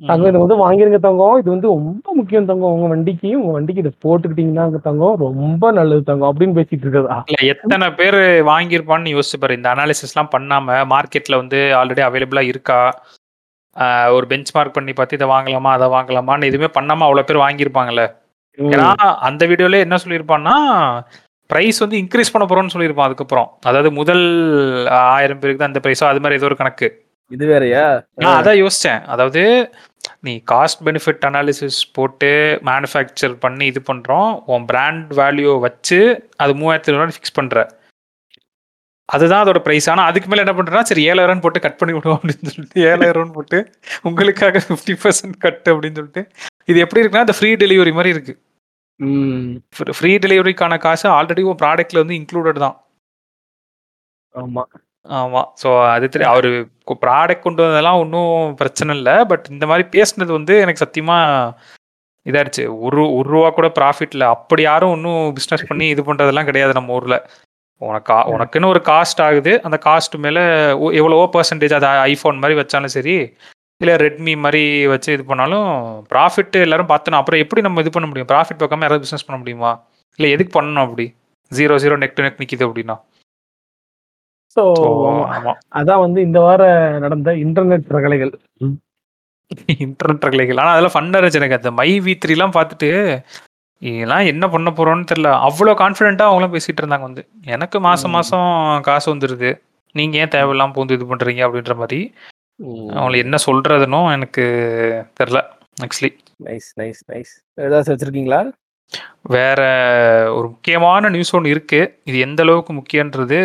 தங்கம் 0.02 0.30
இது 0.30 0.42
வந்து 0.42 0.58
வாங்கிருங்க 0.64 0.98
தங்கம். 1.06 1.38
இது 1.42 1.50
வந்து 1.54 1.70
ரொம்ப 1.74 2.14
முக்கியம் 2.18 2.50
தங்கம். 2.50 2.74
உங்க 2.76 2.88
வண்டிக்கு 2.92 3.30
உங்க 3.40 3.52
வண்டிக்கு 3.56 3.84
இதை 3.84 3.92
போட்டுக்கிட்டீங்கன்னா 4.06 4.66
தங்கம் 4.88 5.16
ரொம்ப 5.24 5.72
நல்லது 5.78 6.04
தங்கம் 6.10 6.30
அப்படின்னு 6.32 6.58
பேசிட்டு 6.58 6.86
இருக்கதா 6.86 7.16
இல்ல 7.30 7.40
எத்தனை 7.54 7.88
பேர் 8.00 8.20
வாங்கியிருப்பான்னு 8.50 9.14
யோசிச்சு 9.16 9.40
பாரு. 9.44 9.58
இந்த 9.60 9.70
அனாலிசிஸ்லாம் 9.74 10.34
பண்ணாம 10.36 10.78
மார்க்கெட்ல 10.94 11.40
வந்து 11.42 11.62
ஆல்ரெடி 11.80 12.04
அவைலபிளா 12.08 12.44
இருக்கா? 12.52 12.80
ஆஹ் 13.76 14.12
ஒரு 14.18 14.26
பெஞ்ச் 14.30 14.54
மார்க் 14.56 14.78
பண்ணி 14.78 14.94
பார்த்து 14.94 15.18
இதை 15.20 15.30
வாங்கலாமா 15.34 15.72
அதை 15.78 15.88
வாங்கலாமான்னு 15.96 16.50
எதுவுமே 16.52 16.70
பண்ணாம 16.78 17.06
அவ்வளவு 17.08 17.28
பேர் 17.30 17.44
வாங்கியிருப்பாங்கல்ல. 17.44 18.06
ஏன்னா 18.58 18.88
அந்த 19.28 19.44
வீடியோல 19.50 19.80
என்ன 19.86 19.98
சொல்லியிருப்பான்னா 20.04 20.56
பிரைஸ் 21.50 21.84
வந்து 21.84 22.00
இன்க்ரீஸ் 22.04 22.32
பண்ண 22.34 22.46
போறோம்னு 22.48 22.74
சொல்லியிருப்பான் 22.74 23.10
அதுக்கப்புறம். 23.10 23.50
அதாவது 23.70 23.90
முதல் 24.00 24.24
ஆயிரம் 25.12 25.42
பேருக்கு 25.42 25.62
தான் 25.62 25.72
அந்த 25.72 25.82
பிரைஸோ 25.86 26.06
அது 26.12 26.24
மாதிரி 26.24 26.40
ஏதோ 26.40 26.50
ஒரு 26.50 26.58
கணக்கு. 26.62 26.88
இது 27.32 27.46
வேறயா? 27.52 27.86
நான் 28.24 28.38
அதான் 28.40 28.60
யோசிச்சேன். 28.64 29.02
அதாவது 29.14 29.42
நீ 30.26 30.34
காஸ்ட் 30.52 30.82
பெனிஃபிட் 30.88 31.26
அனாலிசிஸ் 31.30 31.80
போட்டு 31.96 32.30
மேனுஃபேக்சர் 32.70 33.34
பண்ணி 33.46 33.66
இது 33.72 33.82
பண்றோம். 33.90 34.30
உன் 34.54 34.68
பிராண்ட் 34.72 35.10
வேல்யூ 35.20 35.52
வச்சு 35.66 36.00
அது 36.44 36.54
மூவாயிரத்தி 36.62 36.94
ரூபாய் 36.96 37.16
ஃபிக்ஸ் 37.18 37.38
பண்ற. 37.40 37.66
அதுதான் 39.10 39.44
அதோட 39.44 39.60
பிரைஸ் 39.66 39.90
ஆனா 39.92 40.06
அதுக்கு 40.10 40.30
மேல 40.30 40.44
என்ன 40.44 40.54
பண்றேன்னா 40.56 40.88
சரி 40.90 41.04
ஏழாயிரம் 41.12 41.44
போட்டு 41.44 41.60
கட் 41.66 41.78
பண்ணி 41.82 41.94
விடுவோம் 41.96 42.18
அப்படின்னு 42.20 42.54
சொல்லிட்டு 42.56 42.82
ஏழாயிரம் 42.92 43.36
போட்டு 43.36 43.60
உங்களுக்காக 44.10 44.62
ஃபிஃப்டி 44.66 44.96
பர்சன்ட் 45.04 45.38
கட் 45.46 45.68
அப்படின்னு 45.74 46.00
சொல்லிட்டு 46.00 46.24
இது 46.72 46.80
எப்படி 46.86 47.02
இருக்குன்னா 47.02 47.26
இந்த 47.28 47.38
ஃப்ரீ 47.38 47.52
டெலிவரி 47.64 47.94
மாதிரி 48.00 48.14
இருக்கு. 48.16 48.34
ஃப்ரீ 49.98 50.12
டெலிவரிக்கான 50.26 50.78
காசு 50.86 51.08
ஆல்ரெடி 51.18 51.44
உன் 51.52 51.62
ப்ராடக்ட்ல 51.64 52.02
வந்து 52.04 52.18
இன்க்ளூடட் 52.20 52.64
தான். 52.66 52.76
ஆமா. 54.36 54.64
ஆமா. 55.06 55.44
ஸோ 55.64 55.90
அது 55.90 56.10
தெரியும் 56.10 56.34
அவரு 56.34 56.70
ப்ராடக்ட் 57.06 57.40
கொண்டு 57.40 57.62
வந்ததெல்லாம் 57.62 58.00
ஒன்றும் 58.00 58.56
பிரச்சனை 58.56 58.96
இல்லை. 58.96 59.26
பட் 59.26 59.48
இந்த 59.50 59.66
மாதிரி 59.66 60.02
பேசுனது 60.02 60.32
வந்து 60.32 60.60
எனக்கு 60.60 60.86
சத்தியமா 60.86 61.52
இதாயிருச்சு. 62.26 62.80
ஒரு 62.80 63.16
ஒரு 63.16 63.30
ரூபா 63.30 63.50
கூட 63.50 63.72
ப்ராஃபிட் 63.80 64.12
இல்லை. 64.12 64.28
அப்படி 64.28 64.62
யாரும் 64.62 64.90
ஒன்றும் 64.90 65.34
பிஸ்னஸ் 65.34 65.66
பண்ணி 65.68 65.88
இது 65.88 66.14
பண்றதெல்லாம் 66.14 66.44
கிடையாது 66.44 66.74
நம்ம 66.74 66.94
ஊர்ல. 66.94 67.30
உனக்கு 67.80 68.14
உனக்குன்னு 68.14 68.66
ஒரு 68.66 68.82
காஸ்ட் 68.86 69.22
ஆகுது. 69.22 69.62
அந்த 69.62 69.80
காஸ்ட் 69.86 70.18
மேல 70.18 70.40
ஒ- 70.80 70.92
எவ்வளவோ 70.92 71.30
பர்சன்டேஜ் 71.34 71.74
அது 71.74 71.88
ஐஃபோன் 71.88 72.38
மாதிரி 72.38 72.60
வச்சாலும் 72.60 72.86
சரி 72.86 73.36
இல்லை 73.78 73.96
ரெட்மி 73.96 74.38
மாதிரி 74.38 74.88
வச்சு 74.88 75.14
இது 75.14 75.26
பண்ணாலும் 75.26 76.06
ப்ராஃபிட் 76.10 76.52
எல்லாரும் 76.52 76.90
பார்த்தணும். 76.90 77.20
அப்புறம் 77.20 77.42
எப்படி 77.42 77.62
நம்ம 77.62 77.80
இது 77.80 77.90
பண்ண 77.90 78.08
முடியும்? 78.08 78.28
ப்ராஃபிட் 78.28 78.60
பார்க்காம 78.60 78.82
யாராவது 78.82 79.08
பிஸ்னஸ் 79.10 79.26
பண்ண 79.26 79.38
முடியுமா? 79.38 79.84
இல்லை 80.16 80.34
எதுக்கு 80.34 80.62
பண்ணணும் 80.62 80.84
அப்படி? 80.84 81.16
Zero 81.56 81.76
zero 81.76 81.98
neck 81.98 82.12
to 82.16 82.24
neck 82.24 82.38
நிற்கிது 82.38 82.72
அப்படின்னா. 82.72 83.02
ஸோ 84.56 84.62
ஆமா. 85.36 85.54
அதான் 85.80 86.04
வந்து 86.06 86.20
இந்த 86.28 86.40
வார 86.46 86.62
நடந்த 87.06 87.32
இன்டர்நெட் 87.46 87.90
ரகலைகள் 87.98 88.32
இன்டர்நெட் 89.86 90.26
ரகலைகள் 90.28 90.60
ஆனால் 90.62 90.74
அதெல்லாம் 90.74 90.96
ஃபன்னாக 90.96 91.20
இருந்துச்சு 91.20 91.42
எனக்கு. 91.42 91.60
அந்த 91.60 91.72
மை 91.80 91.90
வி 92.06 92.14
த்ரீலாம் 92.24 92.56
பார்த்துட்டு 92.58 92.90
இதெல்லாம் 93.82 94.30
என்ன 94.32 94.46
பண்ண 94.54 94.70
போறோம்னு 94.78 95.10
தெரியல. 95.12 95.32
அவ்வளோ 95.48 95.74
கான்ஃபிடென்ட்டாக 95.82 96.30
அவங்களும் 96.30 96.54
பேசிட்டு 96.56 96.82
இருந்தாங்க 96.84 97.08
வந்து. 97.10 97.24
எனக்கு 97.56 97.78
மாசம். 97.88 98.14
மாசம் 98.18 98.48
காசு 98.88 99.08
வந்துருது. 99.14 99.50
நீங்க 99.96 100.18
ஏன் 100.24 100.34
தேவையில்லாம 100.36 100.74
பூந்து 100.78 100.98
இது 100.98 101.06
பண்றீங்க 101.12 101.44
அப்படின்ற 101.48 101.76
மாதிரி. 101.82 102.00
அவங்களுக்கு 102.96 103.26
என்ன 103.26 103.38
சொல்றதுன்னும் 103.48 104.08
எனக்கு 104.16 104.44
தெரியல 105.20 105.42
ஆக்சுவலி 105.78 106.12
நைஸ் 106.48 106.70
நைஸ் 106.80 107.02
நைஸ் 107.12 107.34
ஏதாச்சும் 107.58 107.94
வச்சிருக்கீங்களா? 107.94 108.42
வேற 109.22 109.62
ஒரு 110.36 110.48
முக்கியமான 110.48 111.10
நியூஸ் 111.10 111.36
ஒன்று 111.36 111.50
இருக்கு. 111.50 112.00
இது 112.04 112.20
எந்த 112.20 112.44
அளவுக்கு 112.44 112.74
முக்கியன்றது 112.74 113.40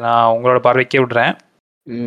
நான் 0.00 0.34
உங்களோட 0.36 0.58
பார்வைக்கே 0.66 1.04
விடுறேன். 1.04 1.36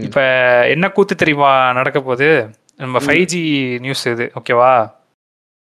இப்ப 0.02 0.22
என்ன 0.68 0.90
கூத்து 0.90 1.16
தெரியுமா 1.16 1.74
நடக்க 1.74 2.00
போகுது? 2.00 2.50
நம்ம. 2.78 3.00
ஃபைவ் 3.00 3.24
ஜி 3.24 3.78
நியூஸ் 3.80 4.08
இது 4.08 4.32
ஓகேவா 4.40 4.98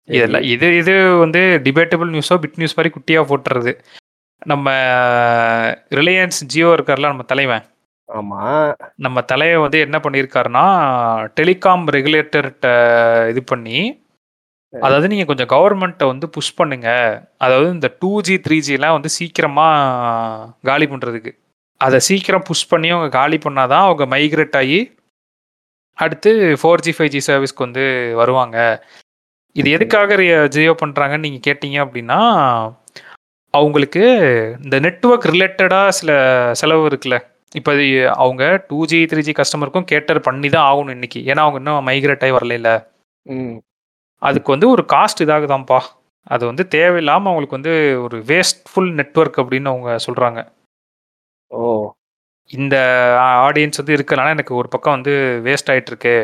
இதெல்லாம் 0.05 0.43
இது 0.43 0.77
இது 0.77 1.17
வந்து 1.17 1.61
டிபேட்டபிள் 1.65 2.21
நியூஸோ 2.21 2.39
பிட் 2.43 2.57
நியூஸ் 2.57 2.77
மாதிரி 2.77 2.95
குட்டியா 2.97 3.25
போட்டுறது. 3.25 3.79
நம்ம 4.47 4.71
ரிலையன்ஸ் 5.91 6.45
ஜியோ 6.47 6.67
இருக்கார்ல 6.67 7.01
நம்ம 7.01 7.23
தலைவன். 7.23 7.63
ஆமா. 8.13 8.75
நம்ம 8.97 9.21
தலைவர் 9.21 9.59
வந்து 9.59 9.81
என்ன 9.81 9.99
பண்ணியிருக்காருன்னா 9.99 10.65
டெலிகாம் 11.41 11.85
ரெகுலேட்டர்கிட்ட 11.93 13.29
இது 13.29 13.43
பண்ணி. 13.45 14.00
அதாவது 14.73 15.09
நீங்க 15.09 15.25
கொஞ்சம் 15.25 15.49
கவர்மெண்ட்டை 15.49 16.07
வந்து 16.07 16.31
புஷ் 16.31 16.57
பண்ணுங்க. 16.57 16.89
அதாவது 17.37 17.71
இந்த 17.71 17.97
டூ 18.01 18.21
ஜி 18.21 18.35
த்ரீ 18.37 18.57
ஜிலாம் 18.69 18.93
வந்து 18.93 19.09
சீக்கிரமா 19.09 19.69
காலி 20.65 20.87
பண்றதுக்கு. 20.87 21.33
அதை 21.81 21.99
சீக்கிரம் 22.01 22.47
புஷ் 22.49 22.69
பண்ணி 22.69 22.89
அவங்க 22.91 23.09
காலி 23.19 23.39
பண்ணாதான் 23.39 23.87
அவங்க 23.87 24.05
மைக்ரேட் 24.07 24.57
ஆகி 24.57 24.81
அடுத்து 25.99 26.31
ஃபோர் 26.61 26.81
ஜி 26.81 26.93
ஃபைவ் 26.99 27.09
ஜி 27.09 27.21
சர்வீஸ்க்கு 27.27 27.67
வந்து 27.67 27.85
வருவாங்க. 28.15 28.57
இது 29.57 29.71
எதுக்காக 29.71 30.17
ஜியோ 30.49 30.75
பண்றாங்கன்னு 30.83 31.27
நீங்க 31.27 31.41
கேட்டீங்க 31.49 31.79
அப்படின்னா 31.85 32.21
அவங்களுக்கு 33.55 34.03
இந்த 34.65 34.77
நெட்வொர்க் 34.81 35.31
ரிலேட்டடாக 35.33 35.97
சில 35.99 36.11
செலவு 36.53 36.85
இருக்குல்ல. 36.89 37.17
இப்போ 37.55 37.73
அவங்க 38.17 38.43
டூ 38.69 38.87
ஜி 38.87 38.99
த்ரீ 39.11 39.21
ஜி 39.21 39.33
கஸ்டமருக்கும் 39.33 39.91
கேட்டர் 39.93 40.21
பண்ணி 40.21 40.49
தான் 40.49 40.69
ஆகணும் 40.71 40.97
இன்னைக்கு. 40.99 41.21
ஏன்னா 41.31 41.43
அவங்க 41.47 41.59
இன்னும் 41.59 41.87
மைக்ரேட் 41.89 42.25
ஆகி 42.27 42.37
வரல 42.39 42.71
ம். 43.27 43.57
அதுக்கு 44.23 44.53
வந்து 44.53 44.69
ஒரு 44.69 44.83
காஸ்ட் 44.93 45.25
இதாகுதான்ப்பா 45.25 45.81
அது 46.27 46.47
வந்து 46.47 46.69
தேவையில்லாமல் 46.69 47.31
அவங்களுக்கு 47.31 47.59
வந்து 47.59 47.75
ஒரு 48.03 48.17
வேஸ்ட்ஃபுல் 48.27 48.91
நெட்வொர்க் 48.95 49.39
அப்படின்னு 49.39 49.69
அவங்க 49.69 49.97
சொல்கிறாங்க 50.07 50.41
ஓ. 51.51 51.61
இந்த 52.51 52.77
ஆடியன்ஸ் 53.45 53.81
வந்து 53.81 53.97
இருக்கனால 53.97 54.29
எனக்கு 54.31 54.55
ஒரு 54.55 54.69
பக்கம் 54.69 54.97
வந்து 54.97 55.13
வேஸ்ட் 55.45 55.71
ஆயிட்டு 55.71 55.87
இருக்கு. 55.87 56.15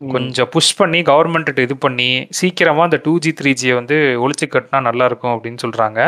கொஞ்சம் 0.00 0.48
புஷ் 0.52 0.76
பண்ணி 0.76 1.02
கவர்மெண்ட் 1.02 1.60
இது 1.60 1.76
பண்ணி 1.76 2.08
சீக்கிரமா 2.30 2.82
அந்த 2.82 2.96
டூ 3.04 3.18
ஜி 3.18 3.30
த்ரீ 3.40 3.52
ஜியை 3.54 3.74
வந்து 3.74 3.96
ஒழிச்சு 4.20 4.46
கட்டினா 4.46 4.80
நல்லா 4.80 5.04
இருக்கும் 5.04 5.34
அப்படின்னு 5.34 5.62
சொல்றாங்க. 5.62 6.00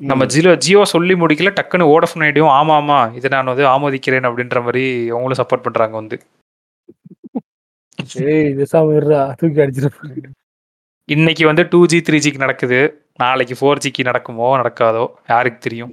நம்ம 0.00 0.24
ஜியோ 0.26 0.54
ஜியோ 0.56 0.84
சொல்லி 0.84 1.14
முடிக்கல 1.14 1.50
டக்குன்னு 1.52 1.90
ஓடஃபோன் 1.94 2.24
ஐடியும் 2.24 2.52
ஆமா 2.52 2.74
ஆமா 2.80 2.98
இதை 3.14 3.28
நான் 3.30 3.44
வந்து 3.44 3.66
ஆமோதிக்கிறேன் 3.68 4.28
அப்படின்ற 4.28 4.60
மாதிரி 4.62 4.84
அவங்களும் 5.10 5.40
சப்போர்ட் 5.40 5.66
பண்றாங்க 5.66 5.96
வந்து. 5.96 6.18
ஏய் 8.28 8.50
இருடா 8.98 9.22
தூக்கி 9.34 9.62
அடிச்சிருப்பாங்க 9.64 10.28
இன்னைக்கு 11.14 11.44
வந்து 11.48 11.62
டூ 11.72 11.78
ஜி 11.90 11.98
த்ரீ 12.06 12.18
ஜிக்கு 12.24 12.40
நடக்குது. 12.42 12.78
நாளைக்கு 13.22 13.54
ஃபோர் 13.58 13.80
ஜிக்கு 13.84 14.02
நடக்குமோ 14.08 14.48
நடக்காதோ 14.60 15.04
யாருக்கு 15.30 15.58
தெரியும்? 15.66 15.92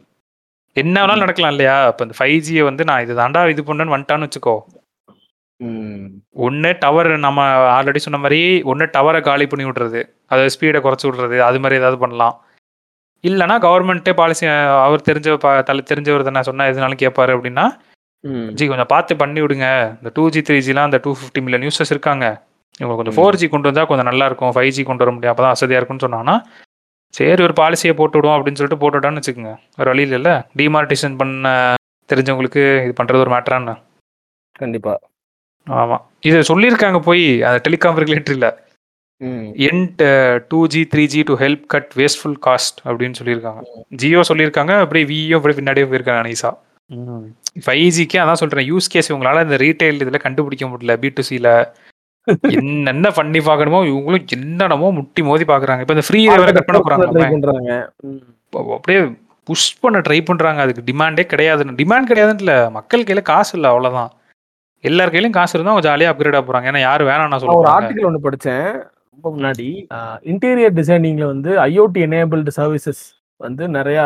என்ன 0.81 0.95
வேணாலும் 1.01 1.23
நடக்கலாம் 1.23 1.53
இல்லையா? 1.53 1.75
இப்போ 1.91 2.03
இந்த 2.05 2.15
ஃபைவ் 2.17 2.39
ஜியை 2.45 2.63
வந்து 2.69 2.83
நான் 2.89 3.03
இது 3.05 3.13
தாண்டா 3.19 3.41
இது 3.53 3.63
பண்ணேன்னு 3.69 3.93
வந்துட்டான்னு 3.93 4.27
வச்சுக்கோ. 4.27 4.55
ஒன்று 6.45 6.69
டவர் 6.81 7.09
நம்ம 7.25 7.45
ஆல்ரெடி 7.75 7.99
சொன்ன 8.05 8.19
மாதிரி 8.23 8.39
ஒன்று 8.71 8.85
டவரை 8.95 9.21
காலி 9.27 9.45
பண்ணி 9.51 9.67
விட்றது. 9.67 10.01
அதாவது 10.31 10.53
ஸ்பீடை 10.55 10.81
குறைச்சி 10.85 11.07
விட்றது. 11.09 11.37
அது 11.47 11.61
மாதிரி 11.63 11.79
ஏதாவது 11.81 11.99
பண்ணலாம். 12.03 12.35
இல்லைனா 13.29 13.55
கவர்மெண்ட்டே 13.67 14.15
பாலிசி 14.21 14.47
அவர் 14.87 15.07
தெரிஞ்ச 15.09 15.37
தலை 15.69 15.83
தெரிஞ்சவர் 15.91 16.27
தானே 16.29 16.43
சொன்னால் 16.49 16.71
எதுனாலும் 16.71 17.01
கேட்பாரு 17.03 17.33
அப்படின்னா. 17.37 17.65
ஜி 18.57 18.65
கொஞ்சம் 18.71 18.91
பார்த்து 18.95 19.21
பண்ணி 19.23 19.39
விடுங்க. 19.45 19.69
இந்த 19.99 20.11
டூ 20.17 20.25
ஜி 20.35 20.43
த்ரீ 20.49 20.59
ஜிலாம் 20.67 20.89
அந்த 20.89 20.99
டூ 21.05 21.13
ஃபிஃப்டி 21.19 21.43
மில்லியன் 21.45 21.67
யூசர்ஸ் 21.67 21.95
இருக்காங்க. 21.95 22.27
இவங்க 22.81 22.95
கொஞ்சம். 22.97 23.15
ஃபோர் 23.17 23.39
ஜி 23.41 23.47
கொண்டு 23.51 23.69
வந்தால் 23.69 23.89
கொஞ்சம் 23.89 24.09
நல்லா 24.09 24.25
இருக்கும் 24.29 24.53
ஃபைவ் 24.55 24.71
ஜி 24.77 24.83
கொண்டு 24.87 25.03
வர 25.03 25.11
முடியும். 25.15 25.33
அப்போ 25.33 25.43
தான் 25.45 25.55
வசதியாக 25.55 25.79
இருக்கும்னு 25.81 26.05
சொன்னாங்கன்னா 26.05 26.37
சரி 27.17 27.41
ஒரு 27.47 27.53
பாலிசியை 27.59 27.93
போட்டு 27.99 28.17
விடுவோம் 28.17 28.37
அப்படின்னு 28.37 28.59
சொல்லிட்டு 28.59 28.81
போட்டு 28.81 28.97
விட்டான்னு 28.97 29.21
வச்சுக்கோங்க. 29.21 29.53
ஒரு 29.79 29.87
வழி 29.91 30.03
இல்லைல்ல? 30.07 30.31
டிமார்டேஷன் 30.61 31.15
பண்ண 31.21 31.53
தெரிஞ்சவங்களுக்கு 32.09 32.63
இது 32.85 32.93
பண்ணுறது 32.99 33.23
ஒரு 33.25 33.31
மேட்டரான்னு 33.35 33.75
கண்டிப்பா. 34.61 34.93
ஆமாம் 35.67 36.03
இது 36.29 36.37
சொல்லியிருக்காங்க 36.51 36.99
போய் 37.07 37.25
அந்த 37.47 37.59
telecom 37.67 37.99
ரெகுலேட்டரியில். 38.01 38.51
End 39.69 40.01
two 40.51 40.59
G 40.73 40.81
three 40.91 41.03
G 41.13 41.21
to 41.29 41.35
help 41.43 41.65
cut 41.73 41.91
wasteful 42.01 42.37
cost 42.47 42.79
அப்படின்னு 42.87 43.17
சொல்லியிருக்காங்க. 43.19 43.61
ஜியோ 44.01 44.21
சொல்லியிருக்காங்க 44.29 44.73
அப்படியே 44.83 45.05
வியோ 45.11 45.37
அப்படியே 45.39 45.57
பின்னாடியே 45.59 45.87
போயிருக்காங்க 45.91 46.23
நைஸா 46.29 46.51
ஃபைவ் 47.65 47.89
ஜிக்கு 47.97 48.17
அதான் 48.23 48.41
சொல்றேன் 48.41 48.67
யூஸ் 48.71 48.91
கேஸ் 48.93 49.13
உங்களால 49.15 49.43
இந்த 49.47 49.57
ரீட்டைல் 49.65 50.01
இதுல 50.05 50.19
கண்டுபிடிக்க 50.25 50.65
முடியல 50.71 50.95
பி 51.03 51.09
டு 51.17 51.23
சில 51.29 51.53
என்னென்ன 52.59 53.07
பண்ணி 53.17 53.39
பார்க்கணுமோ 53.47 53.79
இவங்களும் 53.91 54.25
என்னென்னமோ 54.35 54.89
முட்டி 54.97 55.21
மோதி 55.29 55.45
பாக்குறாங்க 55.51 55.83
இப்ப 55.85 55.95
இந்த 55.97 56.05
ஃப்ரீ 56.07 56.21
வேற 56.31 56.51
கட் 56.57 56.69
பண்ண 56.69 56.81
போறாங்க. 56.85 57.71
அப்படியே 58.77 58.99
புஷ் 59.49 59.67
பண்ண 59.83 59.97
ட்ரை 60.05 60.19
பண்றாங்க. 60.29 60.59
அதுக்கு 60.65 60.87
டிமாண்டே 60.89 61.25
கிடையாதுன்னு. 61.33 61.79
டிமாண்ட் 61.81 62.09
கிடையாதுன்னு 62.11 62.43
இல்ல 62.45 62.53
மக்கள் 62.77 63.07
கையில 63.07 63.23
காசு 63.31 63.51
இல்ல 63.57 63.67
அவ்வளவுதான். 63.73 64.11
எல்லார் 64.83 65.11
கையிலும் 65.13 65.35
காசு 65.37 65.53
இருந்தா 65.55 65.73
அவங்க 65.73 65.87
ஜாலியா 65.87 66.11
அப்கிரேட் 66.11 66.37
ஆக 66.39 66.45
போறாங்க. 66.47 66.69
ஏன்னா 66.71 66.81
யாரும் 66.87 67.09
வேணாம் 67.09 67.29
நான் 67.31 67.37
ஒரு 67.37 67.45
சொல்லுவாங்க 67.45 67.75
ஆர்டிகல் 67.75 68.07
ஒன்று 68.09 68.25
படிச்சேன். 68.27 68.65
ரொம்ப 69.15 69.27
முன்னாடி. 69.35 69.67
இன்டீரியர் 70.31 70.75
டிசைனிங்ல 70.79 71.27
வந்து 71.33 71.51
ஐஓடி 71.67 72.01
எனேபிள்டு 72.07 72.53
சர்வீசஸ் 72.59 73.03
வந்து 73.41 73.63
நிறைய 73.77 73.99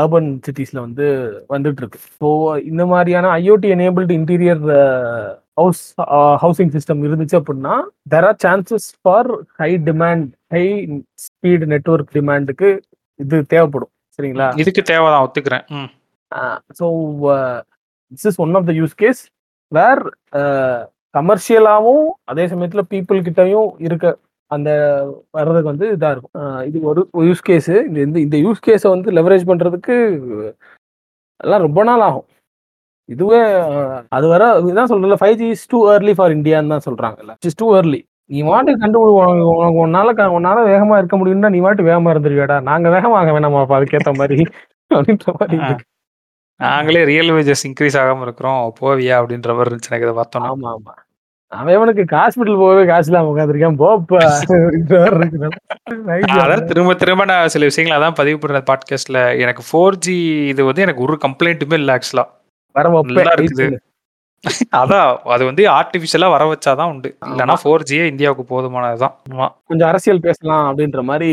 அர்பன் 0.00 0.28
சிட்டிஸ்ல 0.46 0.78
வந்து 0.86 1.06
வந்துட்டு 1.54 1.80
இருக்கு. 1.82 2.00
ஸோ 2.20 2.28
இந்த 2.70 2.82
மாதிரியான 2.92 3.30
IoT 3.42 3.68
enabled 3.76 4.12
interior 4.20 4.64
house 5.60 6.00
housing 6.44 6.70
system 6.70 7.04
இருந்துச்சு 7.08 7.40
அப்படின்னா 7.40 7.82
there 8.10 8.26
are 8.26 8.36
chances 8.44 8.88
for 9.02 9.30
high 9.46 9.76
demand 9.84 10.28
high 10.48 10.64
speed 11.14 11.66
network 11.66 12.10
டிமாண்டுக்கு 12.12 12.80
இது 13.14 13.46
தேவைப்படும். 13.46 13.88
சரிங்களா? 14.16 14.58
இதுக்கு 14.58 14.82
தேவைதான் 14.82 15.28
ஒத்துக்கிறேன். 15.28 15.88
So 16.82 16.86
this 18.14 18.26
is 18.30 18.40
one 18.40 18.54
of 18.54 18.66
the 18.66 18.72
use 18.72 18.94
case 18.94 19.28
where 19.68 20.02
கமர்ஷியலாகவும் 21.18 22.04
அதே 22.24 22.46
சமயத்தில் 22.46 22.86
பீப்புள் 22.90 23.22
கிட்டயும் 23.22 23.70
இருக்க 23.78 24.18
அந்த 24.46 24.70
வர்றதுக்கு 25.30 25.68
வந்து 25.68 25.96
இதாக 25.96 26.10
இருக்கும். 26.10 26.64
இது 26.66 26.80
ஒரு 26.80 27.08
யூஸ் 27.16 27.44
கேஸு 27.48 27.96
இந்த- 27.96 28.20
இந்த 28.20 28.36
யூஸ் 28.36 28.62
கேஸை 28.66 28.88
வந்து 28.88 29.10
லெவரேஜ் 29.10 29.48
பண்ணுறதுக்கு 29.50 29.94
எல்லாம் 31.44 31.60
ரொம்ப 31.60 31.82
நாள் 31.82 32.00
ஆகும். 32.00 32.24
இதுவே 33.10 33.40
அது 34.10 34.26
வர 34.28 34.42
இதுதான் 34.60 34.90
சொல்றல 34.90 35.16
five 35.20 35.34
G 35.34 35.48
is 35.48 35.66
too 35.66 35.78
early 35.92 36.14
for 36.14 36.34
இந்தியான்னு 36.36 36.72
தான் 36.74 36.86
சொல்றாங்கல்ல. 36.88 37.32
இஸ் 37.44 37.58
டூ 37.58 37.68
ஏர்லி 37.76 38.00
நீ 38.30 38.40
வாட்டு 38.42 38.72
கண்டுபிடி 38.82 39.12
உனக்கு 39.14 39.84
உன்னால 39.84 40.08
உன்னால 40.36 40.58
வேகமா 40.68 40.98
இருக்க 40.98 41.16
முடியும்னா 41.16 41.48
நீ 41.48 41.60
வாட்டு 41.60 41.82
வேகமா 41.82 42.12
இருந்துருவியாடா? 42.12 42.56
நாங்க 42.62 42.88
வேகமாக 42.90 43.32
வேணாமாப்பா 43.32 43.78
அதுக்கேத்த 43.78 44.12
மாதிரி? 44.18 44.38
அப்படின்ற 44.94 45.32
மாதிரி. 45.34 45.58
நாங்களே 46.60 47.02
ரியல் 47.04 47.30
வேஜஸ் 47.30 47.66
இன்க்ரீஸ் 47.68 47.98
ஆகாம 48.00 48.22
இருக்கிறோம். 48.22 48.62
போவியா? 48.80 49.14
அப்படின்ற 49.20 49.54
மாதிரி 49.54 49.70
இருந்துச்சு 49.70 49.92
எனக்கு 49.92 50.08
இதை 50.08 50.16
பார்த்தோன்னா. 50.18 50.50
ஆமா 50.52 50.70
ஆமா. 50.72 50.94
அவன் 51.52 51.76
அவனுக்கு 51.76 52.02
ஹாஸ்பிட்டல் 52.12 52.60
போகவே 52.60 52.82
காசு 52.86 53.08
இல்லாம 53.10 53.30
உட்காந்துருக்கேன் 53.30 53.78
போப்பா 53.80 54.18
அப்படின்ற 54.32 54.98
மாதிரி 55.04 55.16
இருக்கு. 55.22 55.48
Nice 56.10 56.26
அதான் 56.36 56.66
திரும்ப 56.66 56.92
திரும்ப 56.94 57.24
நான் 57.24 57.48
சில 57.48 57.64
விஷயங்களை 57.64 57.96
அதான் 57.98 58.18
பதிவு 58.18 58.38
பண்ற 58.38 58.60
பாட்காஸ்ட்ல 58.68 59.20
எனக்கு 59.36 59.62
ஃபோர் 59.68 59.98
ஜி 59.98 60.14
இது 60.48 60.64
வந்து 60.64 60.82
எனக்கு 60.82 61.02
ஒரு 61.02 61.16
கம்ப்ளைண்ட்டுமே 61.24 61.72
இல்லை 61.74 61.94
ஆக்சுவலா 61.96 62.24
வர 62.74 62.88
வைப்பேன். 62.94 63.78
அதான் 64.78 65.02
அது 65.26 65.42
வந்து 65.44 65.62
ஆர்டிபிஷியலா 65.70 66.28
வர 66.32 66.42
வச்சாதான் 66.50 66.90
உண்டு. 66.92 67.08
இல்லைன்னா 67.26 67.54
ஃபோர் 67.62 67.82
ஜியே 67.88 68.04
இந்தியாவுக்கு 68.10 68.44
போதுமானதுதான். 68.50 69.14
கொஞ்சம் 69.70 69.88
அரசியல் 69.88 70.22
பேசலாம் 70.26 70.64
அப்படின்ற 70.68 71.00
மாதிரி 71.02 71.28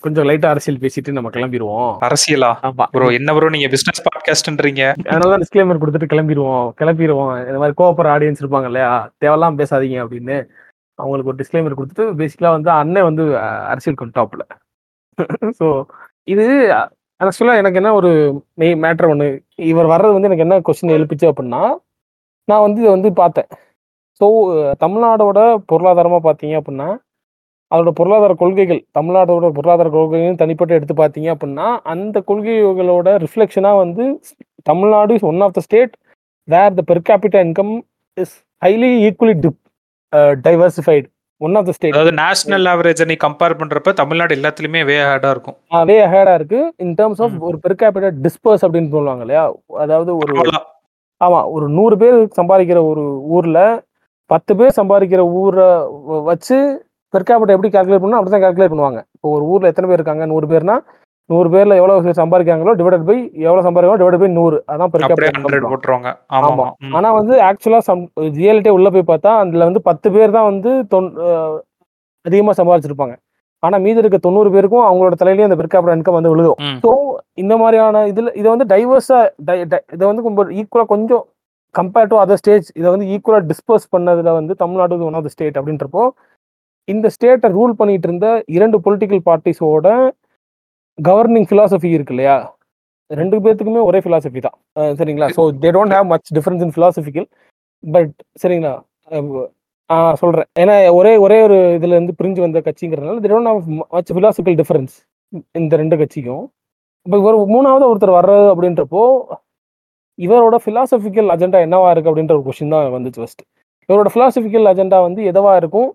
கொஞ்சம் 0.00 0.26
லைட்டா 0.28 0.48
அரசியல் 0.50 0.80
பேசிட்டு 0.82 1.16
நம்ம 1.18 1.30
கிளம்பிடுவோம் 1.36 1.92
அரசியலா? 2.08 2.50
ஆமா. 2.68 2.86
ப்ரோ 2.92 3.08
என்ன 3.18 3.34
ப்ரோ 3.36 3.48
நீங்க 3.48 3.68
பிசினஸ் 3.68 4.04
பாட்காஸ்ட்ன்றீங்க 4.06 4.82
அதனால 5.06 5.38
டிஸ்க்ளைமர் 5.42 5.80
கொடுத்துட்டு 5.82 6.12
கிளம்பிடுவோம் 6.12 6.68
கிளம்பிடுவோம் 6.80 7.32
இந்த 7.46 7.58
மாதிரி 7.58 7.78
கோவப்படுற 7.80 8.12
ஆடியன்ஸ் 8.16 8.42
இருப்பாங்க 8.44 8.70
இல்லையா? 8.72 8.92
தேவையெல்லாம் 9.22 9.58
பேசாதீங்க 9.60 9.98
அப்படின்னு 10.04 10.36
அவங்களுக்கு 10.98 11.32
ஒரு 11.32 11.40
டிஸ்க்ளைமர் 11.40 11.78
கொடுத்துட்டு 11.78 12.06
பேசிக்கலா 12.20 12.52
வந்து 12.56 12.70
அண்ணன் 12.78 13.08
வந்து 13.08 13.24
அரசியல் 13.72 14.00
கொண்டு 14.00 14.16
டாப்ல 14.18 14.42
ஸோ 15.58 15.66
இது 16.28 16.44
ஆக்சுவலாக 17.20 17.60
எனக்கு 17.62 17.78
என்ன 17.80 17.90
ஒரு 17.98 18.10
மெய் 18.60 18.74
மேட்ரு 18.84 19.08
ஒன்று 19.12 19.26
இவர் 19.70 19.88
வர்றது 19.92 20.14
வந்து 20.16 20.28
எனக்கு 20.30 20.46
என்ன 20.46 20.56
கொஸ்டின் 20.66 20.96
எழுப்பிச்சு 20.96 21.26
அப்படின்னா 21.30 21.62
நான் 22.48 22.64
வந்து 22.66 22.80
இதை 22.82 22.90
வந்து 22.94 23.10
பார்த்தேன். 23.22 23.48
ஸோ 24.20 24.26
தமிழ்நாடோட 24.84 25.38
பொருளாதாரமாக 25.70 26.22
பார்த்தீங்க 26.26 26.54
அப்படின்னா 26.60 26.88
அதோட 27.70 27.90
பொருளாதார 27.98 28.32
கொள்கைகள் 28.34 28.80
தமிழ்நாடோட 28.98 29.48
பொருளாதார 29.58 29.88
கொள்கைகள் 29.90 30.40
தனிப்பட்டு 30.42 30.76
எடுத்து 30.78 30.94
பார்த்தீங்க 30.94 31.28
அப்படின்னா 31.34 31.66
அந்த 31.92 32.16
கொள்கைகளோட 32.30 33.08
ரிஃப்ளெக்ஷனாக 33.24 33.80
வந்து 33.84 34.04
Tamil Nadu 34.62 35.14
is 35.14 35.28
one 35.30 35.42
of 35.46 35.54
the 35.58 35.62
state 35.66 35.92
where 36.48 36.74
the 36.78 36.82
per 36.90 37.02
capital 37.10 37.44
income 37.46 37.74
is 38.16 38.34
highly 38.62 38.90
equally 39.08 39.36
dip 39.44 39.60
diversified 40.46 41.06
one 41.40 41.54
of 41.54 41.64
the 41.64 41.72
state 41.72 41.92
அதாவது 41.92 42.12
நேஷனல் 42.16 42.64
ஆவரேஜ் 42.64 43.06
நீ 43.06 43.16
கம்பேர் 43.24 43.58
பண்றப்ப 43.58 43.92
தமிழ்நாடு 43.92 44.34
எல்லாத்துலயுமே 44.34 44.84
வே 44.84 44.96
ஹேடா 45.02 45.30
இருக்கும். 45.30 45.56
அதே 45.74 46.06
ஹேடா 46.06 46.34
இருக்கு. 46.34 46.74
In 46.76 46.94
terms 46.94 47.22
of. 47.22 47.36
ஒரு 47.40 47.58
பெர் 47.62 47.76
கேபிட்டல் 47.82 48.18
டிஸ்பர்ஸ் 48.22 48.64
அப்படின்னு 48.64 48.90
சொல்லுவாங்க 48.90 49.20
இல்லையா? 49.20 49.44
அதாவது 49.78 50.10
ஒரு. 50.16 50.34
ஆமா 51.20 51.50
ஒரு 51.50 51.68
நூறு 51.68 51.96
பேர் 51.96 52.18
சம்பாதிக்கிற 52.36 52.86
ஒரு 52.86 53.02
ஊர்ல 53.28 53.58
பத்து 54.30 54.56
பேர் 54.56 54.76
சம்பாதிக்கிற 54.76 55.20
ஊரை 55.38 55.66
வ- 56.08 56.22
வச்சு 56.22 56.56
பெர் 57.14 57.26
கேபிட்டல் 57.28 57.56
எப்படி 57.56 57.70
கால்குலேட் 57.70 58.02
பண்ணணும் 58.02 58.20
அப்படி 58.20 58.30
தான் 58.30 58.44
கால்குலேட் 58.44 58.72
பண்ணுவாங்க. 58.72 59.00
இப்போ 59.14 59.28
ஒரு 59.30 59.44
ஊர்ல 59.44 59.68
எத்தனை 59.68 59.88
பேர் 59.88 59.98
இருக்காங்க? 59.98 60.26
நூறு 60.26 60.46
பேர்னா 60.46 60.76
நூறு 61.30 61.48
பேர்ல 61.52 61.78
எவ்வளவு 61.78 62.14
சம்பாதிக்காங்களோ 62.18 62.72
டிவைடட் 62.78 63.06
பை 63.08 63.16
எவ்வளவு 63.42 63.64
சம்பாதிக்காங்களோ 63.66 64.00
டிவைட் 64.02 64.22
பை 64.22 64.28
நூறு 64.32 64.56
அதான் 64.66 64.90
தான். 64.92 65.70
போட்டுருவாங்க 65.72 66.10
ஆமா. 66.40 66.66
ஆனா 66.96 67.08
வந்து 67.18 67.34
ஆக்சுவலா 67.48 67.80
சம் 67.86 68.02
ரியாலிட்டியா 68.36 68.74
உள்ள 68.76 68.90
போய் 68.94 69.10
பார்த்தா 69.10 69.32
அதுல 69.42 69.68
வந்து 69.68 69.82
பத்து 69.88 70.08
பேர் 70.14 70.36
தான் 70.36 70.48
வந்து 70.50 70.70
தொன்- 70.92 71.12
அதிகமா 72.26 72.54
சம்பாதிச்சிருப்பாங்க 72.58 73.14
ஆனா 73.62 73.76
மீதி 73.82 74.00
இருக்க 74.00 74.18
தொண்ணூறு 74.20 74.50
பேருக்கும் 74.52 74.86
அவங்களோட 74.86 75.14
தலையிலேயே 75.20 75.46
அந்த 75.46 75.56
பெர் 75.56 75.70
கேபிட்டல் 75.72 75.96
இன்கம் 75.96 76.16
வந்து 76.16 76.30
விழுகும் 76.32 76.60
ம். 76.64 76.78
ஸோ 76.84 76.90
இந்த 77.38 77.54
மாதிரியான 77.60 78.04
இதுல 78.10 78.30
இதை 78.36 78.48
வந்து 78.52 78.66
டைவர்ஸா 78.70 79.18
இதை 79.92 80.04
வந்து 80.04 80.22
கொஞ்சம் 80.26 80.52
ஈக்குவலா 80.60 80.86
கொஞ்சம் 80.92 81.24
கம்பேர்ட் 81.74 82.10
டு 82.12 82.18
அதர் 82.20 82.40
ஸ்டேட்ஸ் 82.40 82.70
இதை 82.76 82.88
வந்து 82.90 83.06
ஈக்குவலா 83.12 83.40
டிஸ்பர்ஸ் 83.50 83.86
பண்ணதுல 83.92 84.32
வந்து 84.38 84.52
Tamil Nadu 84.62 85.04
one 85.04 85.18
of 85.18 85.26
the 85.26 85.34
state 85.34 85.58
அப்படின்றப்போ 85.60 86.04
இந்த 86.88 87.08
ஸ்டேட்டை 87.14 87.48
ரூல் 87.54 87.74
பண்ணிட்டு 87.76 88.08
இருந்த 88.08 88.28
இரண்டு 88.54 88.76
பொலிட்டிக்கல் 88.84 89.22
பார்ட்டிஸோட 89.26 89.88
கவர்னிங் 91.08 91.48
ஃபிலாசபி 91.50 91.88
இருக்கு 91.96 92.14
இல்லையா? 92.14 92.36
ரெண்டு 93.10 93.36
பேர்த்துக்குமே 93.44 93.82
ஒரே 93.88 93.98
ஃபிலாசபி 94.04 94.40
தான். 94.46 94.56
சரிங்களா? 94.98 95.28
So 95.36 95.42
they 95.62 95.70
don't 95.76 95.94
have 95.96 96.06
much 96.12 96.28
difference 96.36 96.62
in 96.66 96.74
philosophical 96.76 97.26
but 97.84 98.12
சரிங்களா? 98.42 98.72
சொல்கிறேன் 100.22 100.48
ஏன்னா 100.62 100.74
ஒரே 100.98 101.12
ஒரே 101.24 101.38
ஒரு 101.46 101.56
இதுல 101.76 101.94
இருந்து 101.96 102.14
பிரிஞ்சு 102.18 102.40
வந்த 102.44 102.58
கட்சிங்கிறதுனால 102.66 103.22
they 103.24 103.30
don't 103.32 103.50
have 103.50 103.60
much 103.94 104.12
philosophical 104.16 104.58
difference 104.62 104.96
இந்த 105.60 105.72
ரெண்டு 105.82 105.96
கட்சிக்கும். 106.02 106.44
இப்போ 107.06 107.18
ஒரு 107.30 107.38
மூணாவது 107.54 107.84
ஒருத்தர் 107.90 108.18
வர்றது 108.18 108.48
அப்படின்றப்போ 108.54 109.02
இவரோட 110.18 110.56
ஃபிலாசபிக்கல் 110.64 111.28
அஜெண்டா 111.34 111.58
என்னவா 111.66 111.88
இருக்கு 111.92 112.10
அப்படின்ற 112.10 112.34
ஒரு 112.38 112.44
கொஸ்டின் 112.48 112.74
தான் 112.74 112.94
வந்துச்சு 112.96 113.20
ஃபர்ஸ்ட் 113.22 113.42
இவரோட 113.88 114.08
ஃபிலாசபிக்கல் 114.14 114.68
அஜெண்டா 114.72 114.98
வந்து 115.06 115.20
எதவா 115.30 115.52
இருக்கும்? 115.60 115.88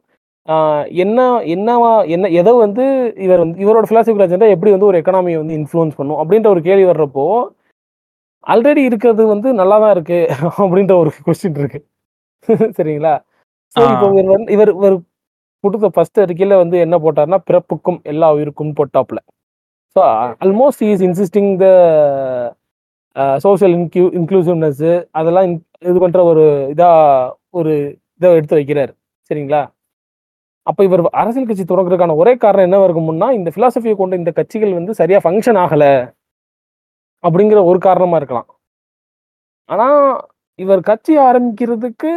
என்ன 1.03 1.19
என்னவா 1.53 1.91
என்ன 2.15 2.29
எதை 2.39 2.51
வந்து 2.55 2.83
இவர் 3.17 3.41
வந்து 3.43 3.57
இவரோட 3.63 3.85
philosophical 3.89 4.25
அஜெண்டா 4.25 4.49
எப்படி 4.55 4.71
வந்து 4.73 4.89
ஒரு 4.89 4.99
எக்கனாமியை 5.01 5.37
வந்து 5.41 5.55
இன்ஃப்ளூயன்ஸ் 5.59 5.97
பண்ணும் 5.99 6.19
அப்படின்ற 6.21 6.47
ஒரு 6.53 6.61
கேள்வி 6.67 6.85
வர்றப்போ 6.89 7.25
ஆல்ரெடி 8.47 8.81
இருக்கிறது 8.89 9.23
வந்து 9.25 9.49
நல்லா 9.53 9.77
தான் 9.83 9.93
இருக்கு 9.95 10.17
அப்படின்ற 10.63 10.93
ஒரு 11.03 11.11
கொஸ்டின் 11.27 11.57
இருக்கு. 11.61 11.79
சரிங்களா? 12.77 13.13
இப்போ 13.75 14.07
இவர் 14.13 14.33
வந்து 14.35 14.51
இவர் 14.55 14.71
இவர் 14.75 14.97
கொடுத்த 15.63 15.87
ஃபர்ஸ்ட் 15.95 16.21
அறிக்கையில 16.23 16.57
வந்து 16.63 16.77
என்ன 16.85 16.95
போட்டார்னா 17.05 17.39
பிறப்புக்கும் 17.49 17.99
எல்லா 18.11 18.27
உயிருக்கும் 18.35 18.75
போட்டாப்ல 18.79 19.19
so 19.95 20.01
almost 20.45 20.83
is 20.89 21.03
insisting 21.07 21.51
the 21.63 21.67
social 23.45 23.75
inclu 23.77 24.05
inclusiveness 24.19 24.85
அதெல்லாம் 25.11 25.47
இது 25.81 25.97
பண்ற 25.99 26.21
ஒரு 26.31 26.43
இதா 26.73 26.89
ஒரு 27.51 27.73
இதை 28.19 28.29
எடுத்து 28.39 28.57
வைக்கிறார். 28.59 28.91
சரிங்களா? 29.29 29.61
அப்ப 30.69 30.79
இவர் 30.87 31.01
அரசியல் 31.21 31.47
கட்சி 31.49 31.65
தொடங்குறதுக்கான 31.71 32.15
ஒரே 32.21 32.33
காரணம் 32.43 32.67
என்ன 32.67 32.77
இருக்கும்னா 32.87 33.27
இந்த 33.39 33.49
பிலாசபியை 33.55 33.95
கொண்ட 33.97 34.15
இந்த 34.21 34.31
கட்சிகள் 34.39 34.77
வந்து 34.79 34.93
சரியா 34.99 35.19
ஃபங்க்ஷன் 35.25 35.59
ஆகல 35.65 35.83
அப்படிங்கிற 37.23 37.59
ஒரு 37.71 37.79
காரணமா 37.87 38.17
இருக்கலாம். 38.21 38.47
ஆனா 39.69 39.87
இவர் 40.63 40.81
கட்சி 40.89 41.13
ஆரம்பிக்கிறதுக்கு 41.27 42.11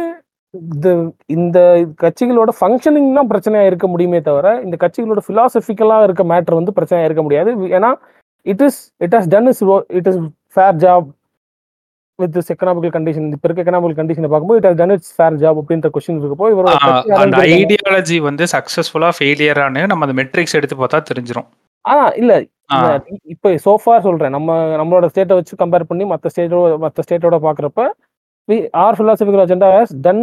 இந்த 0.53 0.87
இந்த 1.35 1.57
கட்சிகளோட 2.03 2.51
ஃபங்க்ஷனிங் 2.59 3.09
தான் 3.17 3.29
பிரச்சனையா 3.31 3.65
இருக்க 3.69 3.87
முடியுமே 3.93 4.19
தவிர 4.27 4.47
இந்த 4.65 4.75
கட்சிகளோட 4.83 5.21
பிலாசபிக்கலா 5.27 5.97
இருக்க 6.07 6.23
மேட்டர் 6.33 6.59
வந்து 6.59 6.75
பிரச்சனையா 6.77 7.07
இருக்க 7.09 7.23
முடியாது. 7.27 7.51
ஏன்னா 7.77 7.91
it 8.45 8.63
is 8.67 8.79
it 9.05 9.15
has 9.17 9.29
done 9.33 9.49
is 9.51 9.61
it 9.99 10.09
is 10.11 10.19
fair 10.55 10.77
job 10.85 11.07
with 12.19 12.37
this 12.37 12.51
economical 12.53 12.93
condition 12.95 13.31
இப்போ 13.31 13.47
இருக்க 13.49 13.63
எக்கனாமிக்கல் 13.63 13.99
கண்டிஷனை 13.99 14.29
பார்க்கும்போது 14.29 14.59
it 14.59 14.67
has 14.67 14.79
done 14.81 14.89
it's 14.89 15.15
fair 15.15 15.33
job 15.33 15.59
அப்படின்ற 15.61 15.89
கொஸ்டின் 15.95 16.19
இருக்கப்போ 16.21 16.47
இவரோட 16.53 16.73
அந்த 17.21 17.37
ஐடியாலஜி 17.57 18.17
வந்து 18.19 18.43
சக்சஸ்ஃபுல்லா 18.53 19.09
ஃபெயிலியரானு 19.19 19.87
நம்ம 19.87 20.05
அந்த 20.05 20.15
மெட்ரிக்ஸ் 20.21 20.53
எடுத்து 20.53 20.75
பார்த்தா 20.75 21.01
தெரிஞ்சிரும். 21.11 21.47
ஆ 21.85 21.95
இல்ல. 22.15 22.33
இப்ப 23.25 23.49
சோஃபா 23.65 23.99
சொல்றேன். 23.99 24.29
நம்ம 24.29 24.49
நம்மளோட 24.81 25.09
ஸ்டேட்டை 25.13 25.33
வச்சு 25.33 25.55
கம்பேர் 25.55 25.83
பண்ணி 25.83 26.05
மற்ற 26.05 26.29
ஸ்டேட்டோட 26.35 26.77
மற்ற 26.77 27.03
ஸ்டேட்டோட 27.07 27.37
பாக்குறப்ப 27.45 27.79
our 28.81 28.97
philosophical 28.99 29.41
agenda 29.45 29.67
has 29.77 29.89
done 30.07 30.21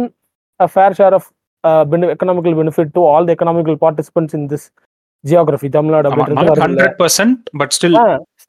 a 0.59 0.67
fair 0.75 0.91
share 0.93 1.13
of 1.13 1.23
uh, 1.63 1.83
bene- 1.91 2.09
economical 2.09 2.53
benefit 2.53 2.87
to 2.93 3.01
all 3.11 3.25
the 3.25 3.35
economical 3.37 3.75
participants 3.77 4.33
in 4.33 4.43
this 4.49 4.63
geography 5.23 5.69
Tamil Nadu 5.69 6.09
அப்படின்றது 6.11 6.83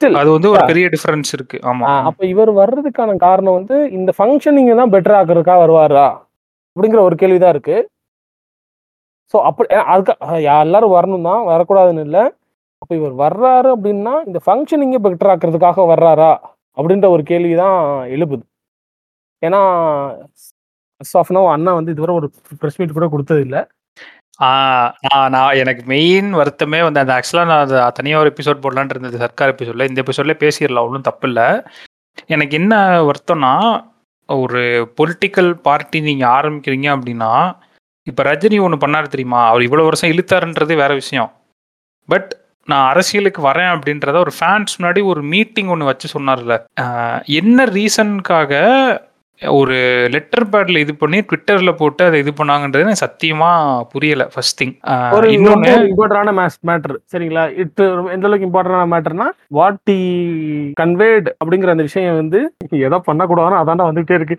ஸ்டில் 0.01 0.18
அது 0.18 0.30
வந்து 0.34 0.51
ஒரு 0.55 0.61
பெரிய 0.70 0.86
டிஃபரன்ஸ் 0.92 1.30
இருக்கு. 1.36 1.57
ஆமா. 1.70 1.86
அப்ப 2.09 2.20
இவர் 2.32 2.51
வர்றதுக்கான 2.59 3.14
காரணம் 3.24 3.57
வந்து 3.59 3.76
இந்த 3.96 4.11
ஃபங்க்ஷனிங் 4.16 4.68
தான் 4.80 4.92
பெட்டர் 4.94 5.16
ஆக்குறதுக்கா 5.20 5.55
வருவாரா 5.62 6.05
அப்படிங்கிற 6.76 7.01
ஒரு 7.07 7.16
கேள்விதான் 7.22 7.55
இருக்கு. 7.55 7.76
ஸோ 9.34 9.36
அப்படி 9.49 9.68
அதுக்கு 9.94 10.14
எல்லாரும் 10.59 10.94
வரணும் 10.99 11.26
தான் 11.30 11.42
வரக்கூடாதுன்னு 11.51 12.05
இல்லை. 12.09 12.22
அப்போ 12.82 12.92
இவர் 13.01 13.14
வர்றாரு 13.24 13.68
அப்படின்னா 13.76 14.14
இந்த 14.28 14.40
ஃபங்க்ஷனிங்கை 14.44 15.01
பெட்டர் 15.07 15.32
ஆக்குறதுக்காக 15.32 15.86
வர்றாரா 15.92 16.30
அப்படின்ற 16.76 17.09
ஒரு 17.14 17.24
கேள்வி 17.32 17.55
தான் 17.64 17.78
எழுப்புது. 18.16 18.44
ஏன்னா 19.42 19.61
ஆஃப் 21.22 21.34
நோ 21.38 21.42
அண்ணா 21.57 21.74
வந்து 21.80 21.94
இதுவரை 21.96 22.14
ஒரு 22.20 22.28
ப்ரெஸ் 22.62 22.78
மீட் 22.80 22.96
கூட 22.99 23.09
கொடுத்தது 23.14 23.42
இல்லை 23.46 23.61
நான் 24.41 25.57
எனக்கு 25.57 25.82
மெயின் 25.86 26.34
வருத்தமே 26.34 26.80
வந்து 26.82 27.01
அந்த 27.01 27.12
ஆக்சுவலாக 27.18 27.51
நான் 27.53 27.64
அதை 27.64 27.91
தனியாக 27.95 28.22
ஒரு 28.22 28.32
எபிசோட் 28.34 28.62
போடலான்ட்டு 28.64 28.97
இருந்தது 28.97 29.18
சர்க்கார் 29.18 29.55
எபிசோட்ல 29.55 29.89
இந்த 29.89 30.03
எபிசோட்ல 30.03 30.36
பேசிடலாம் 30.45 30.89
ஒன்றும் 30.89 31.01
தப்பு 31.01 31.28
இல்லை 31.28 31.47
எனக்கு 32.26 32.57
என்ன 32.57 32.74
வருத்தம்னா 33.03 33.53
ஒரு 34.28 34.93
பொலிட்டிக்கல் 35.01 35.51
பார்ட்டி 35.53 36.01
நீங்கள் 36.01 36.28
ஆரம்பிக்கிறீங்க 36.28 36.89
அப்படின்னா 36.97 37.32
இப்போ 38.07 38.22
ரஜினி 38.22 38.61
ஒன்று 38.61 38.86
பண்ணார் 38.86 39.07
தெரியுமா? 39.07 39.49
அவர் 39.49 39.62
இவ்வளோ 39.62 39.84
வருஷம் 39.84 40.11
இழுத்தாருன்றது 40.11 40.74
வேற 40.76 40.95
விஷயம். 40.95 41.30
பட் 42.09 42.30
நான் 42.68 42.89
அரசியலுக்கு 42.89 43.43
வரேன் 43.43 43.70
அப்படின்றத 43.74 44.16
ஒரு 44.16 44.32
ஃபேன்ஸ் 44.39 44.76
முன்னாடி 44.78 45.05
ஒரு 45.05 45.22
மீட்டிங் 45.22 45.66
ஒன்று 45.66 45.84
வச்சு 45.84 46.20
சொன்னார்ல. 46.20 46.55
என்ன 47.24 47.64
ரீசனுக்காக 47.64 48.53
ஒரு 49.43 49.76
லெட்டர் 50.14 50.47
பேட்ல 50.53 50.80
இது 50.84 50.93
பண்ணி 51.01 51.18
ட்விட்டர்ல 51.28 51.70
போட்டு 51.80 52.03
அதை 52.07 52.16
இது 52.22 52.32
பண்ணாங்கன்றது 52.39 52.84
எனக்கு 52.84 53.05
சத்தியமா 53.05 53.51
புரியல 53.93 54.24
ஃபர்ஸ்ட் 54.32 54.59
திங் 54.61 54.72
இன்னொன்னு 55.34 55.72
இம்பார்ட்டன்டான 55.91 56.32
மேட்டர் 56.70 56.97
சரிங்களா? 57.12 57.45
இட் 57.62 57.82
எந்த 58.14 58.26
அளவுக்கு 58.28 58.49
இம்பார்ட்டன்டான 58.49 58.89
மேட்டர்னா 58.95 59.28
வாட் 59.59 59.80
டி 59.91 59.99
கன்வேட் 60.82 61.28
அப்படிங்கிற 61.41 61.74
அந்த 61.74 61.86
விஷயம் 61.89 62.20
வந்து 62.22 62.41
எதை 62.89 63.01
பண்ணக்கூடாதுன்னு 63.11 63.61
அதாண்டா 63.62 63.89
வந்துகிட்டே 63.91 64.18
இருக்கு. 64.20 64.39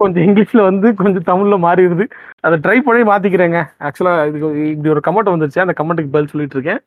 கொஞ்சம் 0.00 0.24
இங்கிலீஷ்ல 0.26 0.60
வந்து 0.70 0.88
கொஞ்சம் 1.00 1.28
தமிழ்ல 1.30 1.56
மாறிடுது. 1.66 2.04
அதை 2.46 2.56
ட்ரை 2.64 2.76
பண்ணி 2.88 3.04
மாத்திக்கிறேங்க. 3.10 3.60
ஆக்சுவலா 3.86 4.12
இதுக்கு 4.28 4.48
இப்படி 4.72 4.92
ஒரு 4.94 5.02
கமெண்ட் 5.06 5.32
வந்துருச்சு. 5.32 5.64
அந்த 5.64 5.74
கமெண்ட்டுக்கு 5.80 6.14
பதில் 6.14 6.32
சொல்லிட்டு 6.32 6.56
இருக்கேன். 6.58 6.80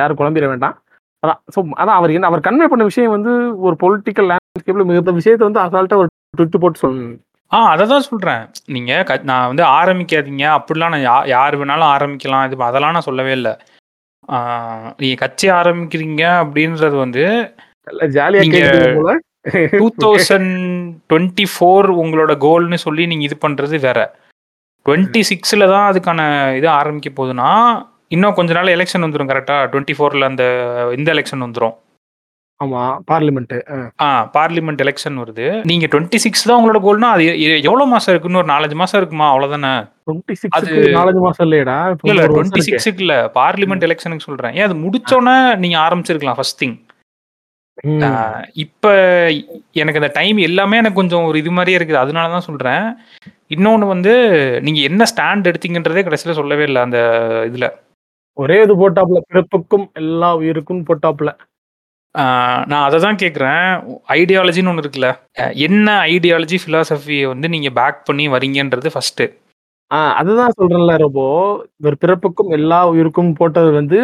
யாரும் 0.00 0.20
குழம்பிட 0.20 0.48
வேண்டாம். 0.52 0.74
அதான். 1.22 1.40
ஸோ 1.54 1.60
அதான் 1.80 1.98
அவர் 1.98 2.14
என்ன 2.16 2.28
அவர் 2.30 2.46
கன்வே 2.46 2.66
பண்ண 2.70 2.84
விஷயம் 2.90 3.14
வந்து 3.16 3.32
ஒரு 3.66 3.76
பொலிட்டிக்கல் 3.84 4.28
லேண்ட்ஸ்கேப்ல 4.32 4.86
மிகுந்த 4.88 5.12
விஷயத்தை 5.20 5.44
வந்து 5.48 5.62
அசால்ட்டா 5.64 5.98
ஒரு 6.02 6.10
ட்விட்டு 6.34 6.58
போட்டு 6.58 6.80
சொல்லணும் 6.82 7.18
ஆ 7.52 7.58
அதை 7.70 7.88
தான் 7.88 8.00
சொல்கிறேன் 8.00 8.42
நீங்கள் 8.66 9.02
க 9.02 9.16
நான் 9.22 9.46
வந்து 9.46 9.64
ஆரம்பிக்காதீங்க. 9.78 10.44
அப்படிலாம் 10.58 10.92
நான் 10.94 11.04
யா 11.06 11.16
யார் 11.26 11.58
வேணாலும் 11.58 11.90
ஆரம்பிக்கலாம். 11.94 12.44
இது 12.46 12.64
அதெல்லாம் 12.64 12.92
நான் 12.92 13.08
சொல்லவே 13.08 13.32
இல்லை. 13.32 13.52
நீங்கள் 14.96 15.20
கட்சி 15.20 15.50
ஆரம்பிக்கிறீங்க 15.50 16.22
அப்படின்றது 16.42 16.96
வந்து 16.96 17.24
ஜாலியா 18.16 18.42
நீங்க- 18.44 18.58
கேட்குறது 18.58 18.94
போல. 18.94 19.12
டூ 19.72 19.86
தௌசண்ட் 20.02 20.50
டுவெண்ட்டி 21.10 21.46
ஃபோர் 21.52 21.88
உங்களோட 22.02 22.32
கோல்னு 22.38 22.74
சொல்லி 22.76 23.06
நீங்கள் 23.06 23.28
இது 23.28 23.38
பண்ணுறது 23.46 23.78
வேற. 23.80 24.00
டுவெண்ட்டி 24.86 25.20
சிக்ஸில் 25.30 25.68
தான் 25.68 25.86
அதுக்கான 25.90 26.20
இது 26.56 26.68
ஆரம்பிக்க 26.78 27.10
போகுதுன்னா 27.10 27.50
இன்னும் 28.08 28.34
கொஞ்ச 28.34 28.52
நாள் 28.52 28.74
எலெக்ஷன் 28.76 29.04
வந்துடும் 29.04 29.30
கரெக்டாக 29.30 29.68
டுவெண்ட்டி 29.72 29.94
ஃபோரில் 29.98 30.28
அந்த 30.30 30.44
இந்த 30.96 31.08
எலெக்ஷன் 31.12 31.44
வந்துடும் 31.46 31.76
ஆமா 32.62 32.98
பார்லிமெண்ட் 33.10 33.90
ஆ. 34.00 34.30
பார்லிமெண்ட் 34.34 34.80
எலெக்ஷன் 34.82 35.18
வருது. 35.18 35.64
நீங்கள் 35.64 35.88
டுவெண்ட்டி 35.88 36.14
சிக்ஸ் 36.14 36.44
தான் 36.44 36.60
உங்களோட 36.62 36.74
கோல்னா 36.74 37.10
அது 37.10 37.40
எ- 37.40 37.60
எவ்வளோ 37.60 37.84
மாதம் 37.84 38.14
இருக்குன்னு 38.14 38.38
ஒரு 38.38 38.46
நாலஞ்சு 38.46 38.74
மாதம் 38.74 39.00
இருக்குமா? 39.00 39.36
டுவெண்ட்டி 40.06 40.34
அது- 40.56 40.70
நாலஞ்சு 40.70 41.20
மாசம் 41.20 41.50
இல்லையடா. 41.50 41.96
இல்ல 42.02 42.26
டுவெண்ட்டி. 42.26 42.60
சிக்ஸுக்கு 42.66 42.98
இல்ல 42.98 43.30
பார்லிமெண்ட் 43.34 43.90
எலெக்ஷனுக்கு 43.90 44.18
சொல்றேன். 44.18 44.52
ஏன் 44.54 44.62
அது 44.62 44.74
முடிச்சோன்னே 44.74 45.56
நீங்க 45.56 45.78
ஆரம்பிச்சிருக்கலாம் 45.78 46.34
ஃபர்ஸ்ட் 46.34 46.64
திங். 46.64 46.80
இப்ப 48.52 48.92
எனக்கு 49.72 50.00
அந்த 50.00 50.10
டைம் 50.12 50.36
எல்லாமே 50.36 50.76
எனக்கு 50.76 50.96
கொஞ்சம் 50.96 51.24
ஒரு 51.24 51.38
இது 51.38 51.50
மாதிரியே 51.50 51.76
இருக்குது. 51.78 51.96
அதனால 51.96 52.28
தான் 52.28 52.40
சொல்றேன். 52.40 52.96
இன்னொன்னு 53.48 53.86
வந்து 53.86 54.12
நீங்க 54.60 54.80
என்ன 54.80 55.04
ஸ்டாண்ட் 55.16 55.54
எடுத்தீங்கன்றதே 55.54 56.02
கடைசியில 56.02 56.32
சொல்லவே 56.32 56.62
இல்லை 56.62 56.82
அந்த 56.82 56.98
இதுல. 57.52 57.70
ஒரே 58.34 58.62
இது 58.62 58.90
போட்டாப்ல 58.90 59.20
பிறப்புக்கும் 59.32 59.92
எல்லா 59.92 60.36
உயிருக்கும் 60.36 60.84
போட்டாப்ல 60.84 61.36
நான் 62.70 62.86
அதை 62.86 62.98
தான் 63.00 63.20
கேட்குறேன் 63.22 63.66
ஐடியாலஜின்னு 64.14 64.70
ஒன்று 64.70 64.82
இருக்குல்ல. 64.84 65.08
என்ன 65.66 65.86
ஐடியாலஜி 66.08 66.58
ஃபிலாசபியை 66.62 67.26
வந்து 67.26 67.48
நீங்க 67.48 67.70
பேக் 67.70 68.02
பண்ணி 68.04 68.26
வரீங்கன்றது 68.28 68.90
ஃபர்ஸ்ட் 68.94 69.22
ஆஹ் 69.90 70.12
அதுதான் 70.18 70.54
சொல்றேன்ல 70.58 70.92
ரொம்ப 70.96 71.20
இவர் 71.80 71.96
பிறப்புக்கும் 72.04 72.50
எல்லா 72.50 72.78
உயிருக்கும் 72.92 73.32
போட்டது 73.34 73.70
வந்து 73.70 73.98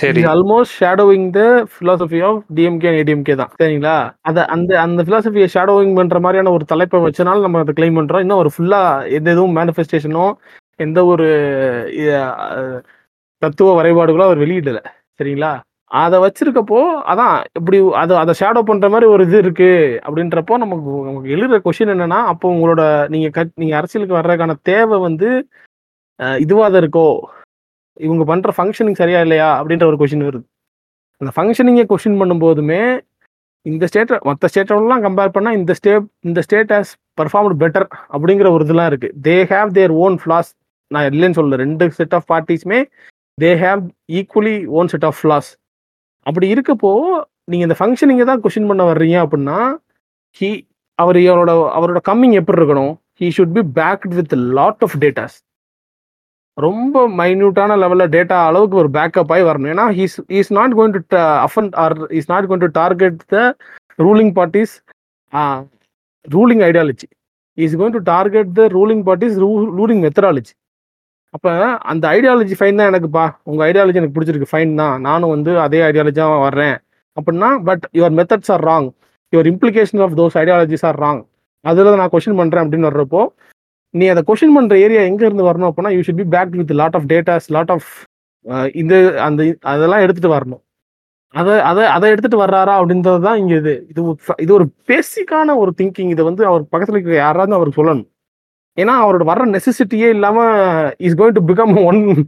சரி. 0.00 0.20
Almost 0.24 0.74
shadowing 0.80 1.28
the 1.30 1.40
philosophy 1.74 2.18
of 2.22 2.40
DMK 2.56 2.90
ADMK 2.98 3.34
தான். 3.34 3.50
சரிங்களா? 3.60 3.94
அத 4.20 4.44
அந்த 4.54 4.70
அந்த 4.80 5.00
பிலாசபியை 5.02 5.48
ஷேடோவிங் 5.54 5.94
பண்ற 5.94 6.18
மாதிரியான 6.20 6.52
ஒரு 6.52 6.64
தலைப்பை 6.64 6.98
வச்சனால 7.00 7.44
நம்ம 7.46 7.62
அதை 7.64 7.74
கிளைம் 7.78 7.98
பண்றோம். 7.98 8.20
இன்னும் 8.20 8.42
ஒரு 8.44 8.52
ஃபுல்லா 8.54 8.80
எந்த 9.10 9.28
எதுவும் 9.34 9.56
மேனிஃபெஸ்டேஷனோ 9.56 10.26
எந்த 10.80 10.98
ஒரு 11.06 11.26
தத்துவ 13.42 13.74
வரைபாடுகளோ 13.80 14.26
அவர் 14.28 14.42
வெளியிடல. 14.44 14.80
சரிங்களா? 15.20 15.52
அதை 15.90 16.18
வச்சிருக்கப்போ, 16.18 16.78
அதான் 17.06 17.44
இப்படி 17.54 17.78
அதை 17.92 18.16
அதை 18.16 18.34
ஷேடோ 18.40 18.62
பண்ற 18.62 18.88
மாதிரி 18.88 19.10
ஒரு 19.10 19.24
இது 19.24 19.38
இருக்கு 19.38 20.00
அப்படின்றப்போ, 20.04 20.54
நமக்கு 20.62 20.90
நமக்கு 21.08 21.28
எழுதுற 21.36 21.58
கொஷின் 21.64 21.92
என்னன்னா, 21.94 22.20
அப்போ 22.32 22.46
உங்களோட 22.54 23.08
நீங்க 23.08 23.28
கட் 23.28 23.52
நீங்க 23.54 23.76
அரசியலுக்கு 23.76 24.18
வர்றதுக்கான 24.18 24.54
தேவை 24.62 24.98
வந்து 24.98 25.48
இதுவாக 26.44 26.68
தான் 26.70 26.82
இருக்கோ? 26.84 27.06
இவங்க 28.00 28.24
பண்ற 28.24 28.52
ஃபங்க்ஷனிங் 28.56 29.00
சரியா 29.00 29.20
இல்லையா? 29.20 29.48
அப்படின்ற 29.62 29.84
ஒரு 29.84 29.96
கொஷின் 29.96 30.26
வருது. 30.28 30.44
அந்த 31.20 31.32
ஃபங்க்ஷனிங்கை 31.36 31.84
கொஷின் 31.92 32.18
பண்ணும்போதுமே, 32.20 32.80
இந்த 33.62 33.86
ஸ்டேட் 33.86 34.12
மற்ற 34.22 34.48
ஸ்டேட்டோடலாம் 34.54 35.04
கம்பேர் 35.06 35.34
பண்ணால் 35.36 35.58
இந்த 35.60 35.74
ஸ்டேட் 35.74 36.08
இந்த 36.20 36.40
ஸ்டேட் 36.40 36.72
ஹாஸ் 36.72 36.92
பெர்ஃபார்ம்டு 37.20 37.56
பெட்டர் 37.62 37.86
அப்படிங்கிற 38.16 38.50
ஒரு 38.50 38.64
இதெல்லாம் 38.64 38.86
இருக்கு. 38.86 39.08
They 39.26 39.36
have 39.52 39.70
their 39.78 39.90
own 39.90 40.18
flaws. 40.24 40.50
நான் 40.94 41.08
இல்லைன்னு 41.10 41.38
சொல்லல. 41.38 41.60
ரெண்டு 41.64 41.90
set 41.90 42.14
of 42.14 42.28
பார்ட்டிஸுமே 42.32 42.80
they 43.40 43.52
have 43.62 43.82
equally 44.18 44.56
own 44.78 44.90
set 44.94 45.04
of 45.04 45.18
flaws. 45.22 45.48
அப்படி 46.26 46.52
இருக்கப்போ, 46.52 46.92
நீங்க 47.44 47.66
இந்த 47.66 47.76
ஃபங்ஷனிங்க 47.78 48.24
தான் 48.24 48.40
கொஸ்டின் 48.40 48.66
பண்ண 48.66 48.84
வர்றீங்க 48.84 49.22
அப்படின்னா, 49.22 49.58
ஹி 50.40 50.66
அவர் 50.94 51.16
அவரோட 51.16 51.52
அவரோட 51.78 51.98
கம்மிங் 52.08 52.32
எப்படி 52.32 52.62
இருக்கணும்? 52.62 52.96
He 53.20 53.30
should 53.36 53.52
be 53.52 53.80
backed 53.80 54.14
with 54.14 54.32
lot 54.32 54.76
of 54.80 54.96
datas. 54.98 55.36
ரொம்ப 56.60 57.08
மைன்யூட்டான 57.08 57.76
லெவலில் 57.82 58.08
டேட்டா 58.08 58.46
அளவுக்கு 58.46 58.76
ஒரு 58.76 58.88
பேக்கப் 58.88 59.32
ஆகி 59.32 59.42
வரணும். 59.42 59.70
ஏன்னா, 59.72 59.84
he's 59.90 60.02
is 60.02 60.22
is 60.26 60.52
not 60.52 60.72
going 60.72 60.98
to 60.98 61.16
the 61.16 61.18
or 61.72 62.10
is 62.10 62.30
not 62.30 62.44
going 62.44 62.56
to 62.56 62.66
target 62.72 63.26
the 63.26 63.56
ruling 63.98 64.32
parties 64.38 64.74
ruling 66.30 66.62
ideology. 66.68 67.08
Is 67.54 67.76
going 67.76 67.90
to 67.90 67.98
target 67.98 68.52
the 68.52 68.66
ruling 68.66 69.02
parties 69.06 69.38
ru 69.38 69.50
ruling 69.78 70.08
methodology. 70.08 70.52
அப்போ 71.36 71.52
அந்த 71.92 72.04
ஐடியாலஜி 72.08 72.54
ஃபைன் 72.58 72.78
தான் 72.80 72.90
எனக்குப்பா. 72.90 73.24
உங்கள் 73.42 73.66
ideology 73.68 73.98
எனக்கு 74.00 74.16
பிடிச்சிருக்கு. 74.18 74.50
Fine 74.52 74.74
தான். 74.74 75.00
நானும் 75.00 75.32
வந்து 75.34 75.52
அதே 75.66 75.80
ஐடியாலஜியாக 75.90 76.40
வர்றேன். 76.40 76.76
அப்படின்னா, 77.18 77.48
but 77.68 77.84
your 77.98 78.14
methods 78.18 78.52
are 78.54 78.64
wrong. 78.64 78.88
Your 79.32 79.48
implication 79.52 80.02
of 80.04 80.16
those 80.20 80.38
ideologies 80.42 80.86
are 80.90 81.00
wrong. 81.04 81.22
அதில் 81.64 82.00
நான் 82.00 82.12
கொஷின் 82.12 82.38
பண்ணுறேன் 82.40 82.64
அப்படின்னு 82.64 82.88
வர்றப்போ, 82.90 83.22
நீ 83.94 84.06
அதை 84.12 84.22
கொஷின் 84.30 84.54
பண்ணுற 84.56 84.74
ஏரியா 84.86 85.02
எங்கேருந்து 85.10 85.46
வரணும் 85.48 85.68
அப்படின்னா, 85.70 85.92
you 85.96 86.02
should 86.06 86.20
be 86.22 86.26
back 86.36 86.56
with 86.60 86.72
lot 86.80 86.96
of 86.98 87.08
datas, 87.12 87.48
lot 87.56 87.72
of 87.76 87.90
இந்த 88.74 88.94
அந்த 89.28 89.42
அதெல்லாம் 89.74 90.02
எடுத்துகிட்டு 90.06 90.32
வரணும். 90.36 90.62
அதை 91.34 91.54
அதை 91.70 91.84
அதை 91.96 92.06
எடுத்துகிட்டு 92.12 92.40
வர்றாரா 92.42 92.74
அப்படின்றது 92.80 93.22
தான் 93.26 93.38
இங்கே 93.38 93.56
இது. 93.62 93.72
இது 93.90 94.00
ஒரு 94.04 94.16
ஃப 94.26 94.40
இது 94.44 94.52
ஒரு 94.54 94.66
பேசிக்கான 94.90 95.56
ஒரு 95.62 95.72
திங்கிங். 95.80 96.10
இதை 96.14 96.24
வந்து 96.24 96.42
அவர் 96.50 96.62
பக்கத்தில் 96.72 96.96
இருக்கிற 96.98 97.16
யாராவது 97.24 97.54
அவருக்கு 97.58 97.80
சொல்லணும். 97.80 98.06
ஏன்னா, 98.76 98.92
அவரோட 99.02 99.24
வர்ற 99.26 99.58
நெசசிட்டியே 99.58 100.08
இல்லாம 100.08 100.38
is 100.98 101.16
going 101.16 101.28
to 101.28 101.46
become 101.46 101.84
one 101.84 102.26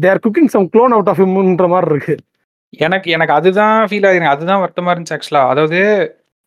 their 0.00 0.20
cooking 0.28 0.46
some 0.46 0.70
clone 0.72 0.94
out 0.94 1.08
of 1.08 1.20
ஹிம்ன்ற 1.20 1.68
மாதிரி 1.68 1.94
இருக்கு. 1.94 2.16
எனக்கு 2.70 3.10
எனக்கு 3.10 3.32
அதுதான் 3.32 3.86
ஃபீல் 3.86 4.06
ஆகுது. 4.06 4.26
அதுதான் 4.26 4.60
வருத்தமா 4.60 4.84
இருந்துச்சு 4.84 5.18
ஆக்சுவலா. 5.18 5.48
அதாவது 5.48 5.80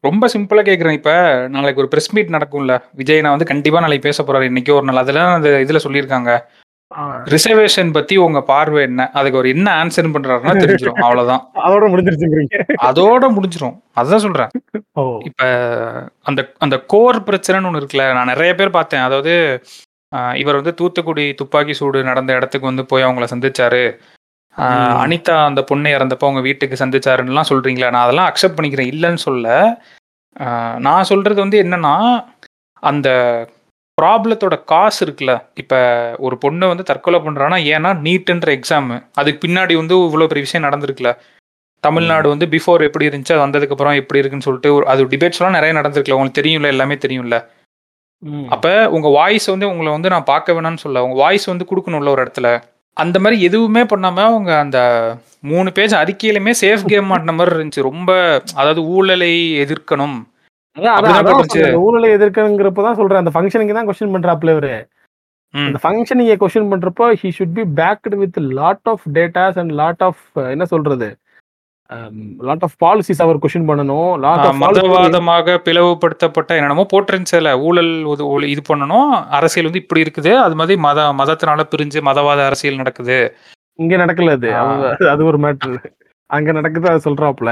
ரொம்ப 0.02 0.28
சிம்பிளா 0.28 0.62
கேட்கிறேன். 0.62 0.94
இப்போ 0.94 1.48
நாளைக்கு 1.50 1.80
ஒரு 1.80 1.90
பிரஸ் 1.90 2.14
மீட் 2.14 2.30
நடக்கும்ல. 2.30 2.82
விஜய் 2.94 3.22
நான் 3.22 3.30
வந்து 3.30 3.46
கண்டிப்பா 3.46 3.80
நாளைக்கு 3.80 4.10
பேச 4.10 4.24
போறாரு. 4.24 4.42
இன்னைக்கு 4.42 4.76
ஒரு 4.76 4.86
நாள். 4.86 4.96
அதெல்லாம் 4.96 5.34
அந்த 5.34 5.50
இதுல 5.50 5.80
சொல்லியிருக்காங்க. 5.84 6.40
ரிசர்வேஷன் 7.34 7.92
பத்தி 7.92 8.16
உங்க 8.18 8.40
பார்வை 8.44 8.82
என்ன? 8.84 9.02
அதுக்கு 9.14 9.38
அவர் 9.38 9.54
என்ன 9.54 9.68
ஆன்சர் 9.82 10.14
பண்றாருன்னா 10.16 10.54
தெரிஞ்சிரும். 10.64 11.00
அவ்வளவுதான். 11.06 11.44
அதோட 11.64 11.86
முடிஞ்சிருச்சுங்கிறீங்க. 11.92 12.58
அதோட 12.88 13.24
முடிஞ்சிரும். 13.36 13.76
அதுதான் 13.96 14.24
சொல்றேன். 14.26 14.52
இப்ப 15.30 15.44
அந்த 16.26 16.42
அந்த 16.60 16.78
கோர் 16.94 17.20
பிரச்சனைன்னு 17.28 17.70
ஒண்ணு 17.70 17.82
இருக்குல்ல. 17.82 18.08
நான் 18.18 18.32
நெறைய 18.34 18.54
பேர் 18.56 18.78
பார்த்தேன். 18.78 19.06
அதாவது 19.08 19.34
இவர் 20.38 20.60
வந்து 20.60 20.74
தூத்துக்குடி 20.76 21.26
துப்பாக்கி 21.40 21.74
சூடு 21.74 22.00
நடந்த 22.06 22.32
இடத்துக்கு 22.34 22.70
வந்து 22.70 22.86
போய் 22.88 23.06
அவங்கள 23.06 23.28
சந்திச்சாரு. 23.32 23.84
அனிதா 25.02 25.36
அந்த 25.48 25.62
பொண்ணு 25.70 25.90
இறந்தப்போ 25.96 26.28
அவங்க 26.28 26.44
வீட்டுக்கு 26.44 26.82
சந்திச்சாருன்னுலாம் 26.82 27.50
சொல்றீங்களா? 27.52 27.92
நான் 27.92 28.06
அதெல்லாம் 28.06 28.30
அக்செப்ட் 28.30 28.58
பண்ணிக்கிறேன். 28.58 28.92
இல்லன்னு 28.94 29.22
சொல்லல. 29.28 29.50
அ 30.36 30.48
நான் 30.86 31.10
சொல்றது 31.12 31.40
வந்து 31.42 31.58
என்னன்னா, 31.64 31.96
அந்த 32.84 33.10
ப்ராப்ளத்தோட 33.98 34.56
காசு 34.72 35.00
இருக்குல்ல. 35.06 35.34
இப்ப 35.62 35.74
ஒரு 36.20 36.36
பொண்ணு 36.44 36.66
வந்து 36.68 36.84
தற்கொலை 36.84 37.20
பண்றான்னா, 37.20 37.58
ஏன்னா 37.74 37.90
நீட்ன்ற 38.06 38.50
எக்ஸாமு. 38.58 38.96
அதுக்கு 39.20 39.40
பின்னாடி 39.46 39.74
வந்து 39.82 39.96
இவ்வளோ 40.08 40.28
பெரிய 40.32 40.46
விஷயம் 40.48 40.66
நடந்திருக்குல்ல. 40.68 41.12
தமிழ்நாடு 41.84 42.28
வந்து 42.34 42.46
பிஃபோர் 42.54 42.86
எப்படி 42.88 43.08
இருந்துச்சு, 43.10 43.34
அது 43.36 43.44
வந்ததுக்கப்புறம் 43.46 43.98
எப்படி 44.02 44.22
இருக்குன்னு 44.22 44.48
சொல்லிட்டு 44.48 44.70
ஒரு 44.76 44.86
அது 44.92 45.08
டிபேட்ஸ்லாம் 45.14 45.58
நெறைய 45.58 45.74
நடந்திருக்குல்ல. 45.80 46.18
உங்களுக்கு 46.20 46.40
தெரியும்ல, 46.42 46.72
எல்லாமே 46.76 46.98
தெரியும்ல. 47.06 47.38
அப்ப 48.54 48.68
உங்க 48.98 49.08
வாய்ஸ் 49.18 49.48
வந்து 49.54 49.68
உங்கள 49.72 49.90
வந்து 49.96 50.12
நான் 50.14 50.30
பார்க்க 50.32 50.56
வேணாம்னு 50.58 50.84
சொல்லல. 50.84 51.04
உங்க 51.08 51.18
வாய்ஸ் 51.24 51.48
வந்து 51.52 51.68
குடுக்கணும்ல 51.72 52.14
ஒரு 52.16 52.24
இடத்துல. 52.26 52.50
அந்த 52.98 53.18
மாரி 53.20 53.38
எதுவுமே 53.48 53.84
பண்ணாம 53.92 54.24
அவங்க 54.30 54.52
அந்த 54.64 54.80
3 55.52 55.72
பேஜ் 55.78 55.94
அறிக்கையிலுமே 56.02 56.54
சேஃப் 56.62 56.84
கேம் 56.92 57.10
மாட்டுன 57.12 57.36
மாரி 57.38 57.54
இருந்துச்சு. 57.56 57.88
ரொம்ப 57.90 58.12
அதாவது 58.56 58.82
ஊழலை 58.96 59.34
எதிர்க்கணும். 59.64 60.18
ஊழலை 61.86 62.10
எதிர்க்கிறங்கிறப்ப 62.16 62.84
தான் 62.88 62.96
சொல்றேன். 62.96 63.22
அந்த 63.24 63.34
ஃபங்ஷனிங்க 63.34 63.74
தான் 63.74 63.88
கொஸ்டின் 63.90 64.14
பண்றாப்ல 64.16 64.54
இவரு. 64.56 64.76
அந்த 65.54 65.80
ஃபங்ஷனிங்க 65.84 66.36
கொஸ்டின் 66.44 66.72
பண்றப்போ, 66.72 67.06
he 67.22 67.30
should 67.38 67.58
be 67.58 67.64
backed 67.82 68.16
with 68.16 68.40
lot 68.60 68.90
of 68.94 69.04
datas 69.14 69.60
and 69.60 69.72
lot 69.72 70.04
of 70.08 70.24
என்ன 70.34 70.66
சொல்றது? 70.66 71.10
லாட் 72.40 72.64
ஆஃப் 72.68 72.76
பாலிசிஸ் 72.84 73.22
அவர் 73.26 73.38
கொஸ்டின் 73.38 73.68
பண்ணணும். 73.70 74.12
லாட் 74.20 74.46
ஆஃப் 74.46 74.62
மதவாதமாக 74.62 75.58
பிளவுபடுத்தப்பட்ட 75.68 76.52
என்னென்னமோ 76.58 76.86
போட்டிருந்துச்சுல்ல. 76.94 77.52
ஊழல் 77.68 77.92
இது 78.54 78.64
பண்ணணும். 78.70 79.10
அரசியல் 79.40 79.68
வந்து 79.68 79.82
இப்படி 79.82 80.02
இருக்குது. 80.02 80.32
அது 80.46 80.56
மாதிரி 80.56 80.80
மத 80.80 81.02
மதத்தினால 81.22 81.64
பிரிஞ்சு 81.74 82.02
மதவாத 82.10 82.42
அரசியல் 82.46 82.76
நடக்குது. 82.76 83.18
இங்க 83.80 83.96
நடக்கல 83.96 84.32
அது. 84.32 84.50
அது 84.56 85.10
அது 85.10 85.26
ஒரு 85.26 85.38
மேட்டர். 85.38 85.78
அங்க 86.34 86.52
நடக்குது 86.52 86.88
அத 86.90 87.02
சொல்றாப்ல. 87.06 87.50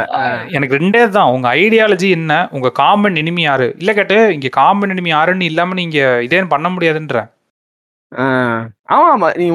எனக்கு 0.51 0.75
2டே 0.77 1.01
தான். 1.09 1.31
உங்க 1.31 1.47
ஐடியாலஜி 1.57 2.09
என்ன? 2.11 2.33
உங்க 2.51 2.69
காமன் 2.79 3.19
எனிமி 3.21 3.43
யாரு? 3.43 3.67
இல்ல 3.77 3.91
கேட்டு 3.93 4.17
இங்க 4.33 4.49
காமன் 4.57 4.93
எனிமி 4.93 5.11
யாருன்னு 5.11 5.45
இல்லாம 5.45 5.73
நீங்க 5.73 5.97
இதே 6.27 6.41
பண்ண 6.53 6.69
முடியாதுன்றேன். 6.69 7.29
ஆ. 8.11 8.25
ஆமாமா. 8.91 9.27
நீ 9.41 9.45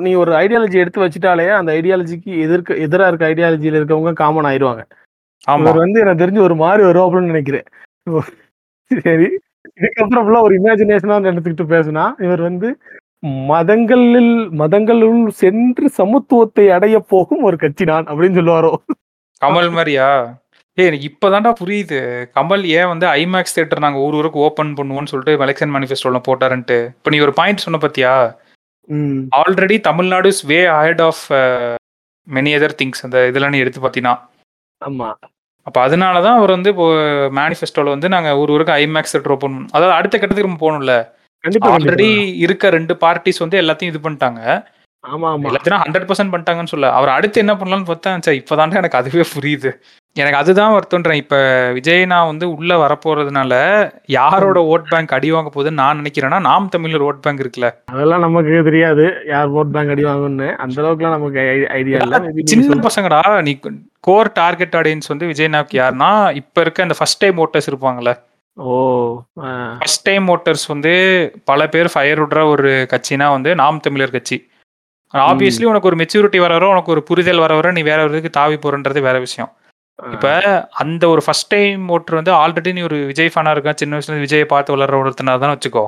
நீ 0.00 0.12
ஒரு 0.16 0.32
ஐடியாலஜி 0.38 0.78
எடுத்து 0.82 1.04
வச்சுட்டாலே, 1.04 1.46
அந்த 1.58 1.70
ஐடியாலஜிக்கு 1.74 2.32
எதிர்க்க 2.44 2.84
எதிரா 2.86 3.06
இருக்க 3.10 3.30
ஐடியாலஜில 3.32 3.78
இருக்கவங்க 3.80 4.12
காமன் 4.22 4.48
ஆயிருவாங்க. 4.50 4.82
ஆமா. 5.46 5.62
இவர் 5.64 5.82
வந்து 5.84 6.00
எனக்கு 6.00 6.22
தெரிஞ்சு 6.24 6.46
ஒரு 6.48 6.56
மாரி 6.62 6.82
வருவாப்லன்னு 6.84 7.32
நெனைக்கிறேன். 7.32 7.66
சரி. 8.90 9.28
இதுக்கப்புறம் 9.80 10.18
ஒரு 10.46 10.54
இமேஜினேஷனா 10.60 11.16
எடுத்துக்கிட்டு 11.30 11.72
பேசுனா, 11.74 12.04
இவர் 12.26 12.42
வந்து 12.42 12.68
மதங்களில் 13.50 14.32
மதங்களுள் 14.60 15.22
சென்று 15.40 15.86
சமத்துவத்தை 15.98 16.64
அடையப் 16.76 17.08
போகும் 17.12 17.42
ஒரு 17.44 17.56
கட்சி 17.56 17.84
நான் 17.84 18.08
அப்படின்னு 18.10 18.38
சொல்லுவாரோ? 18.40 18.72
கமல் 19.42 19.70
மாரியா? 19.76 20.08
ஏய் 20.78 20.88
எனக்கு 20.88 21.08
இப்ப 21.10 21.30
தான்டா 21.30 21.52
புரியுது. 21.60 21.98
கமல் 22.36 22.64
ஏன் 22.76 22.90
வந்து 22.92 23.06
ஐமேக்ஸ் 23.20 23.54
தியேட்டர் 23.56 23.84
நாங்க 23.84 23.98
ஊர் 23.98 24.16
ஊருக்கு 24.18 24.44
ஓப்பன் 24.48 24.72
பண்ணுவோம்னு 24.78 25.10
சொல்லிட்டு 25.12 25.44
எலக்ஷன் 25.46 25.72
மேனிஃபெஸ்டோல 25.76 26.20
போட்டாருன்ட்டு. 26.28 26.78
இப்ப 26.98 27.10
நீ 27.10 27.20
ஒரு 27.26 27.34
பாயிண்ட் 27.40 27.64
சொன்ன 27.66 27.80
பாத்தியா? 27.84 28.12
Already 29.40 29.76
Tamil Nadu 29.88 30.28
is 30.34 30.44
way 30.50 30.60
ahead 30.76 31.02
of 31.08 31.24
many 32.28 32.52
other 32.58 32.78
things 32.80 33.04
அந்த 33.06 33.18
இதெல்லாம் 33.30 33.54
நீ 33.54 33.60
எடுத்து 33.64 33.82
பார்த்தீன்னா. 33.84 34.14
ஆமா. 34.82 35.08
அப்ப 35.66 35.78
அதனால 35.86 36.16
தான் 36.26 36.38
அவர் 36.38 36.56
வந்து 36.56 36.70
இப்போ 36.74 36.86
மேனிஃபெஸ்டோல 37.38 37.92
வந்து 37.94 38.08
நாங்க 38.14 38.30
ஊர் 38.42 38.52
ஊருக்கு 38.54 38.74
ஐமேக்ஸ் 38.82 39.12
தியேட்டர் 39.14 39.34
ஓப்பன். 39.36 39.58
அதாவது 39.76 39.94
அடுத்த 39.98 40.14
கட்டத்துக்கு 40.16 40.50
நம்ம 40.50 40.62
போணும்ல. 40.66 40.94
கண்டிப்பா, 41.44 41.68
ஆல்ரெடி. 41.74 42.08
இருக்க 42.44 42.70
2 42.70 42.94
பார்ட்டிஸ் 43.02 43.42
வந்து 43.44 43.60
எல்லாத்தையும் 43.62 43.92
இது 43.92 44.00
பண்ணிட்டாங்க. 44.06 44.40
ஆமா, 45.04 45.26
ஆமா. 45.32 45.46
எல்லாத்தையும் 45.48 45.82
100% 45.82 46.32
பண்ணிட்டாங்கன்னு 46.32 46.72
சொல்லல. 46.72 46.90
அவர் 46.90 47.10
அடுத்து 47.10 47.42
என்ன 47.44 47.52
பண்ணலாம்னு 47.54 47.90
பார்த்தா, 47.90 48.34
இப்பதான்டா 48.40 48.80
எனக்கு 48.80 49.00
அதுவே 49.00 49.24
புரியுது. 49.34 49.70
எனக்கு 50.16 50.38
அதுதான் 50.38 50.72
வருத்தம்ன்றேன். 50.74 51.20
இப்ப 51.22 51.36
விஜய் 51.72 52.04
நான் 52.04 52.26
வந்து 52.26 52.46
உள்ள 52.54 52.72
வரப்போறதுனால, 52.76 53.52
யாரோட 54.08 54.58
வோட் 54.60 54.88
பேங்க் 54.90 55.14
அடி 55.16 55.28
வாங்க 55.30 55.50
போகுதுன்னு 55.54 55.80
நான் 55.82 56.00
நினைக்கிறேன்னா, 56.00 56.38
நாம் 56.40 56.68
தமிழர் 56.68 57.04
வோட் 57.06 57.22
பேங்க் 57.22 57.42
இருக்குல்ல. 57.44 57.68
அதெல்லாம் 57.92 58.24
நமக்கு 58.26 58.62
தெரியாது. 58.64 59.04
யார் 59.26 59.52
வோட் 59.56 59.72
பேங்க் 59.76 59.92
அடி 59.94 60.04
வாங்கும்னு. 60.04 60.48
அந்த 60.56 60.76
அளவுக்குலாம் 60.82 61.16
நமக்கு 61.18 61.44
ஐடியா 61.78 62.00
இல்ல. 62.00 62.20
சின்ன 62.54 62.80
பசங்கடா. 62.88 63.20
நீ 63.48 63.54
கோர் 64.04 64.32
டார்கெட் 64.32 64.76
ஆடியன்ஸ் 64.80 65.12
வந்து 65.12 65.28
விஜய் 65.32 65.54
நாவுக்கு 65.54 65.78
யாருன்னா, 65.82 66.10
இப்ப 66.34 66.60
இருக்க 66.60 66.88
அந்த 66.88 66.96
ஃபர்ஸ்ட் 67.00 67.22
டைம் 67.24 67.40
வோட்டர்ஸ் 67.42 67.70
இருப்பாங்கல்ல. 67.72 68.12
ஓ! 68.58 68.76
ஃபர்ஸ்ட் 69.80 70.04
டைம் 70.04 70.24
வோட்டர்ஸ் 70.28 70.64
வந்து 70.68 70.92
பல 71.44 71.60
பேர் 71.68 71.90
ஃபயர் 71.92 72.20
விடுற 72.22 72.40
ஒரு 72.52 72.70
கட்சினா 72.92 73.26
வந்து 73.30 73.50
நாம் 73.54 73.80
தமிழர் 73.80 74.14
கட்சி. 74.14 74.36
ஆப்வியஸ்லி 75.14 75.64
உனக்கு 75.64 75.88
ஒரு 75.90 75.98
மெச்சூரிட்டி 76.00 76.38
வர 76.38 76.52
வர, 76.54 76.64
உனக்கு 76.68 76.90
ஒரு 76.90 77.02
புரிதல் 77.02 77.42
வர 77.44 77.52
வர, 77.54 77.68
நீ 77.72 77.82
வேற 77.82 78.00
ஒரு 78.02 78.14
இதுக்கு 78.14 78.32
தாவி 78.38 78.56
போறன்றது 78.56 79.00
வேற 79.02 79.16
விஷயம். 79.26 79.50
இப்ப. 79.98 80.26
அந்த 80.82 81.04
ஒரு 81.08 81.22
ஃபர்ஸ்ட் 81.24 81.50
டைம் 81.50 81.84
வோட்டர் 81.90 82.18
வந்து 82.18 82.32
ஆல்ரெடி 82.40 82.72
நீ 82.72 82.82
ஒரு 82.82 82.98
விஜய் 83.06 83.32
ஃபேனா 83.34 83.52
இருக்கான். 83.54 83.78
சின்ன 83.80 83.96
வயசுல 83.96 84.18
விஜய 84.24 84.44
பார்த்து 84.48 84.74
வளர்ற 84.76 84.96
ஒருத்தனா 85.02 85.34
தான் 85.38 85.54
வச்சுக்கோ. 85.54 85.84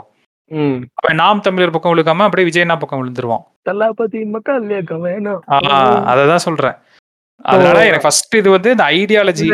அவன் 1.01 1.19
நாம் 1.19 1.43
தமிழர் 1.43 1.75
பக்கம் 1.75 1.93
விழுகாம 1.93 2.25
அப்படியே 2.27 2.49
விஜய் 2.49 2.65
அண்ணா 2.65 2.77
பக்கம் 2.77 3.01
விழுந்துருவான். 3.01 3.45
தளபதி 3.63 4.21
மக்கள்! 4.27 4.65
அததான் 6.13 6.45
சொல்றேன். 6.47 6.77
அதனால 7.45 7.79
எனக்கு 7.85 8.07
ஃபர்ஸ்ட் 8.07 8.35
இது 8.37 8.49
வந்து 8.51 8.71
இந்த 8.71 8.87
ஐடியாலஜி 8.97 9.47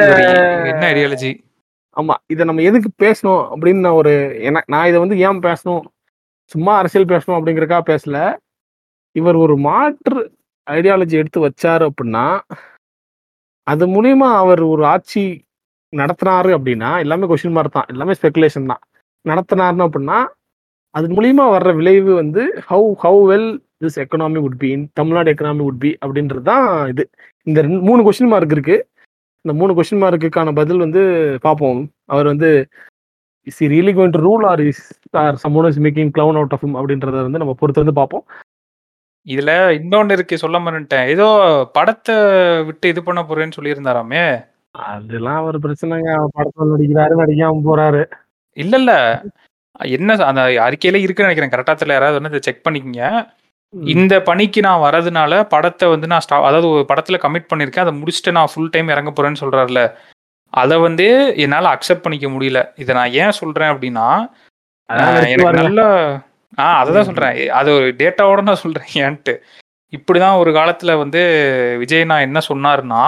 என்ன 0.70 0.84
ஐடியாலஜி? 0.92 1.30
ஆமா. 1.96 2.14
இதை 2.32 2.42
நம்ம 2.48 2.62
எதுக்கு 2.62 2.90
பேசணும் 3.04 3.42
அப்படின்னு 3.52 3.84
நான் 3.86 3.98
ஒரு 4.00 4.12
என 4.48 4.62
நான் 4.68 4.88
இதை 4.90 4.98
வந்து 5.04 5.16
ஏன் 5.26 5.44
பேசணும்? 5.48 5.84
சும்மா 6.50 6.72
அரசியல் 6.80 7.12
பேசணும் 7.12 7.36
அப்படிங்கிறதுக்காக 7.38 7.84
பேசல. 7.92 8.18
இவர் 9.16 9.36
ஒரு 9.36 9.54
மாற்று 9.66 10.20
ஐடியாலஜி 10.66 11.16
எடுத்து 11.20 11.40
வச்சாரு 11.40 11.84
அப்படின்னா 11.90 12.24
அது 13.66 13.84
மூலியமா 13.94 14.28
அவர் 14.42 14.62
ஒரு 14.64 14.82
ஆட்சி 14.86 15.24
நடத்தினாரு 15.92 16.50
அப்படின்னா 16.56 16.90
எல்லாமே 17.04 17.28
கொஸ்டின் 17.30 17.56
மார்க் 17.56 17.76
தான் 17.76 17.90
எல்லாமே 17.92 18.14
ஸ்பெகுலேஷன் 18.18 18.70
தான் 18.72 18.82
நடத்தினாருன்னு 19.24 19.86
அப்படின்னா 19.86 20.18
அது 20.94 21.06
மூலியமா 21.08 21.44
வர்ற 21.54 21.70
விளைவு 21.74 22.12
வந்து 22.14 22.42
how 22.68 22.88
how 23.02 23.20
well 23.30 23.48
this 23.82 23.98
economy 23.98 24.40
would 24.46 24.58
be 24.58 24.68
in 24.72 24.84
Tamil Nadu 24.94 25.32
economy 25.32 25.62
would 25.62 25.80
be 25.80 25.90
அப்படின்றது 26.02 26.44
தான் 26.44 26.66
இது 26.92 27.02
இந்த 27.46 27.58
ரெண்டு 27.60 27.80
மூணு 27.80 28.04
கொஸ்டின் 28.06 28.32
மார்க் 28.34 28.54
இருக்கு 28.56 28.76
இந்த 29.46 29.54
மூணு 29.54 29.72
கொஸ்டின் 29.74 30.02
மார்க்குக்கான 30.02 30.52
பதில் 30.54 30.78
வந்து 30.78 31.02
பார்ப்போம் 31.42 31.80
அவர் 32.06 32.26
வந்து 32.26 32.48
is 33.46 33.62
really 33.74 33.92
going 33.96 34.14
to 34.16 34.22
rule 34.26 34.44
or 34.46 34.62
is 34.62 34.84
or 35.20 35.36
someone 35.44 35.68
is 35.68 35.80
making 35.80 36.10
clown 36.16 36.38
out 36.40 36.54
of 36.56 36.66
அப்படின்றத 36.78 37.22
வந்து 37.22 37.38
நம்ம 37.38 37.54
பொறுத்து 37.58 37.84
வந்து 37.84 37.98
பார்ப்போம் 38.00 38.24
இதுல 39.26 39.52
இன்னொன்னு 39.78 40.12
இருக்கு 40.12 40.36
சொல்ல 40.38 40.58
மறந்துட்டேன். 40.58 41.08
ஏதோ 41.08 41.26
படத்தை 41.72 42.14
விட்டு 42.68 42.88
இது 42.88 43.02
பண்ண 43.02 43.20
போறேன்னு 43.22 43.56
சொல்லியிருந்தாராமே? 43.58 44.22
அதெல்லாம் 44.74 45.42
ஒரு 45.44 45.58
பிரச்சனைங்க. 45.58 46.10
படத்துல 46.36 46.68
நடிக்கிறாரு 46.72 47.14
நடிக்காம 47.22 47.62
போறாரு. 47.68 48.02
இல்ல 48.56 48.76
இல்ல 48.78 48.92
என்ன 49.96 50.16
அந்த 50.30 50.42
அறிக்கையில 50.66 51.00
இருக்குன்னு 51.04 51.28
நினைக்கிறேன். 51.28 51.54
கரெக்டா 51.54 51.74
தெரியல. 51.76 51.98
யாராவது 51.98 52.20
வந்து 52.20 52.46
செக் 52.48 52.64
பண்ணிக்கங்க. 52.66 53.04
இந்த 53.94 54.22
பணிக்கு 54.22 54.60
நான் 54.60 54.82
வரதுனால 54.82 55.48
படத்தை 55.48 55.88
வந்து 55.88 56.06
நான் 56.06 56.24
ஸ்டா 56.26 56.36
அதாவது 56.40 56.68
ஒரு 56.68 56.84
படத்துல 56.88 57.18
கமிட் 57.22 57.50
பண்ணிருக்கேன். 57.50 57.84
அதை 57.84 57.94
முடிச்சுட்டு 57.94 58.30
நான் 58.30 58.50
ஃபுல் 58.52 58.70
டைம் 58.70 58.88
இறங்க 58.88 59.10
போறேன்னு 59.10 59.40
சொல்றாருல. 59.40 59.80
அதை 60.52 60.76
வந்து 60.78 61.06
என்னால 61.36 61.70
அக்செப்ட் 61.74 62.02
பண்ணிக்க 62.02 62.28
முடியல. 62.28 62.60
இதை 62.76 62.92
நான் 62.94 63.14
ஏன் 63.14 63.30
சொல்றேன் 63.32 63.72
அப்படின்னா 63.74 64.06
எனக்கு. 64.88 65.58
நல்ல 65.60 65.82
ஆ 66.58 66.66
அததான் 66.82 67.08
சொல்றேன். 67.08 67.50
அது 67.52 67.70
ஒரு 67.72 67.86
டேட்டாவோட 67.98 68.40
நான் 68.42 68.62
சொல்றேன். 68.64 68.88
ஏன்ட்டு. 69.04 69.34
இப்படிதான் 69.92 70.38
ஒரு 70.38 70.50
காலத்துல 70.50 70.92
வந்து 70.98 71.20
விஜய் 71.78 72.04
நான் 72.04 72.26
என்ன 72.28 72.38
சொன்னாருன்னா 72.48 73.02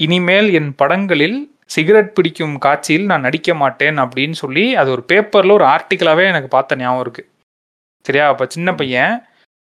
இனிமேல் 0.00 0.48
என் 0.52 0.74
படங்களில் 0.74 1.38
சிகரெட் 1.70 2.14
பிடிக்கும் 2.14 2.58
காட்சியில் 2.58 3.06
நான் 3.06 3.20
நடிக்க 3.20 3.54
மாட்டேன் 3.54 3.98
அப்படின்னு 3.98 4.36
சொல்லி 4.36 4.64
அது 4.74 4.90
ஒரு 4.90 5.02
பேப்பர்ல 5.08 5.52
ஒரு 5.52 5.66
ஆர்டிக்கலாவே 5.66 6.24
எனக்கு 6.26 6.48
பார்த்த 6.48 6.76
ஞாபகம் 6.76 7.00
இருக்கு. 7.00 7.22
சரியா? 8.04 8.28
அப்ப 8.28 8.46
சின்ன 8.48 8.70
பையன் 8.74 9.14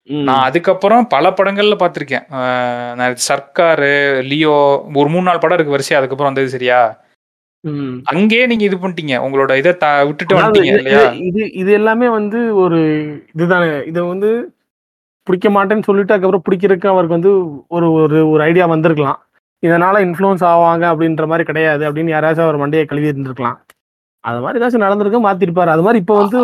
ம். 0.06 0.22
நான் 0.22 0.42
அதுக்கப்புறம் 0.42 1.06
பல 1.06 1.30
படங்கள்ல 1.30 1.74
பார்த்திருக்கேன். 1.78 2.24
ஆஹ் 2.30 2.94
நான் 2.94 3.16
சர்க்காரு 3.28 4.22
லியோ 4.22 4.84
ஒரு 4.94 5.08
மூணு 5.08 5.22
நாலு 5.22 5.38
படம் 5.38 5.58
இருக்கு 5.58 5.76
வரிசையா 5.76 5.98
அதுக்கப்புறம் 5.98 6.32
வந்தது 6.32 6.48
சரியா? 6.48 7.02
ம். 7.60 7.96
அங்கேயே 8.04 8.46
நீங்க 8.46 8.64
இது 8.64 8.76
பண்ணிட்டீங்க. 8.76 9.20
உங்களோட 9.20 9.56
இதை 9.56 9.76
த- 9.76 10.04
விட்டுட்டு 10.04 10.36
அதாவது 10.36 10.60
வந்துட்டீங்க 10.60 10.64
இது- 10.64 10.76
இல்லையா? 10.76 11.00
இது- 11.00 11.22
இது 11.22 11.52
இது 11.52 11.72
எல்லாமே 11.72 12.08
வந்து 12.08 12.56
ஒரு 12.56 12.78
இதுதானே? 13.34 13.84
இதை 13.86 14.02
வந்து 14.02 14.54
பிடிக்க 15.22 15.48
மாட்டேன்னு 15.48 15.82
சொல்லிட்டு 15.82 16.14
அதுக்கப்புறம் 16.14 16.42
பிடிக்கிறதுக்கு 16.50 16.86
அவருக்கு 16.86 17.14
வந்து 17.14 17.66
ஒரு 17.68 17.92
ஒரு 17.92 18.30
ஒரு 18.30 18.42
ஐடியா 18.42 18.66
வந்திருக்கலாம். 18.66 19.26
இதனால 19.66 20.04
இன்ஃப்ளூயன்ஸ் 20.04 20.44
ஆவாங்க 20.44 20.84
அப்படின்ற 20.84 21.26
மாதிரி 21.26 21.44
கிடையாது 21.44 21.92
அப்படின்னு 21.92 22.12
யாராச்சும் 22.12 22.48
அவர் 22.48 22.58
மண்டையை 22.58 22.84
கழுவி 22.84 23.08
இருந்திருக்கலாம். 23.08 23.56
அது 24.24 24.38
மாதிரி 24.44 24.58
ஏதாச்சும் 24.60 24.84
நடந்திருக்கு 24.84 25.18
மாத்திருப்பாரு. 25.26 25.70
அது 25.74 25.82
மாதிரி 25.86 26.00
இப்போ 26.02 26.14
வந்து 26.20 26.38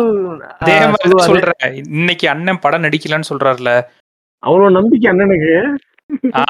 அதே 0.63 0.75
மாதிரி. 0.93 1.13
சொல்றேன். 1.29 1.63
இன்னைக்கு 1.99 2.25
அண்ணன் 2.33 2.63
படம் 2.65 2.85
நடிக்கலன்னு 2.85 3.29
சொல்றாருல. 3.31 3.71
அவ்வளவு 4.43 4.75
நம்பிக்கை 4.77 5.07
அண்ணனுக்கு. 5.11 5.55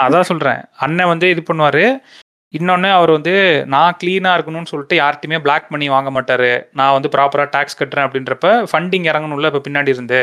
அதான் 0.03 0.29
சொல்றேன். 0.31 0.59
அண்ணன் 0.85 1.11
வந்து 1.13 1.27
இது 1.33 1.41
பண்ணுவாரு. 1.49 1.85
இன்னொன்னு 2.53 2.89
அவர் 2.97 3.11
வந்து 3.15 3.33
நான் 3.73 3.97
கிளீனா 4.01 4.31
இருக்கணும்னு 4.35 4.71
சொல்லிட்டு 4.71 4.95
யார்ட்டையுமே 5.01 5.37
பிளாக் 5.45 5.69
பண்ணி 5.69 5.87
வாங்க 5.89 6.09
மாட்டாரு. 6.11 6.49
நான் 6.79 6.95
வந்து 6.95 7.11
ப்ராப்பரா 7.13 7.45
டாக்ஸ் 7.55 7.79
கட்டுறேன் 7.81 8.07
அப்படின்றப்ப 8.07 8.49
ஃபண்டிங் 8.71 9.07
இறங்கணும்ல 9.11 9.51
இப்ப 9.51 9.63
பின்னாடி 9.67 9.95
இருந்து. 9.95 10.21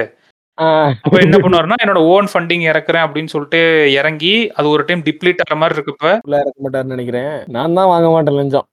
அப்ப 1.04 1.16
என்ன 1.24 1.36
பண்ணுவாருன்னா 1.42 1.80
என்னோட 1.84 2.00
ஓன் 2.14 2.28
ஃபண்டிங் 2.32 2.64
இறக்குறேன் 2.70 3.04
அப்படின்னு 3.06 3.32
சொல்லிட்டு 3.34 3.60
இறங்கி 4.00 4.34
அது 4.58 4.68
ஒரு 4.68 4.84
டைம் 4.84 5.06
டிப்ளீட் 5.08 5.42
ஆகிற 5.44 5.58
மாதிரி 5.62 5.76
இருக்கப்ப 5.78 6.06
இறக்க 6.34 6.58
மாட்டாருன்னு 6.66 6.96
நினைக்கிறேன். 6.96 7.34
நான் 7.56 7.76
தான் 7.80 7.90
வாங்க 7.94 8.08
மாட்டேன் 8.16 8.38
லஞ்சம். 8.40 8.68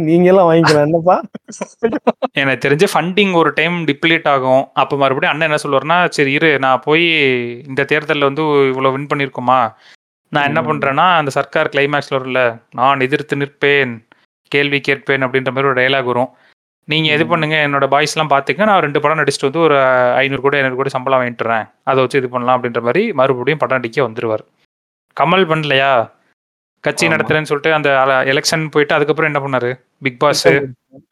நீங்க 0.00 0.28
எல்லாம் 0.32 0.48
வாங்கிக்கலாம். 0.50 0.86
என்னப்பா? 0.88 1.16
எனக்கு 2.32 2.64
தெரிஞ்ச 2.66 2.84
ஃபண்டிங் 2.92 3.32
ஒரு 3.32 3.52
டைம் 3.52 3.76
டிப்ளீட் 3.86 4.28
ஆகும். 4.28 4.68
அப்போ 4.74 4.96
மறுபடியும் 4.96 5.32
அண்ணன் 5.32 5.48
என்ன 5.48 5.60
சொல்லுவாருன்னா 5.64 6.10
சரி 6.10 6.32
இரு 6.32 6.58
நான் 6.58 6.84
போய் 6.84 7.04
இந்த 7.66 7.84
தேர்தலில் 7.84 8.28
வந்து 8.28 8.42
இவ்வளோ 8.72 8.92
வின் 8.92 9.10
பண்ணியிருக்கோமா 9.10 9.58
நான் 10.32 10.44
என்ன 10.44 10.62
ம். 10.62 10.66
பண்ணுறேன்னா 10.68 11.06
அந்த 11.18 11.30
சர்க்கார் 11.30 11.68
கிளைமேக்ஸில் 11.68 12.18
வரும்ல 12.18 12.40
நான் 12.72 13.00
எதிர்த்து 13.00 13.36
நிற்பேன் 13.36 13.92
கேள்வி 14.52 14.80
கேட்பேன் 14.80 15.22
அப்படின்ற 15.22 15.50
மாதிரி 15.52 15.68
ஒரு 15.68 15.80
டைலாக் 15.80 16.04
வரும். 16.04 16.30
நீங்கள் 16.88 17.14
இது. 17.14 17.24
பண்ணுங்க 17.26 17.56
என்னோட 17.66 17.86
பாய்ஸ்லாம் 17.92 18.32
பார்த்துக்க 18.32 18.64
நான் 18.64 18.80
ரெண்டு 18.80 19.00
படம் 19.00 19.18
நடிச்சுட்டு 19.20 19.48
வந்து 19.48 19.60
ஒரு 19.60 19.76
ஐநூறு 20.16 20.42
கோடி 20.42 20.58
ஐநூறு 20.58 20.76
கோடி 20.76 20.90
சம்பளம் 20.90 21.20
வாங்கிட்டுறேன் 21.20 21.64
அதை 21.84 22.02
வச்சு 22.02 22.18
இது 22.18 22.28
பண்ணலாம் 22.28 22.56
அப்படின்ற 22.56 22.82
மாதிரி 22.82 23.12
மறுபடியும் 23.12 23.58
படம் 23.58 23.78
நடிக்க 23.78 24.08
வந்துருவார். 24.08 24.44
கமல் 25.16 25.48
பண்ணலையா? 25.52 25.92
கட்சி. 26.84 27.06
நடத்துறேன்னு 27.08 27.50
சொல்லிட்டு 27.50 27.72
அந்த 27.78 27.90
எலெக்ஷன் 28.32 28.64
போயிட்டு 28.70 28.94
அதுக்கப்புறம் 28.94 29.30
என்ன 29.30 29.40
பண்ணாரு? 29.44 29.70
பிக் 30.06 30.20
பாஸ் 30.22 30.46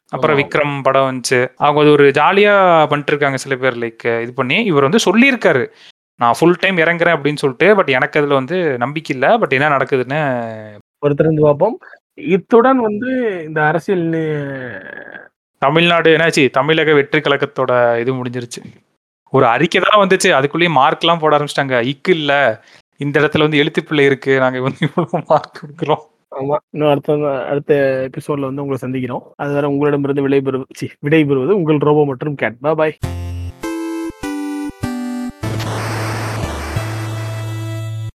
அப்புறம். 0.09 0.37
விக்ரம் 0.39 0.75
படம் 0.83 1.07
வந்துச்சு. 1.09 1.39
அவங்க 1.57 1.81
அது 1.81 1.91
ஒரு 1.91 2.05
ஜாலியா 2.19 2.53
பண்ணிட்டு 2.89 3.11
இருக்காங்க 3.13 3.37
சில 3.43 3.55
பேர் 3.55 3.77
லைக் 3.77 4.21
இது 4.21 4.33
பண்ணி. 4.33 4.57
இவர் 4.71 4.87
வந்து 4.87 5.01
சொல்லியிருக்காரு. 5.07 5.63
நான் 6.19 6.37
ஃபுல் 6.39 6.59
டைம் 6.59 6.77
இறங்குறேன் 6.77 7.15
அப்படின்னு 7.15 7.41
சொல்லிட்டு 7.43 7.75
பட் 7.75 7.91
எனக்கு 7.97 8.19
அதுல 8.19 8.33
வந்து 8.33 8.57
நம்பிக்கை 8.77 9.15
இல்லை. 9.15 9.37
பட் 9.37 9.55
என்ன 9.57 9.69
நடக்குதுன்னு 9.77 10.21
பொறுத்திருந்து 11.03 11.41
பார்ப்போம். 11.41 11.77
இத்துடன் 12.13 12.79
வந்து 12.87 13.11
இந்த 13.47 13.59
அரசியல் 13.69 14.07
தமிழ்நாடு 15.61 16.09
என்னாச்சு? 16.17 16.43
தமிழக 16.49 16.93
வெற்றி 16.93 17.19
கழகத்தோட 17.19 17.71
இது 17.99 18.11
முடிஞ்சிருச்சு. 18.13 18.61
ஒரு 19.33 19.45
அறிக்கை 19.45 19.81
தான் 19.81 20.01
வந்துச்சு. 20.03 20.29
அதுக்குள்ளேயே 20.37 20.71
மார்க்லாம் 20.79 21.19
போட 21.19 21.33
ஆரம்பிச்சிட்டாங்க. 21.37 21.75
இக்கு 21.91 22.13
இல்ல. 22.19 22.31
இந்த 22.97 23.19
இடத்துல 23.19 23.39
வந்து 23.39 23.63
எழுத்துப்பிள்ளை 23.63 24.05
இருக்கு. 24.05 24.39
நாங்க 24.39 24.61
வந்து 24.61 24.77
இவ்வளவு 24.81 25.23
மார்க் 25.27 25.59
கொடுக்குறோம். 25.61 26.11
ஆமா. 26.39 26.55
இன்னும் 26.69 26.89
அடுத்த 26.89 27.27
அடுத்த 27.49 28.09
எபிசோட்ல 28.09 28.39
வந்து 28.39 28.65
உங்களை 28.65 28.77
சந்திக்கிறோம். 28.81 29.21
அதுவரை 29.35 29.69
உங்களிடமிருந்து 29.69 30.27
விடைபெறுவது 30.27 30.63
விடைபெறுவது 31.05 31.51
உங்கள் 31.51 31.77
ரோபோ 31.77 32.05
மற்றும் 32.05 32.35
கேட். 32.35 32.59
பாய் 32.59 32.97